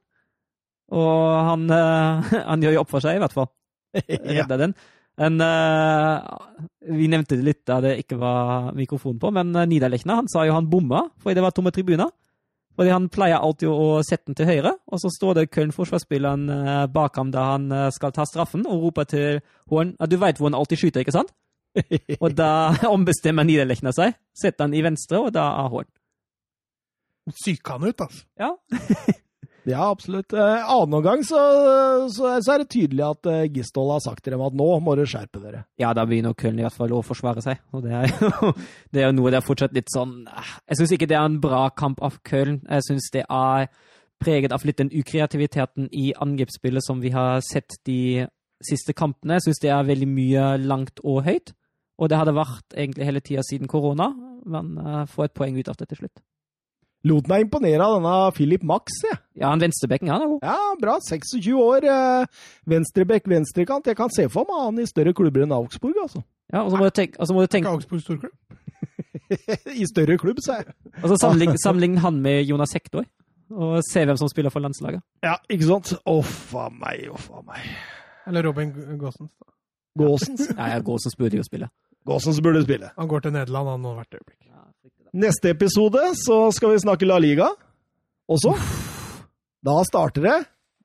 Og 0.94 1.22
han, 1.48 1.68
eh, 1.70 2.34
han 2.50 2.66
gjør 2.66 2.76
jo 2.76 2.82
opp 2.82 2.90
for 2.90 3.04
seg, 3.04 3.18
i 3.18 3.22
hvert 3.22 3.36
fall. 3.36 3.50
Redder 4.34 4.66
den. 4.66 4.76
Men, 5.22 5.38
eh, 5.46 6.66
vi 6.90 7.06
nevnte 7.06 7.38
det 7.38 7.46
litt 7.46 7.62
da 7.70 7.78
det 7.84 7.94
ikke 8.02 8.18
var 8.18 8.72
mikrofon 8.74 9.20
på, 9.22 9.30
men 9.30 9.54
uh, 9.54 9.62
Niederlechner 9.70 10.18
han 10.18 10.26
sa 10.30 10.42
jo 10.42 10.56
han 10.56 10.66
bomma 10.66 11.04
fordi 11.22 11.38
det 11.38 11.44
var 11.44 11.54
tomme 11.54 11.70
tribuner. 11.74 12.10
Fordi 12.74 12.90
han 12.90 13.08
pleier 13.12 13.38
alltid 13.38 13.70
å 13.70 14.02
sette 14.06 14.30
den 14.30 14.38
til 14.38 14.48
høyre, 14.50 14.74
og 14.90 15.00
så 15.02 15.10
står 15.12 15.38
det 15.38 15.50
Köln-forsvarsspilleren 15.54 16.48
eh, 16.50 16.84
bak 16.90 17.18
ham 17.20 17.30
da 17.34 17.46
han 17.52 17.68
eh, 17.70 17.90
skal 17.94 18.14
ta 18.14 18.26
straffen, 18.26 18.66
og 18.66 18.88
roper 18.88 19.08
til 19.10 19.42
Horn 19.70 19.94
Du 20.10 20.16
veit 20.18 20.40
hvor 20.40 20.50
han 20.50 20.58
alltid 20.58 20.82
skyter, 20.82 21.04
ikke 21.04 21.14
sant? 21.14 21.34
Og 22.22 22.34
da 22.38 22.74
ombestemmer 22.94 23.46
Niederlechner 23.46 23.94
seg, 23.94 24.18
setter 24.38 24.66
han 24.66 24.74
i 24.74 24.82
venstre, 24.84 25.22
og 25.22 25.32
da 25.34 25.46
er 25.62 25.70
Horn. 25.72 25.90
Syker 27.34 27.78
han 27.78 27.88
ut, 27.88 28.04
altså. 28.04 28.26
Ja. 28.38 28.52
Ja, 29.64 29.86
absolutt. 29.88 30.32
Eh, 30.32 30.70
annen 30.70 30.98
omgang 30.98 31.22
så, 31.24 31.38
så, 32.12 32.34
så 32.44 32.52
er 32.52 32.62
det 32.62 32.70
tydelig 32.74 33.04
at 33.06 33.28
eh, 33.30 33.46
Gistol 33.52 33.88
har 33.94 34.02
sagt 34.04 34.24
til 34.24 34.34
dem 34.34 34.44
at 34.44 34.56
nå 34.56 34.66
må 34.84 34.96
dere 34.98 35.08
skjerpe 35.08 35.40
dere. 35.40 35.64
Ja, 35.80 35.94
da 35.96 36.04
begynner 36.08 36.36
Köln 36.36 36.60
i 36.60 36.66
hvert 36.66 36.76
fall 36.76 36.92
å 36.92 37.00
forsvare 37.06 37.44
seg. 37.44 37.62
Og 37.72 37.86
det 37.86 37.94
er 37.96 38.12
jo, 38.12 38.52
det 38.92 39.02
er 39.02 39.08
jo 39.08 39.16
noe 39.16 39.32
det 39.32 39.40
er 39.40 39.46
fortsatt 39.46 39.74
litt 39.76 39.92
sånn 39.92 40.22
Jeg 40.28 40.80
syns 40.80 40.94
ikke 40.96 41.08
det 41.10 41.16
er 41.16 41.26
en 41.30 41.40
bra 41.42 41.64
kamp 41.72 42.04
av 42.04 42.20
Köln. 42.28 42.60
Jeg 42.68 42.88
syns 42.90 43.08
det 43.16 43.24
er 43.24 43.68
preget 44.24 44.54
av 44.54 44.64
litt 44.68 44.80
den 44.80 44.92
ukreativiteten 44.92 45.88
i 45.92 46.10
angrepsspillet 46.12 46.84
som 46.84 47.00
vi 47.02 47.12
har 47.14 47.40
sett 47.44 47.80
de 47.88 48.26
siste 48.64 48.94
kampene. 48.96 49.38
Jeg 49.38 49.48
syns 49.48 49.64
det 49.64 49.72
er 49.72 49.88
veldig 49.88 50.10
mye 50.12 50.46
langt 50.64 51.02
og 51.04 51.24
høyt. 51.28 51.56
Og 52.00 52.10
det 52.10 52.18
hadde 52.18 52.36
vært 52.36 52.76
egentlig 52.76 53.06
hele 53.06 53.22
tida 53.24 53.44
siden 53.46 53.70
korona. 53.70 54.10
Men 54.44 54.76
eh, 54.76 55.02
få 55.08 55.24
et 55.24 55.36
poeng 55.36 55.56
ut 55.56 55.72
av 55.72 55.80
det 55.80 55.88
til 55.92 56.04
slutt. 56.04 56.24
Lot 57.04 57.26
meg 57.28 57.44
imponere 57.44 57.84
av 57.84 57.98
denne 57.98 58.12
Philip 58.32 58.62
Max, 58.64 59.02
jeg. 59.04 59.18
Ja, 59.36 59.50
han 59.50 59.60
venstrebekken, 59.60 60.08
han 60.08 60.22
er 60.24 60.30
god. 60.30 60.46
Ja, 60.46 60.76
bra. 60.80 60.94
26 61.04 61.50
år. 61.60 61.84
Eh, 61.84 62.44
venstrebekk, 62.72 63.26
venstrekant. 63.28 63.90
Jeg 63.90 63.98
kan 63.98 64.12
se 64.14 64.24
for 64.32 64.48
meg 64.48 64.62
han 64.62 64.80
i 64.80 64.86
større 64.88 65.12
klubber 65.16 65.44
enn 65.44 65.52
Augsburg, 65.52 65.98
altså. 66.00 66.22
Ja, 66.52 66.62
og 66.62 66.72
så 66.72 66.80
må 66.80 66.88
du 66.88 66.94
tenke, 66.96 67.20
og 67.20 67.28
må 67.36 67.42
du 67.42 67.48
Ikke 67.48 67.56
tenke 67.58 67.74
Augsburg 67.74 68.00
storklubb. 68.04 68.32
I 69.82 69.88
større 69.90 70.16
klubb, 70.20 70.40
sa 70.44 70.62
jeg. 70.62 70.72
Og 71.02 71.10
så 71.12 71.18
sammenlign, 71.20 71.58
sammenlign 71.60 72.00
han 72.04 72.22
med 72.24 72.48
Jonas 72.48 72.72
Hektor, 72.76 73.04
og 73.52 73.76
se 73.84 74.06
hvem 74.08 74.20
som 74.20 74.30
spiller 74.32 74.54
for 74.54 74.64
landslaget. 74.64 75.04
Ja, 75.24 75.36
ikke 75.52 75.68
sant? 75.68 75.92
Uff 76.08 76.54
a 76.56 76.70
meg, 76.72 77.04
uff 77.12 77.28
a 77.36 77.44
meg. 77.44 77.68
Eller 78.30 78.48
Robin 78.48 78.72
Gåsens. 78.72 79.28
Gåsens. 79.98 80.48
Ja, 80.54 80.72
ja 80.72 80.80
går 80.80 81.04
burde 81.18 81.36
jo 81.36 81.44
spille. 81.44 81.68
Gåsens 82.08 82.40
burde 82.40 82.64
spille. 82.64 82.90
Han 82.96 83.08
går 83.08 83.28
til 83.28 83.36
Nederland 83.36 83.68
han 83.68 83.84
hvert 84.00 84.16
øyeblikk. 84.16 84.40
Neste 85.14 85.50
episode 85.50 86.00
så 86.18 86.52
skal 86.52 86.72
vi 86.72 86.78
snakke 86.82 87.06
La 87.06 87.20
Liga 87.22 87.46
også. 88.26 88.56
Da 89.62 89.76
starter 89.86 90.24
det. 90.26 90.38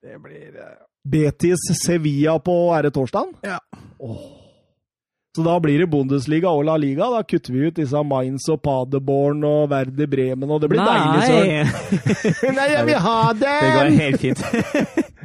Det 0.05 0.19
blir 0.21 0.53
eh, 0.53 0.75
Betis 1.01 1.63
Sevilla 1.81 2.35
på 2.39 2.53
Ære 2.77 2.91
torsdag. 2.93 3.31
Ja. 3.41 3.57
Oh. 3.97 4.19
Så 5.35 5.41
da 5.41 5.55
blir 5.59 5.81
det 5.81 5.87
Bundesliga 5.89 6.51
og 6.53 6.61
La 6.67 6.75
Liga. 6.77 7.07
Da 7.09 7.23
kutter 7.25 7.55
vi 7.55 7.71
ut 7.71 7.79
disse 7.81 8.03
Mainz 8.05 8.45
og 8.53 8.61
Paderborn 8.61 9.41
og 9.49 9.73
Werder 9.73 10.11
Bremen, 10.13 10.53
og 10.53 10.61
det 10.61 10.69
blir 10.75 10.85
deilig 10.85 11.25
søren. 11.25 12.53
Nei, 12.59 12.69
jeg 12.75 12.85
vil 12.91 13.01
ha 13.07 13.17
Det 13.33 13.55
går 13.79 13.91
helt 13.97 14.27
fint. 14.27 14.45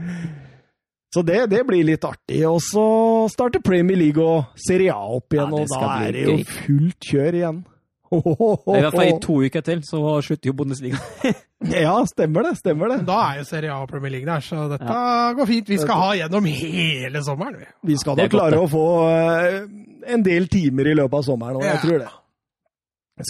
Så 1.14 1.22
det, 1.22 1.44
det 1.52 1.60
blir 1.68 1.84
litt 1.86 2.08
artig. 2.08 2.40
Og 2.48 2.56
så 2.64 2.88
starter 3.30 3.60
Premier 3.62 4.00
League 4.00 4.18
og 4.24 4.56
Serie 4.58 4.96
A 4.96 5.12
opp 5.20 5.36
igjen, 5.36 5.52
Ja, 5.52 5.60
og 5.60 5.76
da 5.76 5.92
er 6.08 6.16
det 6.16 6.24
jo 6.24 6.40
fullt 6.48 7.12
kjør 7.12 7.40
igjen. 7.42 7.62
I 8.20 8.80
hvert 8.84 8.94
fall 8.94 9.08
i 9.10 9.18
to 9.22 9.36
uker 9.44 9.62
til, 9.66 9.80
så 9.86 10.00
slutter 10.24 10.50
jo 10.50 10.56
Bundesliga. 10.60 11.00
Ja, 11.64 11.94
stemmer 12.04 12.44
det. 12.44 12.58
Stemmer 12.58 12.90
det. 12.92 12.96
Men 13.00 13.06
da 13.08 13.18
er 13.30 13.38
jo 13.38 13.44
Serie 13.48 13.70
A 13.72 13.78
og 13.80 13.88
Premier 13.88 14.12
League 14.12 14.26
der, 14.28 14.42
så 14.44 14.66
dette 14.68 14.96
går 15.38 15.46
fint. 15.48 15.70
Vi 15.72 15.78
skal 15.80 15.96
ha 15.96 16.10
gjennom 16.18 16.44
hele 16.50 17.22
sommeren. 17.24 17.54
vi. 17.62 17.68
Vi 17.92 17.96
skal 18.02 18.18
da 18.18 18.26
godt, 18.26 18.34
klare 18.34 18.58
å 18.60 18.66
få 18.68 18.82
eh, 19.08 19.56
en 20.12 20.26
del 20.26 20.44
timer 20.52 20.90
i 20.90 20.94
løpet 20.98 21.16
av 21.22 21.24
sommeren, 21.24 21.56
òg, 21.56 21.64
jeg 21.64 21.78
Ja. 21.78 21.80
tror 21.86 22.02
det. 22.04 22.10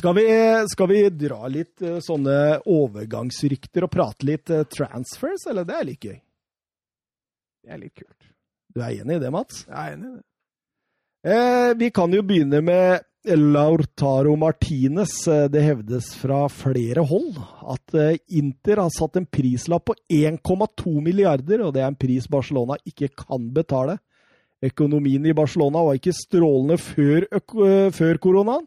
Skal 0.00 0.14
vi, 0.16 0.24
skal 0.72 0.88
vi 0.90 1.00
dra 1.20 1.46
litt 1.52 1.82
eh, 1.84 2.00
sånne 2.02 2.36
overgangsrykter 2.74 3.86
og 3.86 3.92
prate 3.94 4.26
litt 4.26 4.50
eh, 4.50 4.64
transfers, 4.72 5.46
eller? 5.52 5.68
Det 5.68 5.78
er 5.78 5.88
litt 5.92 6.08
gøy. 6.10 6.18
Det 7.64 7.72
er 7.76 7.82
litt 7.84 7.94
kult. 8.02 8.30
Du 8.74 8.80
er 8.82 8.96
enig 8.98 9.20
i 9.20 9.22
det, 9.22 9.30
Mats? 9.30 9.62
Jeg 9.68 9.76
er 9.78 9.94
enig 9.94 10.10
i 10.10 10.14
det. 10.16 10.24
Eh, 11.30 11.70
vi 11.80 11.90
kan 11.94 12.12
jo 12.18 12.24
begynne 12.26 12.58
med 12.66 13.06
Lautaro 13.24 14.36
Martinez. 14.36 15.12
Eh, 15.28 15.46
Det 15.48 15.62
hevdes 15.64 16.10
fra 16.20 16.44
flere 16.52 17.04
hold 17.06 17.38
at 17.72 17.94
eh, 17.94 18.18
Inter 18.36 18.82
har 18.82 18.90
satt 18.92 19.16
en 19.16 19.26
prislapp 19.26 19.86
på 19.90 19.94
1,2 20.12 21.00
milliarder, 21.00 21.62
og 21.64 21.72
det 21.74 21.82
er 21.82 21.88
en 21.92 21.96
pris 21.98 22.26
Barcelona 22.28 22.76
ikke 22.84 23.08
kan 23.16 23.48
betale. 23.54 23.98
Økonomien 24.64 25.24
i 25.28 25.34
Barcelona 25.36 25.82
var 25.84 25.98
ikke 25.98 26.14
strålende 26.16 26.78
før, 26.80 27.26
eh, 27.32 27.90
før 27.92 28.20
koronaen, 28.22 28.66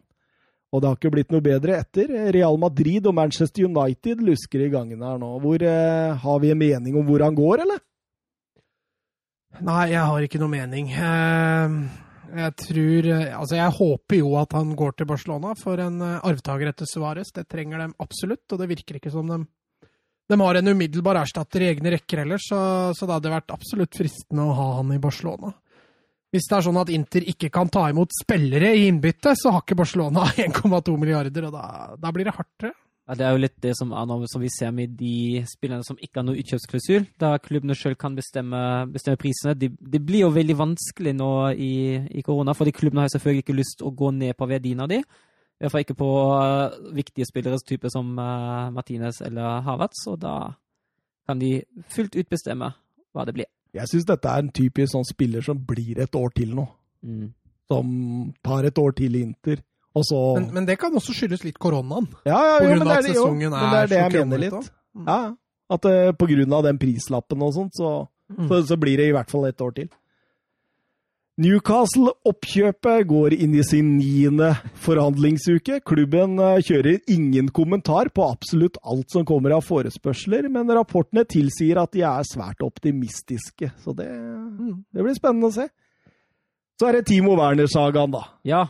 og 0.74 0.82
det 0.82 0.90
har 0.90 0.98
ikke 1.00 1.14
blitt 1.14 1.32
noe 1.32 1.42
bedre 1.46 1.78
etter. 1.80 2.10
Real 2.36 2.58
Madrid 2.62 3.06
og 3.08 3.16
Manchester 3.18 3.66
United 3.66 4.22
lusker 4.26 4.66
i 4.66 4.70
gangen 4.74 5.02
her 5.02 5.18
nå. 5.22 5.40
Hvor, 5.42 5.62
eh, 5.62 6.16
har 6.18 6.40
vi 6.44 6.52
en 6.52 6.60
mening 6.60 6.98
om 6.98 7.06
hvor 7.08 7.24
han 7.24 7.36
går, 7.38 7.62
eller? 7.66 7.80
Nei, 9.62 9.88
jeg 9.90 10.04
har 10.06 10.22
ikke 10.22 10.40
noe 10.42 10.52
mening. 10.54 10.92
Eh, 10.92 11.70
Jeg 12.28 12.56
tror 12.60 13.08
eh, 13.14 13.30
Altså, 13.38 13.56
jeg 13.60 13.76
håper 13.78 14.20
jo 14.20 14.34
at 14.40 14.56
han 14.58 14.74
går 14.78 14.98
til 14.98 15.10
Barcelona 15.10 15.54
for 15.60 15.80
en 15.84 16.02
eh, 16.04 16.18
arvtaker 16.28 16.72
etter 16.72 16.90
Suárez. 16.90 17.32
Det 17.36 17.48
trenger 17.50 17.84
de 17.84 17.92
absolutt, 18.04 18.46
og 18.52 18.62
det 18.62 18.70
virker 18.74 19.00
ikke 19.00 19.14
som 19.14 19.30
de 19.32 19.46
de 20.28 20.36
har 20.42 20.58
en 20.60 20.68
umiddelbar 20.68 21.22
erstatter 21.22 21.64
i 21.64 21.70
egne 21.72 21.94
rekker 21.94 22.20
ellers, 22.26 22.50
så, 22.50 22.58
så 22.92 23.08
det 23.08 23.16
hadde 23.16 23.32
vært 23.32 23.54
absolutt 23.56 23.96
fristende 23.96 24.44
å 24.44 24.56
ha 24.58 24.66
han 24.82 24.90
i 24.92 25.00
Barcelona. 25.00 25.54
Hvis 26.36 26.50
det 26.50 26.58
er 26.58 26.66
sånn 26.66 26.80
at 26.82 26.92
Inter 26.92 27.24
ikke 27.32 27.50
kan 27.54 27.72
ta 27.72 27.86
imot 27.88 28.12
spillere 28.12 28.74
i 28.76 28.90
innbytte, 28.90 29.32
så 29.40 29.54
har 29.56 29.64
ikke 29.64 29.80
Barcelona 29.80 30.26
1,2 30.48 30.98
milliarder, 31.00 31.48
og 31.48 31.56
da, 31.56 31.96
da 31.96 32.12
blir 32.12 32.28
det 32.28 32.36
hardt, 32.36 32.52
tror 32.60 32.74
jeg. 32.74 32.80
Ja, 33.08 33.16
det 33.16 33.24
er 33.24 33.36
jo 33.36 33.40
litt 33.40 33.56
det 33.64 33.72
som, 33.80 33.94
som 34.28 34.42
vi 34.44 34.50
ser 34.52 34.74
med 34.76 34.98
de 35.00 35.40
spillerne 35.48 35.86
som 35.88 35.96
ikke 35.96 36.20
har 36.20 36.26
noe 36.28 36.42
utkjøpsklausul, 36.42 37.06
da 37.16 37.38
klubbene 37.40 37.76
sjøl 37.78 37.96
kan 37.96 38.18
bestemme, 38.18 38.60
bestemme 38.92 39.20
prisene. 39.22 39.54
Det 39.56 39.70
de 39.80 40.02
blir 40.04 40.26
jo 40.26 40.34
veldig 40.36 40.58
vanskelig 40.60 41.14
nå 41.16 41.30
i, 41.56 41.72
i 42.20 42.24
korona, 42.26 42.52
fordi 42.58 42.76
klubbene 42.76 43.06
har 43.06 43.14
selvfølgelig 43.14 43.46
ikke 43.46 43.56
lyst 43.56 43.86
å 43.86 43.94
gå 43.96 44.12
ned 44.12 44.36
på 44.36 44.50
verdien 44.52 44.84
av 44.84 44.92
de. 44.92 45.00
I 45.00 45.64
hvert 45.64 45.74
fall 45.74 45.86
ikke 45.86 45.98
på 45.98 46.10
eh, 46.36 46.76
viktige 47.00 47.26
spillere 47.26 47.58
type 47.66 47.90
som 47.90 48.12
uh, 48.20 48.68
Martinez 48.76 49.24
eller 49.26 49.64
Havertz, 49.66 50.04
og 50.12 50.20
da 50.22 50.36
kan 51.28 51.40
de 51.40 51.62
fullt 51.96 52.20
ut 52.20 52.30
bestemme 52.30 52.70
hva 53.16 53.26
det 53.26 53.38
blir. 53.40 53.48
Jeg 53.74 53.88
syns 53.90 54.06
dette 54.10 54.28
er 54.28 54.44
en 54.44 54.52
typisk 54.52 54.92
sånn 54.94 55.08
spiller 55.08 55.48
som 55.48 55.64
blir 55.64 56.04
et 56.04 56.16
år 56.16 56.36
til 56.36 56.54
nå. 56.60 56.68
Mm. 57.08 57.32
Som 57.72 57.90
tar 58.44 58.68
et 58.68 58.84
år 58.84 58.94
til 59.00 59.16
i 59.16 59.24
Inter, 59.26 59.64
så 60.06 60.36
Men, 60.38 60.50
men 60.54 60.66
det 60.66 60.78
kan 60.80 60.94
også 60.94 61.14
skyldes 61.16 61.44
litt 61.44 61.58
koronaen. 61.60 62.08
Ja, 62.26 62.38
ja, 62.38 62.58
på 62.60 62.64
jo, 62.66 62.70
grunn 62.70 62.80
men 62.80 62.88
av 62.88 62.88
det 62.88 62.98
at 62.98 63.00
er, 63.00 63.08
det, 63.08 63.16
jo, 63.16 63.24
sesongen 63.24 63.52
men 63.52 63.70
det 63.72 63.78
er 63.78 63.84
er 63.84 63.88
det 63.88 63.98
jeg 64.02 64.12
mener 64.28 64.38
litt. 64.46 64.72
Ja, 65.08 65.20
at 65.70 65.86
uh, 65.86 66.12
på 66.18 66.28
grunn 66.30 66.54
av 66.54 66.64
den 66.64 66.78
prislappen 66.78 67.42
og 67.42 67.54
sånt, 67.54 67.74
så, 67.76 68.08
Mm. 68.28 68.50
så, 68.50 68.58
så 68.68 68.76
blir 68.76 68.98
det 69.00 69.06
i 69.08 69.12
hvert 69.16 69.30
fall 69.32 69.46
et 69.48 69.62
år 69.64 69.72
til. 69.72 69.88
Newcastle-oppkjøpet 71.40 73.06
går 73.08 73.34
inn 73.38 73.54
i 73.56 73.64
sin 73.64 73.94
niende 74.00 74.50
forhandlingsuke. 74.84 75.80
Klubben 75.88 76.34
eh, 76.42 76.58
kjører 76.66 76.98
ingen 77.14 77.48
kommentar 77.56 78.10
på 78.12 78.26
absolutt 78.26 78.80
alt 78.84 79.14
som 79.14 79.24
kommer 79.28 79.54
av 79.56 79.64
forespørsler, 79.68 80.50
men 80.52 80.68
rapportene 80.76 81.24
tilsier 81.30 81.80
at 81.82 81.94
de 81.94 82.02
er 82.08 82.26
svært 82.28 82.64
optimistiske. 82.66 83.72
Så 83.84 83.96
det, 83.96 84.10
Mm. 84.10 84.84
det 84.94 85.04
blir 85.06 85.16
spennende 85.16 85.48
å 85.48 85.54
se. 85.54 85.68
Så 86.80 86.88
er 86.90 86.94
det 86.98 87.06
Timo 87.08 87.36
Werner-sagaen, 87.38 88.12
da. 88.12 88.24
Ja, 88.44 88.66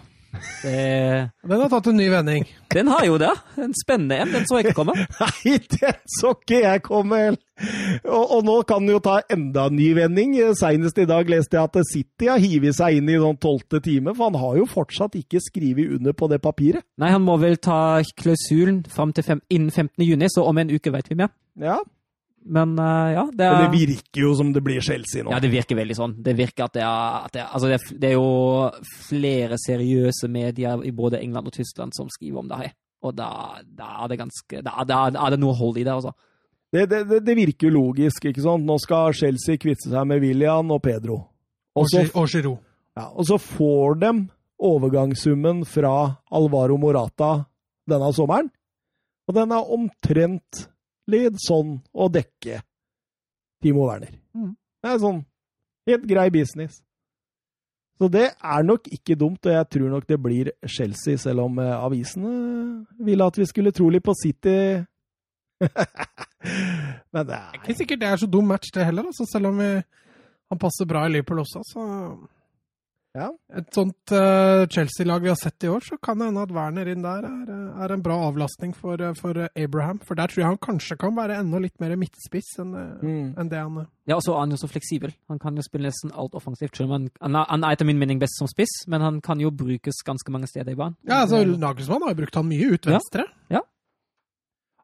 det, 0.64 1.30
Den 1.48 1.62
har 1.62 1.70
tatt 1.72 1.88
en 1.90 1.98
ny 1.98 2.08
vending. 2.12 2.46
den 2.74 2.88
har 2.92 3.06
jo 3.08 3.18
det. 3.22 3.32
En 3.58 3.74
spennende 3.76 4.18
en. 4.22 4.32
Den 4.36 4.46
så 4.48 4.60
jeg 4.60 4.68
ikke 4.68 4.80
komme. 4.82 4.96
Nei, 5.22 5.58
den 5.72 6.00
så 6.20 6.34
ikke 6.36 6.62
jeg 6.64 6.84
komme! 6.86 7.22
Og, 8.06 8.24
og 8.38 8.44
nå 8.46 8.60
kan 8.70 8.84
den 8.84 8.94
jo 8.94 9.02
ta 9.02 9.18
enda 9.34 9.66
en 9.72 9.78
ny 9.80 9.90
vending. 9.98 10.36
Senest 10.60 11.00
i 11.02 11.08
dag 11.10 11.30
leste 11.32 11.58
jeg 11.58 11.72
at 11.72 11.90
City 11.90 12.30
har 12.30 12.42
hivet 12.44 12.78
seg 12.78 13.00
inn 13.00 13.10
i 13.10 13.18
sånn 13.18 13.40
tolvte 13.42 13.82
time, 13.84 14.14
for 14.14 14.30
han 14.30 14.40
har 14.44 14.60
jo 14.60 14.70
fortsatt 14.70 15.18
ikke 15.18 15.42
skrevet 15.42 15.98
under 15.98 16.14
på 16.18 16.30
det 16.32 16.42
papiret. 16.44 16.86
Nei, 17.02 17.12
han 17.16 17.26
må 17.26 17.40
vel 17.42 17.58
ta 17.58 18.04
klausulen 18.20 18.84
fram 18.94 19.16
til 19.16 19.26
fem, 19.26 19.42
innen 19.50 19.74
15. 19.74 20.06
juni, 20.06 20.30
så 20.34 20.46
om 20.46 20.62
en 20.62 20.74
uke 20.74 20.94
vet 20.94 21.10
vi 21.10 21.18
mer. 21.18 21.34
Ja, 21.58 21.80
Men 22.48 22.74
uh, 22.80 23.10
ja, 23.12 23.24
det 23.32 23.44
Men 23.52 23.58
er 23.58 23.66
det 23.72 23.80
virker 23.88 24.22
jo 24.24 24.30
som 24.40 24.54
det 24.56 24.62
blir 24.64 24.80
Chelsea 24.82 25.24
nå. 25.26 25.32
Ja, 25.34 25.40
det 25.44 25.50
virker 25.52 25.76
veldig 25.80 25.96
sånn. 25.98 26.14
Det 26.24 26.34
virker 26.38 26.68
at 26.70 26.74
det 26.78 26.84
er, 26.86 27.26
at 27.28 27.34
det 27.36 27.42
er 27.44 27.50
Altså, 27.52 27.68
det 27.68 27.78
er, 27.80 27.98
det 28.00 28.10
er 28.10 28.16
jo 28.16 28.28
flere 29.10 29.58
seriøse 29.60 30.30
medier 30.32 30.84
i 30.88 30.92
både 30.96 31.20
England 31.24 31.50
og 31.52 31.56
Tyskland 31.58 31.92
som 31.98 32.08
skriver 32.14 32.40
om 32.40 32.48
det 32.52 32.62
her. 32.62 32.72
Og 33.04 33.14
da, 33.18 33.28
da 33.78 33.90
er 34.04 34.08
det 34.14 34.20
ganske 34.24 34.62
Da, 34.66 34.72
da, 34.88 35.02
da 35.14 35.26
er 35.28 35.36
det 35.36 35.40
noe 35.44 35.54
hold 35.60 35.78
i 35.78 35.84
det, 35.86 35.92
altså. 35.94 36.14
Det, 36.74 36.86
det, 36.92 37.02
det, 37.10 37.20
det 37.28 37.36
virker 37.38 37.68
jo 37.70 37.76
logisk, 37.78 38.26
ikke 38.28 38.42
sant? 38.44 38.66
Nå 38.68 38.76
skal 38.84 39.14
Chelsea 39.16 39.60
kvitte 39.62 39.88
seg 39.92 40.08
med 40.10 40.20
William 40.24 40.72
og 40.76 40.82
Pedro. 40.84 41.20
Og 41.78 41.84
Og 41.84 41.92
så, 41.92 42.02
Gi- 42.04 42.12
og 42.18 42.26
Giroud. 42.32 42.58
ja, 42.98 43.06
og 43.14 43.28
så 43.30 43.38
får 43.40 44.00
de 44.02 44.12
overgangssummen 44.60 45.62
fra 45.70 45.94
Alvaro 46.32 46.78
Morata 46.82 47.46
denne 47.88 48.10
sommeren. 48.16 48.50
Og 49.28 49.36
den 49.36 49.52
er 49.52 49.72
omtrent 49.76 50.68
litt 51.12 51.40
sånn 51.42 51.78
og 51.94 52.12
dekke 52.16 52.62
Timo 53.64 53.88
Werner. 53.88 54.14
Mm. 54.36 54.54
Det 54.84 54.92
er 54.92 55.02
sånn 55.02 55.24
helt 55.88 56.06
grei 56.10 56.28
business. 56.34 56.82
Så 57.98 58.10
det 58.14 58.28
er 58.30 58.66
nok 58.66 58.86
ikke 58.94 59.18
dumt, 59.18 59.46
og 59.48 59.56
jeg 59.56 59.70
tror 59.74 59.90
nok 59.90 60.06
det 60.06 60.20
blir 60.22 60.52
Chelsea, 60.70 61.18
selv 61.18 61.48
om 61.48 61.58
eh, 61.64 61.74
avisene 61.74 62.34
ville 63.02 63.26
at 63.26 63.40
vi 63.40 63.48
skulle 63.50 63.74
tro 63.74 63.90
litt 63.90 64.06
på 64.06 64.14
City. 64.20 64.58
Men 67.14 67.26
det 67.26 67.40
er 67.40 67.58
Ikke 67.58 67.78
sikkert 67.80 68.04
det 68.04 68.12
er 68.12 68.22
så 68.22 68.30
dum 68.30 68.46
match, 68.54 68.70
det 68.76 68.86
heller. 68.86 69.10
Altså, 69.10 69.26
selv 69.26 69.50
om 69.50 69.58
vi, 69.64 69.72
han 70.52 70.62
passer 70.62 70.86
bra 70.86 71.08
i 71.08 71.16
Liverpool 71.16 71.42
også. 71.42 71.64
Så 71.66 71.88
Ja. 73.16 73.32
Et 73.58 73.74
sånt 73.74 74.12
uh, 74.14 74.68
Chelsea-lag 74.70 75.24
vi 75.24 75.30
har 75.32 75.38
sett 75.40 75.64
i 75.64 75.70
år, 75.72 75.80
så 75.82 75.96
kan 76.04 76.20
det 76.20 76.28
hende 76.28 76.42
at 76.44 76.52
Werner 76.54 76.88
inn 76.92 77.02
der 77.02 77.26
er, 77.26 77.48
eh, 77.50 77.80
er 77.86 77.94
en 77.96 78.02
bra 78.06 78.18
avlastning 78.28 78.76
for, 78.78 79.00
eh, 79.02 79.14
for 79.18 79.40
Abraham. 79.58 79.98
For 80.06 80.14
der 80.20 80.28
tror 80.30 80.44
jeg 80.44 80.46
han 80.52 80.60
kanskje 80.62 80.98
kan 81.02 81.16
være 81.18 81.40
enda 81.40 81.58
litt 81.64 81.80
mer 81.82 81.96
midtspiss 81.98 82.52
enn 82.62 82.76
Mm. 83.02 83.34
en 83.40 83.50
det 83.50 83.58
han 83.58 83.78
er. 83.82 83.88
Ja, 84.08 84.16
og 84.20 84.22
så 84.22 84.36
er 84.36 84.40
han 84.44 84.52
jo 84.52 84.58
så 84.62 84.70
fleksibel. 84.70 85.16
Han 85.30 85.40
kan 85.40 85.56
jo 85.56 85.64
spille 85.66 85.90
nesten 85.90 86.12
alt 86.14 86.36
offensivt. 86.38 86.78
Han, 86.78 87.10
han, 87.22 87.36
er, 87.36 87.46
han 87.50 87.64
er 87.64 87.72
etter 87.74 87.86
min 87.90 87.98
mening 87.98 88.20
best 88.20 88.38
som 88.38 88.48
spiss, 88.48 88.86
men 88.88 89.02
han 89.02 89.20
kan 89.22 89.40
jo 89.40 89.50
brukes 89.50 90.04
ganske 90.06 90.30
mange 90.32 90.48
steder 90.48 90.72
i 90.72 90.76
banen. 90.76 90.96
Ja, 91.08 91.24
altså 91.26 91.42
Nagelsmann 91.58 92.02
har 92.04 92.14
jo 92.14 92.22
brukt 92.22 92.36
han 92.36 92.46
mye 92.50 92.74
ut 92.76 92.86
Ja. 92.86 93.00
venstre. 93.00 93.26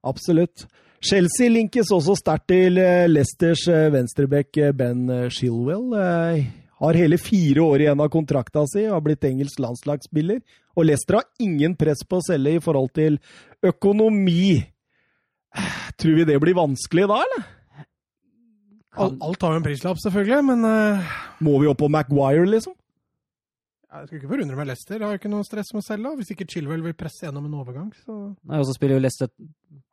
Absolutt. 0.03 0.65
Chelsea 1.01 1.49
linkes 1.49 1.91
også 1.91 2.15
sterkt 2.19 2.47
til 2.47 2.73
Leicesters 2.75 3.67
venstreback 3.93 4.57
Ben 4.75 5.05
Shilwell 5.29 5.93
Chilwell. 5.93 6.47
Har 6.83 6.97
hele 6.99 7.15
fire 7.21 7.63
år 7.63 7.85
igjen 7.85 8.01
av 8.03 8.09
kontrakta 8.11 8.65
si 8.67 8.83
har 8.89 8.99
blitt 9.05 9.23
engelsk 9.23 9.61
landslagsspiller. 9.63 10.41
Og 10.75 10.87
Leicester 10.89 11.21
har 11.21 11.27
ingen 11.39 11.77
press 11.79 12.01
på 12.03 12.19
å 12.19 12.25
selge 12.25 12.57
i 12.57 12.63
forhold 12.63 12.91
til 12.97 13.19
økonomi. 13.63 14.57
Tror 16.01 16.17
vi 16.19 16.25
det 16.27 16.39
blir 16.43 16.57
vanskelig 16.57 17.05
da, 17.07 17.21
eller? 17.23 17.45
Al- 18.99 19.15
Alt 19.25 19.41
har 19.45 19.55
jo 19.55 19.61
en 19.61 19.65
prislapp, 19.65 19.97
selvfølgelig, 20.03 20.41
men 20.51 20.65
eh, 20.69 21.13
Må 21.41 21.55
vi 21.61 21.69
opp 21.71 21.79
på 21.81 21.89
Maguire, 21.89 22.43
liksom? 22.49 22.75
Jeg 23.93 24.07
skulle 24.07 24.19
ikke 24.23 24.29
forundre 24.31 24.55
meg 24.57 24.67
Leicester. 24.71 25.03
Har 25.05 25.13
jo 25.13 25.19
ikke 25.19 25.29
noe 25.29 25.45
stress 25.45 25.69
med 25.75 25.83
å 25.83 25.85
selge. 25.85 26.11
Hvis 26.17 26.31
ikke 26.33 26.47
Chilwell 26.49 26.81
vil 26.81 26.95
presse 26.97 27.27
gjennom 27.27 27.45
en 27.45 27.57
overgang, 27.59 27.91
så 28.01 28.15
Nei, 28.49 28.57
Og 28.57 28.65
så 28.65 28.73
spiller 28.73 28.97
jo 28.97 29.03
Leicester 29.03 29.29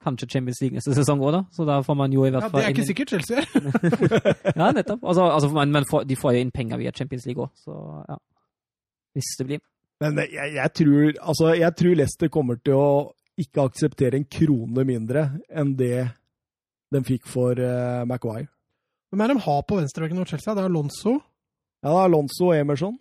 kanskje 0.01 0.29
Champions 0.33 0.61
League 0.63 0.79
neste 0.79 0.95
sesong 0.97 1.21
òg, 1.21 1.35
da. 1.37 1.43
Så 1.53 1.67
da 1.69 1.77
får 1.85 1.99
man 2.01 2.15
jo 2.15 2.25
i 2.25 2.31
hvert 2.33 2.47
fall 2.49 2.65
Ja, 2.65 2.71
det 2.71 2.71
er 2.71 2.77
ikke 2.79 2.89
sikkert 2.89 3.13
Chelsea. 3.13 3.45
Ja, 4.61 4.71
nettopp. 4.73 5.05
Altså, 5.05 5.27
altså, 5.29 5.51
men 5.53 5.85
de 6.09 6.17
får 6.17 6.37
jo 6.37 6.45
inn 6.47 6.55
penger 6.55 6.81
via 6.81 6.95
Champions 6.97 7.29
League 7.29 7.45
òg, 7.45 7.53
så 7.61 7.77
ja. 8.09 8.17
Hvis 9.19 9.35
det 9.37 9.47
blir. 9.51 9.61
Men 10.01 10.23
jeg, 10.23 10.55
jeg, 10.57 10.73
tror, 10.81 11.13
altså, 11.21 11.51
jeg 11.59 11.77
tror 11.83 12.01
Leicester 12.01 12.33
kommer 12.33 12.61
til 12.65 12.79
å 12.79 12.89
ikke 13.41 13.67
akseptere 13.69 14.17
en 14.17 14.27
krone 14.31 14.87
mindre 14.89 15.27
enn 15.53 15.75
det 15.77 16.07
de 16.91 17.05
fikk 17.07 17.29
for 17.31 17.59
uh, 17.59 18.07
Maguire. 18.09 18.49
Hvem 19.11 19.23
er 19.23 19.31
det 19.31 19.37
de 19.39 19.45
har 19.45 19.63
på 19.67 19.77
venstrebekken 19.79 20.19
mot 20.19 20.31
Chelsea? 20.31 20.55
Det 20.55 20.63
er 20.63 20.71
Alonso. 20.71 21.19
Ja, 21.83 21.91
det 21.91 21.97
er 21.97 22.09
Alonso 22.09 22.49
og 22.51 22.57
Emerson. 22.57 22.97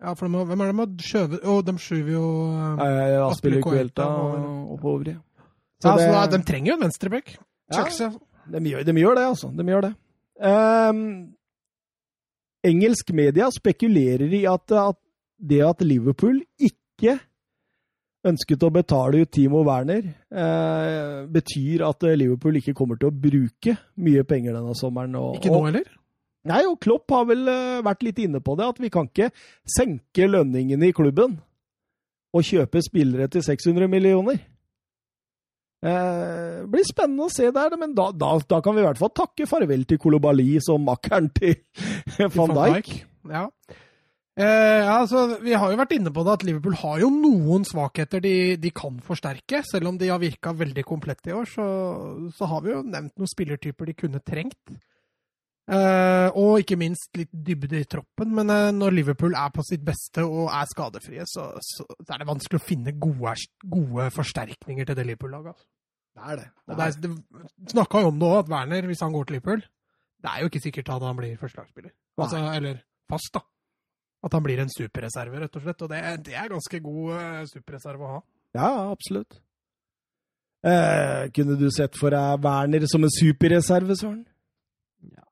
Ja, 0.00 0.14
for 0.16 0.28
de 0.32 0.44
hvem 0.48 0.60
er 0.64 0.70
det 0.70 0.76
de 0.76 0.80
har 0.80 1.08
skjøvet 1.10 1.42
oh, 1.44 1.58
de 1.62 1.74
skyver 1.78 2.12
jo 2.14 2.26
eh, 2.80 3.26
Aspille 3.26 3.60
og- 3.60 4.72
oppover. 4.78 5.10
ja. 5.12 5.18
ja, 5.84 5.96
det- 5.96 6.06
så 6.06 6.12
da, 6.14 6.26
De 6.36 6.42
trenger 6.44 6.72
jo 6.72 6.76
en 6.78 6.84
venstrebekk. 6.86 7.34
Ja. 7.72 7.84
De 8.50 8.60
gjør, 8.70 8.82
de 8.84 8.92
gjør 8.96 9.14
det, 9.14 9.24
altså. 9.28 9.50
De 9.56 9.64
gjør 9.68 9.80
det. 9.88 9.94
Um, 10.40 11.02
engelsk 12.64 13.12
media 13.12 13.48
spekulerer 13.52 14.32
i 14.32 14.44
at, 14.48 14.72
at 14.72 14.96
det 15.40 15.60
at 15.64 15.82
Liverpool 15.84 16.40
ikke 16.60 17.18
ønsket 18.28 18.64
å 18.66 18.68
betale 18.72 19.22
ut 19.22 19.30
Timo 19.32 19.62
Werner, 19.64 20.02
eh, 20.28 21.26
betyr 21.32 21.84
at 21.88 22.02
Liverpool 22.20 22.58
ikke 22.60 22.74
kommer 22.76 22.98
til 23.00 23.08
å 23.08 23.14
bruke 23.16 23.76
mye 23.96 24.24
penger 24.28 24.52
denne 24.58 24.74
sommeren. 24.76 25.14
Og, 25.16 25.36
Ikke 25.38 25.52
nå 25.54 25.62
heller? 25.70 25.86
Nei, 26.48 26.62
og 26.64 26.78
Klopp 26.80 27.12
har 27.12 27.26
vel 27.28 27.44
eh, 27.52 27.82
vært 27.84 28.04
litt 28.06 28.20
inne 28.22 28.40
på 28.40 28.54
det, 28.56 28.68
at 28.72 28.78
vi 28.80 28.88
kan 28.92 29.10
ikke 29.10 29.28
senke 29.68 30.28
lønningene 30.30 30.88
i 30.88 30.96
klubben 30.96 31.36
og 32.30 32.46
kjøpe 32.46 32.80
spillere 32.84 33.28
til 33.28 33.44
600 33.44 33.90
millioner. 33.90 34.38
Eh, 35.80 36.56
blir 36.68 36.84
spennende 36.84 37.26
å 37.26 37.32
se 37.32 37.48
der, 37.52 37.76
men 37.80 37.92
da, 37.96 38.10
da, 38.12 38.34
da 38.40 38.60
kan 38.64 38.76
vi 38.76 38.82
i 38.82 38.88
hvert 38.88 39.00
fall 39.00 39.12
takke 39.16 39.48
farvel 39.48 39.86
til 39.88 40.00
Kolobali 40.00 40.58
som 40.64 40.84
makkeren 40.84 41.30
til 41.36 41.56
van 42.36 42.56
Dijk. 42.56 42.90
Ja. 43.30 43.46
Eh, 44.40 44.86
altså, 44.88 45.26
vi 45.42 45.52
har 45.58 45.72
jo 45.72 45.80
vært 45.80 45.96
inne 45.96 46.12
på 46.14 46.24
det 46.24 46.36
at 46.38 46.44
Liverpool 46.46 46.76
har 46.80 47.00
jo 47.02 47.10
noen 47.12 47.66
svakheter 47.68 48.22
de, 48.24 48.34
de 48.60 48.72
kan 48.72 49.00
forsterke. 49.04 49.60
Selv 49.68 49.90
om 49.90 49.98
de 50.00 50.08
har 50.12 50.22
virka 50.22 50.54
veldig 50.56 50.84
komplette 50.88 51.32
i 51.32 51.36
år, 51.36 51.48
så, 51.50 51.66
så 52.36 52.48
har 52.48 52.64
vi 52.64 52.72
jo 52.72 52.84
nevnt 52.86 53.16
noen 53.20 53.32
spillertyper 53.32 53.90
de 53.90 53.96
kunne 54.04 54.22
trengt. 54.24 54.78
Eh, 55.70 56.28
og 56.40 56.62
ikke 56.62 56.78
minst 56.80 57.12
litt 57.18 57.30
dybde 57.30 57.78
i 57.78 57.88
troppen. 57.90 58.32
Men 58.34 58.50
uh, 58.50 58.70
når 58.74 58.94
Liverpool 58.96 59.36
er 59.38 59.50
på 59.54 59.62
sitt 59.66 59.84
beste 59.86 60.24
og 60.26 60.48
er 60.48 60.70
skadefrie, 60.70 61.26
så, 61.30 61.50
så, 61.62 61.86
er 62.08 62.22
det 62.22 62.30
vanskelig 62.30 62.58
å 62.58 62.64
finne 62.64 62.96
gode, 62.98 63.36
gode 63.70 64.08
forsterkninger 64.14 64.88
til 64.88 64.98
det 64.98 65.06
Liverpool-laget. 65.12 65.52
Altså. 65.54 65.68
Det 66.16 66.24
er 66.26 66.40
det. 66.40 66.48
Det, 66.66 66.86
er- 66.86 66.96
det 67.04 67.74
snakka 67.74 68.02
jo 68.02 68.10
om 68.10 68.18
det 68.18 68.30
òg, 68.30 68.38
at 68.40 68.50
Werner, 68.50 68.88
hvis 68.90 69.04
han 69.04 69.14
går 69.14 69.28
til 69.28 69.38
Liverpool 69.38 69.62
Det 70.20 70.30
er 70.32 70.40
jo 70.42 70.50
ikke 70.50 70.64
sikkert 70.64 70.90
at 70.96 71.06
han 71.06 71.20
blir 71.20 71.36
førstelagsspiller. 71.40 71.92
Altså, 72.20 72.40
eller 72.56 72.82
fast, 73.08 73.30
da. 73.36 73.44
At 74.26 74.34
han 74.36 74.42
blir 74.44 74.60
en 74.60 74.72
superreserve, 74.74 75.38
rett 75.40 75.54
og 75.56 75.62
slett. 75.64 75.86
Og 75.86 75.92
det, 75.92 76.02
det 76.26 76.34
er 76.36 76.50
ganske 76.50 76.82
god 76.84 77.14
uh, 77.14 77.46
superreserve 77.48 78.04
å 78.04 78.16
ha. 78.16 78.20
Ja, 78.58 78.72
absolutt. 78.90 79.38
Eh, 80.60 81.30
kunne 81.32 81.54
du 81.56 81.70
sett 81.72 81.94
for 81.96 82.12
deg 82.12 82.42
Werner 82.44 82.84
som 82.90 83.06
en 83.06 83.12
superreserve, 83.14 83.94
Søren? 83.96 84.24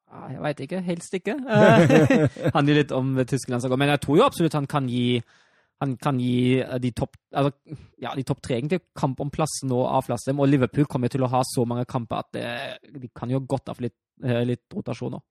Ja, 0.08 0.22
jeg 0.32 0.40
veit 0.44 0.62
ikke. 0.64 0.80
Helst 0.86 1.18
ikke. 1.18 1.34
Eh, 1.36 2.38
han 2.54 2.68
gir 2.68 2.80
litt 2.80 2.94
om 2.96 3.12
Tyskland, 3.28 3.62
som 3.62 3.72
går, 3.72 3.80
men 3.80 3.92
jeg 3.92 4.02
tror 4.04 4.20
jo 4.20 4.26
absolutt 4.28 4.56
han 4.56 4.68
kan 4.70 4.88
gi 4.90 5.20
han 5.78 5.92
kan 6.00 6.16
gi 6.18 6.58
eh, 6.58 6.78
de 6.82 6.90
topp 6.96 7.14
altså, 7.38 7.76
ja, 8.02 8.10
de 8.16 8.24
topp 8.26 8.40
tre 8.42 8.56
egentlig 8.56 8.80
kamp 8.98 9.20
om 9.22 9.30
plassen 9.30 9.74
og 9.74 9.86
avlaste 10.00 10.32
dem. 10.32 10.40
Og 10.42 10.50
Liverpool 10.50 10.88
kommer 10.90 11.12
til 11.12 11.22
å 11.22 11.30
ha 11.30 11.42
så 11.46 11.66
mange 11.68 11.86
kamper 11.88 12.24
at 12.24 12.32
det, 12.34 12.46
de 12.98 13.10
kan 13.14 13.30
jo 13.30 13.42
godt 13.46 13.70
av 13.74 13.82
litt, 13.84 13.96
litt 14.48 14.64
rotasjon 14.74 15.14
nå. 15.14 15.22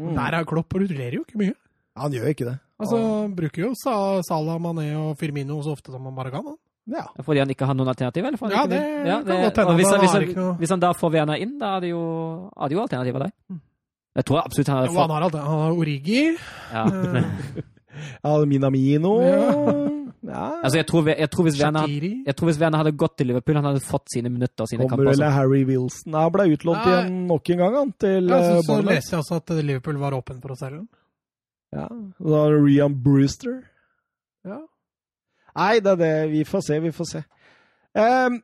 Mm. 0.00 0.14
Der 0.16 0.38
er 0.38 0.48
Klopp 0.48 0.74
og 0.74 0.82
rullerer 0.82 1.20
jo 1.20 1.26
ikke 1.26 1.38
mye. 1.42 1.54
Ja, 1.92 2.06
Han 2.06 2.14
gjør 2.16 2.30
ikke 2.32 2.48
det. 2.48 2.58
Altså, 2.82 2.98
Bruker 3.36 3.66
jo 3.66 3.72
Salah, 3.78 4.56
Mané 4.58 4.88
og 4.96 5.18
Firmino 5.20 5.60
så 5.62 5.76
ofte 5.76 5.92
som 5.92 6.06
han 6.08 6.16
bare 6.16 6.32
kan. 6.32 6.46
Han. 6.48 6.56
Ja. 6.90 7.04
Fordi 7.22 7.42
han 7.44 7.52
ikke 7.52 7.68
har 7.68 7.76
noen 7.78 7.92
alternativ? 7.92 8.24
Eller? 8.26 8.40
Ja, 8.50 8.64
det, 8.66 8.80
Ja, 9.06 9.18
det 9.22 9.28
kan 9.28 9.44
godt 9.44 9.60
hende, 9.60 9.76
hvis, 9.78 9.92
hvis, 10.02 10.56
hvis 10.58 10.72
han 10.72 10.82
da 10.82 10.90
får 10.96 11.12
Werner 11.14 11.44
inn, 11.44 11.58
da 11.60 11.76
er 11.76 11.84
det 11.84 11.92
jo, 11.92 12.02
er 12.56 12.72
det 12.72 12.78
jo 12.78 12.82
alternativer 12.82 13.28
der. 13.28 13.36
Mm. 13.52 13.60
Jeg 14.16 14.24
tror 14.28 14.42
absolutt 14.42 14.68
han 14.68 14.76
hadde 14.82 14.90
Jo, 14.92 14.98
han 14.98 15.08
fått 15.08 15.14
har 15.16 15.22
alt 15.26 15.32
det. 15.32 15.42
Han 15.48 15.60
har 15.64 15.72
Origi. 15.72 16.22
ja. 16.72 16.84
Alminamino 18.24 19.12
ja. 20.22 20.44
Altså, 20.62 20.78
jeg 20.78 20.86
tror, 20.86 21.08
jeg, 21.10 21.28
tror 21.30 21.44
hvis 21.48 21.58
Werner, 21.60 21.80
Shaqiri. 21.88 22.10
jeg 22.26 22.36
tror 22.38 22.48
hvis 22.48 22.58
Werner 22.60 22.78
hadde 22.78 22.92
gått 22.96 23.16
til 23.18 23.26
Liverpool, 23.26 23.56
han 23.58 23.66
hadde 23.66 23.80
fått 23.84 24.12
sine 24.14 24.30
minutter 24.30 24.62
og 24.64 24.70
sine 24.70 24.86
Kommer 24.86 25.08
kamper. 25.10 25.18
vel. 25.18 25.32
Harry 25.34 25.62
Wilson 25.66 26.14
Han 26.14 26.30
ble 26.32 26.46
utlånt 26.54 26.78
Nei. 26.84 26.92
igjen 26.92 27.16
nok 27.26 27.50
en 27.50 27.58
gang, 27.62 27.74
han, 27.80 27.90
til 28.04 28.30
Ja, 28.30 28.38
så, 28.38 28.52
eh, 28.54 28.62
så 28.68 28.76
leste 28.86 29.16
jeg 29.16 29.24
også 29.24 29.40
at 29.40 29.50
Liverpool 29.66 29.98
var 29.98 30.14
åpen 30.16 30.38
for 30.40 30.54
å 30.54 30.58
selge 30.60 30.78
den. 30.78 30.88
Ja. 31.74 31.88
Og 31.90 32.30
Da 32.30 32.44
er 32.46 32.54
det 32.54 32.62
Rian 32.68 32.94
Brewster. 33.02 33.58
Ja. 34.46 34.60
Nei, 35.56 35.74
det 35.80 35.92
er 35.96 36.00
det. 36.04 36.12
Vi 36.32 36.44
får 36.48 36.64
se, 36.68 36.78
vi 36.80 36.92
får 36.94 37.10
se. 37.10 37.24
Um, 37.98 38.38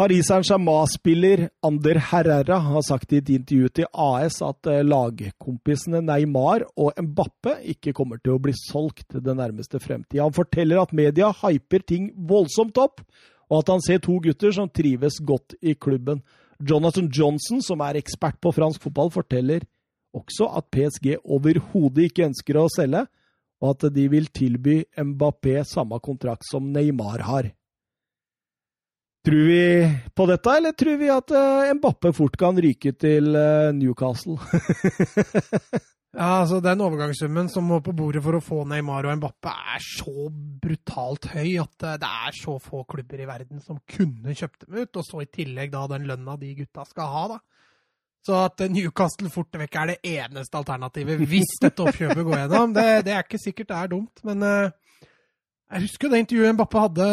Paris 0.00 0.30
Saint-Germain-spiller 0.30 1.50
Ander 1.60 1.98
Herrera 2.00 2.56
har 2.64 2.84
sagt 2.86 3.10
i 3.12 3.18
et 3.20 3.28
intervju 3.34 3.68
til 3.76 3.88
AS 3.92 4.38
at 4.40 4.68
eh, 4.72 4.78
lagkompisene 4.80 6.00
Neymar 6.00 6.64
og 6.80 6.96
Mbappe 7.04 7.58
ikke 7.68 7.92
kommer 7.98 8.16
til 8.16 8.32
å 8.32 8.40
bli 8.40 8.54
solgt 8.56 9.12
den 9.12 9.36
nærmeste 9.36 9.76
fremtida. 9.76 10.22
Han 10.24 10.32
forteller 10.32 10.80
at 10.80 10.96
media 10.96 11.28
hyper 11.42 11.84
ting 11.84 12.08
voldsomt 12.32 12.80
opp, 12.80 13.04
og 13.52 13.58
at 13.58 13.74
han 13.74 13.84
ser 13.84 14.00
to 14.00 14.16
gutter 14.24 14.56
som 14.56 14.72
trives 14.72 15.20
godt 15.20 15.58
i 15.60 15.76
klubben. 15.76 16.24
Jonathan 16.64 17.12
Johnson, 17.12 17.60
som 17.60 17.84
er 17.84 18.00
ekspert 18.00 18.40
på 18.40 18.56
fransk 18.56 18.88
fotball, 18.88 19.12
forteller 19.12 19.68
også 20.16 20.48
at 20.48 20.72
PSG 20.72 21.18
overhodet 21.20 22.08
ikke 22.08 22.30
ønsker 22.30 22.56
å 22.56 22.70
selge, 22.72 23.04
og 23.60 23.76
at 23.76 23.90
de 23.92 24.08
vil 24.16 24.32
tilby 24.32 24.80
Mbappé 24.96 25.60
samme 25.68 26.00
kontrakt 26.00 26.48
som 26.48 26.72
Neymar 26.72 27.28
har. 27.28 27.52
Tror 29.26 29.46
vi 29.46 29.62
på 30.16 30.26
dette, 30.30 30.56
eller 30.56 30.72
tror 30.72 30.96
vi 30.96 31.10
at 31.12 31.28
Mbappe 31.28 31.74
Mbappé 31.76 32.12
fort 32.16 32.36
kan 32.40 32.56
ryke 32.56 32.94
til 32.96 33.34
eh, 33.36 33.72
Newcastle? 33.76 34.38
Ja, 36.10 36.40
altså 36.40 36.58
Den 36.60 36.80
overgangssummen 36.82 37.48
som 37.48 37.68
må 37.70 37.78
på 37.86 37.92
bordet 37.94 38.22
for 38.24 38.34
å 38.34 38.42
få 38.42 38.64
Neymar 38.66 39.06
og 39.06 39.20
Mbappe, 39.20 39.52
er 39.76 39.84
så 39.84 40.26
brutalt 40.62 41.28
høy 41.30 41.54
at 41.62 41.86
eh, 41.86 41.98
det 42.02 42.10
er 42.26 42.34
så 42.34 42.56
få 42.62 42.82
klubber 42.90 43.22
i 43.22 43.28
verden 43.28 43.62
som 43.62 43.78
kunne 43.86 44.34
kjøpt 44.34 44.66
dem 44.66 44.80
ut. 44.80 44.98
Og 44.98 45.06
så 45.06 45.22
i 45.22 45.30
tillegg 45.30 45.70
da 45.74 45.84
den 45.92 46.08
lønna 46.10 46.34
de 46.40 46.50
gutta 46.58 46.86
skal 46.88 47.14
ha, 47.14 47.22
da. 47.36 47.38
Så 48.26 48.34
at 48.42 48.64
eh, 48.66 48.72
Newcastle 48.74 49.30
fort 49.30 49.54
vekk 49.62 49.78
er 49.78 49.92
det 49.92 50.16
eneste 50.16 50.58
alternativet 50.58 51.22
hvis 51.30 51.54
dette 51.62 51.86
oppkjøpet 51.86 52.26
går 52.26 52.38
gjennom, 52.42 52.74
det, 52.74 52.88
det 53.06 53.14
er 53.14 53.22
ikke 53.24 53.42
sikkert 53.44 53.70
det 53.70 53.78
er 53.78 53.94
dumt. 53.94 54.24
Men 54.26 54.42
eh, 54.48 54.74
jeg 55.70 55.84
husker 55.84 56.10
det 56.10 56.18
intervjuet 56.24 56.54
Mbappe 56.56 56.80
hadde 56.82 57.04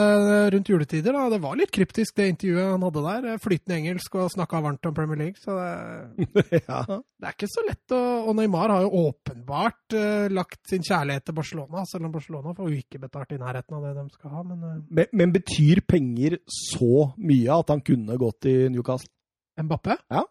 rundt 0.56 0.70
juletider. 0.72 1.14
da, 1.14 1.28
Det 1.30 1.40
var 1.44 1.58
litt 1.60 1.72
kryptisk, 1.74 2.16
det 2.18 2.30
intervjuet 2.32 2.72
han 2.72 2.86
hadde 2.88 3.04
der. 3.06 3.42
Flytende 3.44 3.78
engelsk 3.78 4.16
og 4.18 4.32
snakka 4.34 4.62
varmt 4.66 4.88
om 4.90 4.96
Premier 4.98 5.20
League. 5.20 5.38
så 5.38 5.58
det... 5.60 6.62
ja. 6.70 6.80
Det 6.88 7.30
er 7.30 7.36
ikke 7.36 7.50
så 7.52 7.64
lett 7.68 7.94
å 7.94 8.02
Og 8.28 8.34
Neymar 8.38 8.74
har 8.74 8.86
jo 8.88 9.04
åpenbart 9.08 9.94
uh, 9.94 10.26
lagt 10.34 10.64
sin 10.70 10.82
kjærlighet 10.86 11.28
til 11.28 11.38
Barcelona, 11.38 11.84
selv 11.90 12.10
om 12.10 12.16
Barcelona 12.16 12.56
får 12.58 12.72
jo 12.72 12.82
ikke 12.82 13.04
betalt 13.04 13.36
i 13.36 13.42
nærheten 13.42 13.78
av 13.78 13.86
det 13.86 13.94
de 14.00 14.08
skal 14.16 14.34
ha, 14.34 14.42
men 14.48 14.66
uh... 14.66 14.80
men, 14.90 15.14
men 15.14 15.36
betyr 15.38 15.84
penger 15.86 16.40
så 16.50 17.12
mye 17.18 17.62
at 17.62 17.76
han 17.76 17.86
kunne 17.86 18.18
gått 18.18 18.50
i 18.50 18.58
Newcastle? 18.74 19.14
Mbappe? 19.58 20.00
Ja. 20.14 20.26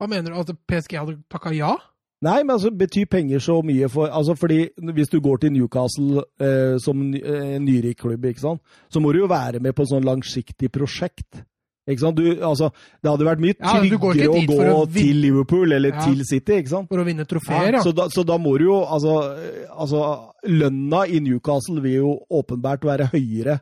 Hva 0.00 0.10
mener 0.10 0.32
du? 0.32 0.40
At 0.42 0.50
PSG 0.66 0.98
hadde 0.98 1.18
takka 1.30 1.54
ja? 1.54 1.74
Nei, 2.20 2.42
men 2.44 2.52
altså, 2.58 2.68
betyr 2.76 3.06
penger 3.08 3.40
så 3.40 3.54
mye 3.64 3.88
for 3.88 4.10
Altså, 4.12 4.34
fordi 4.36 4.68
hvis 4.92 5.08
du 5.08 5.20
går 5.24 5.38
til 5.40 5.54
Newcastle 5.54 6.24
eh, 6.40 6.74
som 6.82 7.00
eh, 7.16 7.54
nyrik 7.62 8.02
klubb, 8.02 8.24
ikke 8.28 8.40
sant, 8.42 8.60
så 8.92 9.00
må 9.00 9.12
du 9.12 9.22
jo 9.22 9.30
være 9.30 9.60
med 9.64 9.72
på 9.72 9.86
et 9.86 9.92
sånn 9.94 10.04
langsiktig 10.04 10.68
prosjekt. 10.74 11.40
Ikke 11.88 12.04
sant? 12.04 12.20
Du, 12.20 12.26
altså, 12.44 12.68
det 13.00 13.08
hadde 13.10 13.24
vært 13.26 13.40
mye 13.42 13.54
Ja, 13.56 13.72
tryggere 13.80 14.28
å 14.28 14.42
gå 14.46 14.58
å 14.74 14.84
til 14.92 15.16
Liverpool 15.24 15.72
eller 15.72 15.94
Ja. 15.96 16.04
til 16.04 16.20
City, 16.28 16.60
ikke 16.60 16.74
sant? 16.74 16.88
For 16.92 17.00
å 17.00 17.06
vinne 17.08 17.24
trofeer, 17.24 17.72
ja. 17.78 17.82
Så, 17.82 17.94
da, 17.96 18.06
så 18.12 18.22
da 18.28 18.36
må 18.38 18.52
du 18.60 18.66
jo 18.68 18.82
altså, 18.84 19.16
eh, 19.40 19.64
altså 19.72 20.04
Lønna 20.46 21.06
i 21.08 21.20
Newcastle 21.24 21.80
vil 21.80 21.96
jo 22.02 22.12
åpenbart 22.30 22.84
være 22.84 23.08
høyere 23.16 23.60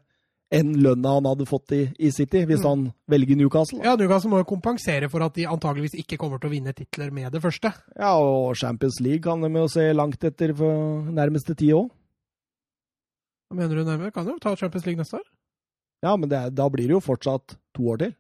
enn 0.51 0.71
lønna 0.81 1.11
han 1.19 1.27
hadde 1.29 1.45
fått 1.47 1.73
i, 1.77 1.81
i 2.01 2.11
City, 2.11 2.45
hvis 2.49 2.63
Mm. 2.65 2.69
han 2.69 2.93
velger 3.11 3.37
Newcastle. 3.37 3.83
Ja, 3.85 3.97
Newcastle 3.97 4.31
må 4.33 4.39
jo 4.41 4.45
kompensere 4.49 5.11
for 5.11 5.21
at 5.23 5.35
de 5.35 5.45
antageligvis 5.45 5.95
ikke 6.01 6.17
kommer 6.19 6.41
til 6.41 6.49
å 6.49 6.53
vinne 6.55 6.73
titler 6.73 7.11
med 7.13 7.33
det 7.33 7.43
første. 7.43 7.73
Ja, 7.99 8.15
og 8.17 8.57
Champions 8.57 9.01
League 9.01 9.21
kan 9.21 9.41
de 9.45 9.49
jo 9.53 9.67
se 9.69 9.93
langt 9.93 10.25
etter 10.25 10.55
for 10.57 11.03
nærmeste 11.13 11.55
tid 11.55 11.75
òg. 11.77 11.91
Hva 13.51 13.57
mener 13.61 13.77
du 13.77 13.85
nærmere? 13.85 14.13
Kan 14.13 14.27
jo 14.27 14.39
ta 14.41 14.55
Champions 14.57 14.87
League 14.87 14.99
neste 15.03 15.21
år? 15.21 15.27
Ja, 16.03 16.17
men 16.17 16.29
det, 16.29 16.55
da 16.55 16.69
blir 16.69 16.87
det 16.87 16.97
jo 16.97 17.01
fortsatt 17.01 17.57
to 17.75 17.83
år 17.93 17.99
til. 17.99 18.15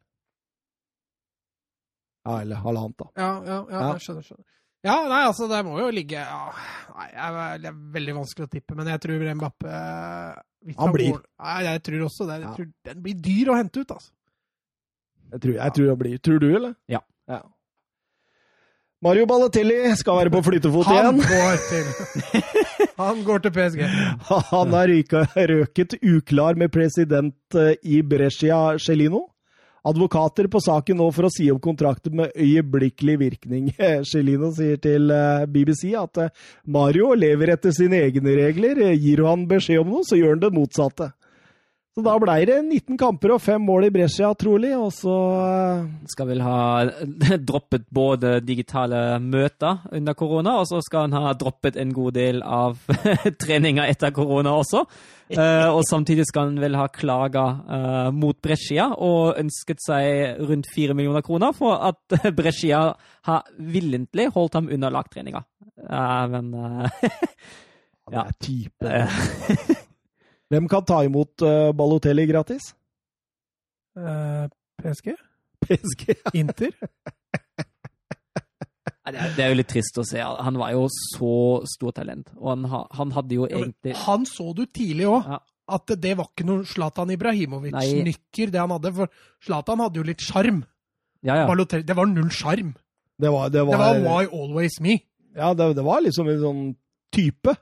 Ja, 2.26 2.40
eller 2.42 2.56
halvannet, 2.60 2.96
da. 2.98 3.06
Ja, 3.16 3.28
ja, 3.44 3.58
ja, 3.70 3.80
Ja. 3.80 3.92
jeg 3.94 4.00
skjønner. 4.04 4.22
skjønner. 4.26 4.44
Ja, 4.86 4.94
nei, 5.10 5.24
altså, 5.26 5.48
det 5.50 5.64
må 5.66 5.78
jo 5.80 5.88
ligge 5.90 6.20
ja, 6.20 6.52
Nei, 6.94 7.08
er- 7.14 7.58
det 7.58 7.66
er 7.72 7.78
veldig 7.96 8.14
vanskelig 8.20 8.46
å 8.46 8.50
tippe, 8.52 8.76
men 8.78 8.86
jeg 8.86 9.00
tror 9.02 9.24
Mbappé 9.34 9.72
hvis 10.66 10.76
Han 10.78 10.92
blir. 10.94 11.10
går- 11.12 11.24
Nei, 11.42 11.62
jeg 11.66 11.82
tror 11.88 12.04
også 12.06 12.26
det. 12.28 12.36
Jeg 12.40 12.42
Ja. 12.48 12.54
tror 12.54 12.66
den 12.84 13.02
blir 13.02 13.14
dyr 13.22 13.50
å 13.52 13.56
hente 13.58 13.80
ut, 13.80 13.90
altså. 13.90 14.10
Jeg 15.32 15.40
tror, 15.40 15.54
jeg 15.54 15.72
tror 15.74 15.86
det 15.90 15.98
blir. 15.98 16.18
Tror 16.18 16.38
du, 16.40 16.48
eller? 16.56 16.74
Ja. 16.88 17.00
Mario 19.00 19.26
Balotelli 19.30 19.76
skal 19.96 20.16
være 20.18 20.30
på 20.34 20.40
flytefot 20.42 20.86
Han 20.90 20.96
igjen. 20.96 21.28
går 21.28 21.56
til 21.70 21.84
Han 22.98 23.20
går 23.24 23.42
til 23.44 23.52
PSG. 23.54 23.82
Han 24.50 24.72
har 24.74 24.88
røket 25.52 25.94
uklar 26.02 26.56
med 26.58 26.72
president 26.72 27.36
eh, 27.54 27.76
i 27.84 28.00
Brescia 28.02 28.76
Celino. 28.82 29.28
Advokater 29.86 30.48
på 30.50 30.60
saken 30.62 30.98
nå 31.00 31.08
for 31.14 31.28
å 31.28 31.32
si 31.32 31.46
opp 31.52 31.62
kontrakten 31.64 32.16
med 32.18 32.34
øyeblikkelig 32.34 33.18
virkning. 33.20 33.70
Celino 34.10 34.50
sier 34.56 34.80
til 34.82 35.12
eh, 35.14 35.46
BBC 35.50 35.92
at 35.98 36.24
eh, 36.24 36.32
Mario 36.66 37.12
lever 37.18 37.54
etter 37.54 37.74
sine 37.74 38.02
egne 38.08 38.34
regler. 38.38 38.82
Gir 38.98 39.24
han 39.26 39.46
beskjed 39.50 39.84
om 39.84 39.94
noe, 39.96 40.06
så 40.06 40.18
gjør 40.18 40.36
han 40.36 40.44
det 40.46 40.54
motsatte. 40.56 41.12
Så 41.98 42.04
da 42.06 42.12
blei 42.22 42.44
det 42.46 42.60
19 42.62 42.94
kamper 42.94 43.32
og 43.34 43.40
fem 43.42 43.64
mål 43.66 43.88
i 43.88 43.90
Brescia, 43.90 44.28
trolig, 44.38 44.68
og 44.78 44.92
så 44.94 45.14
eh, 45.42 45.86
Skal 46.06 46.28
vel 46.28 46.44
ha 46.46 46.58
droppet 47.50 47.88
både 47.90 48.36
digitale 48.46 49.16
møter 49.18 49.80
under 49.98 50.14
korona, 50.14 50.52
og 50.60 50.68
så 50.70 50.78
skal 50.86 51.08
han 51.08 51.16
ha 51.18 51.32
droppet 51.34 51.74
en 51.82 51.90
god 51.96 52.14
del 52.14 52.38
av 52.46 52.78
treninga 53.42 53.88
etter 53.90 54.14
korona 54.14 54.52
også. 54.60 54.84
Uh, 55.34 55.74
og 55.74 55.82
samtidig 55.90 56.28
skal 56.30 56.52
han 56.52 56.62
vel 56.62 56.78
ha 56.78 56.86
klaga 56.94 57.42
uh, 57.66 58.06
mot 58.14 58.38
Brescia 58.46 58.86
og 58.94 59.34
ønsket 59.42 59.82
seg 59.82 60.38
rundt 60.38 60.70
fire 60.72 60.94
millioner 60.94 61.26
kroner 61.26 61.50
for 61.58 61.82
at 61.90 62.14
Brescia 62.38 62.84
har 63.26 63.50
villentlig 63.58 64.30
holdt 64.38 64.60
ham 64.60 64.70
under 64.70 64.94
lagtreninga. 64.94 65.42
Uh, 65.82 66.24
men 66.30 66.54
ja. 66.54 66.94
Han 68.06 68.22
er 68.22 68.32
type. 68.38 69.84
Eh, 70.48 70.54
Hvem 70.54 70.68
kan 70.68 70.84
ta 70.84 71.02
imot 71.04 71.42
uh, 71.44 71.72
Balotelli 71.76 72.26
gratis? 72.30 72.70
Uh, 73.98 74.48
PSG? 74.82 75.12
PSG. 75.66 76.14
Inter? 76.34 76.70
Det 79.08 79.16
er, 79.16 79.30
det 79.38 79.40
er 79.40 79.48
jo 79.54 79.56
litt 79.56 79.70
trist 79.72 79.96
å 79.96 80.02
se. 80.04 80.20
Han 80.20 80.58
var 80.60 80.74
jo 80.74 80.82
så 80.92 81.28
stort 81.64 81.96
talent, 81.96 82.26
og 82.36 82.50
han, 82.50 82.66
ha- 82.68 82.88
han 82.98 83.12
hadde 83.16 83.38
jo 83.38 83.46
Ja, 83.48 83.62
egentlig 83.62 83.94
Han 84.04 84.26
så 84.28 84.50
du 84.52 84.66
tidlig 84.68 85.06
òg, 85.08 85.24
Ja. 85.24 85.38
at 85.78 85.94
det 86.02 86.10
var 86.18 86.28
ikke 86.28 86.44
noe 86.44 86.66
Zlatan 86.68 87.14
Ibrahimovic-nykker, 87.14 88.52
det 88.52 88.60
han 88.60 88.74
hadde. 88.76 88.92
For 88.98 89.08
Zlatan 89.46 89.80
hadde 89.80 89.96
jo 89.96 90.04
litt 90.10 90.20
sjarm. 90.20 90.60
Ja, 91.24 91.38
ja. 91.40 91.46
Det 91.80 91.96
var 91.96 92.04
null 92.12 92.28
sjarm. 92.28 92.74
Det 93.18 93.32
var, 93.32 93.48
det 93.48 93.64
Det 93.64 93.78
var, 93.80 93.96
Why 94.04 94.28
Always 94.28 94.76
Me. 94.84 94.98
ja, 95.34 95.54
det, 95.56 95.70
det 95.80 95.84
var 95.88 96.04
liksom 96.04 96.28
en 96.28 96.40
sånn 96.44 96.62
type. 97.16 97.56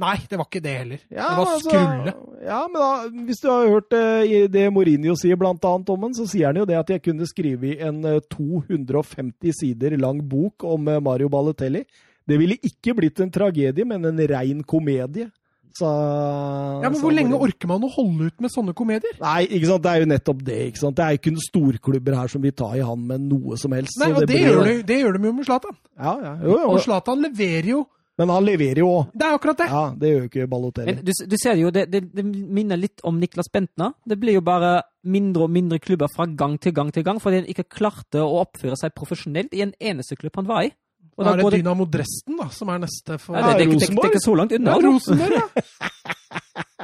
Nei, 0.00 0.14
det 0.24 0.38
var 0.40 0.46
ikke 0.48 0.62
det 0.64 0.72
heller. 0.78 1.00
Ja, 1.12 1.26
det 1.28 1.36
var 1.36 1.50
altså, 1.52 1.68
skrulle. 1.68 2.12
Ja, 2.46 2.60
men 2.72 2.78
da, 2.80 3.24
hvis 3.26 3.42
du 3.42 3.48
har 3.52 3.66
hørt 3.68 3.92
eh, 3.92 4.46
det 4.48 4.62
Mourinho 4.72 5.12
sier 5.20 5.36
blant 5.36 5.64
annet 5.68 5.90
om 5.92 6.06
han, 6.08 6.14
så 6.16 6.24
sier 6.30 6.48
han 6.48 6.56
jo 6.62 6.64
det 6.64 6.78
at 6.78 6.88
jeg 6.94 7.02
kunne 7.04 7.28
skrive 7.28 7.74
en 7.84 8.00
eh, 8.08 8.20
250 8.32 9.52
sider 9.60 9.98
lang 10.00 10.22
bok 10.30 10.64
om 10.64 10.88
eh, 10.88 11.00
Mario 11.04 11.28
Balotelli. 11.32 11.84
Det 12.24 12.38
ville 12.40 12.56
ikke 12.64 12.94
blitt 12.96 13.20
en 13.20 13.30
tragedie, 13.34 13.84
men 13.84 14.04
en 14.08 14.24
rein 14.32 14.62
komedie. 14.64 15.28
Så, 15.72 15.88
Ja, 15.88 16.88
men 16.90 16.98
Hvor 17.00 17.12
lenge 17.16 17.38
orker 17.40 17.68
man 17.70 17.84
å 17.86 17.88
holde 17.94 18.26
ut 18.28 18.42
med 18.44 18.52
sånne 18.52 18.74
komedier? 18.76 19.14
Nei, 19.22 19.46
ikke 19.48 19.70
sant? 19.70 19.82
det 19.86 19.92
er 19.94 20.02
jo 20.04 20.08
nettopp 20.10 20.42
det. 20.44 20.58
ikke 20.68 20.82
sant? 20.82 20.96
Det 20.98 21.04
er 21.06 21.16
ikke 21.16 21.32
noen 21.32 21.46
storklubber 21.46 22.16
her 22.18 22.28
som 22.32 22.42
vil 22.44 22.52
ta 22.56 22.68
i 22.76 22.82
han 22.84 23.06
med 23.08 23.24
noe 23.30 23.56
som 23.60 23.72
helst. 23.76 23.96
Nei, 24.02 24.10
og 24.12 24.20
det, 24.24 24.28
blir- 24.34 24.48
gjør 24.50 24.68
de, 24.68 24.74
det 24.90 24.98
gjør 25.00 25.16
de 25.16 25.28
jo 25.30 25.32
med 25.38 25.48
Zlatan. 25.48 25.76
Ja, 25.96 26.12
ja, 26.26 26.34
jo, 26.44 26.56
jo. 26.58 26.68
Og 26.74 26.80
Zlatan 26.84 27.24
leverer 27.24 27.70
jo. 27.76 27.82
Men 28.20 28.28
han 28.28 28.44
leverer 28.44 28.82
jo 28.82 28.90
òg. 28.92 29.12
Det 29.16 29.24
er 29.24 29.36
akkurat 29.38 29.60
det. 29.62 29.68
Ja, 29.72 29.82
det 29.96 30.10
gjør 30.10 30.18
jo 30.20 30.28
ikke 30.28 30.48
Balotelli. 30.52 30.92
Men 30.92 31.06
du, 31.06 31.12
du 31.32 31.36
ser 31.40 31.56
jo, 31.60 31.70
det, 31.74 31.86
det, 31.92 32.02
det 32.12 32.24
minner 32.26 32.80
litt 32.80 33.00
om 33.08 33.16
Niklas 33.20 33.48
Bentner. 33.52 33.94
Det 34.04 34.18
blir 34.20 34.36
jo 34.36 34.44
bare 34.44 34.82
mindre 35.08 35.46
og 35.46 35.54
mindre 35.54 35.80
klubber 35.82 36.12
fra 36.12 36.28
gang 36.28 36.58
til 36.60 36.74
gang 36.76 36.92
til 36.92 37.06
gang, 37.06 37.22
fordi 37.22 37.40
han 37.40 37.50
ikke 37.50 37.70
klarte 37.72 38.20
å 38.20 38.42
oppføre 38.44 38.76
seg 38.78 38.94
profesjonelt 38.98 39.56
i 39.56 39.64
en 39.64 39.72
eneste 39.80 40.18
klubb 40.20 40.36
han 40.42 40.50
var 40.50 40.68
i. 40.68 40.72
Og 41.16 41.24
Da 41.24 41.32
er 41.32 41.40
det 41.40 41.44
går 41.44 41.54
det, 41.54 41.58
Dynamo 41.60 41.84
Dresden 41.92 42.38
da, 42.40 42.46
som 42.52 42.70
er 42.72 42.78
neste 42.84 43.18
for 43.20 43.36
ja, 43.36 43.42
det, 43.52 43.66
det, 43.66 43.66
det, 43.72 43.80
det, 43.80 43.96
det 43.96 44.04
er 44.06 44.14
ikke 44.14 44.24
så 44.24 44.36
langt 44.38 44.54
unna. 44.56 44.72
Ja, 44.72 44.78
er 44.78 44.86
Rosenborg, 44.86 45.34
ja. 45.36 45.88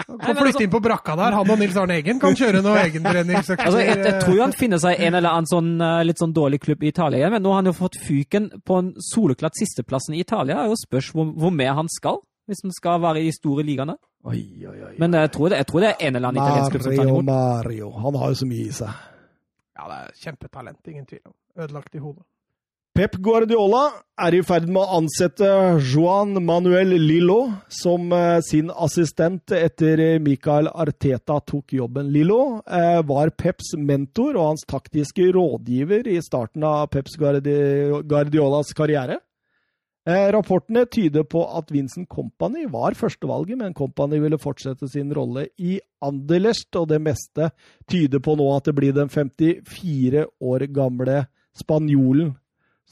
Kan 0.09 0.39
flytte 0.39 0.62
inn 0.64 0.70
på 0.72 0.80
brakka 0.80 1.14
der. 1.20 1.35
Han 1.36 1.51
og 1.52 1.59
Nils 1.60 1.76
Arne 1.76 1.98
Eggen 2.01 2.20
kan 2.22 2.36
kjøre 2.36 2.62
noe 2.64 2.80
egentreningsøkter. 2.86 3.66
Altså, 3.68 3.82
jeg, 3.85 3.98
jeg 4.06 4.22
tror 4.22 4.36
jo 4.39 4.44
han 4.47 4.55
finner 4.56 4.80
seg 4.80 5.02
en 5.05 5.18
eller 5.18 5.36
annen 5.36 5.51
sånn 5.51 5.68
eh, 5.85 6.01
litt 6.09 6.22
sånn 6.22 6.32
dårlig 6.32 6.62
klubb 6.64 6.86
i 6.86 6.89
Italia, 6.94 7.20
igjen, 7.20 7.35
men 7.35 7.44
nå 7.44 7.52
har 7.52 7.60
han 7.60 7.68
jo 7.68 7.74
fått 7.76 7.98
fyken 8.01 8.48
på 8.64 8.78
en 8.80 8.89
soleklart 9.10 9.59
sisteplassen 9.60 10.16
i 10.16 10.22
Italia. 10.24 10.56
Det 10.56 10.64
er 10.64 10.72
jo 10.72 10.78
spørs 10.80 11.10
hvor, 11.12 11.28
hvor 11.36 11.52
med 11.52 11.74
han 11.76 11.93
skal, 11.93 12.22
hvis 12.48 12.64
han 12.64 12.72
skal 12.72 13.02
være 13.05 13.20
i 13.20 13.28
de 13.28 13.36
store 13.36 13.66
ligaene. 13.68 13.98
Oi, 14.28 14.40
oi, 14.64 14.78
oi. 14.89 14.94
Men 14.98 15.12
jeg 15.14 15.30
tror 15.36 15.52
det, 15.52 15.60
jeg 15.60 15.68
tror 15.68 15.85
det 15.85 15.93
er 15.93 16.01
en 16.09 16.16
eller 16.16 16.32
annen 16.32 16.43
italiensk 16.43 16.72
klubb 16.74 16.86
som 16.89 16.97
tar 16.97 17.05
Mario, 17.05 17.12
imot. 17.12 17.28
Mario. 17.28 17.93
Han 18.09 18.20
har 18.22 18.32
jo 18.32 18.40
så 18.40 18.48
mye 18.48 18.64
i 18.64 18.74
seg. 18.80 19.05
Ja, 19.78 19.93
det 19.93 20.01
er 20.01 20.18
kjempetalent, 20.24 20.80
ingen 20.89 21.06
tvil 21.06 21.22
om. 21.28 21.36
Ødelagt 21.60 21.94
i 21.94 22.01
hodet. 22.02 22.24
Pep 22.99 23.15
Guardiola 23.23 23.93
er 24.19 24.35
i 24.35 24.39
ferd 24.43 24.65
med 24.66 24.81
å 24.81 24.97
ansette 24.97 25.47
Juan 25.87 26.33
Manuel 26.43 26.97
Lillo 26.99 27.37
som 27.70 28.09
eh, 28.11 28.41
sin 28.43 28.73
assistent 28.75 29.53
etter 29.55 30.01
Michael 30.19 30.66
Arteta 30.66 31.37
tok 31.47 31.77
jobben. 31.77 32.09
Lillo 32.11 32.59
eh, 32.66 32.99
var 33.07 33.31
Peps 33.39 33.77
mentor 33.79 34.33
og 34.33 34.49
hans 34.49 34.66
taktiske 34.66 35.29
rådgiver 35.37 36.11
i 36.11 36.16
starten 36.27 36.66
av 36.66 36.89
Peps 36.91 37.15
Guardiolas 37.20 38.75
karriere. 38.75 39.20
Eh, 40.03 40.27
rapportene 40.35 40.83
tyder 40.91 41.23
på 41.23 41.45
at 41.55 41.70
Vincent 41.70 42.11
Company 42.11 42.66
var 42.66 42.99
førstevalget, 42.99 43.61
men 43.62 43.79
Company 43.79 44.19
ville 44.27 44.43
fortsette 44.43 44.91
sin 44.91 45.15
rolle 45.15 45.47
i 45.55 45.77
Anderlecht, 46.03 46.73
og 46.75 46.91
det 46.91 46.99
meste 47.07 47.53
tyder 47.87 48.27
på 48.27 48.35
nå 48.43 48.51
at 48.57 48.66
det 48.66 48.77
blir 48.83 48.99
den 48.99 49.15
54 49.15 50.27
år 50.51 50.69
gamle 50.75 51.23
spanjolen 51.62 52.35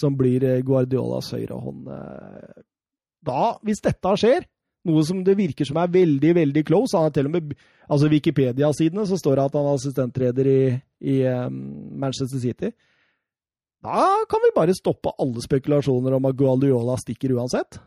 som 0.00 0.16
blir 0.18 0.44
eh, 0.44 0.62
Guardiolas 0.66 1.32
høyrehånd. 1.34 1.88
eh. 1.92 2.62
Da, 3.26 3.56
hvis 3.66 3.80
dette 3.82 4.12
skjer, 4.20 4.44
noe 4.86 5.02
som 5.02 5.24
det 5.26 5.34
virker 5.38 5.66
som 5.66 5.80
er 5.82 5.90
veldig, 5.90 6.30
veldig 6.36 6.62
close 6.68 6.94
Han 6.94 7.08
er 7.08 7.14
til 7.16 7.26
og 7.26 7.32
med 7.34 7.56
altså 7.90 8.06
Wikipedia-sidene 8.12 9.02
så 9.08 9.16
står 9.18 9.34
det 9.40 9.46
at 9.48 9.56
han 9.58 9.66
er 9.66 9.78
assistentleder 9.80 10.50
i, 10.52 10.60
i 11.10 11.16
eh, 11.26 11.48
Manchester 11.50 12.38
City. 12.42 12.70
Da 13.82 14.06
kan 14.30 14.42
vi 14.44 14.52
bare 14.54 14.74
stoppe 14.74 15.12
alle 15.22 15.42
spekulasjoner 15.42 16.16
om 16.16 16.30
at 16.30 16.38
Guardiola 16.38 16.96
stikker 17.02 17.34
uansett. 17.36 17.80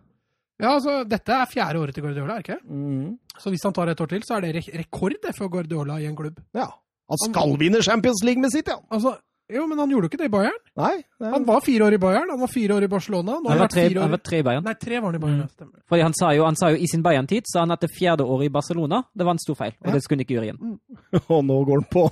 Ja, 0.60 0.74
altså, 0.76 1.06
Dette 1.08 1.32
er 1.32 1.48
fjerde 1.48 1.80
året 1.80 1.96
til 1.96 2.04
Guardiola, 2.04 2.36
er 2.36 2.44
det 2.44 2.50
ikke? 2.50 2.60
Mm. 2.68 3.16
Så 3.40 3.52
hvis 3.54 3.64
han 3.64 3.74
tar 3.76 3.92
et 3.94 4.02
år 4.04 4.12
til, 4.12 4.24
så 4.28 4.36
er 4.36 4.44
det 4.44 4.54
re 4.58 4.64
rekord 4.82 5.16
for 5.38 5.48
Guardiola 5.52 6.02
i 6.04 6.08
en 6.10 6.18
klubb. 6.20 6.40
Ja. 6.56 6.68
Han 7.10 7.22
skal 7.24 7.56
vinne 7.58 7.80
Champions 7.82 8.22
League 8.28 8.42
med 8.44 8.52
City, 8.54 8.76
han! 8.76 8.84
Altså, 8.92 9.16
Jo, 9.50 9.64
men 9.68 9.80
han 9.82 9.90
gjorde 9.90 10.06
jo 10.06 10.10
ikke 10.12 10.18
det 10.22 10.28
i 10.30 10.34
Bayern. 10.34 10.58
Nei. 10.78 10.96
det- 11.20 11.32
Han 11.34 11.46
var 11.46 11.62
fire 11.66 11.86
år 11.88 11.94
i 11.94 11.98
Bayern, 11.98 12.30
han 12.30 12.40
var 12.40 12.48
fire 12.48 12.76
år 12.76 12.84
i 12.84 12.88
Barcelona. 12.88 13.32
Nå 13.40 13.50
Han 13.50 13.58
han 13.58 13.60
var 13.60 13.68
tre, 13.68 13.86
han 13.94 14.12
var 14.12 14.18
tre 14.22 14.38
i 14.40 14.44
Bayern. 14.44 14.64
Nei, 14.64 14.74
tre 14.76 15.00
var 15.00 15.08
han 15.12 15.16
i 15.16 15.24
Bayern. 15.24 15.42
Mm. 15.42 15.50
Stemmer. 15.50 15.82
Fordi 15.90 16.02
han 16.04 16.14
sa 16.14 16.32
jo, 16.34 16.44
han 16.46 16.56
sa 16.56 16.70
jo 16.70 16.78
i 16.78 16.88
sin 16.88 17.02
Bayern-tid 17.04 17.44
sa 17.50 17.60
han 17.66 17.72
at 17.72 17.80
det 17.82 17.90
fjerde 17.98 18.22
året 18.26 18.46
i 18.46 18.50
Barcelona 18.54 19.04
det 19.16 19.26
var 19.26 19.32
en 19.32 19.40
stor 19.40 19.56
feil, 19.56 19.74
og 19.82 19.88
Ja. 19.88 19.94
det 19.94 20.04
skulle 20.04 20.20
han 20.20 20.26
ikke 20.26 20.36
gjøre 20.38 20.50
igjen. 20.52 20.80
Og 21.34 21.44
nå 21.46 21.58
går 21.66 21.82
han 21.82 21.90
på. 21.90 22.04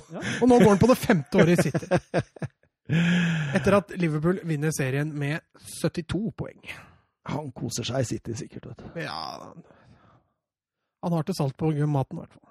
Og 0.42 0.48
nå 0.48 0.58
går 0.58 0.68
han 0.68 0.78
på 0.78 0.88
det 0.88 0.98
femte 0.98 1.38
året 1.38 1.58
i 1.58 1.62
City. 1.62 1.86
Etter 3.54 3.74
at 3.76 3.90
Liverpool 4.00 4.40
vinner 4.48 4.70
serien 4.72 5.10
med 5.14 5.40
72 5.82 6.32
poeng. 6.36 6.60
Han 7.28 7.50
koser 7.52 7.84
seg 7.84 8.00
i 8.00 8.04
City, 8.08 8.32
sikkert. 8.32 8.66
vet 8.70 8.78
du. 8.78 9.00
Ja, 9.02 9.38
han- 9.42 9.62
han 11.02 11.12
har 11.12 11.22
til 11.22 11.34
salt 11.34 11.56
på 11.56 11.70
maten, 11.86 12.18
i 12.18 12.20
hvert 12.22 12.32
fall. 12.32 12.44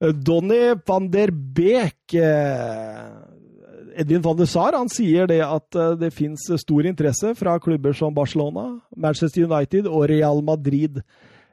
Eh, 0.00 0.12
Donny 0.12 0.74
van 0.86 1.08
der 1.10 1.30
Beek 1.30 2.14
eh, 2.14 3.12
Edvin 3.94 4.22
van 4.24 4.38
de 4.38 4.46
Sar 4.50 4.76
han 4.76 4.90
sier 4.92 5.28
det 5.30 5.40
at 5.44 5.78
eh, 5.78 5.94
det 6.00 6.10
fins 6.14 6.46
stor 6.60 6.88
interesse 6.88 7.34
fra 7.38 7.56
klubber 7.62 7.94
som 7.96 8.14
Barcelona, 8.14 8.80
Manchester 8.96 9.46
United 9.46 9.88
og 9.90 10.08
Real 10.10 10.42
Madrid. 10.44 11.00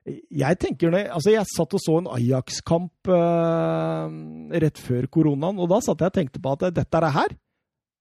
Jeg 0.06 0.58
tenker 0.58 0.90
det, 0.94 1.04
altså 1.14 1.36
jeg 1.36 1.46
satt 1.52 1.76
og 1.78 1.84
så 1.84 2.00
en 2.00 2.10
Ajax-kamp 2.10 3.12
eh, 3.14 4.18
rett 4.64 4.82
før 4.82 5.08
koronaen, 5.14 5.62
og 5.62 5.70
da 5.70 5.82
satt 5.86 6.02
jeg 6.02 6.14
og 6.14 6.18
tenkte 6.18 6.42
på 6.42 6.56
at 6.58 6.72
dette 6.74 7.02
er 7.02 7.14
her, 7.14 7.38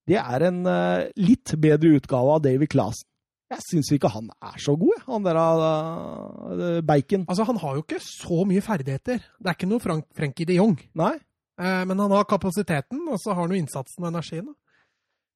det 0.09 0.17
er 0.17 0.47
en 0.49 0.65
eh, 0.65 1.07
litt 1.21 1.53
bedre 1.61 1.95
utgave 1.99 2.37
av 2.37 2.43
David 2.47 2.73
Clasen. 2.73 3.07
Jeg 3.51 3.65
syns 3.65 3.89
ikke 3.91 4.09
han 4.13 4.29
er 4.31 4.59
så 4.63 4.77
god, 4.79 5.01
han 5.09 5.25
der 5.25 5.35
uh, 5.35 6.77
Bacon. 6.87 7.25
Altså, 7.27 7.43
Han 7.43 7.59
har 7.59 7.75
jo 7.75 7.83
ikke 7.83 7.99
så 7.99 8.45
mye 8.47 8.63
ferdigheter. 8.63 9.19
Det 9.19 9.49
er 9.49 9.57
ikke 9.57 9.67
noe 9.67 9.83
Frank 9.83 10.05
Frenkie 10.15 10.47
de 10.47 10.55
Jong. 10.55 10.77
Nei? 10.95 11.17
Eh, 11.61 11.83
men 11.85 11.99
han 11.99 12.13
har 12.15 12.27
kapasiteten, 12.29 13.05
og 13.07 13.21
så 13.21 13.35
har 13.35 13.43
han 13.43 13.53
jo 13.53 13.61
innsatsen 13.61 14.05
og 14.05 14.09
energien. 14.09 14.49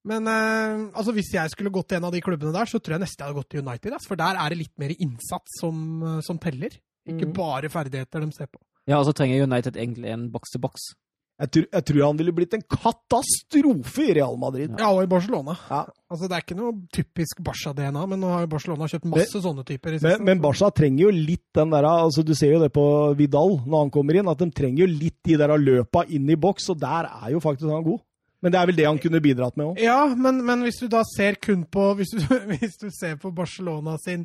Men 0.06 0.28
eh, 0.30 0.84
altså, 0.94 1.14
hvis 1.14 1.32
jeg 1.34 1.52
skulle 1.52 1.72
gått 1.74 1.90
til 1.90 2.00
en 2.00 2.08
av 2.08 2.14
de 2.14 2.22
klubbene 2.22 2.54
der, 2.54 2.70
så 2.70 2.78
tror 2.78 2.96
jeg 2.96 3.04
nesten 3.04 3.22
jeg 3.22 3.30
hadde 3.30 3.40
gått 3.40 3.50
til 3.54 3.64
United. 3.66 3.98
For 4.06 4.18
der 4.18 4.38
er 4.38 4.52
det 4.52 4.60
litt 4.60 4.74
mer 4.82 4.94
innsats 4.94 5.60
som, 5.62 5.80
eh, 6.02 6.20
som 6.26 6.38
teller. 6.42 6.74
Ikke 7.06 7.28
mm. 7.30 7.34
bare 7.36 7.70
ferdigheter 7.70 8.22
de 8.22 8.30
ser 8.34 8.50
på. 8.50 8.60
Ja, 8.86 9.00
og 9.00 9.06
så 9.08 9.14
trenger 9.18 9.46
United 9.46 9.78
egentlig 9.78 10.12
en 10.14 10.28
boks-til-boks. 10.34 10.92
Jeg 11.36 11.50
tror, 11.52 11.64
jeg 11.68 11.84
tror 11.84 12.00
han 12.00 12.16
ville 12.16 12.32
blitt 12.32 12.54
en 12.56 12.62
katastrofe 12.64 14.06
i 14.06 14.14
Real 14.16 14.38
Madrid. 14.40 14.72
Ja, 14.80 14.88
og 14.88 15.02
i 15.04 15.10
Barcelona. 15.10 15.52
Ja. 15.68 15.82
Altså, 16.08 16.30
Det 16.30 16.36
er 16.36 16.44
ikke 16.46 16.56
noe 16.56 16.72
typisk 16.94 17.42
Barca-DNA, 17.44 18.06
men 18.08 18.22
nå 18.24 18.30
har 18.32 18.48
Barcelona 18.48 18.88
kjøpt 18.88 19.08
masse 19.12 19.42
sånne 19.44 19.64
typer. 19.68 19.98
i 19.98 20.00
Men, 20.00 20.24
men 20.24 20.40
Barca 20.40 20.70
trenger 20.72 21.04
jo 21.04 21.12
litt 21.12 21.44
den 21.58 21.74
der, 21.74 21.84
altså 21.84 22.24
Du 22.24 22.32
ser 22.34 22.54
jo 22.54 22.62
det 22.62 22.72
på 22.72 22.86
Vidal 23.18 23.58
når 23.66 23.84
han 23.84 23.92
kommer 23.92 24.16
inn, 24.16 24.32
at 24.32 24.40
de 24.40 24.48
trenger 24.48 24.86
jo 24.86 24.90
litt 24.94 25.18
de 25.28 25.36
der 25.36 25.52
løpa 25.60 26.06
inn 26.08 26.30
i 26.32 26.40
boks, 26.40 26.70
og 26.72 26.80
der 26.80 27.10
er 27.10 27.34
jo 27.34 27.42
faktisk 27.44 27.68
han 27.68 27.84
god. 27.84 28.00
Men 28.40 28.52
det 28.52 28.60
er 28.60 28.68
vel 28.70 28.76
det 28.78 28.88
han 28.88 29.00
kunne 29.02 29.20
bidratt 29.20 29.56
med 29.60 29.66
òg. 29.72 29.80
Ja, 29.82 30.00
men, 30.16 30.40
men 30.46 30.64
hvis 30.64 30.80
du 30.80 30.88
da 30.88 31.02
ser 31.04 31.36
kun 31.42 31.66
på 31.68 31.90
hvis 32.00 32.16
du, 32.16 32.24
hvis 32.54 32.80
du 32.80 32.88
ser 32.96 33.20
på 33.20 33.32
Barcelona 33.34 33.98
sin 34.00 34.24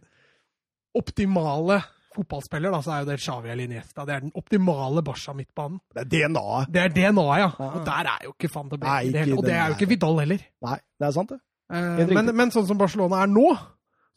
optimale 0.96 1.82
fotballspiller, 2.16 2.72
da, 2.74 2.80
så 2.84 2.92
er 2.96 3.04
jo 3.04 3.10
det 3.12 3.20
Xavi 3.24 3.50
eller 3.54 3.64
Iniesta. 3.70 4.06
Det 4.06 4.16
er 4.16 4.24
den 4.26 4.32
optimale 4.36 5.04
Barca-midtbanen. 5.08 5.80
Det 5.96 6.02
er 6.04 6.10
DNA-et. 6.12 6.72
Det 6.76 6.82
er 6.84 6.90
DNA, 6.96 7.26
ja. 7.40 7.50
Ja. 7.60 7.70
Og 7.78 7.86
der 7.88 8.10
er 8.14 8.26
jo 8.28 8.34
ikke 8.36 8.50
van 8.56 8.70
de 8.70 8.78
Beek. 8.82 9.06
i 9.06 9.12
det 9.12 9.26
hele- 9.26 9.38
Og 9.38 9.44
det 9.46 9.54
er 9.56 9.68
jo 9.68 9.78
ikke 9.78 9.90
Vidal 9.94 10.20
heller. 10.20 10.42
Nei, 10.68 10.78
det 11.00 11.08
er 11.08 11.12
sant, 11.12 11.30
det. 11.30 11.40
Eh, 11.72 12.08
men, 12.14 12.36
men 12.36 12.52
sånn 12.52 12.68
som 12.68 12.78
Barcelona 12.78 13.22
er 13.24 13.28
nå, 13.32 13.48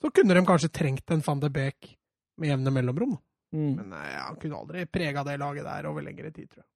så 0.03 0.11
kunne 0.13 0.35
de 0.35 0.43
kanskje 0.45 0.73
trengt 0.75 1.11
en 1.15 1.23
van 1.27 1.41
de 1.41 1.51
Beek 1.51 1.95
med 2.39 2.51
jevne 2.51 2.71
mellomrom. 2.75 3.19
Mm. 3.55 3.75
Men 3.79 3.93
eh, 3.93 4.19
han 4.27 4.37
kunne 4.43 4.59
aldri 4.59 4.87
prega 4.91 5.23
det 5.25 5.39
laget 5.39 5.63
der 5.65 5.87
over 5.87 6.03
lengre 6.03 6.33
tid, 6.35 6.49
tror 6.51 6.65
jeg. 6.65 6.71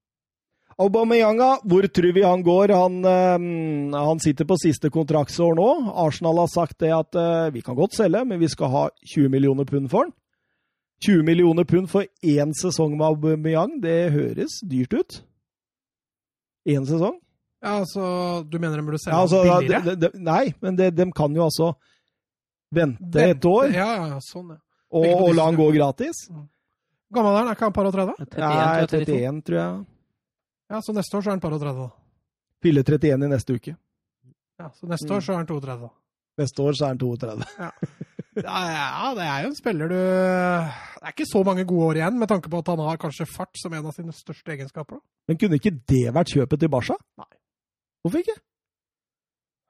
Aubameyanga, 0.78 1.56
hvor 1.66 1.82
tror 1.90 2.12
vi 2.14 2.22
han 2.22 2.42
går? 2.46 2.70
Han, 2.76 2.98
øh, 3.04 3.96
han 4.06 4.20
sitter 4.22 4.44
på 4.46 4.54
siste 4.62 4.90
kontraktsår 4.94 5.56
nå. 5.58 5.68
Arsenal 6.04 6.38
har 6.38 6.46
sagt 6.52 6.78
det 6.78 6.92
at 6.94 7.16
øh, 7.18 7.50
vi 7.54 7.62
kan 7.66 7.74
godt 7.74 7.96
selge, 7.98 8.24
men 8.24 8.38
vi 8.38 8.46
skal 8.52 8.70
ha 8.70 8.84
20 9.14 9.28
millioner 9.32 9.64
pund 9.66 9.88
for 9.90 10.06
han. 10.06 10.12
20 11.04 11.22
millioner 11.22 11.64
pund 11.64 11.88
for 11.90 12.04
én 12.22 12.52
sesong 12.58 12.96
med 12.98 13.06
Aubameyang, 13.06 13.76
det 13.82 14.10
høres 14.12 14.58
dyrt 14.66 14.94
ut. 14.98 15.18
Én 16.68 16.84
sesong? 16.88 17.20
Ja, 17.62 17.78
altså, 17.80 18.44
Du 18.50 18.58
mener 18.58 18.76
de 18.78 18.82
burde 18.86 18.98
selge 19.02 19.14
Ja, 19.16 19.20
altså, 19.22 19.42
billigere? 19.42 19.94
de, 19.96 20.08
de, 20.12 20.18
nei, 20.22 20.54
men 20.62 20.76
de, 20.76 20.90
de 20.90 21.06
kan 21.12 21.34
jo 21.34 21.42
altså 21.48 21.72
vente 22.74 23.18
et 23.32 23.44
år 23.48 23.72
Ja, 23.74 23.86
ja, 24.12 24.18
sånn, 24.22 24.50
ja. 24.54 24.58
og, 24.90 25.06
og 25.22 25.32
la 25.34 25.46
han 25.48 25.56
gå 25.58 25.66
gratis. 25.74 26.26
Gammel 27.14 27.32
er 27.32 27.38
han? 27.40 27.48
Er 27.48 27.56
ikke 27.56 27.64
han 27.70 27.72
par 27.78 27.88
og 27.88 27.94
30? 27.96 28.14
31, 28.18 28.42
Nei, 28.42 28.58
tror 28.58 28.98
jeg, 29.00 29.08
32. 29.08 29.16
31, 29.16 29.42
tror 29.48 29.58
jeg. 29.58 29.86
Ja, 30.68 30.80
så 30.84 30.92
neste 30.98 31.16
år 31.16 31.22
så 31.24 31.30
er 31.30 31.34
han 31.38 31.40
par 31.46 31.56
og 31.56 31.62
30. 31.64 31.86
da. 31.86 31.90
Fyller 32.62 32.82
31 32.84 33.24
i 33.24 33.32
neste 33.32 33.54
uke. 33.56 33.76
Ja, 34.58 34.68
Så 34.74 34.86
neste 34.90 35.06
Mm. 35.08 35.16
år 35.16 35.20
så 35.24 35.32
er 35.32 35.36
han 35.38 35.46
32. 35.46 35.90
Neste 36.38 36.62
år 36.62 36.72
så 36.78 36.84
er 36.84 36.88
han 36.88 36.98
32. 36.98 37.46
Ja, 37.58 37.70
ja, 38.44 39.12
det 39.16 39.24
er 39.24 39.44
jo 39.44 39.51
en 39.51 39.56
spiller 39.56 39.90
du 39.90 39.97
Det 39.98 41.05
er 41.06 41.15
ikke 41.15 41.28
så 41.31 41.43
mange 41.47 41.65
gode 41.69 41.86
år 41.90 42.01
igjen, 42.01 42.19
med 42.19 42.28
tanke 42.31 42.51
på 42.51 42.59
at 42.62 42.69
han 42.73 42.82
har 42.85 42.98
kanskje 43.01 43.27
fart 43.31 43.55
som 43.60 43.73
en 43.74 43.86
av 43.86 43.94
sine 43.97 44.12
største 44.15 44.55
egenskaper. 44.55 45.01
Men 45.28 45.39
kunne 45.40 45.59
ikke 45.60 45.74
det 45.89 46.05
vært 46.15 46.32
kjøpet 46.35 46.60
til 46.62 46.73
Barca? 46.73 46.97
Nei. 47.20 47.28
Hvorfor 48.02 48.23
ikke? 48.24 48.39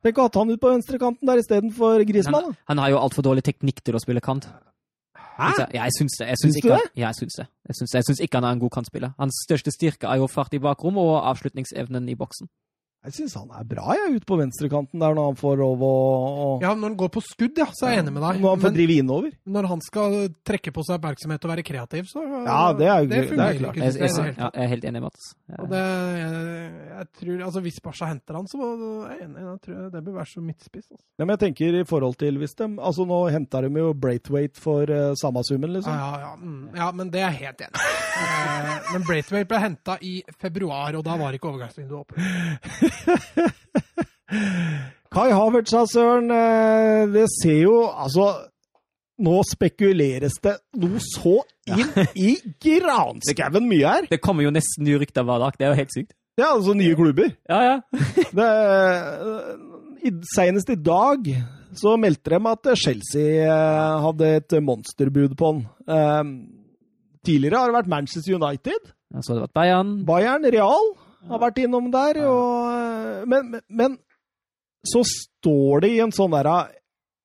Tenk 0.05 0.19
å 0.21 0.29
ha 0.29 0.31
han 0.39 0.53
ut 0.55 0.61
på 0.63 0.71
venstrekanten 0.71 1.27
der 1.27 1.41
istedenfor 1.43 2.05
Grismann. 2.07 2.53
Han, 2.53 2.59
Han 2.71 2.79
har 2.85 2.93
jo 2.95 3.01
altfor 3.03 3.27
dårlig 3.27 3.43
teknikk 3.49 3.83
til 3.83 3.99
å 3.99 4.03
spille 4.03 4.23
kant. 4.23 4.47
Hæ? 5.39 5.51
Ja, 5.75 5.85
Jeg 5.85 5.93
syns 5.99 6.19
det. 6.21 6.29
Jeg 6.29 6.39
syns 6.39 6.55
Syns 6.55 6.55
du 6.55 6.69
ikke, 6.69 6.79
det? 6.79 6.91
Ja, 7.01 7.07
jeg 7.11 7.19
syns 7.19 7.35
det. 7.39 7.47
Jeg 7.69 7.75
syns, 7.79 7.95
jeg 7.95 8.07
syns 8.07 8.21
ikke 8.25 8.39
han 8.39 8.47
er 8.47 8.57
en 8.57 8.63
god 8.63 8.73
kantspiller. 8.75 9.13
Hans 9.19 9.43
største 9.47 9.71
styrke 9.75 10.07
er 10.11 10.23
jo 10.23 10.27
fart 10.31 10.55
i 10.55 10.59
bakrom 10.63 10.99
og 11.03 11.19
avslutningsevnen 11.31 12.09
i 12.09 12.17
boksen. 12.19 12.49
Jeg 13.09 13.15
syns 13.17 13.35
han 13.41 13.49
er 13.57 13.65
bra, 13.69 13.87
jeg, 13.97 14.19
ut 14.21 14.27
på 14.29 14.37
venstrekanten 14.37 15.01
der 15.01 15.15
når 15.17 15.31
han 15.31 15.39
får 15.41 15.57
lov 15.63 15.83
å, 15.89 15.93
Ja, 16.63 16.75
Når 16.77 16.91
han 16.93 16.97
går 17.01 17.11
på 17.15 17.23
skudd, 17.25 17.57
ja, 17.57 17.67
så 17.73 17.89
er 17.89 17.95
jeg 17.97 18.03
enig 18.05 18.13
med 18.19 18.23
deg. 18.27 18.41
Når 18.43 18.51
han 18.55 18.61
får 18.63 18.69
Men 18.69 18.77
drive 18.79 18.97
innover. 19.03 19.31
når 19.49 19.69
han 19.73 19.81
skal 19.87 20.17
trekke 20.45 20.73
på 20.77 20.85
seg 20.85 20.99
oppmerksomhet 20.99 21.45
og 21.49 21.53
være 21.55 21.65
kreativ, 21.65 22.05
så 22.13 22.23
Ja, 22.45 22.73
det 22.77 22.87
er 22.87 23.01
jo- 23.01 23.09
det 23.09 23.21
det 23.31 23.39
er 23.39 23.59
klart. 23.59 23.77
ikke. 23.77 23.85
Jeg, 23.85 23.95
jeg, 23.99 24.35
ja, 24.39 24.51
jeg 24.55 24.65
er 24.65 24.69
helt 24.69 24.85
enig, 24.85 25.03
Mats. 25.03 25.35
Og 25.59 25.69
det, 25.73 25.83
jeg, 26.19 26.73
jeg 26.99 27.07
tror, 27.21 27.45
altså 27.49 27.61
Hvis 27.65 27.81
Barca 27.81 28.05
henter 28.13 28.35
han, 28.37 28.47
så 28.47 28.59
er 29.09 29.17
jeg 29.17 29.29
enig. 29.29 29.41
Jeg 29.49 29.61
tror 29.65 29.91
det 29.91 30.05
bør 30.05 30.13
være 30.21 30.27
som 30.35 30.45
midtspiss. 30.47 30.87
Altså. 30.93 31.05
Ja, 31.19 31.25
men 31.25 31.33
jeg 31.37 31.41
tenker 31.47 31.81
i 31.81 31.85
forhold 31.89 32.19
til 32.19 32.39
hvis 32.39 32.55
de 32.59 32.69
Altså, 32.79 33.07
nå 33.09 33.19
henta 33.33 33.61
de 33.65 33.71
jo 33.81 33.95
Braithwaite 33.95 34.61
for 34.61 34.83
uh, 34.91 35.15
samme 35.17 35.41
summen, 35.49 35.73
liksom. 35.73 35.93
Ja, 35.93 36.11
ja, 36.13 36.21
ja. 36.29 36.35
Mm, 36.37 36.69
ja, 36.77 36.91
men 36.93 37.11
det 37.11 37.21
er 37.23 37.31
jeg 37.33 37.49
helt 37.49 37.61
enig 37.67 37.81
i. 37.81 37.89
uh, 38.19 38.77
men 38.93 39.03
Braithwaite 39.09 39.49
ble 39.49 39.59
henta 39.63 39.97
i 40.03 40.23
februar, 40.41 40.95
og 40.99 41.05
da 41.05 41.17
var 41.17 41.33
ikke 41.33 41.49
overgangsvinduet 41.49 42.01
åpent. 42.05 42.19
Kai 45.15 45.31
Havertz, 45.33 45.73
søren. 45.93 46.31
eh, 46.31 47.07
Det 47.15 47.27
ser 47.43 47.63
jo 47.63 47.77
Altså, 47.89 48.29
nå 49.19 49.41
spekuleres 49.49 50.37
det 50.45 50.57
noe 50.79 50.99
så 51.03 51.41
inn 51.67 51.89
i 52.15 52.37
granskauen 52.63 53.67
mye 53.69 53.89
her. 53.89 54.07
Det 54.11 54.21
kommer 54.23 54.43
jo 54.47 54.53
nesten 54.55 54.85
nye 54.87 54.99
rykter 55.03 55.25
hver 55.27 55.39
dag. 55.43 55.53
Det 55.59 55.65
er 55.67 55.71
jo 55.73 55.79
helt 55.81 55.95
sykt. 55.97 56.13
Ja, 56.39 56.53
altså 56.55 56.75
nye 56.79 56.95
klubber. 56.95 57.33
Ja, 57.51 57.59
ja. 57.65 57.77
Det, 58.39 58.51
Senest 60.37 60.71
i 60.71 60.77
dag 60.79 61.27
så 61.79 61.97
meldte 62.01 62.31
de 62.37 62.41
at 62.53 62.69
Chelsea 62.79 63.43
eh, 63.43 63.99
hadde 64.05 64.27
et 64.39 64.53
monsterbud 64.65 65.35
på 65.39 65.51
han. 65.53 65.65
Eh, 65.89 66.25
Tidligere 67.27 67.59
har 67.59 67.67
det 67.73 67.79
vært 67.81 67.91
Manchester 67.91 68.35
United. 68.39 68.81
Ja, 69.13 69.19
Så 69.21 69.33
har 69.33 69.37
det 69.41 69.47
vært 69.49 69.59
Bayern. 69.59 69.91
Bayern, 70.07 70.47
Real 70.55 70.87
har 71.27 71.43
vært 71.43 71.63
innom 71.65 71.91
der. 71.95 72.21
Og, 72.29 72.73
eh, 72.73 73.27
men, 73.31 73.53
men, 73.53 73.65
men 73.69 73.97
så 74.87 75.03
står 75.07 75.85
det 75.85 75.95
i 75.97 76.03
en 76.05 76.15
sånn 76.15 76.33
derre 76.33 76.69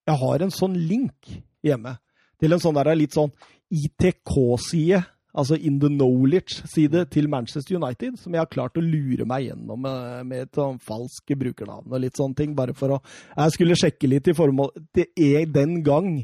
Jeg 0.08 0.20
har 0.20 0.44
en 0.44 0.52
sånn 0.52 0.74
link 0.76 1.30
hjemme 1.64 1.98
til 2.42 2.56
en 2.56 2.62
sånn 2.64 2.76
derre 2.76 2.96
litt 2.98 3.16
sånn 3.16 3.32
ITK-side. 3.72 5.04
Altså 5.34 5.58
In 5.58 5.80
the 5.82 5.90
Knowledge-side 5.90 7.08
til 7.10 7.30
Manchester 7.32 7.80
United, 7.80 8.20
som 8.22 8.36
jeg 8.36 8.44
har 8.44 8.52
klart 8.52 8.76
å 8.78 8.84
lure 8.84 9.26
meg 9.26 9.48
gjennom 9.48 9.80
med, 9.82 10.28
med 10.30 10.44
et 10.46 10.60
sånn 10.60 10.78
falsk 10.84 11.34
brukernavn 11.40 11.90
og 11.90 12.04
litt 12.04 12.20
sånne 12.20 12.38
ting, 12.38 12.52
bare 12.54 12.76
for 12.78 12.94
å 12.94 13.00
Jeg 13.32 13.56
skulle 13.56 13.80
sjekke 13.80 14.12
litt 14.12 14.30
i 14.30 14.36
formål 14.38 14.70
Det 14.94 15.08
er 15.18 15.48
den 15.50 15.80
gang 15.86 16.20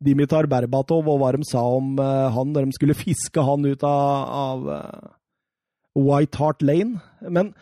Dimitar 0.00 0.48
Berbatov 0.48 1.10
og 1.12 1.20
hva 1.20 1.34
de 1.36 1.44
sa 1.48 1.60
om 1.76 1.92
uh, 2.00 2.30
han 2.32 2.54
når 2.54 2.70
de 2.70 2.78
skulle 2.78 2.96
fiske 2.96 3.44
han 3.44 3.68
ut 3.68 3.84
av, 3.84 4.32
av 4.40 4.72
eh, 4.74 5.12
White 5.94 6.38
Hart 6.40 6.62
Lane. 6.62 7.00
Men 7.22 7.54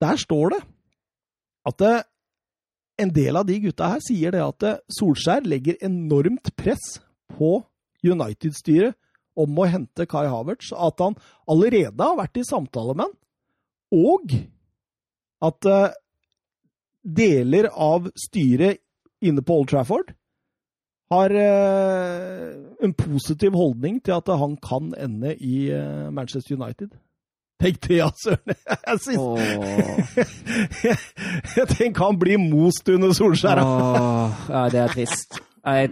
der 0.00 0.16
står 0.20 0.56
det 0.56 0.62
at 1.68 1.78
det, 1.80 1.96
en 3.00 3.12
del 3.16 3.36
av 3.36 3.46
de 3.48 3.58
gutta 3.60 3.88
her 3.94 4.02
sier 4.04 4.32
det 4.34 4.40
at 4.44 4.64
Solskjær 4.92 5.44
legger 5.48 5.80
enormt 5.84 6.52
press 6.56 6.98
på 7.36 7.60
United-styret 8.04 8.96
om 9.40 9.58
å 9.60 9.68
hente 9.70 10.06
Kai 10.08 10.26
Havertz. 10.28 10.72
At 10.72 11.00
han 11.02 11.16
allerede 11.48 12.00
har 12.00 12.18
vært 12.18 12.40
i 12.40 12.46
samtale 12.46 12.96
med 12.96 13.08
han, 13.08 13.16
og 13.90 14.34
at 15.40 15.66
uh, 15.66 15.92
deler 17.02 17.70
av 17.72 18.10
styret 18.18 18.80
inne 19.24 19.44
på 19.44 19.60
Old 19.60 19.70
Trafford 19.72 20.12
har 21.10 21.34
uh, 21.34 22.50
en 22.84 22.94
positiv 22.96 23.56
holdning 23.58 23.98
til 24.04 24.18
at 24.20 24.30
han 24.40 24.56
kan 24.62 24.92
ende 24.94 25.34
i 25.36 25.70
uh, 25.72 26.10
Manchester 26.14 26.56
United. 26.60 26.92
Tenk 27.60 27.80
det, 27.84 27.96
ja, 27.98 28.08
søren! 28.16 28.54
Jeg 28.88 29.00
syns 29.04 29.20
Jeg 31.58 31.68
tenker 31.74 32.06
han 32.06 32.18
blir 32.20 32.40
most 32.40 32.88
under 32.88 33.12
Solskjær! 33.16 33.60
Åh, 33.60 34.46
ja, 34.48 34.64
det 34.72 34.80
er 34.80 34.94
trist. 34.94 35.40
Jeg 35.60 35.90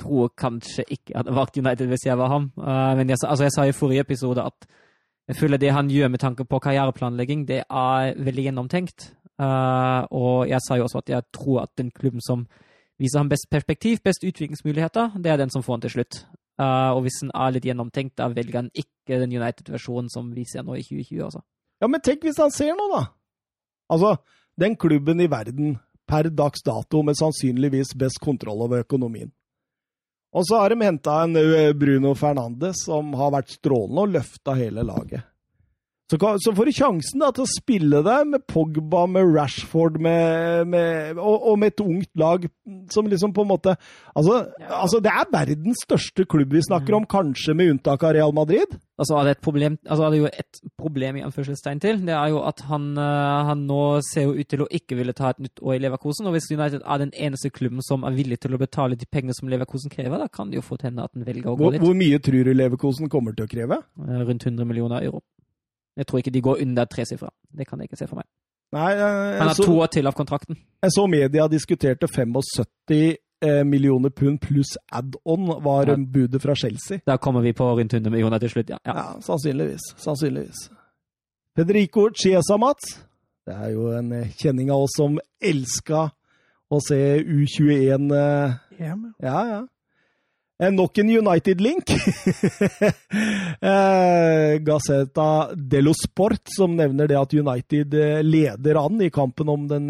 tror 0.00 0.30
kanskje 0.38 0.84
ikke 0.88 1.12
jeg 1.12 1.18
hadde 1.18 1.34
valgt 1.36 1.58
United 1.60 1.90
hvis 1.90 2.06
jeg 2.06 2.18
var 2.18 2.32
ham. 2.32 2.50
Eh, 2.56 2.92
men 2.96 3.12
jeg, 3.12 3.20
altså 3.26 3.44
jeg 3.44 3.52
sa 3.52 3.66
i 3.68 3.76
forrige 3.76 4.06
episode 4.06 4.42
at 4.42 4.68
jeg 5.28 5.36
føler 5.36 5.60
det 5.60 5.72
han 5.76 5.90
gjør 5.92 6.08
med 6.08 6.18
tanke 6.18 6.44
på 6.44 6.58
karriereplanlegging, 6.58 7.44
det 7.48 7.62
er 7.68 8.14
veldig 8.16 8.46
gjennomtenkt. 8.48 9.12
Eh, 9.40 10.02
og 10.10 10.48
jeg 10.48 10.58
sa 10.66 10.80
jo 10.80 10.88
også 10.88 11.04
at 11.04 11.12
jeg 11.12 11.22
tror 11.36 11.62
at 11.62 11.76
den 11.78 11.90
klubben 11.90 12.24
som 12.24 12.46
viser 13.00 13.20
ham 13.20 13.28
best 13.28 13.48
perspektiv, 13.50 13.98
best 14.04 14.24
utviklingsmuligheter, 14.24 15.10
det 15.16 15.32
er 15.32 15.36
den 15.36 15.50
som 15.50 15.62
får 15.62 15.76
han 15.76 15.84
til 15.84 15.90
slutt. 15.90 16.24
Eh, 16.60 16.90
og 16.92 17.04
hvis 17.06 17.22
den 17.22 17.32
er 17.32 17.54
litt 17.54 17.66
gjennomtenkt, 17.68 18.16
da 18.20 18.28
velger 18.32 18.62
han 18.62 18.70
ikke 18.76 19.20
den 19.22 19.32
United-versjonen 19.38 20.10
som 20.12 20.28
vi 20.34 20.44
ser 20.48 20.66
nå 20.66 20.76
i 20.76 20.84
2020. 20.84 21.22
altså. 21.24 21.42
Ja, 21.80 21.88
men 21.88 22.02
tenk 22.04 22.26
hvis 22.26 22.40
han 22.42 22.52
ser 22.52 22.74
noe, 22.76 22.90
da! 22.92 23.04
Altså, 23.90 24.16
den 24.60 24.76
klubben 24.76 25.22
i 25.24 25.30
verden 25.30 25.78
per 26.10 26.28
dags 26.34 26.62
dato 26.66 27.00
med 27.06 27.16
sannsynligvis 27.18 27.94
best 27.98 28.20
kontroll 28.22 28.66
over 28.66 28.84
økonomien. 28.84 29.30
Og 30.36 30.44
så 30.46 30.60
har 30.60 30.70
de 30.70 30.84
henta 30.84 31.22
en 31.24 31.34
Bruno 31.78 32.12
Fernandes 32.18 32.84
som 32.86 33.14
har 33.18 33.32
vært 33.34 33.56
strålende 33.56 34.04
og 34.04 34.12
løfta 34.14 34.54
hele 34.58 34.84
laget. 34.86 35.24
Så, 36.10 36.18
så 36.42 36.52
får 36.56 36.66
du 36.66 36.72
sjansen 36.74 37.22
da, 37.22 37.28
til 37.30 37.44
å 37.44 37.50
spille 37.50 38.00
deg 38.02 38.30
med 38.32 38.42
Pogba, 38.50 39.04
med 39.06 39.28
Rashford 39.30 40.00
med, 40.02 40.66
med, 40.72 41.20
og, 41.22 41.36
og 41.52 41.60
med 41.62 41.70
et 41.70 41.82
ungt 41.84 42.10
lag 42.18 42.46
som 42.90 43.06
liksom 43.06 43.34
på 43.36 43.44
en 43.44 43.50
måte 43.52 43.76
altså, 44.18 44.40
altså, 44.66 44.98
det 45.04 45.12
er 45.12 45.30
verdens 45.30 45.84
største 45.86 46.26
klubb 46.30 46.56
vi 46.56 46.64
snakker 46.66 46.96
om, 46.98 47.06
kanskje 47.06 47.54
med 47.54 47.76
unntak 47.76 48.02
av 48.02 48.16
Real 48.16 48.34
Madrid. 48.34 48.74
Altså 49.00 49.16
er 49.16 49.28
det 49.28 49.36
et 49.36 49.44
problem, 49.46 49.78
altså 49.86 50.04
er 50.04 50.12
det 50.12 50.18
jo 50.18 50.28
et 50.42 50.60
problem 50.82 51.16
i 51.20 51.22
anførselstegn 51.24 51.78
til. 51.80 52.02
Det 52.04 52.16
er 52.16 52.34
jo 52.34 52.42
at 52.44 52.60
han, 52.68 52.90
eh, 53.00 53.38
han 53.48 53.62
nå 53.70 53.80
ser 54.04 54.26
jo 54.26 54.34
ut 54.36 54.50
til 54.50 54.66
å 54.66 54.68
ikke 54.80 54.98
ville 54.98 55.14
ta 55.16 55.30
et 55.30 55.40
nytt 55.46 55.62
år 55.62 55.78
i 55.78 55.80
Leverkosen. 55.86 56.28
Og 56.28 56.34
hvis 56.36 56.50
United 56.50 56.82
er 56.82 57.00
den 57.00 57.14
eneste 57.14 57.52
klubben 57.54 57.86
som 57.86 58.04
er 58.04 58.18
villig 58.18 58.42
til 58.42 58.58
å 58.58 58.60
betale 58.60 58.98
de 59.00 59.08
pengene 59.08 59.36
som 59.38 59.48
Leverkosen 59.48 59.94
krever, 59.94 60.20
da 60.20 60.28
kan 60.28 60.50
det 60.50 60.58
jo 60.58 60.66
fort 60.66 60.84
hende 60.84 61.06
at 61.06 61.14
den 61.14 61.24
velger 61.24 61.54
å 61.54 61.56
gå 61.56 61.70
Hvor, 61.70 61.80
hvor 61.86 61.96
mye 62.02 62.20
tror 62.20 62.50
du 62.50 62.52
Leverkosen 62.52 63.08
kommer 63.12 63.38
til 63.38 63.46
å 63.46 63.52
kreve? 63.54 63.80
Eh, 64.04 64.24
Rundt 64.26 64.44
100 64.50 64.68
millioner 64.68 65.06
euro. 65.06 65.22
Jeg 65.96 66.06
tror 66.06 66.18
ikke 66.18 66.30
de 66.30 66.40
går 66.42 66.60
under 66.62 66.84
tresifra. 66.84 67.28
Det 67.58 67.66
kan 67.66 67.78
jeg 67.80 67.90
ikke 67.90 67.96
se 67.96 68.06
for 68.06 68.16
meg. 68.20 68.26
Nei, 68.72 68.90
jeg, 68.94 69.38
Han 69.40 69.48
har 69.48 69.54
to 69.58 69.78
år 69.82 69.86
til 69.90 70.06
av 70.06 70.14
kontrakten. 70.14 70.56
jeg 70.82 70.90
så 70.94 71.06
media 71.10 71.48
diskuterte 71.48 72.06
75 72.06 73.16
eh, 73.42 73.64
millioner 73.66 74.10
pund 74.10 74.38
pluss 74.40 74.76
add-on 74.92 75.48
var 75.64 75.88
Ja. 75.88 75.96
budet 75.96 76.42
fra 76.42 76.54
Chelsea. 76.54 76.98
Da 77.06 77.16
kommer 77.16 77.40
vi 77.40 77.52
på 77.52 77.64
rundt 77.64 77.92
100 77.94 78.10
millioner 78.10 78.38
til 78.38 78.50
slutt, 78.50 78.70
ja. 78.70 78.78
ja. 78.86 78.92
Ja, 78.96 79.20
sannsynligvis. 79.20 79.80
Sannsynligvis. 79.96 80.70
Federico 81.56 82.08
Chiesa, 82.14 82.56
Mats. 82.56 83.00
Det 83.46 83.54
er 83.56 83.70
jo 83.74 83.90
en 83.98 84.12
eh, 84.12 84.28
kjenning 84.38 84.70
av 84.70 84.84
oss 84.86 84.94
som 84.96 85.18
elska 85.42 86.10
å 86.70 86.78
se 86.86 86.98
U21 87.24 88.12
eh, 88.14 88.52
Ja, 88.78 88.94
ja. 89.50 89.60
Eh, 90.60 90.72
Nok 90.72 90.98
en 90.98 91.10
United-link. 91.10 91.90
eh, 93.60 94.58
Gazzetta 94.60 95.54
dello 95.54 95.94
Sport, 95.96 96.52
som 96.56 96.76
nevner 96.76 97.08
det 97.08 97.16
at 97.16 97.34
United 97.34 97.94
eh, 97.96 98.22
leder 98.22 98.76
an 98.84 99.00
i 99.00 99.10
kampen 99.10 99.48
om 99.48 99.68
den 99.70 99.88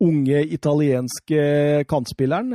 unge 0.00 0.40
italienske 0.56 1.84
kantspilleren, 1.84 2.48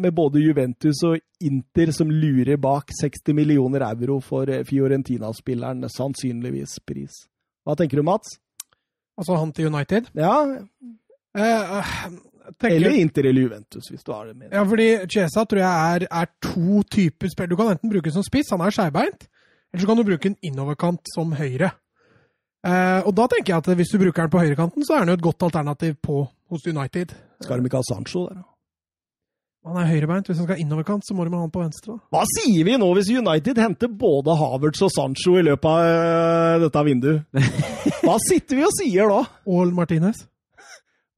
med 0.00 0.14
både 0.16 0.40
Juventus 0.40 1.02
og 1.04 1.18
Inter 1.44 1.92
som 1.92 2.08
lurer 2.08 2.56
bak 2.56 2.88
60 2.96 3.36
millioner 3.36 3.84
euro 3.84 4.16
for 4.24 4.48
Fiorentina-spilleren, 4.64 5.84
sannsynligvis 5.92 6.78
pris. 6.88 7.26
Hva 7.68 7.76
tenker 7.76 8.00
du, 8.00 8.06
Mats? 8.08 8.38
Altså 9.20 9.36
han 9.36 9.52
til 9.52 9.68
United. 9.68 10.08
Ja, 10.16 10.56
eh, 11.36 11.92
tenker, 12.58 12.76
eller 12.76 12.96
Inter 13.00 13.28
eller 13.30 13.46
Juventus, 13.46 13.90
hvis 13.90 14.04
du 14.06 14.12
har 14.12 14.30
det 14.30 14.36
med. 14.36 14.50
Ja, 14.52 14.64
fordi 14.68 14.88
Chesa 15.10 15.44
tror 15.44 15.62
jeg 15.62 15.94
er, 15.94 16.06
er 16.22 16.30
to 16.44 16.82
typer 16.90 17.32
spill. 17.32 17.50
Du 17.52 17.56
kan 17.60 17.72
enten 17.74 17.92
bruke 17.92 18.08
den 18.08 18.16
som 18.16 18.26
spiss, 18.26 18.52
han 18.54 18.64
er 18.64 18.74
skeibeint, 18.74 19.28
eller 19.70 19.84
så 19.84 19.90
kan 19.90 20.00
du 20.00 20.06
bruke 20.08 20.28
den 20.28 20.38
innoverkant 20.42 21.12
som 21.14 21.34
høyre. 21.38 21.72
Eh, 22.66 23.00
og 23.08 23.12
da 23.16 23.26
tenker 23.32 23.54
jeg 23.54 23.62
at 23.62 23.80
hvis 23.80 23.92
du 23.94 24.00
bruker 24.02 24.26
den 24.26 24.32
på 24.32 24.42
høyrekanten, 24.42 24.84
så 24.84 24.96
er 24.96 25.04
den 25.04 25.14
jo 25.14 25.20
et 25.20 25.28
godt 25.30 25.46
alternativ 25.48 25.96
på 26.04 26.24
hos 26.50 26.66
United. 26.66 27.14
Skal 27.40 27.60
de 27.60 27.70
ikke 27.70 27.80
ha 27.80 27.88
Sancho 27.88 28.26
der, 28.28 28.42
da? 28.42 28.50
Han 29.68 29.76
er 29.76 29.90
høyrebeint. 29.90 30.28
Hvis 30.28 30.38
han 30.40 30.46
skal 30.48 30.60
innoverkant, 30.62 31.04
så 31.04 31.14
må 31.14 31.24
de 31.26 31.34
ha 31.36 31.42
han 31.42 31.52
på 31.52 31.60
venstre. 31.60 31.92
da. 31.92 32.16
Hva 32.16 32.22
sier 32.32 32.64
vi 32.64 32.78
nå 32.80 32.86
hvis 32.96 33.10
United 33.12 33.60
henter 33.60 33.90
både 33.92 34.36
Havertz 34.40 34.80
og 34.86 34.92
Sancho 34.94 35.34
i 35.36 35.44
løpet 35.44 35.68
av 35.68 35.80
øh, 35.84 36.62
dette 36.64 36.84
vinduet? 36.86 37.42
Hva 38.06 38.16
sitter 38.24 38.56
vi 38.56 38.64
og 38.64 38.72
sier 38.78 39.12
da? 39.12 39.20
Og 39.52 39.74
Martinez. 39.76 40.22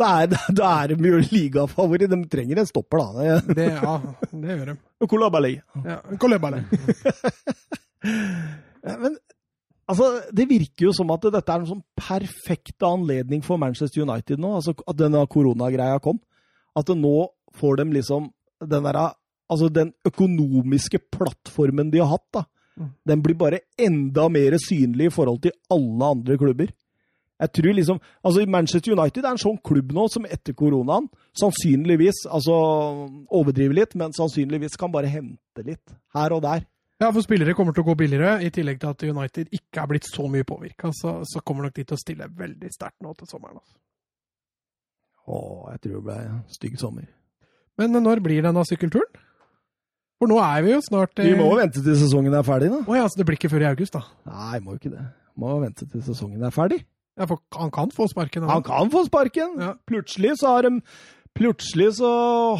Da 0.00 0.08
er, 0.22 0.32
da 0.56 0.70
er 0.82 0.94
de 0.94 1.10
jo 1.10 1.20
ligafavoritt. 1.32 2.10
De 2.10 2.18
trenger 2.30 2.62
en 2.62 2.68
stopper, 2.68 3.02
da. 3.02 3.36
Det, 3.52 3.68
ja, 3.76 3.96
det 4.32 4.56
gjør 4.56 4.72
de. 4.72 4.76
Kolabali. 5.10 5.52
Ja, 5.84 5.98
kolabali. 6.22 6.62
Men 9.02 9.16
altså, 9.86 10.08
det 10.34 10.48
virker 10.50 10.88
jo 10.88 10.94
som 10.96 11.12
at 11.14 11.28
dette 11.28 11.54
er 11.54 11.62
en 11.62 11.70
sånn 11.74 11.84
perfekt 11.98 12.86
anledning 12.86 13.44
for 13.46 13.60
Manchester 13.62 14.06
United 14.06 14.42
nå. 14.42 14.56
Altså, 14.58 14.74
at 14.80 14.98
denne 14.98 15.22
koronagreia 15.30 16.00
kom. 16.02 16.18
At 16.78 16.90
nå 16.96 17.16
får 17.58 17.82
de 17.82 17.90
liksom 17.98 18.30
den 18.62 18.88
derre 18.88 19.10
Altså, 19.52 19.66
den 19.68 19.90
økonomiske 20.08 20.96
plattformen 21.12 21.90
de 21.92 21.98
har 22.00 22.14
hatt, 22.14 22.28
da. 22.32 22.46
Mm. 22.80 22.86
Den 23.10 23.22
blir 23.24 23.36
bare 23.36 23.58
enda 23.76 24.24
mer 24.32 24.54
synlig 24.62 25.10
i 25.10 25.12
forhold 25.12 25.42
til 25.44 25.52
alle 25.68 26.08
andre 26.14 26.38
klubber. 26.40 26.70
Jeg 27.42 27.50
tror 27.58 27.74
liksom, 27.74 27.98
altså 28.22 28.44
Manchester 28.54 28.94
United 28.94 29.24
er 29.24 29.34
en 29.34 29.40
sånn 29.42 29.58
klubb 29.66 29.90
nå 29.94 30.06
som 30.12 30.26
etter 30.30 30.54
koronaen 30.54 31.08
sannsynligvis 31.38 32.22
altså 32.30 32.54
overdriver 33.34 33.80
litt, 33.80 33.96
men 33.98 34.14
sannsynligvis 34.14 34.78
kan 34.78 34.92
bare 34.94 35.10
hente 35.10 35.64
litt 35.66 35.96
her 36.14 36.36
og 36.36 36.44
der. 36.46 36.62
Ja, 37.02 37.08
for 37.10 37.24
spillere 37.24 37.56
kommer 37.58 37.74
til 37.74 37.82
å 37.82 37.88
gå 37.88 37.96
billigere, 37.98 38.36
i 38.46 38.50
tillegg 38.54 38.78
til 38.78 38.92
at 38.92 39.02
United 39.02 39.48
ikke 39.50 39.82
er 39.82 39.88
blitt 39.90 40.06
så 40.06 40.28
mye 40.30 40.46
påvirka. 40.46 40.92
Så, 40.94 41.16
så 41.26 41.42
kommer 41.42 41.66
nok 41.66 41.74
de 41.74 41.82
til 41.82 41.98
å 41.98 41.98
stille 41.98 42.28
veldig 42.38 42.70
sterkt 42.70 43.02
nå 43.02 43.10
til 43.18 43.26
sommeren. 43.26 43.58
Altså. 43.58 43.74
Å, 45.26 45.40
jeg 45.72 45.82
tror 45.82 45.96
det 45.96 46.04
ble 46.06 46.18
en 46.28 46.38
stygg 46.54 46.78
sommer. 46.78 47.08
Men 47.80 47.98
når 48.04 48.22
blir 48.22 48.46
denne 48.46 48.62
sykkelturen? 48.68 49.18
For 50.22 50.30
nå 50.30 50.38
er 50.38 50.62
vi 50.62 50.70
jo 50.70 50.78
snart 50.86 51.18
Vi 51.18 51.34
må 51.34 51.48
jo 51.50 51.58
vente 51.58 51.82
til 51.82 51.96
sesongen 51.98 52.34
er 52.38 52.46
ferdig, 52.46 52.68
da. 52.70 52.84
Å 52.86 52.98
ja, 53.00 53.08
så 53.10 53.18
det 53.18 53.26
blir 53.26 53.40
ikke 53.40 53.50
før 53.50 53.64
i 53.64 53.70
august, 53.72 53.96
da. 53.96 54.04
Nei, 54.30 54.60
må 54.62 54.76
jo 54.76 54.78
ikke 54.78 54.92
det. 54.92 55.06
Må 55.42 55.56
vente 55.64 55.88
til 55.90 56.04
sesongen 56.06 56.44
er 56.46 56.54
ferdig. 56.54 56.84
Ja, 57.18 57.26
for 57.28 57.42
han 57.58 57.70
kan 57.70 57.90
få 57.92 58.08
sparken. 58.08 58.46
Han 58.48 58.62
kan 58.62 58.90
få 58.90 59.04
sparken! 59.06 59.58
Ja. 59.60 59.74
Plutselig 59.86 60.38
så 60.40 60.54
har 60.56 60.68
de 60.68 60.80
Plutselig 61.34 61.94
så 61.96 62.08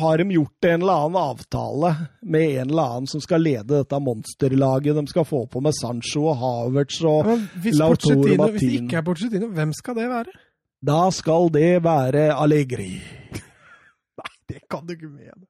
har 0.01 0.19
de 0.19 0.33
gjort 0.33 0.65
en 0.65 0.83
eller 0.83 0.93
annen 1.05 1.17
avtale 1.21 1.91
med 2.23 2.55
en 2.63 2.71
eller 2.71 2.83
annen 2.83 3.09
som 3.11 3.21
skal 3.21 3.43
lede 3.45 3.69
dette 3.83 3.99
monsterlaget. 4.01 4.97
De 4.97 5.05
skal 5.11 5.27
få 5.29 5.43
på 5.47 5.61
med 5.61 5.77
Sancho 5.77 6.25
og 6.31 6.39
Havertz 6.41 7.03
og 7.05 7.19
Ja, 7.21 7.35
men 7.35 7.43
hvis, 7.61 7.77
hvis 7.77 8.57
det 8.57 8.73
ikke 8.79 8.97
er 9.03 9.05
Porcetino, 9.05 9.51
hvem 9.53 9.77
skal 9.77 9.99
det 10.01 10.09
være? 10.09 10.33
Da 10.83 11.03
skal 11.13 11.53
det 11.53 11.85
være 11.85 12.31
Allegri. 12.33 12.95
Nei, 14.23 14.33
Det 14.49 14.65
kan 14.73 14.89
du 14.89 14.97
ikke 14.97 15.13
mene. 15.13 15.45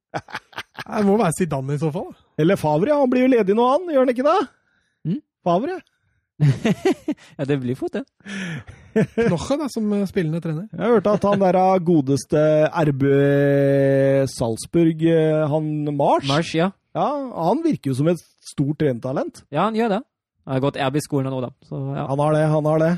Det 0.82 1.06
må 1.06 1.16
være 1.22 1.38
Zidane 1.38 1.78
i 1.78 1.80
så 1.80 1.94
fall. 1.94 2.10
Eller 2.42 2.58
Favre, 2.58 2.90
han 2.90 3.10
blir 3.10 3.28
jo 3.28 3.32
ledig 3.38 3.54
nå, 3.54 3.70
han. 3.70 3.86
Gjør 3.86 4.02
han 4.02 4.16
ikke 4.16 4.26
det? 4.26 4.38
Mm. 5.06 5.22
Favre? 5.46 5.78
ja, 7.38 7.44
det 7.46 7.62
blir 7.62 7.78
fort 7.78 8.00
det. 8.00 8.06
Knoche, 8.92 9.56
da, 9.60 9.66
som 9.72 9.92
eh, 9.96 10.04
spillende 10.10 10.40
trener. 10.44 10.66
Jeg 10.72 10.94
hørte 10.96 11.12
at 11.16 11.24
han 11.28 11.42
der 11.42 11.58
godeste 11.86 12.42
RB 12.90 13.04
Salzburg, 14.32 15.02
eh, 15.08 15.42
han 15.50 15.70
Mars, 15.96 16.26
Mars, 16.28 16.50
ja. 16.56 16.70
Ja, 16.92 17.06
han 17.48 17.62
virker 17.64 17.92
jo 17.92 17.96
som 17.96 18.10
et 18.12 18.20
stort 18.44 18.76
trenertalent. 18.82 19.44
Ja, 19.54 19.64
han 19.68 19.78
gjør 19.78 19.94
det. 19.94 20.00
Han 20.44 20.56
har 20.58 20.64
gått 20.64 20.76
RB-skolen 20.82 21.32
nå, 21.32 21.40
da. 21.44 21.52
Så 21.68 21.78
ja. 21.96 22.04
Han 22.10 22.20
har 22.20 22.34
det, 22.36 22.42
han 22.52 22.68
har 22.68 22.82
det. 22.82 22.90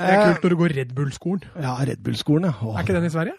Det 0.00 0.08
er 0.08 0.22
kult 0.30 0.44
når 0.46 0.52
du 0.54 0.58
går 0.62 0.74
Red 0.78 0.92
Bull-skolen. 0.96 1.42
Ja, 1.60 1.74
Red 1.84 2.00
Bull-skolen, 2.06 2.48
ja. 2.48 2.54
Åh, 2.64 2.78
Er 2.78 2.86
ikke 2.86 2.96
den 2.96 3.06
i 3.06 3.12
Sverige? 3.12 3.36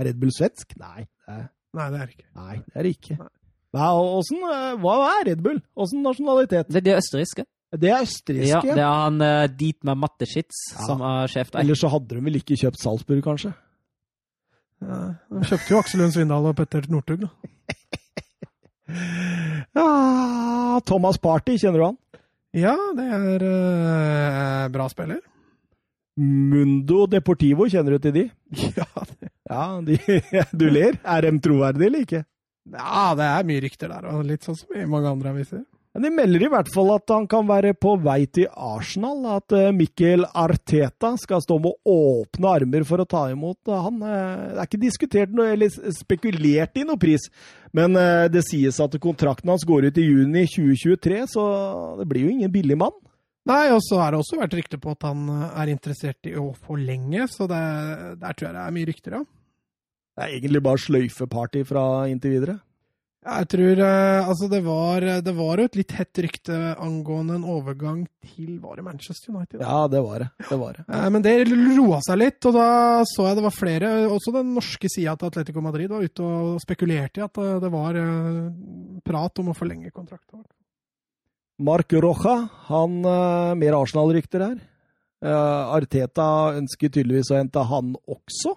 Er 0.00 0.08
Red 0.08 0.18
Bull 0.20 0.32
svensk? 0.34 0.74
Nei, 0.80 1.04
det 1.06 1.36
er, 1.36 1.46
Nei, 1.78 1.86
det 1.92 2.00
er 2.02 2.10
ikke. 2.12 2.26
nei, 2.36 2.56
det 2.66 2.74
er 2.80 2.86
det 2.88 2.92
ikke. 2.96 3.16
Nei. 3.20 3.30
Hva, 3.72 3.86
åssen, 4.18 4.42
eh, 4.44 4.72
hva 4.82 4.94
er 5.14 5.26
Red 5.30 5.40
Bull? 5.44 5.60
Åssen 5.80 6.02
nasjonalitet? 6.04 6.68
Det 6.68 6.80
er 6.82 6.86
det 6.90 6.96
østerrikske. 6.98 7.46
Det 7.72 7.88
er 7.88 8.04
Ja, 8.44 8.60
det 8.60 8.76
er 8.76 8.84
han 8.84 9.20
uh, 9.22 9.72
med 9.88 9.96
Matteschitz 9.96 10.74
Ja. 10.74 10.86
som 10.86 11.00
er 11.00 11.26
sjef 11.32 11.50
der. 11.50 11.60
Ellers 11.60 11.80
så 11.80 11.88
hadde 11.88 12.08
de 12.14 12.20
vel 12.20 12.36
ikke 12.36 12.56
kjøpt 12.60 12.80
Salzburg, 12.82 13.22
kanskje? 13.24 13.54
Ja, 14.82 15.14
de 15.30 15.44
kjøpte 15.46 15.70
jo 15.70 15.78
Aksel 15.78 16.00
Lund 16.02 16.12
Svindal 16.12 16.46
og 16.50 16.56
Petter 16.58 16.84
Northug, 16.90 17.24
da. 17.24 17.30
Ja, 19.72 20.80
Thomas 20.84 21.16
Party, 21.22 21.56
kjenner 21.56 21.78
du 21.80 21.84
han? 21.86 21.98
Ja, 22.52 22.74
det 22.96 23.06
er 23.08 23.44
uh, 23.46 24.66
bra 24.74 24.88
spiller. 24.92 25.22
Mundo 26.20 27.06
Deportivo, 27.08 27.64
kjenner 27.72 27.96
du 27.96 28.04
til 28.04 28.16
de? 28.18 28.24
Ja, 28.76 29.06
det, 29.08 29.30
Ja, 29.48 29.64
de, 29.80 29.96
du 30.60 30.66
ler. 30.68 30.98
Er 31.04 31.24
de 31.24 31.32
troverdige 31.40 31.88
eller 31.88 32.04
ikke? 32.04 32.24
ja, 32.72 33.06
det 33.18 33.24
er 33.26 33.46
mye 33.48 33.62
rykter 33.64 33.90
der, 33.90 34.04
og 34.12 34.20
litt 34.28 34.44
sånn 34.46 34.54
som 34.60 34.76
i 34.78 34.84
mange 34.86 35.08
andre 35.10 35.32
aviser. 35.32 35.64
Men 35.92 36.06
de 36.06 36.10
melder 36.16 36.46
i 36.46 36.48
hvert 36.48 36.70
fall 36.72 36.88
at 36.94 37.12
han 37.12 37.26
kan 37.28 37.44
være 37.44 37.74
på 37.76 37.90
vei 38.00 38.22
til 38.32 38.46
Arsenal. 38.56 39.18
At 39.34 39.52
eh, 39.52 39.68
Mikkel 39.76 40.24
Arteta 40.24 41.10
skal 41.20 41.42
stå 41.44 41.58
med 41.60 41.76
åpne 41.84 42.48
armer 42.48 42.86
for 42.88 43.02
å 43.02 43.08
ta 43.08 43.26
imot 43.28 43.68
han. 43.68 43.98
eh, 44.00 44.46
Det 44.54 44.62
er 44.62 44.70
ikke 44.70 44.80
diskutert 44.86 45.34
noe, 45.36 45.50
eller 45.52 45.68
spekulert 45.98 46.80
i 46.80 46.86
noe 46.88 46.96
pris, 47.00 47.28
men 47.76 47.98
eh, 48.00 48.24
det 48.32 48.40
sies 48.48 48.80
at 48.80 48.96
kontrakten 49.04 49.52
hans 49.52 49.68
går 49.68 49.90
ut 49.90 50.00
i 50.00 50.06
juni 50.08 50.46
2023, 50.48 51.22
så 51.36 51.44
det 52.00 52.08
blir 52.08 52.24
jo 52.24 52.32
ingen 52.38 52.52
billig 52.56 52.80
mann. 52.80 52.96
Nei, 53.44 53.66
og 53.74 53.80
så 53.82 53.98
har 53.98 54.14
det 54.14 54.20
også 54.22 54.38
vært 54.38 54.52
rykte 54.54 54.78
på 54.80 54.96
at 54.96 55.04
han 55.10 55.28
eh, 55.28 55.46
er 55.60 55.74
interessert 55.76 56.32
i 56.32 56.36
å 56.40 56.54
forlenge, 56.64 57.28
så 57.28 57.44
det, 57.50 57.62
der 58.22 58.32
tror 58.32 58.48
jeg 58.48 58.56
det 58.56 58.64
er 58.64 58.76
mye 58.80 58.88
rykter, 58.94 59.20
ja. 59.20 59.24
Det 60.16 60.24
er 60.24 60.34
egentlig 60.38 60.60
bare 60.64 60.80
sløyfeparty 60.88 61.62
fra 61.68 61.82
inntil 62.08 62.38
videre. 62.38 62.58
Jeg 63.22 63.46
tror 63.52 63.80
eh, 63.86 64.28
Altså, 64.28 64.48
det 64.50 64.58
var, 64.66 65.04
det 65.22 65.32
var 65.36 65.60
jo 65.60 65.66
et 65.68 65.76
litt 65.78 65.92
hett 65.94 66.20
rykte 66.24 66.56
angående 66.82 67.36
en 67.38 67.44
overgang 67.46 68.00
til 68.32 68.56
Var 68.58 68.80
det 68.80 68.84
Manchester 68.86 69.30
United? 69.30 69.60
da? 69.60 69.66
Ja, 69.68 69.82
det 69.92 70.00
var 70.02 70.24
det. 70.24 70.28
Det 70.48 70.58
var 70.58 70.78
det. 70.78 70.84
Eh, 70.88 71.04
Men 71.14 71.22
det 71.22 71.34
roa 71.78 72.00
seg 72.02 72.18
litt, 72.18 72.40
og 72.50 72.56
da 72.56 72.66
så 73.06 73.28
jeg 73.28 73.38
det 73.38 73.44
var 73.46 73.54
flere, 73.54 73.92
også 74.10 74.34
den 74.34 74.50
norske 74.56 74.90
sida 74.90 75.14
til 75.20 75.30
Atletico 75.30 75.62
Madrid, 75.62 75.92
var 75.92 76.02
ute 76.02 76.26
og 76.26 76.58
spekulerte 76.64 77.22
i 77.22 77.24
at 77.28 77.38
eh, 77.44 77.60
det 77.62 77.70
var 77.70 78.00
prat 79.06 79.38
om 79.44 79.52
å 79.52 79.56
forlenge 79.56 79.94
kontrakten. 79.94 80.42
Mark 81.62 81.94
Roja, 81.94 82.34
han 82.72 82.98
Mer 83.60 83.76
Arsenal-rykter 83.78 84.42
her. 84.42 84.58
Arteta 85.22 86.24
ønsker 86.58 86.90
tydeligvis 86.90 87.30
å 87.30 87.36
hente 87.38 87.62
han 87.70 87.92
også. 88.10 88.56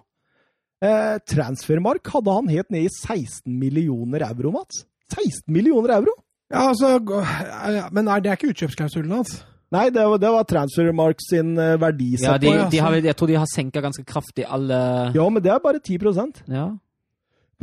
Eh, 0.86 1.18
Transfermark 1.32 2.08
hadde 2.14 2.36
han 2.38 2.48
helt 2.52 2.70
ned 2.74 2.86
i 2.86 2.92
16 2.92 3.58
millioner 3.58 4.24
euro, 4.28 4.54
Mats. 4.58 4.84
16 5.14 5.44
millioner 5.52 5.96
euro? 5.98 6.14
Ja, 6.52 6.68
altså, 6.70 6.96
eh, 6.96 7.84
Men 7.92 8.08
er 8.08 8.22
det 8.22 8.32
er 8.32 8.38
ikke 8.38 8.52
utkjøpsklausulen 8.54 9.18
hans? 9.18 9.38
Nei, 9.74 9.88
det 9.90 10.04
var, 10.06 10.18
det 10.22 10.30
var 10.30 10.44
Transfermark 10.46 11.22
sin 11.24 11.56
verdi. 11.58 12.12
Ja, 12.22 12.36
de, 12.38 12.52
Å, 12.52 12.58
ja, 12.60 12.66
de 12.70 12.80
har, 12.84 12.96
jeg 13.02 13.18
tror 13.18 13.30
de 13.32 13.38
har 13.40 13.48
senka 13.50 13.82
ganske 13.82 14.04
kraftig 14.06 14.46
alle 14.46 14.78
Ja, 15.16 15.24
men 15.26 15.42
det 15.42 15.50
er 15.52 15.62
bare 15.64 15.82
10% 15.82 16.44
Ja. 16.46 16.68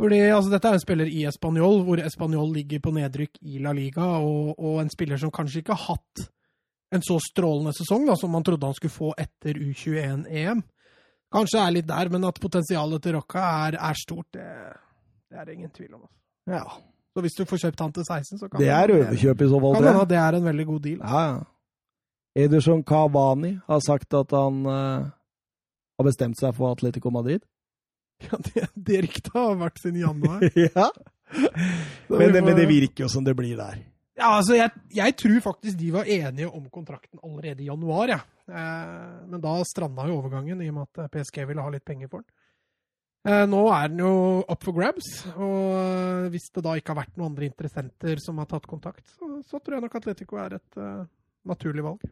Fordi 0.00 0.18
altså, 0.26 0.50
Dette 0.50 0.68
er 0.68 0.76
en 0.76 0.82
spiller 0.82 1.08
i 1.08 1.24
Español, 1.30 1.82
hvor 1.86 2.02
Español 2.02 2.52
ligger 2.52 2.82
på 2.82 2.92
nedrykk 2.94 3.38
i 3.46 3.60
La 3.62 3.72
Liga, 3.72 4.04
og, 4.18 4.54
og 4.58 4.80
en 4.82 4.90
spiller 4.92 5.20
som 5.20 5.32
kanskje 5.34 5.62
ikke 5.62 5.76
har 5.76 5.94
hatt 5.94 6.26
en 6.94 7.02
så 7.02 7.18
strålende 7.22 7.72
sesong 7.74 8.06
da, 8.08 8.16
som 8.18 8.32
man 8.34 8.44
trodde 8.46 8.66
han 8.66 8.76
skulle 8.76 8.94
få 8.94 9.12
etter 9.18 9.58
U21-EM. 9.58 10.62
Kanskje 11.32 11.60
er 11.62 11.70
litt 11.74 11.86
der, 11.88 12.08
men 12.12 12.24
at 12.28 12.40
potensialet 12.40 13.02
til 13.02 13.14
Rocca 13.16 13.44
er, 13.68 13.78
er 13.80 13.94
stort, 13.98 14.26
det, 14.36 14.44
det 15.30 15.38
er 15.40 15.44
det 15.48 15.54
ingen 15.54 15.70
tvil 15.70 15.94
om. 15.94 16.02
altså. 16.04 16.18
Ja. 16.50 16.64
Så 17.14 17.22
hvis 17.22 17.34
du 17.38 17.44
får 17.46 17.58
kjøpt 17.62 17.80
han 17.80 17.92
til 17.94 18.04
16, 18.04 18.38
så 18.38 18.48
kan 18.50 18.60
Det 18.60 18.68
er 18.74 18.90
overkjøp 18.90 19.42
i 19.42 19.48
så 19.50 19.58
fall, 19.62 19.88
at 19.88 20.08
det 20.10 20.18
er 20.18 20.36
en 20.38 20.44
veldig 20.50 20.66
god 20.66 20.80
deal. 20.86 20.98
Ja, 21.02 21.24
ja. 21.32 21.42
Ederson 22.44 22.82
Cavani 22.82 23.52
har 23.68 23.80
sagt 23.86 24.14
at 24.18 24.32
han 24.34 24.64
uh, 24.66 25.06
har 25.98 26.06
bestemt 26.08 26.34
seg 26.40 26.54
for 26.56 26.72
Atletico 26.74 27.10
Madrid. 27.14 27.40
Ja, 28.24 28.38
det, 28.46 28.68
det 28.78 28.98
ryktet 29.04 29.32
har 29.34 29.56
vært 29.58 29.80
siden 29.82 29.98
januar. 30.00 30.42
ja. 30.56 30.86
Men, 32.08 32.30
det- 32.32 32.44
men 32.44 32.54
det 32.56 32.68
virker 32.70 33.04
jo 33.04 33.08
som 33.10 33.24
det 33.26 33.34
blir 33.36 33.56
der. 33.58 33.80
Ja, 34.14 34.36
altså, 34.36 34.54
jeg, 34.54 34.70
jeg 34.94 35.16
tror 35.18 35.40
faktisk 35.42 35.78
de 35.80 35.90
var 35.94 36.06
enige 36.06 36.46
om 36.46 36.68
kontrakten 36.70 37.18
allerede 37.24 37.64
i 37.64 37.66
januar, 37.66 38.12
ja. 38.12 38.20
Eh, 38.46 39.26
men 39.26 39.42
da 39.42 39.56
stranda 39.66 40.06
jo 40.06 40.20
overgangen, 40.20 40.62
i 40.62 40.70
og 40.70 40.76
med 40.78 40.86
at 40.86 41.10
PSG 41.10 41.42
ville 41.48 41.64
ha 41.64 41.72
litt 41.74 41.86
penger 41.86 42.12
for 42.12 42.22
den. 42.22 42.30
Eh, 43.24 43.46
nå 43.48 43.62
er 43.72 43.88
den 43.88 44.02
jo 44.04 44.14
up 44.44 44.66
for 44.66 44.76
grabs, 44.76 45.08
og 45.32 45.70
eh, 45.80 46.26
hvis 46.34 46.50
det 46.54 46.62
da 46.66 46.76
ikke 46.76 46.92
har 46.92 47.00
vært 47.00 47.14
noen 47.16 47.32
andre 47.32 47.48
interessenter 47.48 48.20
som 48.22 48.38
har 48.42 48.50
tatt 48.50 48.68
kontakt, 48.70 49.06
så, 49.16 49.40
så 49.48 49.58
tror 49.58 49.78
jeg 49.78 49.86
nok 49.86 49.98
Atletico 49.98 50.38
er 50.44 50.58
et 50.60 50.78
uh, 50.78 51.06
naturlig 51.48 51.86
valg. 51.86 52.04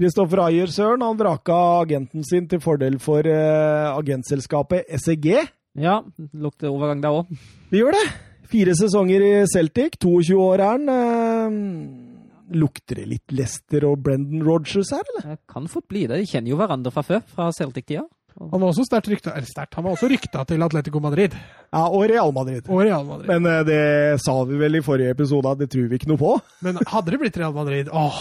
Kristoffer 0.00 0.44
Ayer 0.46 0.70
Søren 0.72 1.02
han 1.04 1.18
vraka 1.18 1.56
agenten 1.80 2.22
sin 2.28 2.46
til 2.48 2.62
fordel 2.62 3.00
for 3.02 3.26
uh, 3.26 3.96
agentselskapet 3.96 4.86
SEG. 5.02 5.32
Ja, 5.80 6.02
lukter 6.30 6.70
overgang 6.70 7.02
der 7.02 7.22
òg. 7.22 7.38
Det 7.72 7.80
gjør 7.80 7.96
det. 7.96 8.08
Fire 8.50 8.74
sesonger 8.74 9.22
i 9.22 9.32
Celtic, 9.50 9.98
22 10.02 10.38
år 10.42 10.62
er 10.64 10.72
han. 10.74 10.88
Eh, 10.90 12.56
lukter 12.58 12.98
det 12.98 13.04
litt 13.06 13.34
Lester 13.38 13.84
og 13.86 14.00
Brendan 14.02 14.42
Rogers 14.46 14.90
her, 14.90 15.04
eller? 15.12 15.36
Det 15.36 15.44
kan 15.52 15.68
fort 15.70 15.86
bli 15.90 16.06
det. 16.10 16.18
De 16.18 16.26
kjenner 16.26 16.50
jo 16.50 16.58
hverandre 16.58 16.90
fra 16.94 17.04
før, 17.06 17.20
fra 17.30 17.50
Celtic-tida. 17.54 18.02
Han 18.40 18.62
var 18.62 18.70
også 18.70 18.84
sterkt 18.86 19.08
rykta, 19.10 19.32
eller 19.36 19.46
sterkt, 19.50 19.74
han 19.76 19.84
var 19.84 19.92
også 19.96 20.08
rykta 20.08 20.44
til 20.48 20.62
Atletico 20.64 21.00
Madrid 21.02 21.34
Ja, 21.34 21.82
og 21.90 22.04
Real 22.08 22.30
Madrid. 22.32 22.62
og 22.70 22.78
Real 22.86 23.02
Madrid. 23.04 23.28
Men 23.28 23.46
uh, 23.46 23.64
det 23.66 23.80
sa 24.22 24.36
vi 24.48 24.56
vel 24.56 24.78
i 24.78 24.82
forrige 24.86 25.10
episode 25.12 25.50
at 25.50 25.58
det 25.60 25.68
tror 25.74 25.88
vi 25.90 25.98
ikke 25.98 26.08
noe 26.08 26.20
på. 26.22 26.30
Men 26.64 26.78
hadde 26.88 27.10
det 27.12 27.18
blitt 27.20 27.36
Real 27.42 27.52
Madrid, 27.54 27.90
åh, 27.92 28.20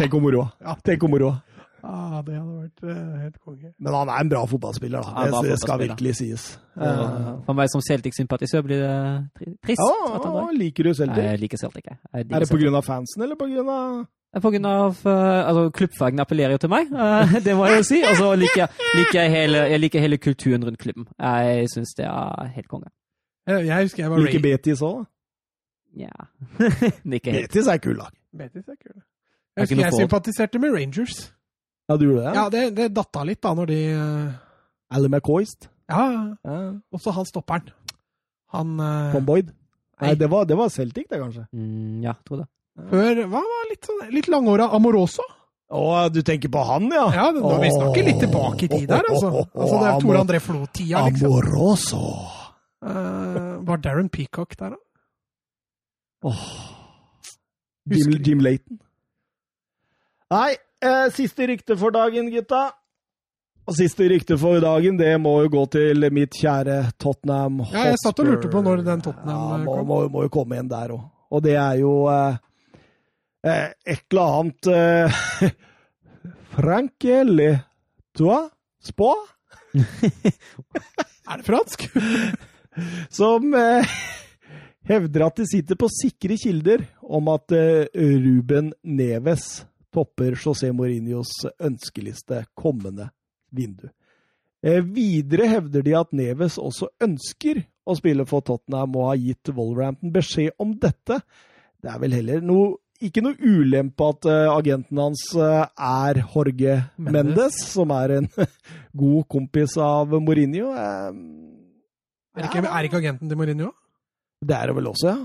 Tenk 0.00 0.16
om 0.16 0.24
moroa. 0.24 0.48
Ja. 0.64 0.74
Tenk 0.84 1.04
om 1.06 1.12
moroa. 1.12 1.36
Ah, 1.84 2.20
det 2.26 2.36
hadde 2.36 2.56
vært 2.56 2.84
eh, 2.84 3.16
helt 3.22 3.38
konge. 3.40 3.72
Men 3.78 3.96
han 3.96 4.12
er 4.12 4.24
en 4.24 4.30
bra 4.32 4.42
fotballspiller, 4.50 5.02
da. 5.02 5.24
Det, 5.24 5.24
det 5.24 5.32
skal 5.32 5.44
fotballspiller. 5.48 5.82
virkelig 5.84 6.14
sies. 6.18 6.46
Uh, 6.76 7.42
For 7.46 7.58
meg 7.58 7.72
som 7.72 7.82
Celtic-sympatisør 7.84 8.64
blir 8.66 8.84
det 8.84 9.50
trist. 9.66 9.82
Ja, 9.82 10.14
at 10.14 10.24
han 10.24 10.36
drar. 10.36 10.54
liker 10.56 10.88
du 10.88 10.94
Celtic? 10.94 11.24
Jeg 11.24 11.42
liker 11.42 11.60
Celtic, 11.60 11.84
jeg. 11.90 11.98
jeg. 12.12 12.24
liker 12.24 12.36
Er 12.36 12.46
det 12.46 12.74
av 12.80 12.86
fansen, 12.86 13.22
eller 13.22 13.34
av 13.34 14.42
På 14.42 14.52
grunn 14.54 14.66
av 14.70 15.02
uh, 15.04 15.48
altså, 15.48 15.66
Klubbfargen 15.80 16.24
appellerer 16.24 16.56
jo 16.56 16.62
til 16.64 16.72
meg, 16.72 16.90
det 17.46 17.56
må 17.56 17.66
jeg 17.70 17.82
jo 17.82 17.88
si. 17.92 18.02
Og 18.06 18.16
så 18.22 18.32
liker, 18.38 18.82
liker 18.98 19.22
jeg, 19.22 19.30
hele, 19.36 19.64
jeg 19.74 19.84
liker 19.84 20.06
hele 20.06 20.18
kulturen 20.18 20.66
rundt 20.66 20.78
klubben. 20.78 21.08
Jeg 21.18 21.70
syns 21.74 21.94
det 21.98 22.06
er 22.10 22.52
helt 22.56 22.68
konge. 22.68 22.92
Jeg, 23.48 23.66
jeg 23.66 23.88
husker 23.88 24.02
jeg 24.04 24.10
var 24.10 24.18
Liker 24.18 24.42
Betis 24.44 24.82
òg? 24.84 25.04
Ja. 25.96 26.26
Nja. 27.10 27.20
Betis 27.24 27.66
er 27.66 27.80
kul 27.82 27.98
da. 27.98 28.10
Betis 28.36 28.68
er 28.68 28.76
kul. 28.76 29.00
Jeg 29.56 29.62
husker 29.62 29.84
jeg 29.84 29.92
sympatiserte 29.92 30.58
med 30.58 30.74
Rangers. 30.76 31.34
Ja, 31.90 31.96
du 31.98 32.06
gjorde 32.06 32.22
det? 32.22 32.34
Ja, 32.36 32.44
det, 32.54 32.62
det 32.76 32.88
datta 32.94 33.24
litt 33.26 33.40
da, 33.42 33.50
når 33.58 33.66
de 33.72 33.78
uh... 33.98 34.94
Ally 34.94 35.10
McCoyst? 35.10 35.66
Ja, 35.90 36.04
Ja. 36.46 36.58
også 36.94 37.10
han 37.16 37.26
stopperen. 37.26 37.72
Han 38.54 38.78
uh... 38.78 39.10
Tom 39.16 39.26
Boyd? 39.26 39.50
Nei, 40.00 40.14
det 40.16 40.28
var, 40.30 40.46
det 40.46 40.54
var 40.56 40.70
Celtic, 40.70 41.08
det, 41.10 41.18
kanskje. 41.18 41.48
Mm, 41.50 41.98
ja, 42.06 42.14
tror 42.24 42.44
det. 42.44 42.46
før 42.92 43.18
Hva 43.32 43.42
var 43.48 43.66
litt, 43.72 43.88
sånn, 43.90 44.04
litt 44.14 44.30
langåra 44.30 44.70
Amoroso? 44.76 45.26
Å, 45.70 45.82
du 46.14 46.22
tenker 46.26 46.50
på 46.50 46.62
han, 46.66 46.86
ja? 46.94 47.04
Ja, 47.14 47.26
det, 47.34 47.42
vi 47.42 47.72
snakker 47.74 48.06
litt 48.06 48.22
tilbake 48.22 48.66
i 48.66 48.70
tid 48.70 48.86
der, 48.90 49.10
altså. 49.10 49.44
altså 49.50 49.82
det 49.82 49.90
er 49.90 50.00
Tore 50.06 50.22
André 50.22 50.40
Flo-tida, 50.42 51.02
liksom. 51.10 51.34
Amoroso. 51.34 52.06
Uh, 52.86 53.58
var 53.66 53.82
Darren 53.82 54.08
Peacock 54.14 54.56
der, 54.58 54.78
da? 54.78 56.30
Åh. 56.30 56.48
Jim, 57.90 58.16
Jim 58.22 58.42
Layton. 58.46 58.80
Nei, 60.30 60.50
eh, 60.54 60.66
siste 61.14 61.46
rykte 61.50 61.76
for 61.76 61.92
dagen, 61.94 62.30
gutta. 62.32 62.70
Og 63.70 63.76
siste 63.78 64.06
rykte 64.10 64.34
for 64.40 64.58
dagen, 64.62 64.96
det 64.98 65.12
må 65.22 65.36
jo 65.44 65.50
gå 65.52 65.64
til 65.70 66.06
mitt 66.10 66.34
kjære 66.34 66.78
Tottenham 66.98 67.60
Hotspur. 67.62 67.78
Ja, 67.78 67.92
jeg 67.92 68.00
satt 68.02 68.22
og 68.22 68.30
lurte 68.30 68.50
på 68.50 68.62
når 68.66 68.84
den 68.86 69.02
Tottenham, 69.04 69.36
ja, 69.36 69.58
eh, 69.60 69.64
må, 69.66 69.74
kom. 69.76 69.86
Må, 69.86 69.98
må 70.10 70.24
jo 70.24 70.32
komme 70.34 70.56
igjen 70.56 70.70
der 70.72 70.94
òg. 70.96 71.04
Og 71.30 71.44
det 71.44 71.54
er 71.54 71.76
jo 71.78 71.92
eh, 72.10 72.40
eh, 73.46 73.66
et 73.94 74.02
eller 74.10 74.38
annet 74.40 74.70
eh, 74.74 75.20
Franke 76.56 77.20
Le 77.28 77.50
Toi 78.18 78.42
Spå? 78.82 79.12
Er 81.30 81.38
det 81.38 81.46
fransk? 81.46 81.84
som 83.20 83.54
eh, 83.54 83.92
hevder 84.90 85.28
at 85.28 85.38
de 85.38 85.46
sitter 85.46 85.78
på 85.78 85.86
sikre 85.94 86.34
kilder 86.42 86.82
om 87.06 87.30
at 87.30 87.54
eh, 87.54 87.86
Ruben 87.94 88.72
Neves 88.82 89.60
topper 89.94 90.36
José 90.38 90.70
Mourinhos 90.74 91.32
ønskeliste 91.60 92.44
kommende 92.58 93.10
vindu. 93.54 93.88
Eh, 94.62 94.82
videre 94.84 95.48
hevder 95.48 95.84
de 95.84 95.96
at 95.96 96.12
Neves 96.12 96.58
også 96.60 96.90
ønsker 97.00 97.62
å 97.88 97.96
spille 97.96 98.26
for 98.28 98.44
Tottenham 98.44 98.98
og 98.98 99.08
har 99.08 99.22
gitt 99.22 99.52
Wolverhampton 99.56 100.12
beskjed 100.12 100.52
om 100.60 100.74
dette. 100.80 101.20
Det 101.80 101.88
er 101.88 102.00
vel 102.02 102.16
heller 102.18 102.44
noe, 102.44 102.74
ikke 103.00 103.22
noe 103.24 103.38
ulempe 103.40 104.10
at 104.12 104.28
eh, 104.28 104.50
agenten 104.52 105.00
hans 105.00 105.24
eh, 105.32 105.64
er 105.64 106.20
Jorge 106.26 106.76
Mendes. 106.98 107.14
Mendes, 107.16 107.60
som 107.72 107.94
er 107.96 108.18
en 108.18 108.28
god 109.02 109.28
kompis 109.32 109.78
av 109.80 110.12
Mourinho. 110.20 110.74
Er 110.76 112.46
ikke, 112.46 112.66
er 112.68 112.88
ikke 112.88 113.00
agenten 113.00 113.32
til 113.32 113.40
Mourinho? 113.40 113.72
det 114.40 114.56
er 114.56 114.70
det 114.70 114.76
vel 114.76 114.86
også, 114.88 115.10
ja. 115.10 115.18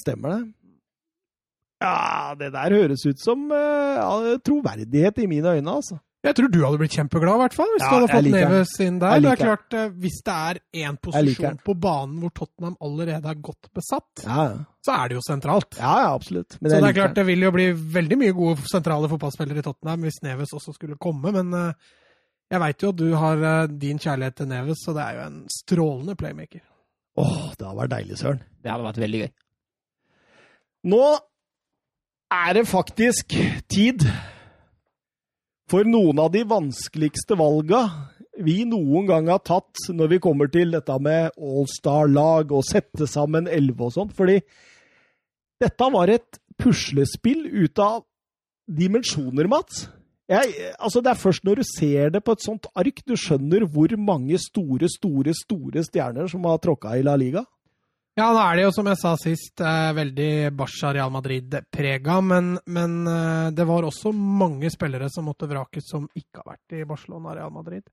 Stemmer 0.00 0.34
det? 0.34 0.40
Ja, 1.82 2.32
det 2.38 2.52
der 2.54 2.74
høres 2.78 3.02
ut 3.08 3.20
som 3.20 3.44
uh, 3.50 4.32
troverdighet 4.46 5.18
i 5.24 5.28
mine 5.30 5.56
øyne, 5.58 5.76
altså. 5.82 5.98
Jeg 6.22 6.36
tror 6.38 6.50
du 6.54 6.60
hadde 6.62 6.78
blitt 6.78 6.94
kjempeglad, 6.94 7.34
i 7.34 7.42
hvert 7.42 7.54
fall, 7.58 7.70
hvis 7.74 7.82
Ja, 7.82 7.88
du 7.90 7.94
hadde 7.96 8.10
fått. 8.12 8.26
Neves 8.30 8.72
inn 8.84 8.98
der. 9.02 9.22
Det 9.24 9.30
er 9.32 9.40
klart, 9.40 9.74
uh, 9.74 9.88
Hvis 10.04 10.20
det 10.22 10.34
er 10.34 10.60
én 10.84 10.98
posisjon 11.02 11.56
på 11.66 11.74
banen 11.82 12.20
hvor 12.22 12.30
Tottenham 12.36 12.76
allerede 12.78 13.32
er 13.32 13.40
godt 13.42 13.72
besatt, 13.74 14.22
Ja, 14.22 14.44
ja. 14.52 14.60
så 14.86 14.94
er 15.00 15.10
det 15.10 15.18
jo 15.18 15.24
sentralt. 15.26 15.80
ja, 15.80 15.94
ja 16.04 16.12
absolutt. 16.14 16.60
Men 16.60 16.70
så 16.70 16.78
det 16.78 16.92
er 16.92 16.98
klart 17.00 17.18
det 17.18 17.26
vil 17.26 17.42
jo 17.42 17.50
bli 17.56 17.66
veldig 17.98 18.20
mye 18.20 18.36
gode 18.38 18.68
sentrale 18.70 19.10
fotballspillere 19.10 19.64
i 19.64 19.66
Tottenham 19.66 20.06
hvis 20.06 20.22
Neves 20.22 20.54
også 20.54 20.76
skulle 20.78 21.00
komme, 21.02 21.34
men 21.34 21.50
uh, 21.58 21.98
jeg 22.52 22.60
veit 22.60 22.82
jo 22.86 22.92
at 22.92 23.00
du 23.02 23.08
har 23.18 23.66
din 23.82 23.98
kjærlighet 23.98 24.38
til 24.38 24.46
Neves, 24.52 24.78
så 24.84 24.94
det 24.94 25.02
er 25.02 25.18
jo 25.18 25.26
en 25.26 25.42
strålende 25.50 26.14
playmaker. 26.20 26.62
Åh, 27.18 27.50
det 27.58 27.66
hadde 27.66 27.78
vært 27.80 27.92
deilig, 27.96 28.18
Søren. 28.20 28.42
Det 28.62 28.70
hadde 28.70 28.86
vært 28.86 29.02
veldig 29.02 29.20
gøy. 29.24 29.30
Nå 30.92 31.02
er 32.32 32.56
det 32.56 32.68
faktisk 32.68 33.34
tid 33.70 34.04
for 35.70 35.88
noen 35.88 36.20
av 36.22 36.32
de 36.32 36.42
vanskeligste 36.48 37.36
valga 37.38 37.84
vi 38.42 38.62
noen 38.68 39.06
gang 39.08 39.28
har 39.28 39.42
tatt 39.44 39.90
når 39.92 40.14
vi 40.14 40.20
kommer 40.24 40.48
til 40.52 40.72
dette 40.72 40.94
med 41.04 41.36
all-star-lag 41.36 42.52
og 42.52 42.64
sette 42.64 43.06
sammen 43.10 43.48
elleve 43.50 43.88
og 43.88 43.92
sånt. 43.94 44.14
Fordi 44.16 44.38
dette 45.60 45.88
var 45.94 46.10
et 46.10 46.40
puslespill 46.60 47.44
ut 47.52 47.82
av 47.82 48.00
dimensjoner, 48.66 49.50
Mats. 49.52 49.86
Jeg, 50.32 50.48
altså 50.80 51.02
det 51.04 51.12
er 51.12 51.20
først 51.20 51.44
når 51.44 51.60
du 51.60 51.64
ser 51.68 52.12
det 52.14 52.22
på 52.24 52.32
et 52.32 52.44
sånt 52.44 52.68
ark, 52.78 53.02
du 53.04 53.12
skjønner 53.18 53.66
hvor 53.68 53.92
mange 54.00 54.38
store, 54.40 54.88
store, 54.88 55.34
store 55.36 55.84
stjerner 55.84 56.30
som 56.30 56.46
har 56.48 56.62
tråkka 56.62 56.96
i 56.96 57.04
La 57.04 57.18
Liga. 57.20 57.44
Ja, 58.12 58.26
nå 58.28 58.40
er 58.44 58.58
det 58.58 58.64
jo, 58.66 58.72
som 58.76 58.88
jeg 58.90 58.98
sa 59.00 59.14
sist, 59.16 59.60
eh, 59.64 59.90
veldig 59.96 60.32
Barca 60.52 60.90
Real 60.92 61.12
Madrid-prega, 61.14 62.18
men, 62.20 62.58
men 62.68 62.98
eh, 63.08 63.46
det 63.56 63.64
var 63.64 63.86
også 63.88 64.12
mange 64.12 64.68
spillere 64.72 65.08
som 65.08 65.24
måtte 65.30 65.48
vrakes 65.48 65.88
som 65.94 66.04
ikke 66.12 66.42
har 66.42 66.50
vært 66.52 66.76
i 66.76 66.84
Barcelona 66.88 67.32
Real 67.38 67.54
Madrid. 67.54 67.86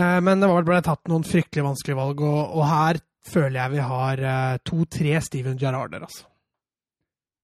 Eh, 0.00 0.16
men 0.24 0.40
det 0.40 0.48
ble 0.48 0.80
tatt 0.86 1.12
noen 1.12 1.28
fryktelig 1.28 1.66
vanskelige 1.66 2.00
valg, 2.00 2.24
og, 2.24 2.40
og 2.56 2.64
her 2.70 3.02
føler 3.28 3.60
jeg 3.60 3.74
vi 3.74 3.84
har 3.90 4.24
to-tre 4.64 5.18
Steven 5.20 5.60
Gerrarder, 5.60 6.06
altså. 6.08 6.24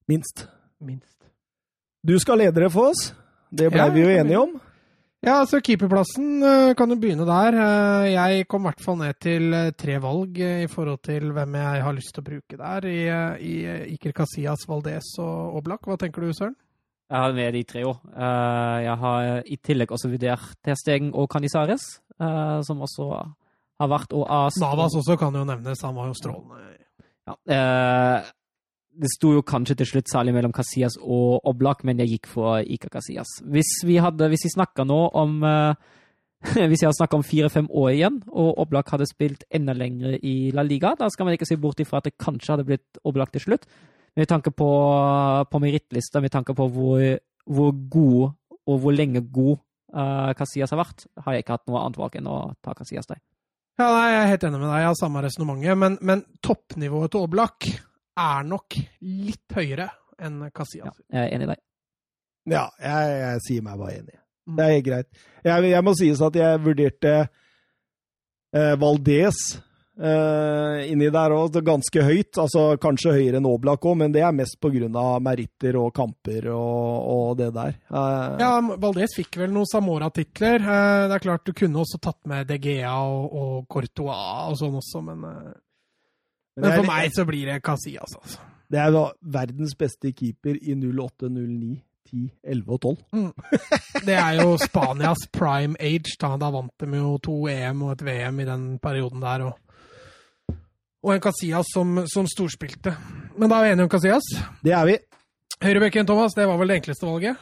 Minst. 0.08 0.46
Minst. 0.80 1.18
Du 2.00 2.16
skal 2.20 2.40
lede 2.40 2.64
det 2.64 2.72
for 2.72 2.94
oss. 2.94 3.10
Det 3.52 3.68
ble 3.72 3.84
Ja, 3.84 3.92
vi 3.92 4.06
jo 4.06 4.08
enige 4.08 4.40
om. 4.40 4.56
Ja, 5.24 5.38
altså 5.40 5.56
keeperplassen 5.64 6.42
eh, 6.44 6.74
kan 6.76 6.90
jo 6.92 6.98
begynne 7.00 7.24
der. 7.24 7.56
Eh, 7.56 8.10
Jeg 8.12 8.46
kom 8.50 8.66
i 8.66 8.68
hvert 8.68 8.82
fall 8.84 8.98
ned 9.00 9.16
til 9.24 9.54
eh, 9.56 9.70
tre 9.72 9.96
valg 10.02 10.36
i 10.44 10.66
forhold 10.68 11.00
til 11.06 11.30
hvem 11.32 11.56
jeg 11.56 11.84
har 11.86 11.96
lyst 11.96 12.12
til 12.12 12.20
å 12.20 12.26
bruke 12.26 12.58
der, 12.60 12.88
i, 12.90 12.98
i 13.40 13.54
Iker 13.94 14.12
Casillas, 14.18 14.66
Valdez 14.68 15.14
og 15.24 15.56
Oblak. 15.62 15.88
Hva 15.88 15.96
tenker 16.00 16.26
du, 16.26 16.34
Søren? 16.36 16.56
Jeg 17.08 17.20
har 17.20 17.32
med 17.36 17.56
de 17.56 17.62
tre. 17.68 17.86
Eh, 17.88 18.76
jeg 18.84 18.98
har 19.06 19.30
i 19.48 19.58
tillegg 19.64 19.96
også 19.96 20.12
vurdert 20.12 20.52
Ter 20.64 20.76
Stegen 20.80 21.14
og 21.16 21.30
Canizares, 21.32 21.88
som 22.68 22.84
også 22.84 23.08
har 23.80 23.88
vært 23.90 24.12
og 24.14 24.28
Navas 24.60 24.94
også 25.00 25.16
kan 25.18 25.34
jo 25.34 25.42
nevnes, 25.48 25.80
han 25.82 25.96
var 25.96 26.06
jo 26.12 26.14
strålende. 26.14 26.60
Ja, 27.24 27.34
eh, 27.56 28.28
det 29.00 29.10
sto 29.12 29.32
jo 29.34 29.42
kanskje 29.46 29.76
til 29.80 29.88
slutt 29.88 30.10
særlig 30.10 30.34
mellom 30.36 30.52
Casillas 30.54 30.96
og 31.00 31.46
Oblak, 31.50 31.82
men 31.86 32.00
jeg 32.02 32.14
gikk 32.14 32.30
for 32.30 32.60
Iker 32.62 32.92
Casillas. 32.92 33.30
Hvis 33.42 33.72
vi, 33.86 33.98
hadde, 34.02 34.28
hvis 34.30 34.46
vi 34.46 34.54
snakka 34.54 34.86
nå 34.88 35.00
om 35.18 35.42
eh, 35.48 35.92
Hvis 36.68 36.82
jeg 36.82 36.90
har 36.90 36.96
snakka 36.98 37.16
om 37.16 37.24
fire-fem 37.24 37.70
år 37.72 37.90
igjen, 37.94 38.18
og 38.28 38.58
Oblak 38.60 38.90
hadde 38.92 39.06
spilt 39.08 39.46
enda 39.54 39.72
lenger 39.72 40.18
i 40.20 40.50
La 40.52 40.60
Liga, 40.60 40.90
da 40.98 41.08
skal 41.08 41.24
man 41.24 41.38
ikke 41.38 41.48
se 41.48 41.56
bort 41.56 41.80
ifra 41.80 42.02
at 42.02 42.10
det 42.10 42.18
kanskje 42.20 42.52
hadde 42.52 42.66
blitt 42.68 42.98
Oblak 43.08 43.32
til 43.32 43.46
slutt. 43.46 43.64
Med 44.12 44.28
tanke 44.28 44.52
på, 44.52 44.68
på 45.48 45.60
merittlista, 45.62 46.20
med 46.20 46.34
tanke 46.34 46.52
på 46.52 46.66
hvor, 46.74 47.06
hvor 47.48 47.72
god 47.72 48.34
og 48.68 48.82
hvor 48.82 48.92
lenge 48.92 49.24
god 49.24 49.56
uh, 49.96 50.34
Casillas 50.36 50.74
har 50.76 50.82
vært, 50.82 51.06
har 51.24 51.32
jeg 51.32 51.46
ikke 51.46 51.56
hatt 51.56 51.64
noe 51.72 51.80
annet 51.80 52.02
valg 52.02 52.20
enn 52.20 52.28
å 52.28 52.36
ta 52.60 52.76
Casillas 52.76 53.08
der. 53.08 53.22
Ja, 53.80 53.88
nei, 53.88 54.04
Jeg 54.12 54.20
er 54.20 54.30
helt 54.34 54.46
enig 54.50 54.60
med 54.60 54.68
deg, 54.68 54.78
jeg 54.82 54.90
har 54.90 55.00
samme 55.00 55.24
resonnementet, 55.24 55.80
men, 55.80 55.98
men 56.04 56.26
toppnivået 56.44 57.14
til 57.16 57.24
Oblak 57.24 57.72
er 58.20 58.44
nok 58.46 58.76
litt 59.02 59.56
høyere 59.56 59.88
enn 60.22 60.42
Casillas. 60.54 60.98
Ja, 61.10 61.20
jeg 61.24 61.28
er 61.30 61.34
enig 61.36 61.48
i 61.48 61.52
deg. 61.54 61.62
Ja, 62.54 62.64
jeg, 62.78 63.14
jeg 63.24 63.44
sier 63.48 63.62
meg 63.66 63.78
bare 63.80 63.98
enig. 64.02 64.18
Mm. 64.44 64.56
Det 64.58 64.64
er 64.66 64.74
helt 64.76 64.86
greit. 64.90 65.08
Jeg, 65.48 65.70
jeg 65.72 65.84
må 65.86 65.94
sies 65.96 66.20
at 66.26 66.34
jeg 66.36 66.60
vurderte 66.66 67.12
eh, 68.54 68.74
Valdez 68.78 69.38
eh, 69.96 70.82
inni 70.92 71.08
der 71.14 71.32
òg 71.34 71.56
ganske 71.64 72.04
høyt. 72.04 72.36
Altså 72.42 72.66
kanskje 72.82 73.14
høyere 73.16 73.40
enn 73.40 73.48
Oblak 73.48 73.86
òg, 73.88 73.96
men 74.02 74.12
det 74.14 74.22
er 74.26 74.36
mest 74.36 74.58
pga. 74.60 74.88
meritter 75.24 75.78
og 75.80 75.94
kamper 75.96 76.50
og, 76.52 77.08
og 77.16 77.36
det 77.40 77.50
der. 77.56 77.78
Eh, 77.88 78.38
Ja, 78.44 78.52
Valdez 78.84 79.16
fikk 79.16 79.40
vel 79.40 79.50
noen 79.56 79.66
Samora-titler. 79.72 80.60
Eh, 80.60 81.08
Det 81.08 81.16
er 81.18 81.24
klart 81.26 81.46
Du 81.48 81.52
kunne 81.56 81.80
også 81.80 81.98
tatt 82.04 82.20
med 82.26 82.46
De 82.52 82.58
Gea 82.60 82.94
og, 83.00 83.32
og 83.32 83.66
Courtois 83.72 84.50
og 84.52 84.58
sånn 84.60 84.76
også, 84.82 85.02
men, 85.08 85.24
men 86.62 86.70
er- 86.70 86.76
for 86.80 86.86
meg 86.88 87.10
så 87.16 87.24
blir 87.28 87.46
det 87.52 87.62
Casillas, 87.66 88.14
altså. 88.20 88.38
Det 88.70 88.78
er 88.80 88.90
da 88.94 89.02
verdens 89.22 89.74
beste 89.78 90.10
keeper 90.16 90.56
i 90.56 90.74
08, 90.74 91.28
09, 91.30 91.74
10, 92.10 92.22
11 92.44 92.72
og 92.72 92.80
12. 92.80 92.96
Det 94.06 94.14
er 94.16 94.38
jo 94.40 94.56
Spanias 94.58 95.26
prime 95.32 95.76
age. 95.80 96.16
Da, 96.20 96.30
da 96.40 96.48
vant 96.50 96.72
de 96.80 96.96
jo 96.98 97.12
to 97.22 97.36
EM 97.48 97.82
og 97.86 97.92
et 97.92 98.04
VM 98.06 98.40
i 98.40 98.46
den 98.48 98.64
perioden 98.82 99.22
der. 99.22 99.44
Og, 99.46 100.56
og 101.04 101.14
en 101.14 101.20
Casillas 101.22 101.70
som, 101.74 102.00
som 102.10 102.26
storspilte. 102.26 102.96
Men 103.38 103.50
da 103.52 103.60
er 103.60 103.68
vi 103.68 103.72
enige 103.76 103.86
om 103.86 103.92
Casillas. 103.92 104.30
Det 104.64 104.72
er 104.74 104.88
vi. 104.88 104.96
Høyrebekken, 105.64 106.06
Thomas, 106.08 106.34
det 106.34 106.48
var 106.48 106.58
vel 106.60 106.72
det 106.72 106.80
enkleste 106.80 107.06
valget? 107.06 107.36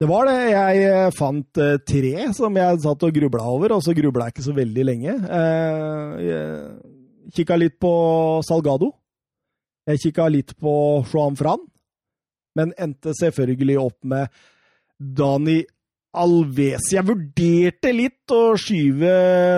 Det 0.00 0.08
var 0.08 0.28
det. 0.30 0.36
Jeg 0.52 0.84
eh, 0.92 1.10
fant 1.16 1.58
eh, 1.64 1.74
tre 1.84 2.14
som 2.36 2.56
jeg 2.56 2.78
satt 2.84 3.02
og 3.08 3.18
grubla 3.18 3.42
over, 3.50 3.74
og 3.76 3.82
så 3.84 3.96
grubla 3.96 4.28
jeg 4.28 4.36
ikke 4.36 4.46
så 4.46 4.54
veldig 4.56 4.86
lenge. 4.92 5.16
Eh, 5.26 6.70
kikka 7.34 7.56
litt 7.60 7.78
på 7.82 7.90
Salgado. 8.46 8.92
Jeg 9.88 9.98
kikka 10.04 10.28
litt 10.30 10.54
på 10.60 10.72
Juan 11.10 11.36
Fran, 11.38 11.62
men 12.58 12.72
endte 12.78 13.14
selvfølgelig 13.16 13.78
opp 13.80 13.98
med 14.04 14.28
Dani 15.00 15.62
Alves. 16.20 16.90
Jeg 16.92 17.06
vurderte 17.06 17.92
litt 17.94 18.32
å 18.34 18.54
skyve 18.58 19.10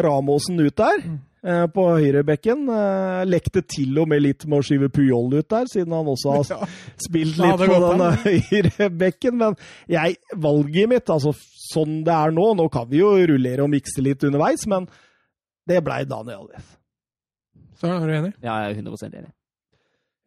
Ramosen 0.04 0.60
ut 0.60 0.76
der. 0.76 1.02
eh, 1.42 1.66
På 1.74 1.86
høyrebekken. 1.98 2.66
Eh, 2.70 3.24
Lekte 3.26 3.62
til 3.66 3.98
og 3.98 4.08
med 4.12 4.22
litt 4.22 4.44
med 4.46 4.60
å 4.60 4.66
skyve 4.66 4.90
Puyol 4.92 5.32
ut 5.34 5.48
der, 5.48 5.64
siden 5.72 5.92
han 5.96 6.06
også 6.12 6.36
har 6.36 6.44
Ja. 6.52 6.68
spilt 7.00 7.38
litt 7.40 7.64
på 7.64 7.80
den 7.80 8.04
høyrebekken. 8.26 9.38
Men 9.40 9.56
jeg, 9.90 10.16
valget 10.36 10.88
mitt, 10.92 11.08
altså 11.10 11.32
sånn 11.72 12.02
det 12.04 12.12
er 12.14 12.30
nå 12.36 12.52
Nå 12.58 12.68
kan 12.70 12.86
vi 12.90 13.00
jo 13.00 13.14
rullere 13.16 13.64
og 13.64 13.72
mikse 13.72 14.04
litt 14.04 14.22
underveis, 14.28 14.66
men 14.68 14.86
det 15.66 15.80
blei 15.84 16.04
Daniel 16.04 16.44
Alves. 16.46 16.78
Så 17.82 17.90
er 17.90 18.04
du 18.06 18.14
enig? 18.14 18.34
Ja, 18.38 18.60
jeg 18.62 18.76
er 18.76 18.82
100% 18.84 19.16
enig. 19.18 19.32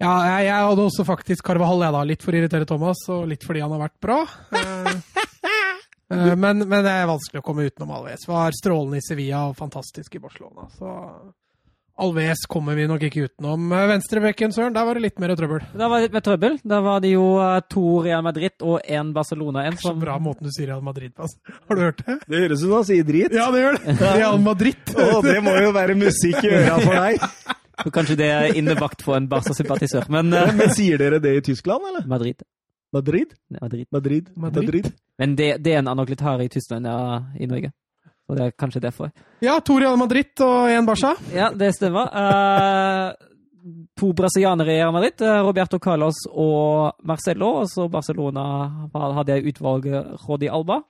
Ja, 0.03 0.11
jeg, 0.27 0.49
jeg 0.49 0.67
hadde 0.67 0.83
også 0.89 1.05
faktisk 1.07 1.45
Carvahall, 1.47 1.85
jeg 1.85 1.95
da. 1.95 2.01
Litt 2.03 2.23
for 2.25 2.35
å 2.35 2.39
irritere 2.41 2.67
Thomas, 2.67 2.99
og 3.15 3.29
litt 3.31 3.45
fordi 3.47 3.61
han 3.63 3.71
har 3.71 3.85
vært 3.85 3.99
bra. 4.03 4.17
Eh, 4.51 4.89
eh, 6.11 6.33
men, 6.35 6.65
men 6.67 6.83
det 6.83 6.91
er 6.91 7.07
vanskelig 7.07 7.39
å 7.39 7.45
komme 7.45 7.69
utenom 7.69 7.93
Alves. 7.95 8.27
Var 8.27 8.57
strålende 8.59 8.99
i 8.99 9.05
Sevilla 9.05 9.45
og 9.47 9.55
fantastisk 9.55 10.19
i 10.19 10.21
Barcelona. 10.25 10.67
Så 10.75 10.91
Alves 11.95 12.41
kommer 12.51 12.75
vi 12.75 12.89
nok 12.91 13.05
ikke 13.07 13.29
utenom. 13.29 13.69
Venstrebekken, 13.71 14.51
Søren, 14.51 14.73
der 14.75 14.83
var 14.83 14.97
det 14.97 15.05
litt 15.05 15.21
mer 15.23 15.31
trøbbel. 15.39 15.61
Da 15.79 15.87
var 15.87 16.01
det 16.01 16.09
litt 16.09 16.17
mer 16.17 16.23
trøbbel. 16.25 16.57
Da 16.67 16.79
var 16.83 17.03
det 17.03 17.13
jo 17.13 17.23
eh, 17.39 17.59
to 17.71 17.83
Real 18.03 18.25
Madrid 18.25 18.65
og 18.67 18.81
én 18.83 19.13
Barcelona. 19.15 19.63
En 19.69 19.77
Så 19.79 19.93
bra 19.95 20.17
måten 20.19 20.49
du 20.49 20.51
sier 20.51 20.73
Real 20.73 20.83
Madrid 20.83 21.13
på. 21.15 21.23
altså. 21.23 21.55
Har 21.69 21.79
du 21.79 21.83
hørt 21.85 22.01
det? 22.03 22.17
Det 22.27 22.41
høres 22.41 22.59
ut 22.59 22.65
som 22.65 22.73
han 22.75 22.87
sier 22.89 23.07
drit. 23.07 23.35
Ja, 23.35 23.45
det 23.55 23.61
gjør 23.63 23.79
det! 23.79 23.95
Real 24.01 24.41
Madrid. 24.43 24.91
Å, 25.05 25.21
det 25.23 25.37
må 25.45 25.55
jo 25.55 25.71
være 25.77 25.95
musikk 26.01 26.41
i 26.43 26.51
øra 26.57 26.81
for 26.83 26.99
deg. 26.99 27.47
Kanskje 27.95 28.19
det 28.19 28.29
er 28.33 28.59
innebakt 28.59 29.05
for 29.05 29.15
en 29.15 29.31
Barca-sympatisør, 29.31 30.09
men 30.11 30.35
uh... 30.35 30.51
Men 30.55 30.75
sier 30.75 30.99
dere 30.99 31.21
det 31.23 31.31
i 31.39 31.45
Tyskland, 31.47 31.87
eller? 31.91 32.03
Madrid. 32.11 32.43
Madrid? 32.95 33.39
Madrid. 33.55 33.87
Madrid? 33.91 34.29
Madrid. 34.35 34.91
Men 35.19 35.39
det, 35.39 35.49
det 35.63 35.73
er 35.73 35.79
en 35.79 35.91
annen 35.91 36.43
i 36.43 36.51
Tyskland 36.51 36.87
ja, 36.87 37.23
i 37.39 37.47
Norge. 37.47 37.71
Så 38.25 38.35
det 38.37 38.45
er 38.47 38.55
kanskje 38.57 38.81
derfor. 38.81 39.11
Ja, 39.45 39.59
to 39.61 39.77
Real 39.77 39.97
Madrid 40.01 40.33
og 40.41 40.71
én 40.73 40.87
Barca. 40.87 41.13
Ja, 41.33 41.51
det 41.53 41.75
stemmer. 41.77 42.09
Uh, 42.09 43.35
to 43.97 44.11
brasilianere 44.13 44.73
i 44.73 44.79
Real 44.79 44.93
Madrid, 44.93 45.21
eh, 45.21 45.41
Roberto 45.41 45.79
Carlos 45.79 46.25
og 46.31 46.93
Marcelo. 47.03 47.61
Og 47.61 47.69
så 47.69 47.87
Barcelona 47.89 48.87
hadde 48.93 49.31
jeg 49.33 49.53
utvalget 49.53 50.27
Rodi 50.27 50.49
Alba. 50.49 50.81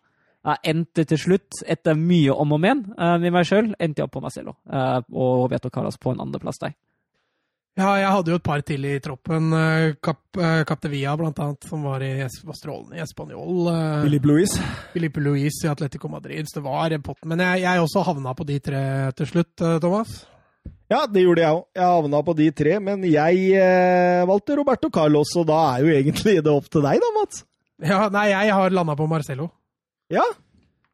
Jeg 0.45 0.75
endte 0.75 1.05
til 1.09 1.17
slutt, 1.17 1.63
etter 1.65 1.97
mye 1.97 2.33
om 2.33 2.51
og 2.53 2.59
men 2.61 2.83
eh, 2.99 3.15
med 3.17 3.33
meg 3.33 3.47
sjøl, 3.49 3.71
endte 3.79 4.01
jeg 4.01 4.09
opp 4.09 4.13
på 4.17 4.21
Marcelo. 4.21 4.55
eh, 4.69 4.99
og 5.11 5.45
Roberto 5.45 5.69
Carlos 5.69 5.97
på 5.97 6.11
en 6.13 6.21
andreplass 6.21 6.61
der. 6.61 6.75
Ja, 7.75 7.89
jeg 7.99 8.07
hadde 8.07 8.31
jo 8.31 8.37
et 8.39 8.45
par 8.45 8.61
til 8.63 8.85
i 8.87 8.93
troppen. 9.03 9.49
eh, 9.53 9.95
Cap, 10.01 10.21
eh, 10.37 11.15
blant 11.17 11.39
annet, 11.39 11.63
som 11.67 11.83
var, 11.83 12.01
i, 12.01 12.21
var 12.23 12.55
strålende 12.55 12.95
i 12.95 13.01
Español. 13.03 13.67
eh, 13.67 14.03
Luis. 14.05 14.25
Louis. 14.25 14.59
Filipe 14.93 15.19
Luis 15.19 15.63
i 15.63 15.67
Atletico 15.67 16.07
Madrid. 16.07 16.45
Så 16.47 16.61
det 16.61 16.63
var 16.63 16.91
en 16.91 17.01
pott. 17.01 17.19
Men 17.25 17.39
jeg, 17.39 17.61
jeg 17.61 17.81
også 17.81 18.03
havna 18.05 18.33
på 18.33 18.45
de 18.47 18.59
tre 18.59 19.11
til 19.17 19.27
slutt, 19.27 19.55
Thomas. 19.81 20.25
Ja, 20.87 21.05
det 21.09 21.23
gjorde 21.25 21.41
jeg 21.41 21.51
òg. 21.57 21.65
Jeg 21.75 21.83
havna 21.83 22.21
på 22.23 22.35
de 22.37 22.47
tre, 22.51 22.79
men 22.79 23.03
jeg 23.09 23.51
eh, 23.57 24.23
valgte 24.29 24.55
Roberto 24.59 24.89
Carlos, 24.93 25.35
og 25.35 25.47
da 25.49 25.59
er 25.75 25.83
jo 25.83 25.93
egentlig 25.95 26.37
det 26.45 26.51
opp 26.53 26.69
til 26.69 26.85
deg, 26.85 27.01
da, 27.01 27.11
Mats. 27.19 27.43
Ja, 27.83 28.05
nei, 28.13 28.29
jeg 28.31 28.53
har 28.55 28.71
landa 28.71 28.95
på 28.95 29.07
Marcelo. 29.09 29.49
Ja. 30.13 30.23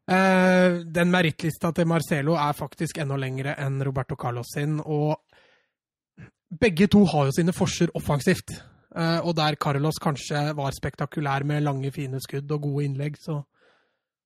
Eh, 0.10 0.80
den 0.96 1.12
merittlista 1.14 1.74
til 1.76 1.86
Marcelo 1.92 2.34
er 2.40 2.56
faktisk 2.58 3.04
enda 3.04 3.20
lengre 3.20 3.54
enn 3.60 3.78
Roberto 3.86 4.16
Carlos 4.20 4.50
sin, 4.56 4.80
og 4.82 5.20
begge 6.52 6.88
to 6.92 7.06
har 7.08 7.30
jo 7.30 7.36
sine 7.36 7.56
forser 7.56 7.94
offensivt. 7.96 8.54
Eh, 8.92 9.20
og 9.24 9.36
der 9.38 9.56
Carlos 9.56 10.00
kanskje 10.04 10.52
var 10.58 10.76
spektakulær 10.76 11.46
med 11.48 11.64
lange, 11.64 11.92
fine 11.96 12.20
skudd 12.20 12.52
og 12.52 12.66
gode 12.66 12.86
innlegg, 12.90 13.16
så 13.22 13.40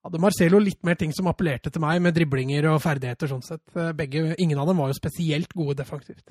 hadde 0.05 0.21
Marcelo 0.21 0.59
litt 0.61 0.81
mer 0.85 0.97
ting 0.97 1.13
som 1.13 1.29
appellerte 1.29 1.69
til 1.73 1.83
meg, 1.83 2.01
med 2.01 2.15
driblinger 2.17 2.71
og 2.71 2.81
ferdigheter 2.81 3.29
sånn 3.29 3.45
sett. 3.45 3.63
Eh, 3.75 3.93
Begge, 3.97 4.33
ingen 4.41 4.61
av 4.61 4.69
dem 4.69 4.81
var 4.81 4.89
jo 4.89 4.97
spesielt 4.97 5.53
gode 5.53 5.77
defensivt. 5.81 6.25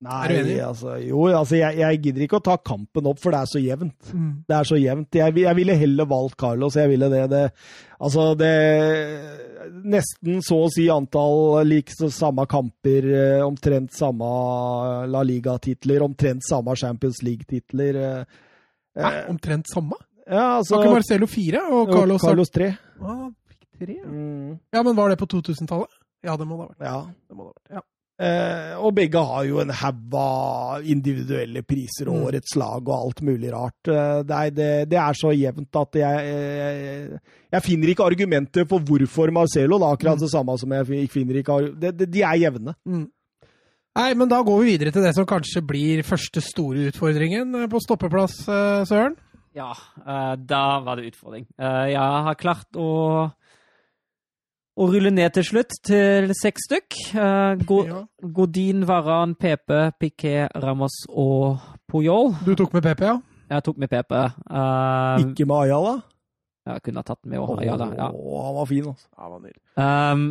Nei, 0.00 0.60
altså 0.62 0.92
Jo, 1.02 1.24
altså, 1.34 1.56
jeg, 1.58 1.74
jeg 1.80 1.98
gidder 2.04 2.22
ikke 2.22 2.38
å 2.38 2.44
ta 2.46 2.54
kampen 2.62 3.06
opp, 3.10 3.18
for 3.18 3.34
det 3.34 3.40
er 3.40 3.48
så 3.50 3.58
jevnt. 3.58 4.12
Mm. 4.14 4.28
Det 4.46 4.54
er 4.54 4.68
så 4.68 4.76
jevnt. 4.78 5.16
Jeg, 5.18 5.34
jeg 5.42 5.56
ville 5.58 5.74
heller 5.80 6.06
valgt 6.06 6.36
Carlos. 6.38 6.76
Jeg 6.78 6.92
ville 6.92 7.08
det, 7.10 7.24
det 7.32 7.40
Altså, 7.98 8.28
det 8.38 8.52
Nesten 9.88 10.38
så 10.46 10.60
å 10.64 10.68
si 10.72 10.86
antall 10.92 11.66
like 11.66 11.92
samme 12.14 12.46
kamper, 12.48 13.08
eh, 13.10 13.42
omtrent 13.44 13.92
samme 13.92 14.28
La 15.10 15.20
Liga-titler, 15.26 16.02
omtrent 16.06 16.46
samme 16.46 16.76
Champions 16.78 17.18
League-titler. 17.26 17.98
eh, 17.98 18.38
Hæ? 19.02 19.10
eh, 19.10 19.26
Omtrent 19.34 19.66
samme? 19.74 19.98
Ja, 20.28 20.58
altså 20.60 20.76
Var 20.76 20.84
ikke 20.86 20.94
Marcelo 20.94 21.26
fire, 21.26 21.60
og 21.72 21.88
og 21.88 21.94
Carlos, 21.94 22.22
Carlos 22.22 22.50
3. 22.54 22.70
Ah, 23.02 23.28
tre, 23.78 23.94
ja. 23.98 24.06
Mm, 24.06 24.58
ja, 24.72 24.82
men 24.82 24.96
var 24.96 25.08
det 25.10 25.18
på 25.18 25.26
2000-tallet? 25.26 25.90
Ja, 26.24 26.36
det 26.36 26.46
må 26.46 26.56
det 26.56 26.64
ha 26.64 26.68
vært. 26.72 26.86
ja. 26.86 26.98
Det 27.28 27.36
må 27.36 27.44
det 27.44 27.48
ha 27.50 27.54
vært. 27.54 27.82
Ja. 27.82 27.86
Eh, 28.18 28.72
og 28.82 28.96
begge 28.96 29.20
har 29.22 29.44
jo 29.46 29.60
en 29.62 29.70
haug 29.70 30.14
av 30.18 30.82
individuelle 30.90 31.60
priser 31.62 32.08
og 32.10 32.16
Mm. 32.16 32.24
årets 32.26 32.56
lag 32.58 32.80
og 32.88 32.94
alt 32.96 33.20
mulig 33.22 33.52
rart. 33.54 33.78
Eh, 33.86 34.22
det, 34.26 34.34
er, 34.40 34.50
det, 34.50 34.70
det 34.90 34.98
er 34.98 35.14
så 35.14 35.30
jevnt 35.38 35.78
at 35.78 35.94
jeg, 36.00 36.32
jeg, 36.58 37.20
jeg 37.54 37.62
finner 37.62 37.92
ikke 37.92 38.08
argumenter 38.10 38.66
for 38.66 38.80
hvorfor 38.80 39.30
Marcelo. 39.30 39.78
Da, 39.78 39.92
akkurat 39.94 40.18
Mm. 40.18 40.24
det 40.24 40.30
samme 40.32 40.58
som 40.58 40.72
jeg 40.72 41.08
finner 41.14 41.38
ikke 41.44 41.60
det, 41.78 41.94
det, 42.00 42.10
De 42.10 42.22
er 42.26 42.34
jevne. 42.42 42.74
Mm. 42.84 43.06
Nei, 43.98 44.10
men 44.14 44.28
da 44.30 44.42
går 44.42 44.60
vi 44.64 44.72
videre 44.76 44.90
til 44.94 45.02
det 45.02 45.14
som 45.14 45.24
kanskje 45.26 45.62
blir 45.66 46.02
første 46.06 46.42
store 46.42 46.90
utfordringen 46.90 47.54
eh, 47.54 47.66
på 47.70 47.80
stoppeplass, 47.82 48.40
eh, 48.48 48.82
Søren. 48.86 49.14
Ja, 49.54 49.70
eh, 50.06 50.34
da 50.42 50.80
var 50.82 50.96
det 51.00 51.12
utfordring. 51.14 51.46
Eh, 51.58 51.86
jeg 51.94 51.98
har 52.26 52.34
klart 52.38 52.66
å, 52.78 53.30
å 54.78 54.86
rulle 54.92 55.10
ned 55.10 55.32
til 55.34 55.46
slutt 55.46 55.74
til 55.88 56.30
seks 56.38 56.68
stykk. 56.68 56.98
Eh, 57.18 57.64
Godin, 58.38 58.84
Varan, 58.88 59.34
Pepe, 59.38 59.88
Piquet, 59.98 60.54
Ramos 60.62 61.00
og 61.10 61.58
Puyol. 61.90 62.34
Du 62.46 62.54
tok 62.58 62.76
med 62.76 62.86
PP, 62.86 63.02
ja? 63.08 63.16
Jeg 63.48 63.64
tok 63.64 63.78
med 63.80 63.90
Pepe. 63.90 64.24
Eh, 64.48 65.24
Ikke 65.24 65.46
med 65.48 65.56
Ayala. 65.64 65.96
jeg 66.68 66.82
kunne 66.84 67.00
ha 67.00 67.02
tatt 67.02 67.24
med 67.24 67.40
òg. 67.40 67.64
Ja, 67.64 67.76
ja. 67.96 68.10
Åh, 68.12 68.44
han 68.46 68.54
var 68.60 68.66
fin, 68.66 68.84
altså. 68.92 69.08
Han 69.18 69.32
var 69.32 69.40
nydelig. 69.40 69.62
Um, 69.76 70.28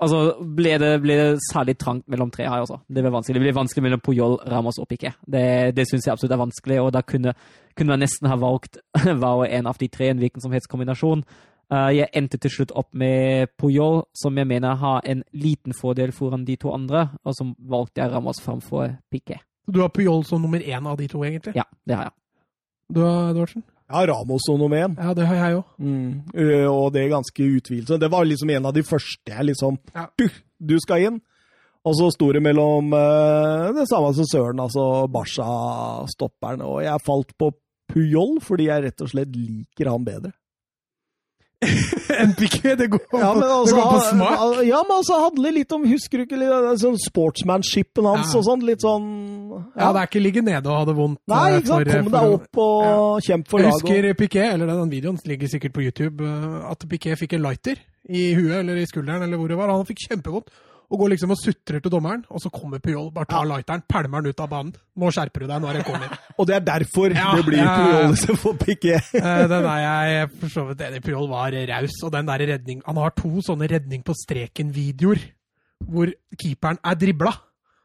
Altså, 0.00 0.18
ble 0.56 0.76
det, 0.78 0.90
ble 1.02 1.16
det 1.18 1.40
særlig 1.50 1.74
trangt 1.80 2.06
mellom 2.08 2.30
tre 2.30 2.46
her 2.46 2.62
også. 2.62 2.78
Det 2.86 3.02
ble 3.02 3.10
vanskelig. 3.12 3.34
Det 3.40 3.42
ble 3.42 3.54
vanskelig 3.56 3.82
mellom 3.82 4.02
Puyol, 4.04 4.36
Ramos 4.46 4.78
og 4.78 4.86
Piquet. 4.88 5.16
Det, 5.26 5.74
det 5.76 5.88
syns 5.90 6.06
jeg 6.06 6.14
absolutt 6.14 6.36
er 6.36 6.40
vanskelig, 6.44 6.78
og 6.80 6.92
da 6.94 7.02
kunne, 7.02 7.34
kunne 7.76 7.92
man 7.96 8.02
nesten 8.04 8.30
ha 8.30 8.38
valgt 8.40 8.78
hver 9.04 9.42
og 9.42 9.46
en 9.50 9.66
av 9.66 9.80
de 9.80 9.88
tre, 9.92 10.12
en 10.12 10.22
hvilken 10.22 10.44
som 10.44 10.54
helst 10.54 10.70
kombinasjon. 10.70 11.24
Uh, 11.70 11.90
jeg 11.94 12.10
endte 12.18 12.38
til 12.42 12.50
slutt 12.50 12.72
opp 12.74 12.88
med 12.98 13.52
Puyol, 13.58 14.02
som 14.18 14.36
jeg 14.38 14.48
mener 14.50 14.74
har 14.80 15.04
en 15.06 15.22
liten 15.32 15.74
fordel 15.76 16.10
foran 16.12 16.44
de 16.44 16.56
to 16.58 16.72
andre, 16.74 17.08
og 17.22 17.36
så 17.38 17.46
valgte 17.70 18.02
jeg 18.02 18.10
Ramos 18.10 18.40
framfor 18.42 18.96
Piquet. 19.10 19.38
Du 19.70 19.78
har 19.80 19.92
Puyol 19.94 20.24
som 20.26 20.42
nummer 20.42 20.58
én 20.58 20.88
av 20.90 20.96
de 20.98 21.06
to, 21.06 21.22
egentlig? 21.22 21.54
Ja, 21.54 21.62
det 21.86 21.94
har 21.94 22.08
jeg. 22.08 22.16
Du 22.90 23.00
har 23.04 23.30
Edvardsen? 23.30 23.62
Ja, 23.90 24.02
Ramos 24.06 24.42
som 24.46 24.58
nummer 24.58 24.82
én. 24.82 24.96
Ja, 24.98 25.14
det 25.14 25.26
har 25.26 25.38
jeg 25.38 25.60
òg. 25.60 25.64
Mm. 25.78 26.10
Uh, 26.34 26.66
og 26.70 26.92
det 26.94 27.04
er 27.04 27.14
ganske 27.14 27.46
utvilsomt. 27.56 28.00
Det 28.02 28.10
var 28.10 28.26
liksom 28.26 28.50
en 28.50 28.66
av 28.66 28.74
de 28.74 28.82
første 28.82 29.30
jeg 29.30 29.50
liksom 29.52 29.78
Ja. 29.94 30.08
du, 30.18 30.26
du 30.58 30.76
skal 30.82 31.06
inn. 31.06 31.20
Og 31.86 31.94
så 31.96 32.10
sto 32.12 32.32
det 32.34 32.42
mellom 32.44 32.90
uh, 32.92 33.70
det 33.72 33.86
samme 33.88 34.10
som 34.12 34.26
Søren, 34.28 34.60
altså 34.60 35.06
Barca-stopperen. 35.08 36.62
Og 36.66 36.82
jeg 36.84 37.06
falt 37.06 37.32
på 37.38 37.52
Puyol 37.90 38.38
fordi 38.44 38.68
jeg 38.68 38.84
rett 38.84 39.02
og 39.06 39.10
slett 39.14 39.34
liker 39.34 39.90
han 39.90 40.04
bedre. 40.04 40.34
En 42.20 42.32
Piqué, 42.34 42.72
det 42.76 42.86
går, 42.90 43.00
Ja, 43.20 43.32
men 43.34 43.42
det 43.44 43.50
altså, 43.52 43.74
går 43.76 43.90
på 43.92 43.98
smak. 44.10 44.60
ja, 44.66 44.78
men 44.88 44.94
altså 44.96 45.18
handler 45.20 45.52
litt 45.52 45.72
om 45.76 45.84
Husker 45.88 46.18
du 46.22 46.24
ikke 46.24 46.38
litt, 46.40 46.80
sånn 46.80 46.96
sportsmanshipen 47.00 48.08
hans 48.08 48.32
Ja. 48.32 48.38
og 48.40 48.46
sånn? 48.48 48.64
Litt 48.64 48.80
sånn 48.84 49.04
Ja, 49.76 49.90
det 49.92 50.00
er 50.02 50.08
ikke 50.08 50.22
ligge 50.24 50.42
nede 50.46 50.64
og 50.72 50.78
ha 50.78 50.84
det 50.88 50.96
vondt. 50.96 51.20
Nei, 51.28 51.44
eh, 51.52 51.58
ikke 51.60 51.72
sant? 51.74 51.90
komme 51.92 52.02
Kom 52.02 52.16
deg 52.16 52.34
opp 52.38 52.62
og 52.64 53.20
kjemp 53.28 53.48
for 53.52 53.60
Jeg 53.60 53.70
laget. 53.70 53.82
husker 53.84 54.14
Piquet, 54.22 54.52
eller 54.54 54.66
den 54.72 54.90
videoen 54.90 55.20
ligger 55.28 55.52
sikkert 55.52 55.72
på 55.76 55.84
YouTube, 55.84 56.24
eh, 56.24 56.70
at 56.72 56.88
Piquet 56.88 57.18
fikk 57.20 57.36
en 57.36 57.42
lighter 57.44 57.76
i 58.08 58.32
huet 58.34 58.56
eller 58.62 58.76
i 58.80 58.86
skulderen, 58.88 59.22
eller 59.22 59.36
hvor 59.36 59.48
det 59.52 59.56
var. 59.60 59.68
Han 59.68 59.84
fikk 59.86 60.08
kjempevondt. 60.08 60.48
Og 60.90 60.98
går 60.98 61.12
liksom 61.12 61.30
og 61.30 61.38
sutrer 61.38 61.78
til 61.80 61.90
dommeren, 61.92 62.24
og 62.28 62.40
så 62.42 62.50
kommer 62.50 62.80
Puyol, 62.82 63.12
bare 63.14 63.28
tar 63.30 63.44
lighteren, 63.46 63.82
pælmer 63.86 64.22
den 64.24 64.32
ut 64.34 64.40
av 64.42 64.48
banen. 64.50 64.72
Nå 64.98 65.10
skjerper 65.14 65.44
du 65.44 65.46
deg, 65.46 65.60
nå 65.62 65.68
er 65.70 65.76
det 65.78 65.84
corner. 65.86 66.16
Og 66.40 66.46
det 66.48 66.54
er 66.56 66.64
derfor 66.66 67.12
Ja, 67.14 67.28
det 67.36 67.44
blir 67.46 67.60
ja. 67.62 67.74
Puyol 67.78 68.14
istedenfor 68.16 68.56
Piquet. 68.58 69.10
Eh, 69.14 69.44
den 69.52 69.68
er 69.70 69.82
jeg 69.84 70.30
for 70.40 70.48
så 70.56 70.64
vidt 70.70 70.80
enig 70.88 70.98
i. 70.98 71.04
Puyol 71.06 71.28
var 71.30 71.54
raus, 71.70 71.94
og 72.02 72.10
den 72.16 72.26
der 72.26 72.42
redning 72.54 72.82
Han 72.86 72.96
har 72.98 73.10
to 73.14 73.30
sånne 73.46 73.68
redning 73.70 74.02
på 74.02 74.16
streken-videoer, 74.18 75.22
hvor 75.86 76.10
keeperen 76.42 76.82
er 76.84 76.94
dribla, 76.98 77.36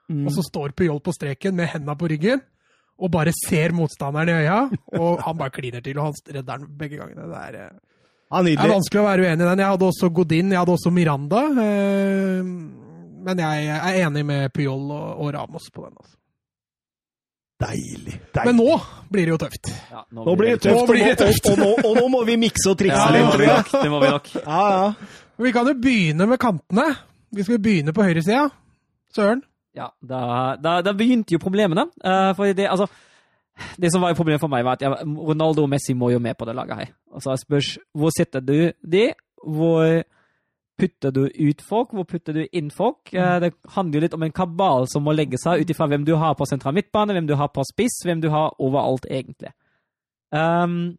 Mm. 0.06 0.28
og 0.28 0.34
så 0.36 0.44
står 0.46 0.74
Puyol 0.78 1.00
på 1.02 1.10
streken 1.16 1.56
med 1.58 1.66
henda 1.72 1.96
på 1.98 2.06
ryggen. 2.12 2.42
Og 3.02 3.10
bare 3.12 3.32
ser 3.34 3.72
motstanderen 3.74 4.30
i 4.30 4.36
øya, 4.44 4.58
og 5.02 5.22
han 5.26 5.38
bare 5.40 5.50
kliner 5.50 5.82
til, 5.82 5.98
og 5.98 6.12
han 6.12 6.14
redder 6.36 6.60
den 6.62 6.68
begge 6.78 6.98
gangene. 7.00 7.26
Det 7.26 7.40
er, 7.42 7.56
eh, 7.66 8.44
Det 8.46 8.54
er 8.60 8.70
vanskelig 8.70 9.02
å 9.02 9.08
være 9.08 9.26
uenig 9.26 9.42
i 9.42 9.50
den. 9.50 9.58
Jeg 9.64 9.68
hadde 9.74 9.88
også 9.90 10.10
Godin, 10.14 10.52
jeg 10.54 10.60
hadde 10.60 10.76
også 10.78 10.92
Miranda. 10.94 11.42
eh, 11.58 12.85
Men 13.26 13.42
jeg 13.42 13.70
er 13.74 14.04
enig 14.04 14.22
med 14.28 14.54
Pyol 14.54 14.92
og, 14.94 15.08
og 15.24 15.34
Ramos 15.34 15.72
på 15.74 15.88
den. 15.88 15.98
Altså. 15.98 16.16
Deilig. 17.66 18.18
deilig. 18.36 18.46
Men 18.46 18.58
nå 18.60 18.76
blir 19.10 19.30
det 19.30 19.32
jo 19.32 19.38
tøft. 19.40 19.70
Ja, 19.92 20.02
Nå 20.12 20.36
blir 20.36 20.52
det 20.54 20.62
tøft, 20.66 20.76
Nå 20.76 20.82
og, 20.84 20.90
blir 20.92 21.06
det 21.08 21.18
tøft. 21.22 21.48
og, 21.50 21.54
og, 21.56 21.62
nå, 21.64 21.70
og 21.88 22.00
nå 22.02 22.08
må 22.12 22.24
vi 22.28 22.36
mikse 22.42 22.74
og 22.74 22.78
trikse 22.82 23.00
Ja, 23.00 23.14
det 23.16 23.22
litt, 23.22 23.30
må 23.32 23.40
vi 23.40 23.48
nok. 23.50 23.72
Det 23.72 23.92
må 23.94 24.02
vi 24.04 24.12
nok. 24.12 24.32
Ja, 24.42 24.64
ja. 24.76 25.12
Vi 25.46 25.52
kan 25.56 25.70
jo 25.72 25.76
begynne 25.80 26.28
med 26.30 26.40
kantene. 26.40 26.86
Vi 27.36 27.44
skal 27.48 27.62
begynne 27.64 27.96
på 27.96 28.04
høyresida. 28.06 28.46
Søren. 29.16 29.42
Ja, 29.76 29.90
da, 30.04 30.20
da, 30.60 30.78
da 30.84 30.94
begynte 30.96 31.36
jo 31.36 31.42
problemene. 31.44 31.88
Uh, 32.04 32.32
for 32.36 32.52
det, 32.56 32.68
altså, 32.72 32.88
det 33.80 33.92
som 33.92 34.04
var 34.04 34.16
problemet 34.16 34.44
for 34.44 34.52
meg, 34.52 34.64
var 34.68 34.78
at 34.78 34.86
jeg, 34.86 35.08
Ronaldo 35.32 35.64
og 35.66 35.72
Messi 35.72 35.96
må 35.96 36.12
jo 36.14 36.20
med 36.24 36.38
på 36.40 36.48
det 36.48 36.56
laget 36.56 36.84
her. 36.84 36.94
Og 37.16 37.24
så 37.24 37.36
spørs 37.40 37.76
hvor 37.96 38.12
setter 38.16 38.44
du 38.44 38.72
de? 38.84 39.10
Hvor 39.44 40.04
putter 40.80 41.14
du 41.16 41.24
ut 41.28 41.62
folk? 41.64 41.94
Hvor 41.96 42.08
putter 42.10 42.36
du 42.36 42.44
inn 42.52 42.72
folk? 42.74 43.14
Eh, 43.14 43.38
det 43.44 43.54
handler 43.76 44.00
jo 44.00 44.04
litt 44.06 44.18
om 44.18 44.26
en 44.28 44.36
kabal 44.36 44.90
som 44.92 45.06
må 45.06 45.16
legge 45.16 45.40
seg 45.42 45.64
ut 45.64 45.72
ifra 45.72 45.88
hvem 45.92 46.06
du 46.08 46.16
har 46.20 46.36
på 46.38 46.48
sentral 46.50 46.76
midtbane, 46.76 47.16
hvem 47.16 47.30
du 47.30 47.36
har 47.40 47.52
på 47.54 47.64
spiss, 47.68 48.02
hvem 48.06 48.24
du 48.24 48.30
har 48.34 48.56
overalt, 48.60 49.08
egentlig. 49.10 49.54
Um, 50.36 50.98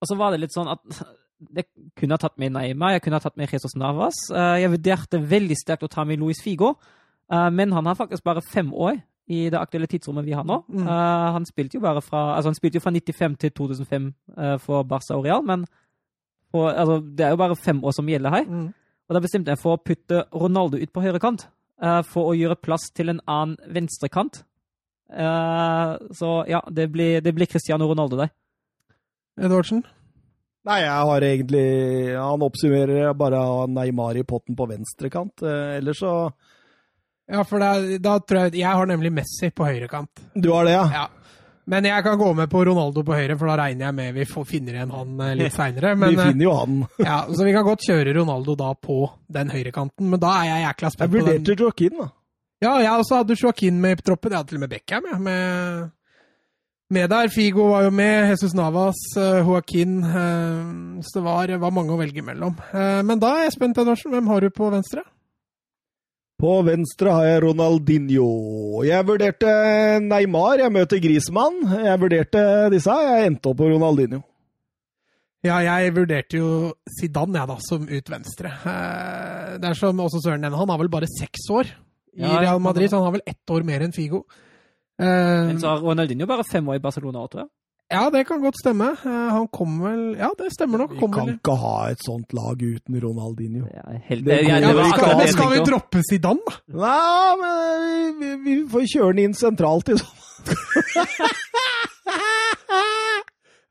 og 0.00 0.08
så 0.08 0.16
var 0.16 0.32
det 0.32 0.44
litt 0.44 0.54
sånn 0.54 0.70
at 0.72 1.00
jeg 1.58 1.68
kunne 1.98 2.16
ha 2.16 2.22
tatt 2.22 2.38
med 2.40 2.54
Naima, 2.54 2.94
jeg 2.94 3.04
kunne 3.04 3.20
ha 3.20 3.24
tatt 3.24 3.36
med 3.36 3.52
Jesus 3.52 3.76
Navas. 3.76 4.22
Eh, 4.32 4.62
jeg 4.62 4.72
vurderte 4.72 5.20
veldig 5.20 5.58
sterkt 5.60 5.84
å 5.84 5.92
ta 5.92 6.06
med 6.08 6.22
Luis 6.22 6.40
Figo. 6.44 6.74
Eh, 7.32 7.50
men 7.52 7.74
han 7.76 7.88
har 7.88 7.98
faktisk 7.98 8.24
bare 8.24 8.44
fem 8.44 8.72
år 8.72 9.00
i 9.26 9.48
det 9.50 9.58
aktuelle 9.58 9.88
tidsrommet 9.90 10.24
vi 10.24 10.36
har 10.38 10.46
nå. 10.46 10.60
Mm. 10.70 10.86
Han 11.34 11.46
spilte 11.48 11.76
jo 11.76 11.82
bare 11.82 11.98
fra 11.98 12.36
altså 12.36 12.52
han 12.52 12.58
spilte 12.58 12.78
jo 12.78 12.84
fra 12.84 12.92
95 12.94 13.32
til 13.42 13.50
2005 13.58 14.04
eh, 14.38 14.52
for 14.62 14.86
Barca 14.86 15.16
og 15.18 15.24
Real, 15.26 15.42
men 15.42 15.64
og, 16.54 16.66
altså, 16.70 17.00
det 17.18 17.26
er 17.26 17.34
jo 17.34 17.40
bare 17.40 17.56
fem 17.58 17.84
år 17.84 17.94
som 17.96 18.08
gjelder 18.08 18.30
her. 18.30 18.44
Mm. 18.46 18.68
Og 19.06 19.14
da 19.14 19.22
bestemte 19.22 19.54
jeg 19.54 19.62
for 19.62 19.76
å 19.76 19.82
putte 19.82 20.24
Ronaldo 20.34 20.80
ut 20.80 20.92
på 20.92 21.04
høyre 21.04 21.20
kant, 21.22 21.46
eh, 21.82 22.02
for 22.06 22.32
å 22.32 22.36
gjøre 22.36 22.58
plass 22.58 22.88
til 22.94 23.12
en 23.12 23.22
annen 23.26 23.56
venstrekant. 23.70 24.42
Uh, 25.06 25.94
så 26.10 26.40
ja, 26.50 26.58
det 26.66 26.88
blir, 26.90 27.20
det 27.22 27.30
blir 27.30 27.46
Cristiano 27.46 27.86
Ronaldo 27.86 28.18
der. 28.18 28.32
Edvardsen. 29.38 29.84
Nei, 30.66 30.80
jeg 30.82 31.06
har 31.08 31.22
egentlig 31.22 31.66
Han 32.16 32.42
oppsummerer 32.42 33.12
bare 33.14 33.38
av 33.38 33.68
Neymar 33.70 34.18
i 34.18 34.24
potten 34.26 34.56
på 34.58 34.66
venstrekant. 34.66 35.44
Uh, 35.46 35.76
ellers 35.76 36.00
så 36.02 36.14
Ja, 37.30 37.44
for 37.46 37.62
da, 37.62 37.98
da 38.02 38.16
tror 38.18 38.48
jeg 38.48 38.62
Jeg 38.62 38.78
har 38.80 38.90
nemlig 38.90 39.12
Messi 39.14 39.52
på 39.54 39.68
høyrekant. 39.68 40.24
Du 40.34 40.50
har 40.50 40.66
det, 40.66 40.74
ja? 40.74 40.88
Ja. 41.04 41.06
Men 41.66 41.86
jeg 41.88 42.04
kan 42.06 42.18
gå 42.18 42.28
med 42.38 42.50
på 42.50 42.60
Ronaldo 42.68 43.02
på 43.02 43.16
høyre, 43.16 43.34
for 43.38 43.50
da 43.50 43.56
regner 43.64 43.88
jeg 43.88 43.94
med 43.96 44.12
vi 44.14 44.26
får, 44.30 44.44
finner 44.46 44.76
igjen 44.76 44.92
han 44.94 45.16
eh, 45.24 45.32
litt 45.40 45.56
seinere. 45.60 45.96
vi 45.98 46.12
eh, 46.12 46.20
finner 46.20 46.46
jo 46.46 46.52
han. 46.54 46.76
ja, 47.08 47.16
så 47.26 47.46
vi 47.48 47.54
kan 47.56 47.66
godt 47.66 47.88
kjøre 47.88 48.14
Ronaldo 48.20 48.54
da 48.60 48.70
på 48.78 49.00
den 49.34 49.50
høyrekanten, 49.50 50.06
men 50.12 50.22
da 50.22 50.36
er 50.42 50.52
jeg 50.52 50.62
jækla 50.66 50.90
Jeg 50.92 50.96
spent 50.98 51.10
på 51.10 51.16
den. 51.18 51.26
vurderte 51.26 51.58
Joaquin, 51.64 51.98
da. 52.04 52.08
Ja, 52.64 52.70
jeg 52.80 52.92
også 53.02 53.18
hadde 53.20 53.36
Joaquin 53.36 53.80
med 53.82 53.98
i 53.98 54.06
troppen. 54.06 54.32
Jeg 54.32 54.40
hadde 54.40 54.48
til 54.52 54.56
og 54.60 54.62
med 54.62 54.70
Beckham 54.72 55.08
ja, 55.10 55.18
med, 55.20 55.90
med 56.96 57.10
der. 57.12 57.28
Figo 57.34 57.66
var 57.72 57.84
jo 57.84 57.90
med, 57.92 58.30
Jesus 58.30 58.54
Navas, 58.56 59.02
uh, 59.18 59.42
Joaquin 59.42 59.98
eh, 60.06 61.02
Så 61.04 61.18
det 61.18 61.24
var, 61.26 61.52
var 61.60 61.74
mange 61.74 61.92
å 61.92 61.98
velge 62.00 62.24
mellom. 62.24 62.54
Eh, 62.72 63.02
men 63.04 63.20
da 63.20 63.34
er 63.36 63.48
jeg 63.48 63.58
spent, 63.58 63.82
Edvardsen. 63.82 64.14
Hvem 64.14 64.30
har 64.32 64.40
du 64.46 64.48
på 64.54 64.70
venstre? 64.72 65.04
På 66.36 66.58
venstre 66.66 67.12
har 67.16 67.24
jeg 67.30 67.42
Ronaldinho. 67.46 68.26
Jeg 68.84 69.06
vurderte 69.08 69.52
Neymar, 70.04 70.60
jeg 70.60 70.72
møter 70.74 71.00
Grismann. 71.00 71.62
Jeg 71.80 72.00
vurderte 72.02 72.42
disse, 72.74 72.92
jeg 73.06 73.30
endte 73.30 73.52
opp 73.52 73.62
på 73.62 73.70
Ronaldinho. 73.72 74.20
Ja, 75.46 75.60
jeg 75.64 75.94
vurderte 75.96 76.36
jo 76.40 76.50
Zidane, 76.98 77.38
jeg, 77.38 77.48
da, 77.48 77.56
som 77.64 77.86
ut 77.88 78.10
venstre. 78.12 78.50
Eh, 78.68 79.56
det 79.62 79.70
er 79.70 79.78
som 79.78 80.00
også 80.04 80.20
Søren 80.24 80.42
nevner, 80.44 80.58
han 80.60 80.72
har 80.74 80.80
vel 80.82 80.92
bare 80.92 81.08
seks 81.08 81.48
år 81.54 81.70
i 82.16 82.24
Ja, 82.24 82.40
Real 82.42 82.60
Madrid, 82.64 82.90
så 82.90 82.98
han 83.00 83.06
har 83.08 83.16
vel 83.16 83.24
ett 83.28 83.52
år 83.56 83.64
mer 83.68 83.84
enn 83.86 83.94
Figo. 83.96 84.24
Eh, 85.00 85.06
Men 85.06 85.60
så 85.60 85.72
har 85.72 85.84
Ronaldinho 85.84 86.26
bare 86.28 86.44
fem 86.50 86.68
år 86.68 86.80
i 86.80 86.84
Barcelona 86.84 87.24
tror 87.28 87.44
jeg. 87.46 87.50
Ja, 87.92 88.02
det 88.10 88.24
kan 88.26 88.40
godt 88.42 88.56
stemme. 88.60 88.88
Eh, 89.06 89.28
han 89.36 89.46
kom 89.54 89.76
vel 89.84 90.00
Ja, 90.18 90.30
det 90.38 90.48
stemmer 90.54 90.78
nok. 90.82 90.94
Vi 90.96 91.00
kan 91.00 91.12
vel. 91.28 91.34
ikke 91.36 91.54
ha 91.60 91.74
et 91.92 92.02
sånt 92.04 92.32
lag 92.34 92.58
uten 92.62 92.98
Ronaldinho. 93.02 93.66
Er 93.70 94.00
helt, 94.08 94.24
Det 94.24 94.32
det, 94.32 94.48
ja, 94.48 94.58
Ja, 94.58 94.68
det 94.72 94.76
var 94.80 94.90
skal, 94.96 95.18
det 95.20 95.28
skal 95.34 95.52
vi 95.54 95.60
droppe 95.70 96.02
Zidane, 96.10 96.42
da? 96.46 96.56
Nei, 96.82 97.36
men 97.42 98.18
vi, 98.20 98.32
vi 98.46 98.56
får 98.72 98.86
kjøre 98.94 99.12
den 99.16 99.24
inn 99.30 99.34
sentralt 99.38 99.92
i 99.94 99.98
sånn. 100.00 100.22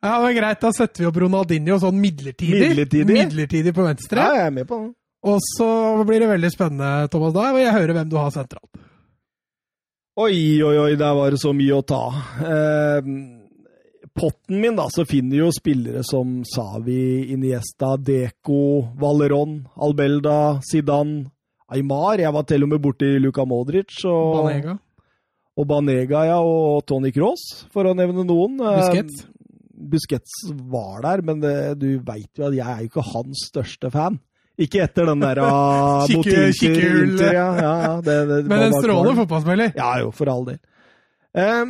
Ja, 0.05 0.19
det 0.21 0.27
er 0.29 0.35
greit. 0.37 0.59
Da 0.61 0.69
setter 0.75 1.01
vi 1.01 1.07
opp 1.09 1.15
Ronaldinho 1.23 1.79
sånn 1.81 1.97
midlertidig. 1.97 2.59
Midlertidig. 2.69 3.15
Midlertidig 3.17 3.71
på 3.73 3.85
venstre. 3.87 4.21
Ja, 4.21 4.35
jeg 4.37 4.49
er 4.51 4.53
med 4.53 4.67
på 4.69 4.77
den. 4.83 4.91
Og 5.25 5.39
så 5.41 5.67
blir 6.05 6.21
det 6.21 6.27
veldig 6.29 6.51
spennende, 6.53 7.07
Thomas. 7.09 7.33
Da 7.33 7.47
vil 7.55 7.63
jeg 7.65 7.73
høre 7.73 7.95
hvem 7.97 8.11
du 8.11 8.17
har 8.19 8.29
sentralt. 8.35 8.69
Oi, 10.21 10.61
oi, 10.63 10.75
oi, 10.83 10.91
der 10.99 11.15
var 11.17 11.33
det 11.33 11.39
så 11.41 11.51
mye 11.57 11.79
å 11.79 11.81
ta. 11.89 12.03
Eh, 12.45 13.09
potten 14.15 14.61
min, 14.63 14.75
da, 14.77 14.87
så 14.93 15.03
finner 15.07 15.41
jo 15.43 15.49
spillere 15.53 16.01
som 16.07 16.39
Savi, 16.47 17.27
Iniesta, 17.35 17.95
Deco, 17.99 18.59
Valeron, 19.01 19.57
Albelda, 19.75 20.61
Zidane, 20.65 21.25
Aymar. 21.75 22.21
Jeg 22.23 22.31
var 22.35 22.45
til 22.47 22.63
og 22.63 22.69
med 22.71 22.81
borti 22.83 23.09
Luka 23.19 23.43
Modric 23.49 23.97
og 24.07 24.37
Banega. 24.45 24.75
og 25.57 25.67
Banega 25.67 26.25
ja, 26.29 26.37
og 26.39 26.85
Tony 26.87 27.11
Cross, 27.15 27.65
for 27.73 27.89
å 27.89 27.95
nevne 27.97 28.23
noen. 28.27 28.59
Eh, 28.61 28.77
Busquets. 28.81 29.25
Busquets 29.75 30.35
var 30.71 31.01
der, 31.03 31.21
men 31.27 31.41
det, 31.43 31.55
du 31.81 31.89
veit 32.07 32.29
jo 32.39 32.47
at 32.47 32.55
jeg 32.55 32.63
er 32.65 32.85
jo 32.85 32.91
ikke 32.93 33.03
hans 33.11 33.41
største 33.49 33.91
fan. 33.91 34.21
Ikke 34.55 34.85
etter 34.85 35.09
den 35.09 35.19
der 35.19 35.41
uh, 35.43 36.05
Kikke- 36.07 36.53
kikkehull. 36.55 37.17
Ja, 37.19 37.49
ja, 37.59 37.97
Men 38.05 38.55
en 38.69 38.77
strålende 38.77 39.17
fotballspiller. 39.19 39.73
Ja 39.75 39.89
jo, 39.99 40.13
for 40.15 40.31
all 40.31 40.45
del. 40.47 40.61
Um, 41.35 41.43
eh, 41.43 41.65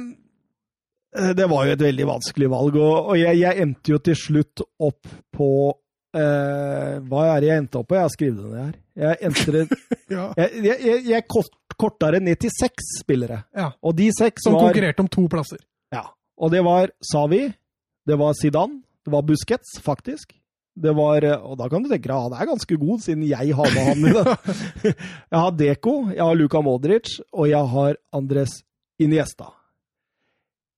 det 1.38 1.46
var 1.52 1.66
jo 1.68 1.74
et 1.76 1.82
veldig 1.86 2.06
vanskelig 2.10 2.50
valg, 2.52 2.76
og, 2.82 3.10
og 3.14 3.18
jeg, 3.20 3.38
jeg 3.42 3.62
endte 3.64 3.92
jo 3.94 4.00
til 4.04 4.16
slutt 4.20 4.64
opp 4.84 5.08
på 5.36 5.50
eh, 6.16 6.96
Hva 7.08 7.26
er 7.34 7.44
det 7.44 7.50
jeg 7.52 7.64
endte 7.64 7.80
opp 7.82 7.90
på? 7.92 7.98
Jeg 7.98 8.06
har 8.08 8.14
skrevet 8.14 8.42
det 8.42 8.52
ned 8.52 8.64
her. 8.66 8.76
Jeg 9.06 9.18
endte 9.30 9.66
Ja. 10.16 10.26
jeg, 10.38 10.50
jeg, 10.68 10.78
jeg, 10.86 11.04
jeg 11.10 11.26
kort, 11.32 11.52
korta 11.82 12.12
det 12.14 12.22
ned 12.28 12.40
til 12.44 12.52
seks 12.54 12.92
spillere. 13.02 13.42
Ja. 13.58 13.72
Og 13.84 13.96
de 13.98 14.12
seks 14.16 14.46
Som 14.46 14.54
var 14.58 14.68
konkurrerte 14.70 15.02
om 15.06 15.12
to 15.12 15.28
plasser. 15.32 15.62
ja. 15.96 16.06
Og 16.36 16.52
det 16.52 16.60
var 16.68 16.92
Savi, 17.00 17.46
det 18.06 18.16
var 18.20 18.34
Zidane, 18.36 18.82
det 19.08 19.12
var 19.14 19.22
Busquets, 19.24 19.78
faktisk. 19.80 20.34
Det 20.76 20.92
var, 20.92 21.24
og 21.48 21.54
da 21.62 21.70
kan 21.72 21.80
du 21.80 21.88
tenke 21.88 22.10
deg 22.10 22.18
han 22.26 22.34
er 22.36 22.50
ganske 22.50 22.76
god, 22.82 22.98
siden 23.06 23.22
jeg 23.24 23.54
har 23.56 23.70
med 23.72 23.86
han 23.88 24.02
i 24.10 24.12
det. 24.18 24.34
Jeg 25.32 25.40
har 25.40 25.54
Deko, 25.56 25.94
jeg 26.12 26.20
har 26.20 26.36
Luka 26.36 26.60
Modric, 26.60 27.14
og 27.32 27.48
jeg 27.48 27.72
har 27.72 27.96
Andres 28.20 28.58
Iniesta. 29.00 29.48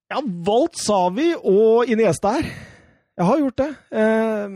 Jeg 0.07 0.21
har 0.21 0.27
valgt 0.47 0.79
Savi 0.79 1.31
og 1.35 1.89
Iniesta 1.91 2.37
her. 2.37 2.51
Jeg 3.17 3.25
har 3.27 3.39
gjort 3.41 3.57
det. 3.59 3.71
Eh, 3.91 4.53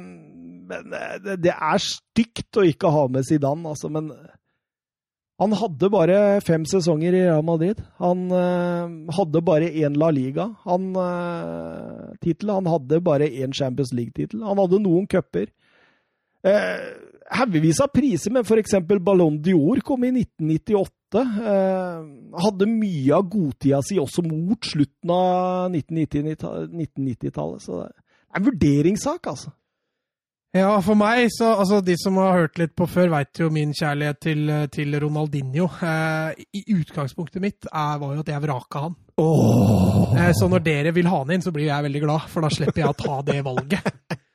men 0.72 0.94
det, 1.26 1.40
det 1.44 1.56
er 1.56 1.82
stygt 1.84 2.60
å 2.60 2.64
ikke 2.68 2.92
ha 2.94 3.08
med 3.12 3.28
Zidane, 3.28 3.74
altså. 3.74 3.90
Men 3.92 4.14
han 5.42 5.56
hadde 5.58 5.90
bare 5.90 6.18
fem 6.46 6.68
sesonger 6.70 7.16
i 7.18 7.24
Real 7.26 7.44
Madrid. 7.44 7.82
Han 8.00 8.28
eh, 8.30 8.92
hadde 9.18 9.42
bare 9.42 9.72
én 9.82 9.98
La 9.98 10.12
Liga. 10.14 10.52
Han, 10.70 10.92
eh, 11.02 12.12
titel. 12.22 12.54
han 12.54 12.70
hadde 12.70 13.02
bare 13.02 13.28
én 13.28 13.54
Champions 13.54 13.92
League-tittel. 13.98 14.44
Han 14.46 14.62
hadde 14.62 14.84
noen 14.84 15.08
cuper. 15.10 15.50
Uh, 16.42 16.90
Haugevis 17.30 17.78
av 17.84 17.92
priser, 17.94 18.34
men 18.34 18.42
f.eks. 18.42 18.80
Ballon 19.06 19.36
d'Or 19.46 19.82
kom 19.86 20.08
i 20.08 20.10
1998. 20.10 20.90
Uh, 21.20 22.04
hadde 22.40 22.68
mye 22.70 23.16
av 23.18 23.28
godtida 23.32 23.82
si 23.84 24.00
også 24.00 24.24
mot 24.24 24.66
slutten 24.66 25.12
av 25.12 25.72
1990-tallet. 25.74 27.62
Så 27.64 27.82
det 27.82 27.90
er 27.90 28.40
en 28.40 28.48
vurderingssak, 28.48 29.28
altså. 29.28 29.52
Ja, 30.52 30.74
for 30.84 31.00
meg, 31.00 31.30
så 31.32 31.54
altså 31.56 31.78
De 31.80 31.94
som 31.96 32.18
har 32.20 32.36
hørt 32.36 32.58
litt 32.60 32.74
på 32.76 32.84
før, 32.90 33.14
veit 33.14 33.40
jo 33.40 33.48
min 33.54 33.72
kjærlighet 33.72 34.18
til, 34.20 34.50
til 34.74 34.98
Ronaldinho. 35.00 35.70
Eh, 35.88 36.42
I 36.60 36.64
utgangspunktet 36.76 37.44
mitt 37.44 37.70
er, 37.72 38.02
var 38.02 38.18
jo 38.18 38.24
at 38.26 38.32
jeg 38.34 38.44
vraka 38.44 38.82
han. 38.88 38.98
Oh. 39.22 40.12
Eh, 40.12 40.34
så 40.36 40.50
når 40.52 40.66
dere 40.66 40.92
vil 40.96 41.08
ha 41.08 41.22
han 41.22 41.32
inn, 41.32 41.46
så 41.46 41.56
blir 41.56 41.70
jeg 41.70 41.88
veldig 41.88 42.04
glad, 42.04 42.28
for 42.34 42.44
da 42.44 42.52
slipper 42.52 42.84
jeg 42.84 42.92
å 42.92 43.00
ta 43.00 43.22
det 43.32 43.40
valget. 43.48 43.96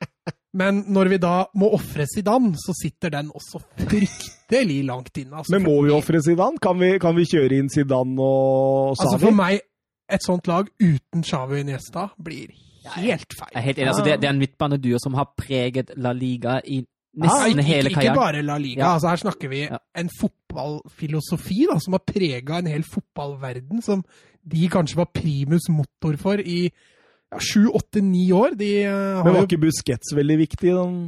Men 0.57 0.83
når 0.89 1.11
vi 1.13 1.19
da 1.21 1.35
må 1.61 1.69
ofre 1.77 2.07
Zidane, 2.09 2.55
så 2.57 2.73
sitter 2.79 3.13
den 3.13 3.29
også 3.37 3.61
fryktelig 3.83 4.79
langt 4.89 5.17
inne. 5.21 5.37
Altså, 5.43 5.53
Men 5.57 5.67
må 5.67 5.75
vi 5.85 5.93
ofre 5.93 6.21
Zidane? 6.25 6.59
Kan 6.63 6.79
vi, 6.81 6.95
kan 7.03 7.17
vi 7.19 7.27
kjøre 7.29 7.59
inn 7.61 7.69
Zidane 7.73 8.17
og 8.23 8.97
Savi? 8.97 9.11
Altså 9.11 9.23
For 9.27 9.37
meg, 9.37 9.61
et 10.17 10.25
sånt 10.25 10.47
lag 10.49 10.69
uten 10.81 11.25
Xavi 11.27 11.59
og 11.59 11.65
Iniesta 11.65 12.07
blir 12.23 12.53
helt 12.97 13.33
feil. 13.37 13.53
Jeg 13.53 13.61
er 13.61 13.67
helt 13.67 13.79
enig. 13.83 13.89
Altså, 13.93 14.05
det, 14.07 14.19
det 14.23 14.29
er 14.31 14.35
en 14.37 14.43
midtbaneduo 14.45 15.01
som 15.03 15.17
har 15.19 15.33
preget 15.37 15.93
La 15.97 16.13
Liga 16.17 16.61
i 16.65 16.83
Ja, 17.17 17.25
nesten 17.25 17.59
ikke, 17.63 17.65
hele 17.71 17.91
ikke 17.95 18.13
bare 18.15 18.43
La 18.45 18.59
Liga. 18.61 18.83
Ja. 18.85 18.91
Altså 18.95 19.09
Her 19.09 19.17
snakker 19.25 19.49
vi 19.49 19.63
Ja. 19.65 19.79
en 19.97 20.11
fotballfilosofi 20.21 21.67
da, 21.71 21.79
som 21.81 21.97
har 21.97 22.03
prega 22.07 22.59
en 22.61 22.69
hel 22.71 22.85
fotballverden, 22.85 23.81
som 23.83 24.05
de 24.47 24.69
kanskje 24.71 24.99
var 25.01 25.09
primus 25.17 25.69
motor 25.73 26.17
for 26.21 26.39
i 26.41 26.59
ja, 26.67 26.71
sju, 27.43 27.69
åtte, 27.69 28.03
ni 28.05 28.29
år. 28.33 28.57
De 28.59 28.71
uh, 28.87 29.23
Men 29.25 29.33
var 29.33 29.41
jo 29.43 29.49
ikke 29.49 29.63
Busquets 29.67 30.13
veldig 30.17 30.37
viktig? 30.43 30.73
Den? 30.75 30.99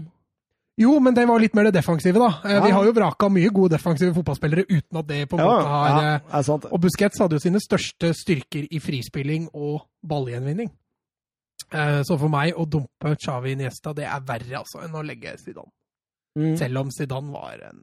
Jo, 0.78 0.92
men 1.02 1.14
det 1.16 1.24
var 1.26 1.42
litt 1.42 1.56
mer 1.58 1.66
det 1.66 1.74
defensive, 1.74 2.20
da. 2.22 2.28
Ja. 2.46 2.60
Vi 2.62 2.70
har 2.70 2.84
jo 2.86 2.92
vraka 2.94 3.26
mye 3.34 3.50
gode 3.50 3.74
defensive 3.74 4.14
fotballspillere 4.14 4.62
uten 4.68 5.00
at 5.00 5.08
det 5.08 5.24
på 5.26 5.38
en 5.38 5.42
måte 5.42 5.70
har 5.72 5.88
ja, 5.90 6.12
eh, 6.14 6.36
er 6.38 6.44
sant. 6.46 6.68
Og 6.70 6.82
Busquets 6.84 7.18
hadde 7.18 7.34
jo 7.34 7.42
sine 7.42 7.62
største 7.62 8.12
styrker 8.14 8.68
i 8.70 8.78
frispilling 8.82 9.48
og 9.58 9.88
ballgjenvinning. 10.06 10.70
Eh, 11.72 12.02
Så 12.06 12.14
for 12.14 12.30
meg 12.30 12.54
å 12.54 12.68
dumpe 12.70 13.16
Xavi 13.18 13.56
Niesta, 13.58 13.92
det 13.92 14.06
er 14.06 14.22
verre 14.28 14.60
altså 14.62 14.84
enn 14.86 14.94
å 14.94 15.02
legge 15.02 15.34
Zidane. 15.42 15.72
Mm. 16.38 16.54
Selv 16.60 16.84
om 16.84 16.92
Zidane 16.94 17.34
var 17.34 17.58
en 17.72 17.82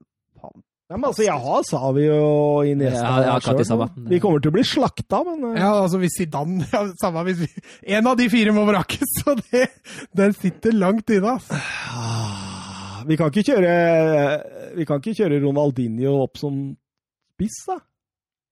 Ja, 0.86 1.00
men 1.00 1.08
altså, 1.10 1.24
jeg 1.26 1.34
har 1.42 1.64
Savi 1.66 2.04
og 2.14 2.68
Iniesta 2.70 3.02
Ja, 3.02 3.14
jeg 3.24 3.32
har 3.32 3.40
akkurat 3.42 3.96
de 4.06 4.20
kommer 4.22 4.42
til 4.44 4.52
å 4.52 4.54
bli 4.54 4.66
slakta, 4.70 5.24
men 5.26 5.48
eh, 5.50 5.62
Ja, 5.64 5.72
altså 5.82 5.98
hvis 5.98 6.14
Zidane 6.20 6.68
ja, 6.74 6.84
Samme 7.02 7.24
hvis 7.26 7.42
vi, 7.42 7.48
En 7.96 8.06
av 8.12 8.20
de 8.20 8.28
fire 8.30 8.54
må 8.54 8.68
vrakes, 8.70 9.16
så 9.24 9.34
det, 9.40 9.64
den 10.14 10.36
sitter 10.38 10.78
langt 10.78 11.10
inne, 11.10 11.40
altså. 11.40 11.58
ah, 11.58 13.02
vi 13.10 13.18
kan 13.18 13.34
ikke 13.34 13.48
kjøre 13.50 13.74
Vi 14.78 14.86
kan 14.86 15.02
ikke 15.02 15.18
kjøre 15.24 15.42
Ronaldinho 15.42 16.20
opp 16.22 16.38
som 16.38 16.60
spiss, 17.36 17.64
da. 17.68 17.80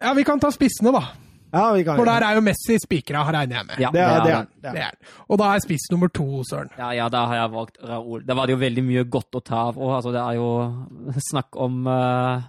Ja, 0.03 0.11
vi 0.17 0.25
kan 0.27 0.41
ta 0.41 0.49
spissene, 0.51 0.91
da. 0.91 1.05
Ja, 1.53 1.67
vi 1.75 1.83
kan 1.85 1.99
For 1.99 2.09
der 2.09 2.25
er 2.25 2.37
jo 2.39 2.41
Messi 2.41 2.79
spikra, 2.81 3.21
regner 3.29 3.59
jeg 3.59 3.67
med. 3.67 3.81
Ja, 3.81 3.91
det 3.93 4.01
er, 4.01 4.13
det 4.13 4.23
det 4.23 4.33
er, 4.33 4.39
er 4.39 4.47
det 4.73 4.81
er. 4.81 4.95
er. 4.95 5.19
Og 5.29 5.37
da 5.37 5.51
er 5.53 5.61
spiss 5.61 5.85
nummer 5.91 6.09
to, 6.09 6.25
Søren. 6.49 6.71
Ja, 6.79 6.89
ja, 6.97 7.09
da 7.13 7.27
har 7.29 7.43
jeg 7.43 7.51
valgt 7.53 7.77
Raúl. 7.85 8.23
Da 8.25 8.37
var 8.37 8.49
det 8.49 8.55
jo 8.55 8.63
veldig 8.63 8.83
mye 8.87 9.03
godt 9.13 9.37
å 9.37 9.43
ta 9.45 9.67
av. 9.69 9.77
Og 9.77 9.93
altså, 9.99 10.13
det 10.15 10.23
er 10.23 10.39
jo 10.39 11.19
snakk 11.29 11.59
om, 11.61 11.85
uh, 11.85 12.41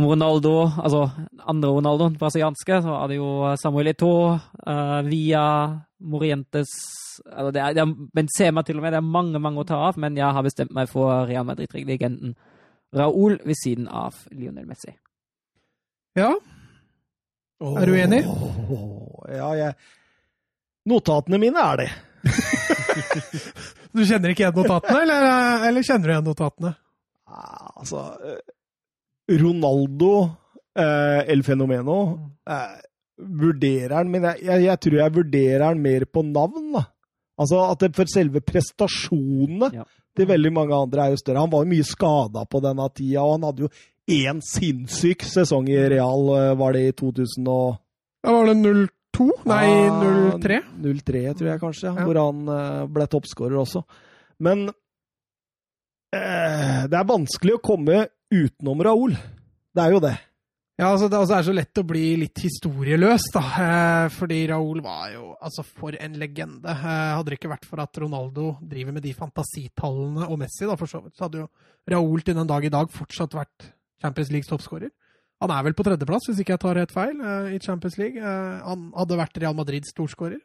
om 0.00 0.08
Ronaldo, 0.08 0.54
altså 0.80 1.04
andre 1.44 1.74
Ronaldo, 1.76 2.08
den 2.08 2.16
brasilianske. 2.22 2.80
Så 2.86 2.96
er 2.96 3.12
det 3.12 3.20
jo 3.20 3.34
Samuel 3.60 3.92
Eto, 3.92 4.12
uh, 4.32 5.00
Via, 5.10 5.44
Morientes 6.00 6.72
altså, 7.26 7.50
det 7.52 7.60
er, 7.60 7.76
det 7.76 7.84
er 7.84 7.94
Benzema 8.16 8.64
til 8.64 8.80
og 8.80 8.86
med. 8.86 8.96
Det 8.96 9.02
er 9.02 9.12
mange, 9.18 9.44
mange 9.44 9.60
å 9.60 9.68
ta 9.68 9.82
av. 9.90 10.00
Men 10.00 10.16
jeg 10.16 10.32
har 10.32 10.48
bestemt 10.48 10.72
meg 10.72 10.88
for 10.92 11.26
Real 11.28 11.44
Madrid-legenden 11.48 12.32
Raúl 12.96 13.38
ved 13.44 13.56
siden 13.60 13.88
av 13.88 14.24
Lionel 14.32 14.66
Messi. 14.68 14.96
Ja. 16.16 16.34
Er 17.62 17.86
du 17.86 17.94
enig? 17.96 18.22
Oh, 18.26 19.22
ja, 19.30 19.50
jeg 19.58 19.74
Notatene 20.90 21.38
mine 21.38 21.62
er 21.62 21.82
det. 21.84 21.90
Du 23.92 24.00
kjenner 24.08 24.32
ikke 24.32 24.46
igjen 24.46 24.56
notatene, 24.56 25.02
eller, 25.04 25.66
eller 25.68 25.84
kjenner 25.84 26.08
du 26.08 26.12
igjen 26.14 26.24
notatene? 26.30 26.70
Ah, 27.28 27.68
Altså 27.82 28.00
eh, 28.24 28.38
Ronaldo, 29.42 30.12
eh, 30.78 31.20
El 31.32 31.44
Fenomeno 31.46 31.98
eh, 32.48 32.78
Vurderer 33.22 33.94
han 33.98 34.08
Men 34.10 34.24
jeg, 34.30 34.42
jeg, 34.48 34.64
jeg 34.66 34.80
tror 34.86 34.96
jeg 35.02 35.14
vurderer 35.18 35.66
han 35.68 35.82
mer 35.84 36.06
på 36.08 36.24
navn, 36.26 36.70
da. 36.78 36.86
Altså 37.42 37.60
at 37.68 37.84
det 37.84 37.92
for 37.96 38.08
selve 38.12 38.40
prestasjonene 38.44 39.68
Ja. 39.76 39.84
til 40.16 40.28
veldig 40.32 40.52
mange 40.56 40.76
andre 40.76 41.04
er 41.06 41.14
jo 41.14 41.20
større. 41.20 41.40
Han 41.44 41.52
var 41.52 41.62
jo 41.64 41.70
mye 41.70 41.86
skada 41.88 42.42
på 42.48 42.60
denne 42.64 42.88
tida, 42.96 43.22
og 43.24 43.36
han 43.38 43.46
hadde 43.50 43.64
jo 43.66 43.70
én 44.10 44.40
sinnssyk 44.42 45.22
sesong 45.26 45.68
i 45.70 45.78
Real, 45.92 46.28
eh, 46.36 46.54
var 46.58 46.72
det 46.72 46.86
i 46.88 46.92
2000 46.92 47.48
og 47.48 47.78
Da 48.22 48.32
var 48.32 48.46
det 48.46 48.56
02? 49.12 49.28
Nei, 49.46 49.66
03? 50.40 50.60
03, 50.80 51.34
tror 51.34 51.50
jeg 51.50 51.60
kanskje, 51.60 51.90
ja. 51.90 52.06
Hvor 52.06 52.18
han 52.18 52.48
eh, 52.48 52.86
ble 52.88 53.06
toppskårer 53.10 53.58
også. 53.60 53.82
Men 54.42 54.68
eh, 56.14 56.82
det 56.88 56.98
er 56.98 57.08
vanskelig 57.08 57.56
å 57.58 57.62
komme 57.62 58.06
utenom 58.32 58.82
Raúl. 58.82 59.16
Det 59.72 59.82
er 59.82 59.96
jo 59.96 60.02
det. 60.02 60.14
Ja, 60.80 60.88
altså 60.88 61.06
det 61.10 61.18
altså, 61.18 61.36
er 61.36 61.44
så 61.46 61.52
lett 61.54 61.78
å 61.78 61.84
bli 61.86 62.04
litt 62.22 62.40
historieløs, 62.42 63.28
da. 63.34 63.42
Eh, 63.64 64.06
fordi 64.14 64.40
Raúl 64.50 64.80
var 64.82 65.12
jo 65.12 65.34
altså 65.36 65.62
for 65.66 65.98
en 65.98 66.16
legende. 66.18 66.72
Hadde 66.72 67.28
det 67.30 67.38
ikke 67.38 67.52
vært 67.52 67.68
for 67.68 67.82
at 67.84 68.00
Ronaldo 68.02 68.56
driver 68.62 68.96
med 68.96 69.04
de 69.04 69.12
fantasitallene, 69.18 70.30
og 70.30 70.40
Messi, 70.40 70.64
da, 70.66 70.78
for 70.80 70.90
så 70.90 71.02
vidt, 71.04 71.18
så 71.18 71.28
hadde 71.28 71.44
jo 71.44 71.52
Raúl 71.92 72.24
til 72.24 72.38
den 72.38 72.48
dag 72.48 72.64
i 72.64 72.72
dag 72.72 72.90
fortsatt 72.90 73.36
vært 73.36 73.72
Champions 74.02 74.32
Leagues 74.34 74.50
toppskårer. 74.50 74.90
Han 75.42 75.50
er 75.50 75.64
vel 75.66 75.74
på 75.74 75.84
tredjeplass, 75.86 76.28
hvis 76.30 76.40
ikke 76.42 76.54
jeg 76.54 76.62
tar 76.62 76.78
helt 76.78 76.94
feil, 76.94 77.18
eh, 77.18 77.54
i 77.56 77.60
Champions 77.62 77.98
League. 77.98 78.18
Eh, 78.20 78.58
han 78.62 78.90
hadde 78.94 79.18
vært 79.18 79.40
Real 79.42 79.56
Madrids 79.58 79.90
storskårer. 79.90 80.38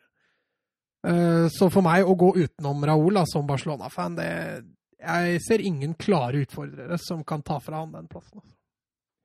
Eh, 1.08 1.46
så 1.54 1.70
for 1.70 1.86
meg 1.86 2.08
å 2.08 2.16
gå 2.18 2.32
utenom 2.40 2.82
Raúl 2.90 3.22
som 3.30 3.48
Barcelona-fan, 3.48 4.18
det 4.18 4.32
Jeg 4.98 5.42
ser 5.46 5.62
ingen 5.62 5.94
klare 5.94 6.42
utfordrere 6.42 6.98
som 6.98 7.24
kan 7.24 7.44
ta 7.46 7.60
fra 7.62 7.84
han 7.84 7.92
den 7.92 8.08
plassen. 8.10 8.40
Altså. 8.40 8.56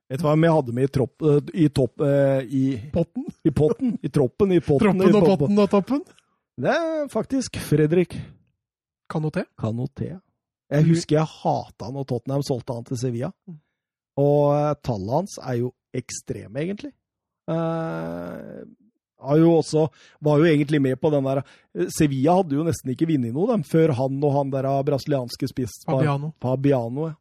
Vet 0.07 0.19
du 0.21 0.25
hva 0.27 0.35
vi 0.37 0.51
hadde 0.53 0.73
med 0.77 0.83
i, 0.83 0.91
tropp, 0.93 1.23
i, 1.49 1.69
topp, 1.73 2.03
i, 2.45 2.91
Potten? 2.93 3.25
i 3.41 3.49
potten? 3.49 3.97
I 4.03 4.09
troppen, 4.13 4.51
i 4.53 4.59
potten. 4.59 4.83
Troppen 4.85 5.01
i 5.01 5.09
og 5.09 5.25
potten. 5.25 5.39
potten 5.39 5.63
og 5.63 5.71
toppen? 5.71 6.03
Det 6.61 6.69
er 6.69 7.09
faktisk 7.09 7.57
Fredrik 7.57 8.13
Kanoté? 9.09 9.47
Kanoté. 9.57 10.11
Jeg 10.69 10.85
husker 10.91 11.17
jeg 11.17 11.25
hata 11.41 11.89
når 11.89 12.05
Tottenham 12.05 12.45
solgte 12.45 12.77
han 12.77 12.85
til 12.85 12.99
Sevilla. 13.01 13.31
Og 14.19 14.53
tallene 14.53 14.83
tallet 14.85 15.15
hans 15.17 15.39
er 15.41 15.59
jo 15.63 15.73
ekstreme, 15.93 16.61
egentlig. 16.61 16.93
Uh, 17.49 18.63
har 19.23 19.39
jo 19.39 19.51
også, 19.57 19.87
var 20.19 20.39
jo 20.41 20.47
egentlig 20.47 20.81
med 20.83 20.99
på 20.99 21.09
den 21.13 21.25
der 21.27 21.41
eh, 21.43 21.89
Sevilla 21.95 22.37
hadde 22.39 22.57
jo 22.57 22.65
nesten 22.67 22.91
ikke 22.93 23.07
vunnet 23.09 23.35
noe 23.35 23.49
dem, 23.53 23.65
før 23.67 23.95
han 23.97 24.19
og 24.19 24.35
han 24.35 24.53
der 24.53 24.67
brasilianske 24.87 25.47
spiss 25.51 25.83
Fabiano. 25.87 26.33
Fabiano, 26.43 27.09
ja. 27.11 27.15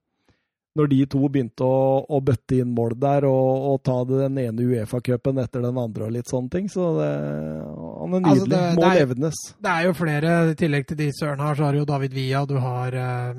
Når 0.75 0.89
de 0.89 0.99
to 1.05 1.19
begynte 1.29 1.67
å, 1.69 2.07
å 2.09 2.19
bøtte 2.25 2.57
inn 2.63 2.71
mål 2.73 2.95
der 2.97 3.27
og, 3.29 3.65
og 3.73 3.83
ta 3.85 3.99
den 4.09 4.39
ene 4.41 4.65
Uefa-cupen 4.65 5.37
etter 5.43 5.61
den 5.67 5.77
andre 5.77 6.07
og 6.07 6.15
litt 6.15 6.31
sånne 6.33 6.49
ting. 6.55 6.71
Så 6.73 6.87
det, 6.97 7.11
han 7.67 8.15
er 8.17 8.23
Altså, 8.23 8.47
nydelig. 8.47 8.49
det- 8.49 8.77
Må 8.79 8.81
det 8.81 8.89
er- 8.89 9.01
levnes. 9.07 9.35
Det 9.61 9.71
er 9.75 9.83
jo 9.85 9.93
flere, 9.93 10.31
i 10.51 10.55
tillegg 10.55 10.87
til 10.89 10.97
de 10.97 11.11
søren 11.13 11.41
her, 11.45 11.55
så 11.55 11.65
har 11.67 11.73
du 11.73 11.79
jo 11.79 11.85
David 11.85 12.13
Villa, 12.17 12.47
du 12.47 12.57
har, 12.59 12.89
eh, 12.89 13.35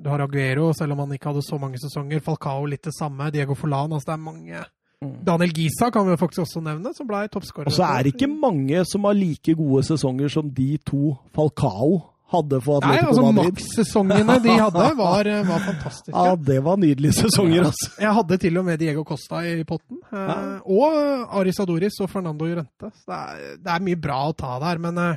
du 0.00 0.08
har 0.08 0.20
Aguero, 0.20 0.72
selv 0.72 0.92
om 0.92 0.98
han 0.98 1.10
ikke 1.18 1.32
hadde 1.32 1.42
så 1.42 1.58
mange 1.58 1.76
sesonger. 1.82 2.20
Falcao 2.22 2.64
litt 2.66 2.82
det 2.82 2.94
samme. 2.94 3.32
Diego 3.32 3.54
Forlan, 3.54 3.90
altså 3.90 4.06
det 4.06 4.14
er 4.14 4.24
mange. 4.30 4.64
Mm. 5.02 5.24
Daniel 5.24 5.50
Gisa 5.56 5.90
kan 5.90 6.06
vi 6.06 6.14
faktisk 6.16 6.44
også 6.44 6.62
nevne, 6.62 6.94
som 6.94 7.06
ble 7.08 7.26
toppskårer. 7.32 7.66
Og 7.66 7.72
så 7.72 7.82
er 7.98 8.02
det 8.04 8.14
ikke 8.14 8.28
mange 8.30 8.84
som 8.86 9.02
har 9.04 9.14
like 9.14 9.54
gode 9.56 9.82
sesonger 9.82 10.28
som 10.30 10.50
de 10.50 10.76
to 10.86 11.16
Falcao 11.34 12.02
hadde 12.30 12.60
for 12.62 12.80
Nei, 12.84 12.96
Atletico 12.96 13.10
altså 13.10 13.32
Madrid. 13.32 13.54
Maks-sesongene 13.60 14.36
de 14.44 14.52
hadde, 14.60 14.84
var, 14.98 15.26
eh, 15.30 15.40
var 15.48 15.64
fantastiske. 15.66 16.14
Ja, 16.14 16.34
det 16.50 16.58
var 16.64 16.76
nydelige 16.78 17.16
sesonger, 17.20 17.64
altså. 17.70 17.88
Jeg 18.04 18.14
hadde 18.20 18.38
til 18.44 18.58
og 18.60 18.64
med 18.68 18.78
Diego 18.82 19.02
Costa 19.08 19.40
i 19.46 19.64
potten. 19.68 19.98
Eh, 20.12 20.20
Ja. 20.30 20.36
Og 20.66 21.34
Aris 21.40 21.58
Adoris 21.60 21.98
og 22.00 22.10
Fernando 22.12 22.44
Llorente. 22.46 22.92
Det 23.06 23.16
er, 23.16 23.42
det 23.58 23.74
er 23.74 23.84
mye 23.88 23.98
bra 24.00 24.20
å 24.30 24.36
ta 24.38 24.58
der, 24.62 24.78
men 24.86 24.98
eh, 24.98 25.16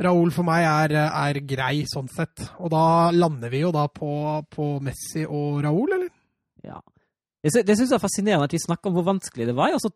Raúl 0.00 0.30
for 0.32 0.46
meg 0.48 0.64
er, 0.64 0.94
er 1.10 1.40
grei 1.44 1.82
sånn 1.90 2.08
sett. 2.08 2.46
Og 2.58 2.70
da 2.72 3.10
lander 3.12 3.50
vi 3.52 3.60
jo 3.66 3.72
da 3.74 3.86
på, 3.92 4.12
på 4.54 4.70
Messi 4.86 5.26
og 5.26 5.58
Raúl, 5.66 5.92
eller? 5.98 6.08
Ja. 6.64 6.78
Det, 7.42 7.64
det 7.64 7.74
syns 7.76 7.90
jeg 7.90 7.96
er 7.98 8.02
fascinerende 8.02 8.46
at 8.48 8.52
vi 8.54 8.58
snakker 8.60 8.88
om 8.90 8.96
hvor 8.98 9.06
vanskelig 9.10 9.46
det 9.48 9.54
var, 9.56 9.72
og 9.76 9.80
så 9.80 9.90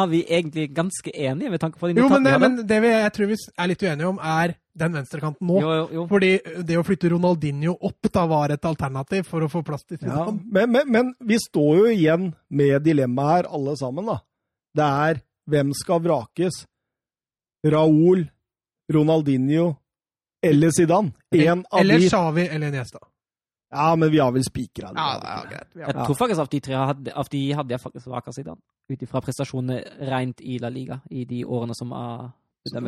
er 0.00 0.08
vi 0.10 0.18
egentlig 0.28 0.66
ganske 0.76 1.12
enige 1.16 1.50
med 1.52 1.60
tanke 1.62 1.80
på 1.80 1.88
de 1.88 1.96
Jo, 2.00 2.08
men, 2.12 2.24
det- 2.28 2.40
men 2.40 2.56
det 2.68 2.80
vi, 2.84 2.88
jeg 2.92 3.12
tror 3.16 3.30
vi 3.30 3.36
er 3.56 3.70
litt 3.72 3.84
uenige 3.84 4.08
om, 4.10 4.18
er 4.20 4.52
den 4.80 4.96
venstrekanten 4.96 5.46
nå. 5.46 5.58
Jo, 5.62 5.70
jo, 5.76 5.84
jo. 5.98 6.04
Fordi 6.10 6.30
det 6.66 6.78
å 6.80 6.84
flytte 6.86 7.10
Ronaldinho 7.12 7.76
opp 7.86 8.08
da 8.12 8.24
var 8.30 8.54
et 8.56 8.64
alternativ 8.68 9.28
for 9.28 9.44
å 9.46 9.50
få 9.52 9.62
plass 9.66 9.84
til 9.86 9.98
Ja, 10.00 10.08
Zidane. 10.08 10.40
men, 10.56 10.72
men, 10.74 10.90
men 10.96 11.12
vi 11.20 11.38
står 11.40 11.76
jo 11.82 11.86
igjen 11.92 12.30
med 12.48 12.82
dilemmaet 12.88 13.36
her, 13.44 13.50
alle 13.54 13.76
sammen. 13.80 14.08
da. 14.10 14.18
Det 14.74 14.88
er 15.06 15.22
hvem 15.50 15.72
skal 15.74 16.00
vrakes? 16.04 16.64
Raúl, 17.66 18.24
Ronaldinho 18.92 19.76
eller 20.42 20.70
Zidane? 20.72 21.12
En 21.36 21.64
av 21.70 21.80
Eller 21.80 22.00
Xavi 22.08 22.46
eller 22.48 22.70
Niesta. 22.72 22.98
Ja, 23.70 23.92
men 23.96 24.10
vi 24.10 24.18
har 24.18 24.32
vel 24.34 24.42
spikra 24.42 24.88
det. 24.90 24.98
Ja, 24.98 25.18
det 25.22 25.28
er 25.30 25.50
greit. 25.52 25.68
Jeg 25.78 25.94
tror 26.06 26.16
faktisk 26.18 26.40
at 26.42 26.50
de 26.50 26.60
tre 26.64 26.74
hadde, 26.74 27.12
at 27.14 27.28
de 27.30 27.42
hadde 27.54 27.70
jeg 27.76 27.82
faktisk 27.84 28.08
vraka 28.10 28.32
Zidane. 28.34 28.58
Ut 28.90 29.02
ifra 29.06 29.20
prestasjonene 29.22 29.76
rent 30.10 30.40
i 30.42 30.56
La 30.58 30.70
Liga 30.74 30.96
i 31.14 31.22
de 31.28 31.44
årene 31.46 31.76
som 31.78 31.92
er 31.94 32.32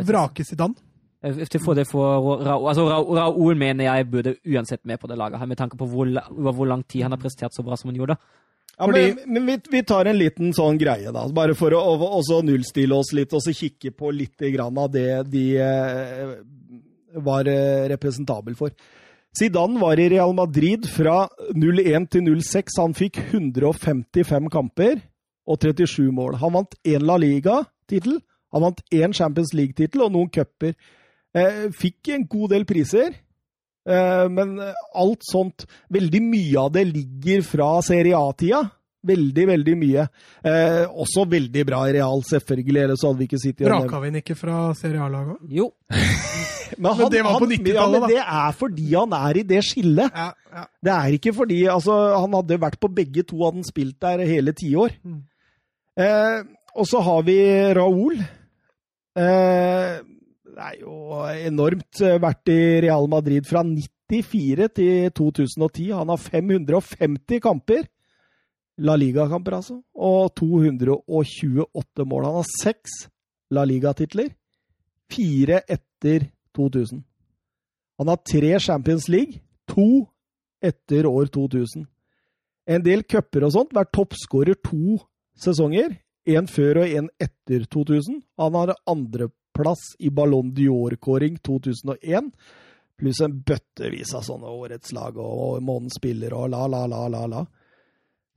Vrake 0.09 0.43
Zidane. 0.45 0.75
Eh, 1.23 1.43
Til 1.47 1.61
fordel 1.63 1.87
for 1.87 2.19
Raúl. 2.43 2.69
Altså, 2.69 2.87
Ra- 2.91 3.17
Raúl 3.21 3.55
mener 3.59 3.85
jeg 3.89 4.11
burde 4.11 4.37
uansett 4.47 4.85
med 4.85 4.99
på 5.01 5.09
det 5.11 5.19
laget, 5.19 5.39
her, 5.39 5.47
med 5.47 5.57
tanke 5.61 5.77
på 5.79 5.87
hvor, 5.87 6.09
hvor 6.53 6.67
lang 6.67 6.83
tid 6.89 7.03
han 7.07 7.13
har 7.15 7.21
prestert 7.23 7.55
så 7.55 7.63
bra 7.63 7.77
som 7.79 7.91
han 7.93 7.99
gjorde. 8.01 8.17
Ja, 8.79 8.87
men 8.89 9.19
men 9.29 9.47
vi, 9.47 9.59
vi 9.71 9.83
tar 9.87 10.09
en 10.09 10.17
liten 10.19 10.53
sånn 10.57 10.79
greie, 10.81 11.13
da. 11.13 11.27
Bare 11.29 11.55
for 11.55 11.75
å 11.77 11.83
også 12.19 12.41
nullstille 12.43 12.97
oss 12.97 13.13
litt, 13.13 13.33
og 13.37 13.43
så 13.45 13.53
kikke 13.55 13.93
på 13.95 14.11
litt 14.11 14.43
av 14.59 14.91
det 14.91 15.31
de 15.31 15.45
eh, 15.61 16.33
var 17.23 17.47
eh, 17.47 17.87
representabel 17.93 18.57
for. 18.57 18.73
Zidane 19.39 19.79
var 19.81 20.01
i 20.01 20.09
Real 20.13 20.33
Madrid 20.37 20.89
fra 20.89 21.29
01 21.55 22.09
til 22.11 22.27
06. 22.41 22.79
Han 22.81 22.93
fikk 22.97 23.21
155 23.33 24.49
kamper 24.53 24.99
og 25.47 25.59
37 25.61 26.11
mål. 26.13 26.37
Han 26.43 26.53
vant 26.53 26.75
én 26.85 27.05
La 27.07 27.17
Liga-tittel, 27.21 28.19
han 28.53 28.63
vant 28.67 28.83
én 28.93 29.15
Champions 29.17 29.55
League-tittel 29.55 30.03
og 30.05 30.13
noen 30.13 30.29
cuper. 30.33 30.75
Eh, 31.35 31.67
fikk 31.73 32.13
en 32.13 32.27
god 32.29 32.53
del 32.53 32.67
priser. 32.69 33.15
Eh, 33.89 34.27
men 34.31 34.55
alt 34.61 35.25
sånt 35.27 35.65
Veldig 35.91 36.21
mye 36.23 36.61
av 36.61 36.69
det 36.77 36.85
ligger 36.87 37.43
fra 37.47 37.73
Serie 37.83 38.15
A-tida. 38.19 38.63
Veldig, 39.03 39.47
veldig 39.49 39.73
mye. 39.81 40.05
Eh, 40.47 40.85
også 40.87 41.25
veldig 41.27 41.65
bra 41.67 41.81
i 41.89 41.95
Real, 41.97 42.21
selvfølgelig, 42.29 42.83
ellers 42.85 43.01
så 43.03 43.11
hadde 43.11 43.19
vi 43.19 43.27
ikke 43.27 43.41
sittet 43.43 43.67
Vraka 43.67 43.99
vi 43.99 44.13
den 44.13 44.21
ikke 44.21 44.37
fra 44.39 44.59
Serie 44.79 45.03
A-laget? 45.03 45.41
Jo, 45.51 45.73
Men, 46.79 46.97
Men 46.97 47.11
det 47.13 47.21
var 47.25 47.37
på 47.37 47.49
90-tallet, 47.51 47.75
ja, 47.77 47.87
men 47.91 48.01
da. 48.01 48.09
det 48.09 48.23
er 48.23 48.55
fordi 48.57 48.87
han 48.95 49.15
er 49.17 49.39
i 49.39 49.43
det 49.45 49.59
skillet. 49.67 50.15
Ja, 50.17 50.29
ja. 50.57 50.63
Det 50.87 50.93
er 50.95 51.17
ikke 51.19 51.33
fordi 51.37 51.59
altså, 51.69 51.97
Han 52.17 52.33
hadde 52.39 52.61
vært 52.63 52.79
på 52.81 52.89
begge 52.89 53.25
to, 53.29 53.43
hadde 53.43 53.61
han 53.61 53.67
spilt 53.69 53.99
der 54.01 54.23
hele 54.25 54.55
tiår. 54.57 54.95
Mm. 55.05 55.19
Eh, 56.01 56.39
og 56.73 56.89
så 56.89 57.03
har 57.05 57.27
vi 57.27 57.37
Raoul. 57.77 58.23
Eh, 59.21 59.99
det 60.53 60.61
er 60.61 60.81
jo 60.83 61.23
enormt 61.49 62.01
eh, 62.05 62.19
vært 62.21 62.51
i 62.53 62.61
Real 62.85 63.07
Madrid 63.09 63.47
fra 63.49 63.63
94 63.65 64.69
til 64.77 65.09
2010. 65.17 65.87
Han 65.97 66.13
har 66.13 66.21
550 66.21 67.41
kamper. 67.41 67.87
La 68.83 68.97
Liga-kamper, 68.97 69.57
altså. 69.61 69.79
Og 69.95 70.33
228 70.37 72.07
mål. 72.09 72.29
Han 72.29 72.39
har 72.41 72.51
seks 72.61 73.07
La 73.53 73.65
Liga-titler. 73.69 74.33
Fire 75.13 75.63
etter 75.69 76.29
2000. 76.57 77.01
Han 78.01 78.13
har 78.13 78.21
tre 78.29 78.53
Champions 78.61 79.09
League. 79.09 79.41
To 79.73 80.05
etter 80.63 81.09
år 81.09 81.33
2000. 81.33 81.87
En 82.69 82.85
del 82.85 83.05
cuper 83.09 83.49
og 83.49 83.57
sånt. 83.57 83.73
Vært 83.77 83.93
toppskårer 83.97 84.61
to 84.61 85.01
sesonger. 85.41 85.97
En 86.29 86.47
før 86.47 86.85
og 86.85 86.93
en 86.99 87.09
etter 87.23 87.65
2000. 87.67 88.21
Han 88.39 88.59
har 88.59 88.75
andreplass 88.87 89.97
i 89.99 90.11
Ballon 90.15 90.53
d'Or-kåring 90.55 91.41
2001. 91.43 92.31
Pluss 92.99 93.23
en 93.25 93.35
bøttevis 93.43 94.13
av 94.15 94.23
sånne 94.27 94.53
årets 94.53 94.93
lag 94.95 95.17
og 95.19 95.59
månedens 95.65 95.99
spiller 95.99 96.37
og 96.39 96.53
la, 96.53 96.69
la, 96.71 96.85
la, 96.87 97.09
la, 97.11 97.27
la. 97.27 97.43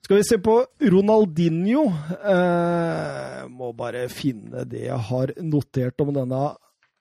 Skal 0.06 0.20
vi 0.20 0.26
se 0.26 0.38
på 0.42 0.60
Ronaldinho. 0.94 1.86
Eh, 2.30 3.46
må 3.50 3.72
bare 3.78 4.08
finne 4.14 4.66
det 4.70 4.84
jeg 4.88 5.02
har 5.10 5.34
notert 5.42 6.02
om 6.02 6.12
denne 6.14 6.42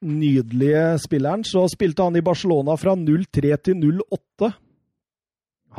nydelige 0.04 0.98
spilleren. 1.02 1.44
Så 1.44 1.66
spilte 1.72 2.04
han 2.04 2.16
i 2.16 2.24
Barcelona 2.24 2.76
fra 2.80 2.94
03 2.96 3.56
til 3.64 4.00
08. 4.00 4.52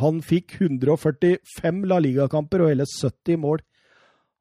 Han 0.01 0.19
fikk 0.25 0.57
145 0.59 1.85
La 1.89 2.01
Liga-kamper 2.03 2.65
og 2.65 2.73
hele 2.73 2.85
70 2.89 3.41
mål. 3.41 3.63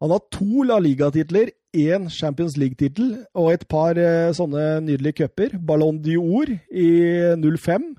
Han 0.02 0.12
har 0.12 0.22
to 0.34 0.64
La 0.66 0.78
Liga-titler, 0.82 1.52
én 1.74 2.08
Champions 2.10 2.56
League-tittel 2.60 3.12
og 3.38 3.52
et 3.54 3.66
par 3.70 3.98
eh, 3.98 4.32
sånne 4.34 4.80
nydelige 4.84 5.22
cuper. 5.22 5.58
Ballon 5.58 5.98
d'Or 6.02 6.50
i 6.50 6.88
05. 7.40 7.92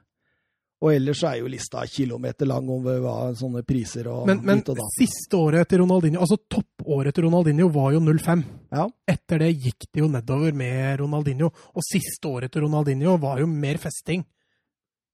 Og 0.86 0.92
ellers 0.92 1.22
er 1.26 1.40
jo 1.40 1.50
lista 1.50 1.82
kilometer 1.90 2.46
lang 2.50 2.68
om 2.70 2.84
hva 2.84 3.32
sånne 3.38 3.64
priser 3.66 4.10
og 4.12 4.28
Men, 4.28 4.44
men 4.46 4.62
og 4.70 4.82
siste 4.98 5.40
året 5.40 5.64
etter 5.64 5.80
Ronaldinho, 5.82 6.20
altså 6.22 6.38
toppåret 6.52 7.16
til 7.16 7.26
Ronaldinho 7.26 7.70
var 7.74 7.96
jo 7.96 8.04
05. 8.04 8.44
Ja. 8.76 8.86
Etter 9.08 9.42
det 9.42 9.54
gikk 9.56 9.88
det 9.88 10.04
jo 10.04 10.12
nedover 10.12 10.54
med 10.54 11.00
Ronaldinho. 11.02 11.50
Og 11.74 11.88
siste 11.88 12.30
året 12.30 12.54
til 12.54 12.68
Ronaldinho 12.68 13.16
var 13.24 13.40
jo 13.42 13.48
mer 13.50 13.80
festing 13.82 14.26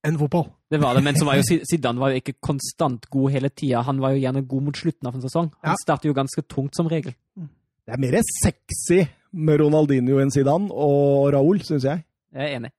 enn 0.03 0.17
fotball. 0.17 0.47
det 0.71 0.79
var 0.81 0.95
det, 0.95 1.03
men 1.03 1.15
så 1.15 1.25
var 1.25 1.35
jo 1.37 1.43
Zidane 1.69 1.99
var 1.99 2.09
jo 2.11 2.21
ikke 2.21 2.33
konstant 2.41 3.05
god 3.09 3.31
hele 3.31 3.49
tida. 3.49 3.81
Han 3.85 3.99
var 4.01 4.11
jo 4.15 4.21
gjerne 4.23 4.41
god 4.47 4.63
mot 4.63 4.75
slutten 4.77 5.07
av 5.07 5.15
en 5.15 5.21
sesong. 5.21 5.51
Han 5.61 5.71
Ja. 5.73 5.75
startet 5.83 6.05
jo 6.09 6.13
ganske 6.13 6.41
tungt 6.47 6.75
som 6.75 6.87
regel. 6.87 7.13
Det 7.37 7.93
er 7.93 7.97
mer 7.97 8.21
sexy 8.43 9.07
med 9.33 9.59
Ronaldinho 9.59 10.19
enn 10.21 10.31
Zidane 10.31 10.69
og 10.71 11.31
Raúl, 11.33 11.61
syns 11.65 11.83
jeg. 11.83 12.03
Jeg 12.33 12.41
er 12.51 12.55
enig. 12.59 12.71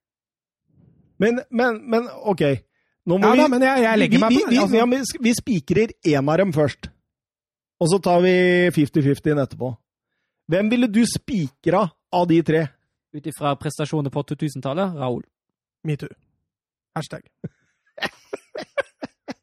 Men, 1.18 1.40
men, 1.50 1.80
men 1.90 2.08
OK. 2.24 2.42
Nå 3.06 3.18
må 3.18 3.26
Ja 3.26 3.32
vi 3.34 3.38
da, 3.42 3.48
men 3.50 3.62
jeg, 3.66 3.82
jeg 3.82 3.98
legger 3.98 4.20
meg 4.22 4.30
på 4.30 4.38
det. 4.38 4.48
vi, 4.50 4.54
ja, 4.56 4.62
Altså. 4.62 4.86
men 4.86 5.00
sk- 5.08 5.22
vi 5.22 5.32
spikrer 5.34 5.92
én 6.06 6.28
av 6.30 6.38
dem 6.38 6.52
først. 6.54 6.88
Og 7.82 7.88
så 7.90 7.98
tar 8.02 8.20
vi 8.22 8.32
50-50 8.70 9.40
etterpå. 9.42 9.72
Hvem 10.48 10.68
ville 10.70 10.86
du 10.90 11.02
spikra 11.06 11.84
av 12.12 12.26
de 12.30 12.40
tre? 12.46 12.60
Ut 13.14 13.26
ifra 13.26 13.54
prestasjoner 13.58 14.10
på 14.10 14.22
2000-tallet, 14.22 14.94
Raúl. 14.96 15.22
Metoo. 15.84 16.08
Hashtag. 16.96 17.22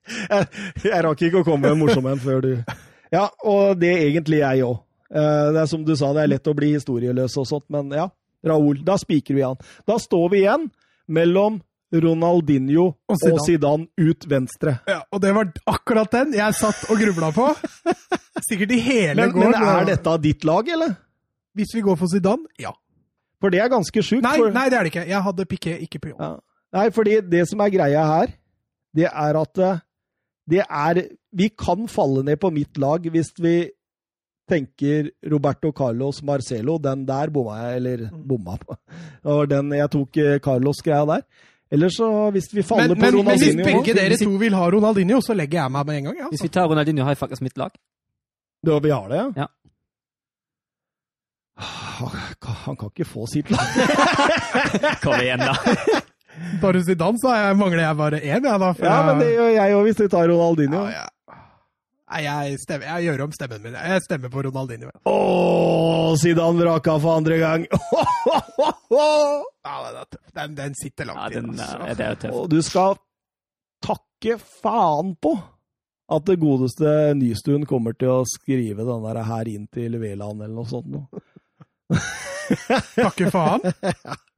Jeg, 0.10 0.46
jeg 0.90 1.02
rakk 1.06 1.22
ikke 1.22 1.42
å 1.44 1.46
komme 1.46 1.68
med 1.68 1.76
en 1.76 1.82
morsom 1.84 2.08
en 2.10 2.18
før 2.22 2.40
du 2.42 2.52
Ja, 3.14 3.28
og 3.46 3.78
det 3.82 3.92
er 3.94 4.00
egentlig 4.08 4.40
jeg 4.42 4.64
òg. 4.66 4.80
Det 5.10 5.62
er 5.62 5.68
som 5.70 5.84
du 5.86 5.92
sa, 5.98 6.10
det 6.18 6.24
er 6.24 6.32
lett 6.34 6.50
å 6.50 6.54
bli 6.58 6.72
historieløs 6.76 7.36
og 7.42 7.46
sånt, 7.50 7.66
men 7.74 7.92
ja. 7.94 8.08
Raoul, 8.46 8.80
Da 8.86 8.96
spiker 9.02 9.38
vi 9.38 9.44
han. 9.46 9.58
Da 9.90 10.00
står 10.02 10.26
vi 10.34 10.42
igjen 10.44 10.66
mellom 11.14 11.60
Ronaldinho 11.94 12.84
Og 12.88 13.14
og 13.16 13.22
Zidane. 13.22 13.46
Zidane 13.46 14.10
ut 14.10 14.28
venstre. 14.30 14.76
Ja, 14.90 15.00
og 15.14 15.22
det 15.24 15.32
var 15.38 15.50
akkurat 15.70 16.12
den 16.14 16.34
jeg 16.38 16.58
satt 16.58 16.84
og 16.90 17.02
grubla 17.02 17.32
på. 17.36 17.48
Sikkert 18.50 18.74
i 18.74 18.82
hele 18.86 19.26
Men, 19.28 19.34
går. 19.38 19.50
men 19.56 19.70
er 19.76 19.90
dette 19.94 20.18
ditt 20.26 20.46
lag, 20.46 20.70
eller? 20.74 20.94
Hvis 21.58 21.74
vi 21.78 21.86
går 21.86 21.98
for 22.02 22.10
Zidane? 22.14 22.46
Ja. 22.62 22.74
For 23.42 23.54
det 23.54 23.62
er 23.64 23.70
ganske 23.74 24.02
sjukt. 24.06 24.26
Nei, 24.26 24.38
for- 24.42 24.54
nei, 24.58 24.68
det 24.74 24.78
er 24.82 24.86
det 24.90 24.94
ikke. 24.94 25.08
Jeg 25.10 25.26
hadde 25.30 25.46
Piqué, 25.50 25.78
ikke 25.86 26.02
Puyol. 26.06 26.18
Ja. 26.22 26.36
Nei, 26.74 26.90
fordi 26.94 27.20
det 27.26 27.48
som 27.50 27.60
er 27.66 27.72
greia 27.74 28.04
her, 28.06 28.32
det 28.96 29.08
er 29.10 29.40
at 29.42 29.58
eh, 29.66 29.80
det 30.50 30.64
er 30.66 31.00
Vi 31.36 31.50
kan 31.54 31.88
falle 31.88 32.24
ned 32.26 32.40
på 32.42 32.50
mitt 32.54 32.78
lag 32.82 33.04
hvis 33.14 33.28
vi 33.38 33.70
tenker 34.50 35.12
Roberto 35.30 35.70
Carlos 35.72 36.24
Marcelo. 36.26 36.80
Den 36.82 37.04
der 37.06 37.30
bomma 37.30 37.60
jeg, 37.68 37.76
eller 37.78 38.08
bomma 38.12 38.56
på. 38.58 38.78
Og 39.30 39.44
den 39.50 39.70
jeg 39.78 39.92
tok 39.94 40.18
eh, 40.18 40.40
Carlos-greia 40.42 41.06
der. 41.06 41.22
Eller 41.72 41.90
så, 41.94 42.08
hvis 42.34 42.48
vi 42.54 42.64
faller 42.66 42.96
Men, 42.96 42.98
på 42.98 43.02
men, 43.06 43.26
men 43.26 43.38
hvis 43.38 43.52
Ronaldinho 43.54 43.82
begge 43.84 43.94
dere 44.00 44.18
to 44.18 44.32
vil 44.42 44.56
ha 44.58 44.70
Ronaldinho, 44.74 45.20
så 45.22 45.36
legger 45.38 45.62
jeg 45.62 45.72
meg 45.76 45.86
med 45.86 45.98
en 46.00 46.04
gang. 46.10 46.18
Ja, 46.24 46.30
Hvis 46.34 46.42
vi 46.44 46.50
tar 46.50 46.66
Ronaldinho, 46.66 47.04
har 47.06 47.14
jeg 47.14 47.18
faktisk 47.22 47.42
mitt 47.46 47.58
lag. 47.62 47.70
Da 48.66 48.80
vi 48.82 48.90
har 48.90 49.08
det, 49.10 49.22
Ja. 49.38 49.46
Han 51.60 52.10
kan- 52.42 52.56
Han 52.66 52.76
kan 52.76 52.90
ikke 52.90 53.06
få 53.06 53.26
sitt 53.28 53.52
lag. 53.52 53.60
Kom 55.04 55.14
igjen, 55.22 55.40
da. 55.40 55.54
Tar 56.62 56.74
du 56.74 56.82
Zidane, 56.84 57.18
så 57.22 57.32
er 57.34 57.42
jeg- 57.48 57.58
mangler 57.60 57.84
jeg 57.84 57.98
bare 57.98 58.20
én, 58.20 58.44
jeg, 58.44 58.60
da. 58.60 58.74
for 58.74 58.86
Ja, 58.86 58.98
men 59.08 59.20
det 59.20 59.30
gjør 59.36 59.50
jeg 59.56 59.74
òg, 59.78 59.84
hvis 59.88 59.96
du 60.02 60.08
tar 60.08 60.28
Ronaldinho. 60.28 60.84
Ja, 60.90 61.06
ja. 61.06 61.08
Nei, 62.10 62.24
jeg, 62.26 62.58
stemmer, 62.64 62.86
jeg 62.90 63.06
gjør 63.06 63.22
om 63.28 63.32
stemmen 63.36 63.62
min. 63.62 63.74
Jeg 63.78 64.02
stemmer 64.02 64.30
på 64.34 64.42
Ronaldinho. 64.48 64.90
ja. 64.90 65.00
Å, 65.12 66.16
Zidane 66.18 66.58
vraka 66.64 66.96
for 67.00 67.18
andre 67.20 67.38
gang! 67.38 67.68
Ja, 68.90 69.76
den, 69.86 69.98
er 70.02 70.06
den, 70.34 70.56
den 70.58 70.74
sitter 70.80 71.06
langt 71.06 71.34
ja, 71.36 71.40
inne. 71.44 71.62
Altså. 71.62 72.16
tøft. 72.18 72.34
Og 72.34 72.50
du 72.50 72.62
skal 72.66 72.96
takke 73.86 74.40
faen 74.42 75.14
på 75.22 75.36
at 76.10 76.26
det 76.26 76.40
godeste 76.42 77.14
Nystuen 77.20 77.68
kommer 77.70 77.94
til 77.94 78.10
å 78.10 78.24
skrive 78.26 78.82
den 78.88 79.04
der 79.06 79.22
her 79.30 79.52
inn 79.52 79.68
til 79.72 80.00
Veland 80.02 80.42
eller 80.42 80.56
noe 80.56 80.66
sånt. 80.66 80.90
noe. 80.90 81.22
Takke 82.96 83.30
faen. 83.30 83.62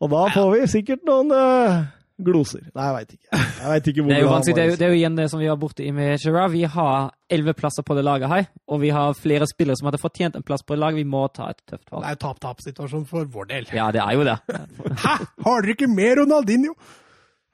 Og 0.00 0.10
da 0.12 0.24
får 0.34 0.50
vi 0.54 0.66
sikkert 0.70 1.06
noen 1.06 1.32
uh, 1.34 1.86
gloser. 2.18 2.64
Nei, 2.74 2.86
jeg 2.88 2.94
veit 2.96 3.12
ikke. 3.14 3.28
Jeg 3.38 3.72
vet 3.72 3.90
ikke 3.92 4.02
hvor 4.02 4.10
Det 4.12 4.18
er 4.18 4.24
jo 4.24 4.32
vanskelig. 4.32 4.56
Det 4.56 4.62
er 4.62 4.70
jo, 4.70 4.76
det 4.78 4.86
er 4.86 4.92
jo 4.92 4.98
igjen 4.98 5.18
det 5.18 5.26
som 5.32 5.42
vi 5.42 5.48
har 5.50 5.58
borte 5.60 5.84
i 5.86 5.92
med 5.94 6.14
Gerard. 6.22 6.52
Vi 6.54 6.64
har 6.74 7.10
elleve 7.30 7.54
plasser 7.58 7.86
på 7.86 7.96
det 7.98 8.04
laget 8.06 8.32
her, 8.32 8.48
og 8.66 8.82
vi 8.82 8.92
har 8.94 9.16
flere 9.18 9.48
spillere 9.50 9.78
som 9.78 9.90
hadde 9.90 10.02
fortjent 10.02 10.38
en 10.38 10.46
plass 10.46 10.64
på 10.66 10.74
det 10.74 10.82
laget. 10.82 11.02
Vi 11.02 11.08
må 11.16 11.24
ta 11.34 11.50
et 11.52 11.60
tøft 11.62 11.92
valg. 11.92 12.04
Det 12.04 12.10
er 12.10 12.18
jo 12.18 12.22
tap-tap-situasjon 12.26 13.06
for 13.10 13.30
vår 13.38 13.50
del. 13.52 13.70
Ja, 13.76 13.90
det 13.94 14.02
er 14.04 14.18
jo 14.18 14.26
det. 14.26 14.38
Hæ? 15.04 15.14
Har 15.46 15.62
dere 15.62 15.76
ikke 15.76 15.90
med 15.92 16.22
Ronaldinho? 16.22 16.74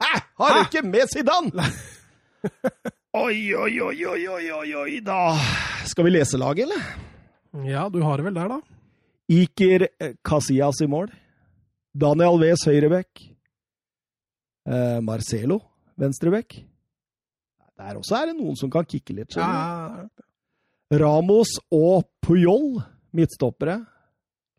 Hæ? 0.01 0.13
Har 0.41 0.57
du 0.57 0.63
ikke 0.65 0.85
med 0.87 1.11
Zidane? 1.13 1.69
Oi, 3.15 3.55
oi, 3.55 3.71
oi, 3.79 3.95
oi, 4.11 4.21
oi, 4.27 4.47
oi, 4.51 4.71
oi, 4.75 4.97
da 4.99 5.37
Skal 5.87 6.03
vi 6.03 6.11
lese 6.11 6.35
laget, 6.35 6.67
eller? 6.67 6.81
Ja, 7.63 7.85
du 7.87 8.01
har 8.03 8.19
det 8.19 8.25
vel 8.25 8.35
der, 8.35 8.49
da. 8.51 8.57
Iker 9.31 9.85
Casillas 10.19 10.81
i 10.83 10.87
mål. 10.91 11.07
Daniel 11.95 12.41
Wes 12.41 12.65
høyreback. 12.67 13.23
Eh, 14.67 14.99
Marcelo 15.05 15.61
venstreback. 15.99 16.57
Der 17.75 17.99
også 17.99 18.17
er 18.19 18.31
det 18.31 18.37
noen 18.37 18.55
som 18.59 18.71
kan 18.71 18.87
kicke 18.87 19.15
litt. 19.15 19.35
Ja, 19.35 20.05
Ramos 20.95 21.57
og 21.73 22.05
Puyol 22.23 22.79
midtstoppere. 23.15 23.81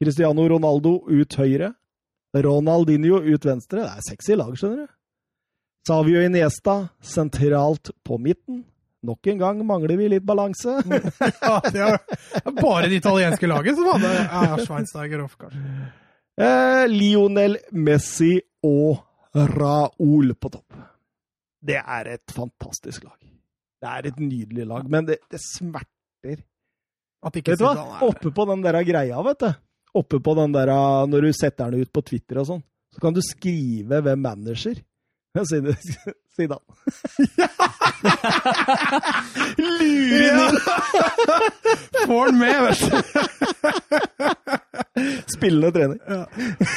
Cristiano 0.03 0.45
Ronaldo 0.49 0.99
ut 1.09 1.37
høyre. 1.41 1.73
Ronaldinho 2.37 3.23
ut 3.25 3.49
venstre. 3.49 3.85
Det 3.85 3.93
er 3.93 4.07
sexy 4.11 4.37
lag, 4.37 4.53
skjønner 4.57 4.85
du. 4.85 4.95
Savio 5.87 6.25
Iniesta 6.27 6.81
sentralt 7.01 7.93
på 8.05 8.19
midten. 8.21 8.65
Nok 9.07 9.29
en 9.31 9.39
gang 9.39 9.61
mangler 9.65 9.97
vi 10.01 10.09
litt 10.11 10.25
balanse. 10.27 10.81
ja, 11.47 11.61
det 11.71 11.85
er 11.85 12.57
bare 12.59 12.91
det 12.91 12.99
italienske 12.99 13.49
laget 13.49 13.79
som 13.79 13.93
hadde 13.95 14.11
ja, 14.19 14.59
Schweinsteiger 14.65 15.23
off, 15.25 15.39
kanskje. 15.41 15.63
Eh, 16.37 16.85
Lionel 16.93 17.57
Messi 17.73 18.35
og 18.69 18.99
Raúl 19.57 20.35
på 20.37 20.51
topp. 20.53 20.75
Det 21.67 21.79
er 21.81 22.11
et 22.13 22.35
fantastisk 22.35 23.07
lag. 23.07 23.17
Det 23.81 23.93
er 23.93 24.09
et 24.11 24.19
nydelig 24.21 24.67
lag, 24.69 24.85
men 24.91 25.07
det, 25.09 25.17
det 25.33 25.41
smerter. 25.41 26.43
At 27.25 27.37
ikke 27.41 27.55
Vet 27.55 27.63
du 27.63 27.67
hva? 27.67 28.01
Oppe 28.05 28.31
på 28.35 28.45
den 28.51 28.65
der 28.65 28.77
greia, 28.85 29.23
vet 29.25 29.47
du. 29.47 29.51
Oppe 29.97 30.21
på 30.21 30.35
den 30.37 30.53
der, 30.53 30.69
Når 31.09 31.21
du 31.25 31.33
setter 31.33 31.71
den 31.73 31.87
ut 31.87 31.93
på 31.93 32.05
Twitter 32.05 32.43
og 32.43 32.47
sånn, 32.51 32.63
så 32.93 33.01
kan 33.01 33.17
du 33.17 33.23
skrive 33.25 34.03
hvem 34.05 34.21
manager. 34.29 34.77
Siden 35.37 35.77
Zidane. 36.37 36.65
Lurer 39.57 40.29
inn 40.29 40.61
Får 42.07 42.27
den 42.31 42.39
med, 42.41 42.63
vet 42.63 42.81
du. 42.81 42.87
Spillende 45.37 45.71
trener. 45.75 45.99
Ja. 46.09 46.23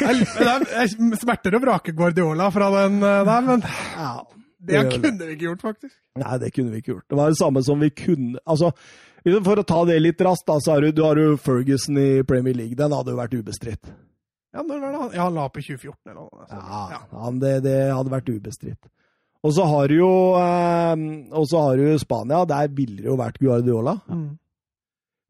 Jeg, 0.06 0.90
smerter 1.22 1.56
å 1.58 1.62
vrake 1.64 1.94
Guardiola 1.98 2.50
fra 2.54 2.70
den 2.76 3.00
eh, 3.04 3.22
der, 3.28 3.46
men 3.48 3.64
Ja, 3.96 4.12
det 4.60 4.82
det. 4.84 4.98
kunne 5.00 5.28
vi 5.30 5.36
ikke 5.38 5.48
gjort, 5.50 5.64
faktisk. 5.72 5.96
Nei, 6.20 6.36
det 6.42 6.52
kunne 6.56 6.74
vi 6.74 6.82
ikke 6.84 6.94
gjort. 6.98 7.08
Det 7.10 7.18
var 7.20 7.32
det 7.32 7.40
samme 7.40 7.64
som 7.64 7.80
vi 7.80 7.90
kunne 7.96 8.42
Altså, 8.44 8.74
For 9.46 9.62
å 9.62 9.66
ta 9.68 9.80
det 9.88 9.98
litt 10.04 10.22
raskt, 10.26 10.46
da, 10.50 10.60
så 10.64 10.76
har 10.76 10.84
du, 10.86 10.92
du 10.96 11.02
har 11.06 11.20
jo 11.20 11.38
Ferguson 11.40 11.98
i 12.00 12.10
Premier 12.28 12.56
League. 12.58 12.76
Den 12.80 12.94
hadde 12.96 13.16
jo 13.16 13.20
vært 13.20 13.36
ubestridt. 13.40 13.92
Ja, 14.56 14.64
når 14.66 14.80
var 14.82 14.92
det 14.94 15.00
han? 15.04 15.10
Ja, 15.14 15.26
han 15.28 15.36
la 15.38 15.44
opp 15.46 15.58
i 15.60 15.64
2014 15.64 16.10
eller 16.10 16.22
noe. 16.24 16.46
altså. 16.46 16.62
Ja, 16.96 17.02
han, 17.26 17.40
det, 17.44 17.52
det 17.68 17.76
hadde 17.94 18.14
vært 18.16 18.32
ubestridt. 18.34 18.88
Og 19.46 19.54
så 19.56 19.64
har 19.72 19.88
du 19.88 19.94
jo 20.02 20.12
eh, 20.36 21.04
Og 21.38 21.46
så 21.48 21.62
har 21.64 21.78
du 21.80 22.00
Spania. 22.02 22.42
Der 22.50 22.72
ville 22.76 22.98
det 23.04 23.08
jo 23.08 23.16
vært 23.20 23.38
Guardiola. 23.40 23.94
Mm. 24.12 24.32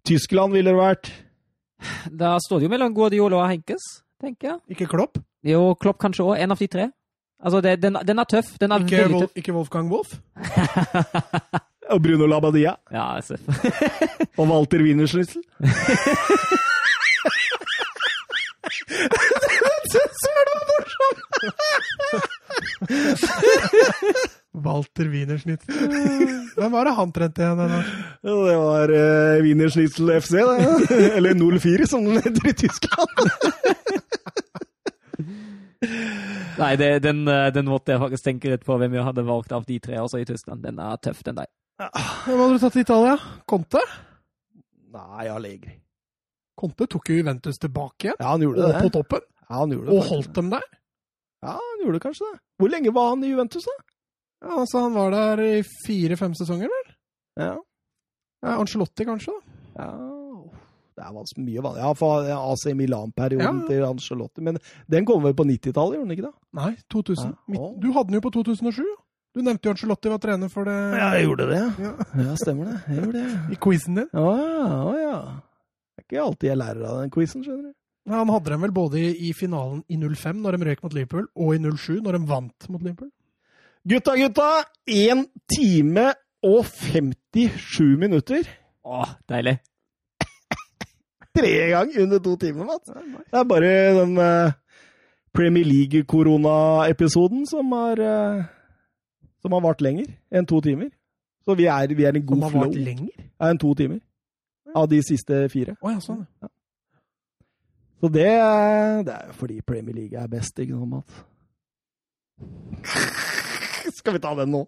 Tyskland 0.07 0.56
ville 0.56 0.72
det 0.72 0.80
vært. 0.80 1.11
Da 2.11 2.35
står 2.43 2.60
det 2.60 2.68
jo 2.68 2.72
mellom 2.73 2.93
Guardiola 2.95 3.41
og 3.43 3.49
Henkes, 3.51 3.84
tenker 4.22 4.47
jeg. 4.53 4.60
Ikke 4.76 4.88
Klopp? 4.91 5.19
Jo, 5.47 5.76
Klopp 5.80 5.99
kanskje 6.01 6.26
òg. 6.26 6.38
En 6.43 6.51
av 6.51 6.60
de 6.60 6.68
tre. 6.68 6.89
Altså, 7.39 7.61
det, 7.64 7.77
den, 7.81 7.95
den 8.03 8.19
er 8.19 8.27
tøff. 8.27 8.49
Den 8.60 8.72
er 8.76 8.84
Ikke, 8.84 8.97
veldig 9.06 9.15
Wol 9.15 9.22
tøff. 9.27 9.38
ikke 9.39 9.53
Wolfgang 9.56 9.88
Wolf? 9.93 10.18
Og 11.93 12.01
Bruno 12.03 12.27
Labadia. 12.30 12.76
Ja, 12.93 13.06
SF. 13.23 13.39
Og 14.39 14.45
Walter 14.51 14.84
Wienerschnitzel. 14.84 15.41
Walter 24.53 25.05
Wienerschnitzel. 25.11 25.91
Hvem 26.57 26.71
var 26.73 26.88
det 26.89 26.93
han 26.97 27.11
trente 27.13 27.43
igjen? 27.43 27.59
Eller? 27.65 27.89
Det 28.26 28.55
var 28.57 28.93
uh, 28.95 29.41
Wienerschnitzel 29.45 30.09
FC, 30.21 30.31
det. 30.49 31.11
Eller 31.19 31.38
04, 31.59 31.88
som 31.88 32.05
den 32.07 32.17
heter 32.23 32.49
i 32.49 32.53
Tyskland. 32.63 33.13
Nei, 36.59 36.73
det, 36.76 36.88
den, 37.05 37.21
eh, 37.31 37.47
den 37.55 37.69
måtte 37.71 37.93
jeg 37.93 38.01
faktisk 38.01 38.26
tenke 38.26 38.49
litt 38.51 38.65
på 38.67 38.76
hvem 38.81 38.97
jeg 38.97 39.05
hadde 39.07 39.23
valgt 39.27 39.53
av 39.55 39.63
de 39.67 39.77
tre 39.80 39.95
også 40.01 40.19
i 40.19 40.26
Tyskland. 40.27 40.59
Den 40.65 40.80
er 40.84 40.97
tøff, 40.99 41.21
den 41.23 41.38
der. 41.39 41.47
Hvem 42.26 42.41
hadde 42.41 42.57
du 42.57 42.63
tatt 42.65 42.76
i 42.76 42.84
Italia? 42.84 43.13
Conte? 43.47 43.80
Nei, 44.91 45.30
Allegri. 45.31 45.77
Conte 46.59 46.89
tok 46.91 47.13
jo 47.13 47.21
Juventus 47.21 47.61
tilbake 47.63 48.09
igjen, 48.09 48.17
Ja, 48.19 48.34
han 48.34 48.43
gjorde 48.43 48.65
og 48.65 48.73
det. 48.73 48.81
på 48.84 48.91
toppen, 48.97 49.23
Ja, 49.45 49.53
han 49.61 49.71
gjorde 49.71 49.88
det 49.88 49.95
og 49.95 50.09
holdt 50.09 50.34
dem 50.35 50.49
der. 50.51 50.65
Ja, 51.45 51.53
han 51.55 51.85
gjorde 51.85 52.01
kanskje 52.03 52.27
det. 52.34 52.39
Hvor 52.59 52.73
lenge 52.73 52.91
var 52.97 53.13
han 53.13 53.23
i 53.23 53.30
Juventus, 53.31 53.63
da? 53.69 53.76
Ja, 54.41 54.53
altså, 54.61 54.80
han 54.86 54.94
var 54.95 55.11
der 55.11 55.41
i 55.44 55.64
fire-fem 55.86 56.34
sesonger, 56.38 56.70
vel? 56.72 56.94
Ja. 57.40 57.56
Ja, 58.44 58.53
Ancelotti, 58.61 59.03
kanskje? 59.07 59.34
da. 59.76 59.84
ja. 59.84 59.90
Det 60.99 61.06
er 61.07 61.14
vanskelig 61.16 61.45
mye 61.48 61.61
vanlig. 61.64 61.80
Ja, 61.80 61.90
for 61.95 62.26
AC 62.28 62.64
Milan-perioden 62.76 63.60
Ja. 63.61 63.68
til 63.70 63.84
Angelotti. 63.88 64.41
Men 64.44 64.57
den 64.91 65.06
kom 65.07 65.22
vel 65.24 65.32
på 65.34 65.45
90-tallet, 65.48 65.95
gjorde 65.95 66.10
den 66.10 66.16
ikke 66.18 66.26
det? 66.28 66.34
Nei, 66.60 66.72
2000. 66.91 67.30
Ja. 67.56 67.68
Du 67.80 67.88
hadde 67.95 68.10
den 68.11 68.18
jo 68.20 68.24
på 68.26 68.32
2007. 68.36 68.84
Du 69.36 69.40
nevnte 69.45 69.70
jo 69.70 69.72
Ancelotti 69.78 70.10
var 70.11 70.20
trener 70.20 70.49
for 70.52 70.66
det 70.68 70.76
Ja, 70.99 71.14
jeg 71.16 71.28
gjorde 71.30 71.48
det. 71.53 71.61
Ja. 71.80 71.91
Ja, 72.20 72.34
stemmer 72.36 72.66
det. 72.68 72.82
Jeg 72.90 73.03
gjorde 73.06 73.22
det. 73.24 73.38
i 73.56 73.60
quizen 73.64 73.95
din. 74.02 74.10
Å 74.11 74.26
ja, 74.36 74.82
å 74.90 74.94
ja. 74.99 75.16
Det 75.95 76.03
er 76.03 76.07
ikke 76.10 76.24
alltid 76.26 76.49
jeg 76.49 76.57
lærer 76.60 76.84
av 76.90 76.99
den 77.06 77.11
quizen, 77.16 77.44
skjønner 77.48 77.70
du. 77.70 77.74
Nei, 78.10 78.18
Han 78.18 78.34
hadde 78.36 78.49
dem 78.56 78.61
vel 78.68 78.72
både 78.76 78.99
i, 78.99 79.30
i 79.30 79.32
finalen 79.38 79.84
i 79.88 79.95
05, 80.02 80.41
når 80.44 80.57
de 80.57 80.68
røk 80.68 80.84
mot 80.84 80.94
Liverpool, 80.99 81.28
og 81.36 81.56
i 81.56 81.60
07, 81.64 82.02
når 82.03 82.18
de 82.20 82.22
vant 82.28 82.70
mot 82.74 82.82
Liverpool. 82.84 83.11
Gutta, 83.88 84.15
gutta! 84.18 84.49
Én 84.88 85.26
time 85.56 86.14
og 86.43 86.65
57 86.65 87.97
minutter. 87.99 88.43
Åh, 88.85 89.07
deilig. 89.30 89.57
Tre 91.38 91.51
ganger 91.72 92.01
under 92.03 92.19
to 92.19 92.35
timer, 92.35 92.65
Mats. 92.65 92.89
Det 92.89 93.39
er 93.39 93.43
bare 93.47 93.72
den 94.01 94.18
eh, 94.18 94.51
Premier 95.34 95.65
League-korona-episoden 95.65 97.45
som 97.47 97.72
har 97.72 97.99
eh, 98.03 98.43
som 99.41 99.51
har 99.56 99.61
vart 99.64 99.81
lenger 99.81 100.06
enn 100.35 100.45
to 100.49 100.60
timer. 100.61 100.89
Så 101.47 101.56
vi 101.56 101.65
er, 101.72 101.95
vi 101.95 102.03
er 102.03 102.14
en 102.18 102.27
Som 102.27 102.41
har 102.43 102.49
flow. 102.51 102.65
vart 102.68 102.76
lenger. 102.76 103.10
Ja, 103.39 103.49
enn 103.53 103.57
to 103.61 103.73
timer. 103.73 103.99
Av 104.76 104.88
de 104.91 104.99
siste 105.03 105.47
fire. 105.49 105.76
Oh, 105.81 105.91
ja, 105.93 105.99
sånn. 106.03 106.26
ja. 106.43 106.47
Så 107.99 108.07
det, 108.14 108.27
det 109.07 109.14
er 109.15 109.26
jo 109.27 109.34
fordi 109.35 109.61
Premier 109.61 109.95
League 109.95 110.19
er 110.19 110.27
best, 110.27 110.60
ikke 110.60 110.76
sant, 110.77 110.89
Mats? 110.89 111.26
Skal 113.99 114.14
vi 114.18 114.20
ta 114.24 114.36
den 114.38 114.52
nå? 114.53 114.66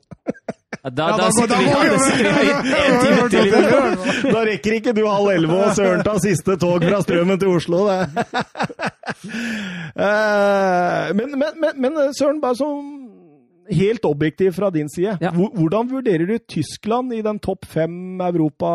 Ja, 0.81 0.89
da, 0.89 1.07
Ja, 1.11 1.17
da, 1.19 1.27
sitter 1.35 1.59
vi, 1.59 1.65
da 1.69 1.97
sitter 2.01 2.33
vi 2.37 2.49
en 2.81 2.99
time 3.05 3.25
til. 3.29 3.47
i. 3.51 4.31
Da 4.33 4.43
rekker 4.47 4.77
ikke 4.79 4.93
du 4.97 5.03
halv 5.05 5.29
elleve 5.35 5.59
og 5.67 5.75
Søren 5.77 6.01
ta 6.07 6.15
siste 6.23 6.55
tog 6.61 6.81
fra 6.87 7.01
Strømmen 7.05 7.37
til 7.41 7.53
Oslo, 7.57 7.83
det. 7.89 7.99
Eh, 9.91 11.13
men, 11.13 11.33
men, 11.35 11.51
men, 11.59 11.75
men 11.83 11.97
Søren, 12.15 12.39
bare 12.41 12.55
sånn 12.57 12.85
helt 13.75 14.05
objektiv 14.07 14.55
fra 14.55 14.69
din 14.73 14.87
side. 14.89 15.17
Ja. 15.21 15.31
Hvordan 15.35 15.89
vurderer 15.91 16.25
du 16.29 16.37
Tyskland 16.49 17.13
i 17.13 17.19
den 17.25 17.39
topp 17.43 17.67
fem 17.69 18.21
Europa 18.23 18.71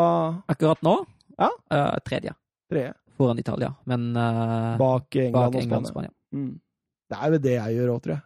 Akkurat 0.53 0.83
nå 0.87 0.99
Ja. 1.41 1.49
Uh, 1.73 1.97
tredje 2.07 2.35
tredje. 2.71 2.93
foran 3.17 3.39
Italia, 3.41 3.73
men 3.89 4.11
uh, 4.17 4.77
bak 4.81 5.17
England 5.17 5.35
bak 5.55 5.59
England 5.63 5.89
og 5.89 5.91
Spania? 5.91 6.13
Spania. 6.13 6.13
Mm. 6.37 6.55
Det 7.11 7.19
er 7.23 7.33
jo 7.35 7.41
det 7.49 7.57
jeg 7.57 7.77
gjør 7.81 7.93
òg, 7.97 8.01
tror 8.05 8.15
jeg. 8.17 8.23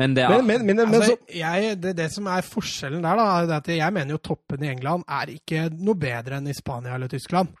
Men 0.00 0.16
det 0.16 0.24
er 0.24 0.36
Men, 0.36 0.46
men, 0.48 0.66
men, 0.66 0.76
men 0.80 1.00
Altså, 1.00 1.16
så 1.16 1.40
jeg, 1.40 1.78
det, 1.82 1.94
det 1.98 2.10
som 2.14 2.28
er 2.32 2.46
forskjellen 2.46 3.02
der, 3.04 3.20
da, 3.20 3.30
er 3.42 3.56
at 3.58 3.72
jeg 3.76 3.96
mener 3.96 4.16
jo 4.16 4.22
toppen 4.30 4.64
i 4.64 4.70
England 4.72 5.04
er 5.04 5.34
ikke 5.36 5.66
noe 5.76 5.98
bedre 6.00 6.40
enn 6.40 6.48
i 6.48 6.56
Spania 6.56 6.96
eller 6.96 7.10
Tyskland. 7.12 7.52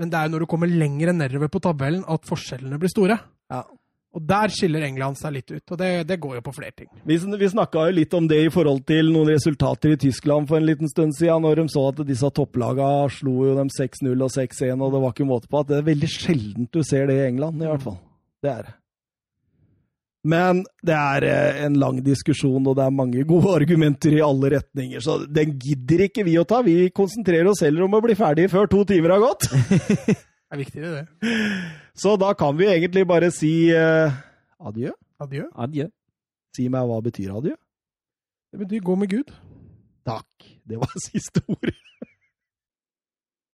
Men 0.00 0.10
det 0.10 0.18
er 0.18 0.26
jo 0.26 0.34
når 0.34 0.46
du 0.46 0.50
kommer 0.50 0.70
lenger 0.70 1.12
nedover 1.12 1.52
på 1.52 1.62
tabellen 1.62 2.02
at 2.08 2.26
forskjellene 2.28 2.80
blir 2.80 2.92
store. 2.92 3.20
ja. 3.52 3.66
Og 4.10 4.24
der 4.26 4.50
skiller 4.50 4.82
England 4.82 5.20
seg 5.20 5.36
litt 5.36 5.52
ut, 5.52 5.62
og 5.70 5.78
det, 5.78 5.88
det 6.08 6.16
går 6.18 6.40
jo 6.40 6.42
på 6.42 6.54
flere 6.56 6.74
ting. 6.80 6.88
Vi, 7.06 7.14
vi 7.14 7.50
snakka 7.52 7.84
jo 7.86 7.94
litt 7.94 8.16
om 8.18 8.26
det 8.26 8.40
i 8.42 8.48
forhold 8.50 8.82
til 8.88 9.12
noen 9.14 9.30
resultater 9.30 9.94
i 9.94 10.00
Tyskland 10.02 10.50
for 10.50 10.58
en 10.58 10.66
liten 10.66 10.90
stund 10.90 11.14
siden, 11.14 11.44
når 11.46 11.60
de 11.60 11.66
så 11.70 11.84
at 11.92 12.02
disse 12.08 12.32
topplaga 12.34 12.88
slo 13.14 13.36
jo 13.46 13.54
dem 13.54 13.70
6-0 13.70 14.10
og 14.10 14.34
6-1, 14.34 14.82
og 14.82 14.96
det 14.96 15.02
var 15.04 15.14
ikke 15.14 15.28
måte 15.30 15.46
på 15.46 15.62
at 15.62 15.70
det 15.70 15.78
er 15.78 15.86
veldig 15.92 16.10
sjeldent 16.10 16.74
du 16.74 16.82
ser 16.82 17.06
det 17.06 17.20
i 17.20 17.28
England, 17.28 17.62
i 17.62 17.70
hvert 17.70 17.86
fall. 17.86 18.00
Det 18.42 18.50
er 18.50 18.66
det. 18.66 18.74
Men 20.28 20.64
det 20.84 20.96
er 20.96 21.24
eh, 21.24 21.60
en 21.64 21.78
lang 21.80 22.00
diskusjon, 22.04 22.60
og 22.60 22.74
det 22.76 22.84
er 22.84 22.92
mange 22.92 23.22
gode 23.28 23.54
argumenter 23.60 24.16
i 24.18 24.24
alle 24.24 24.52
retninger, 24.56 25.00
så 25.04 25.20
den 25.24 25.54
gidder 25.60 26.06
ikke 26.08 26.24
vi 26.26 26.36
å 26.40 26.46
ta. 26.48 26.60
Vi 26.66 26.90
konsentrerer 26.94 27.48
oss 27.52 27.62
heller 27.64 27.86
om 27.86 27.96
å 27.96 28.02
bli 28.04 28.16
ferdig 28.18 28.50
før 28.52 28.68
to 28.70 28.84
timer 28.88 29.16
har 29.16 29.24
gått. 29.24 29.48
det 30.10 30.18
er 30.18 30.60
viktigere, 30.60 31.00
det. 31.00 31.36
Så 31.96 32.16
da 32.20 32.34
kan 32.36 32.58
vi 32.58 32.68
egentlig 32.68 33.06
bare 33.08 33.30
si 33.34 33.70
uh, 33.72 34.12
adjø. 34.60 34.92
Adjø. 35.20 35.48
Adjø. 35.56 35.88
Si 36.56 36.68
meg, 36.72 36.88
hva 36.88 37.00
betyr 37.04 37.32
adjø? 37.40 37.56
Det 38.50 38.64
betyr 38.64 38.84
gå 38.84 38.96
med 38.98 39.12
Gud. 39.12 39.32
Takk. 40.08 40.50
Det 40.68 40.80
var 40.80 41.00
siste 41.08 41.44
ordet. 41.48 41.76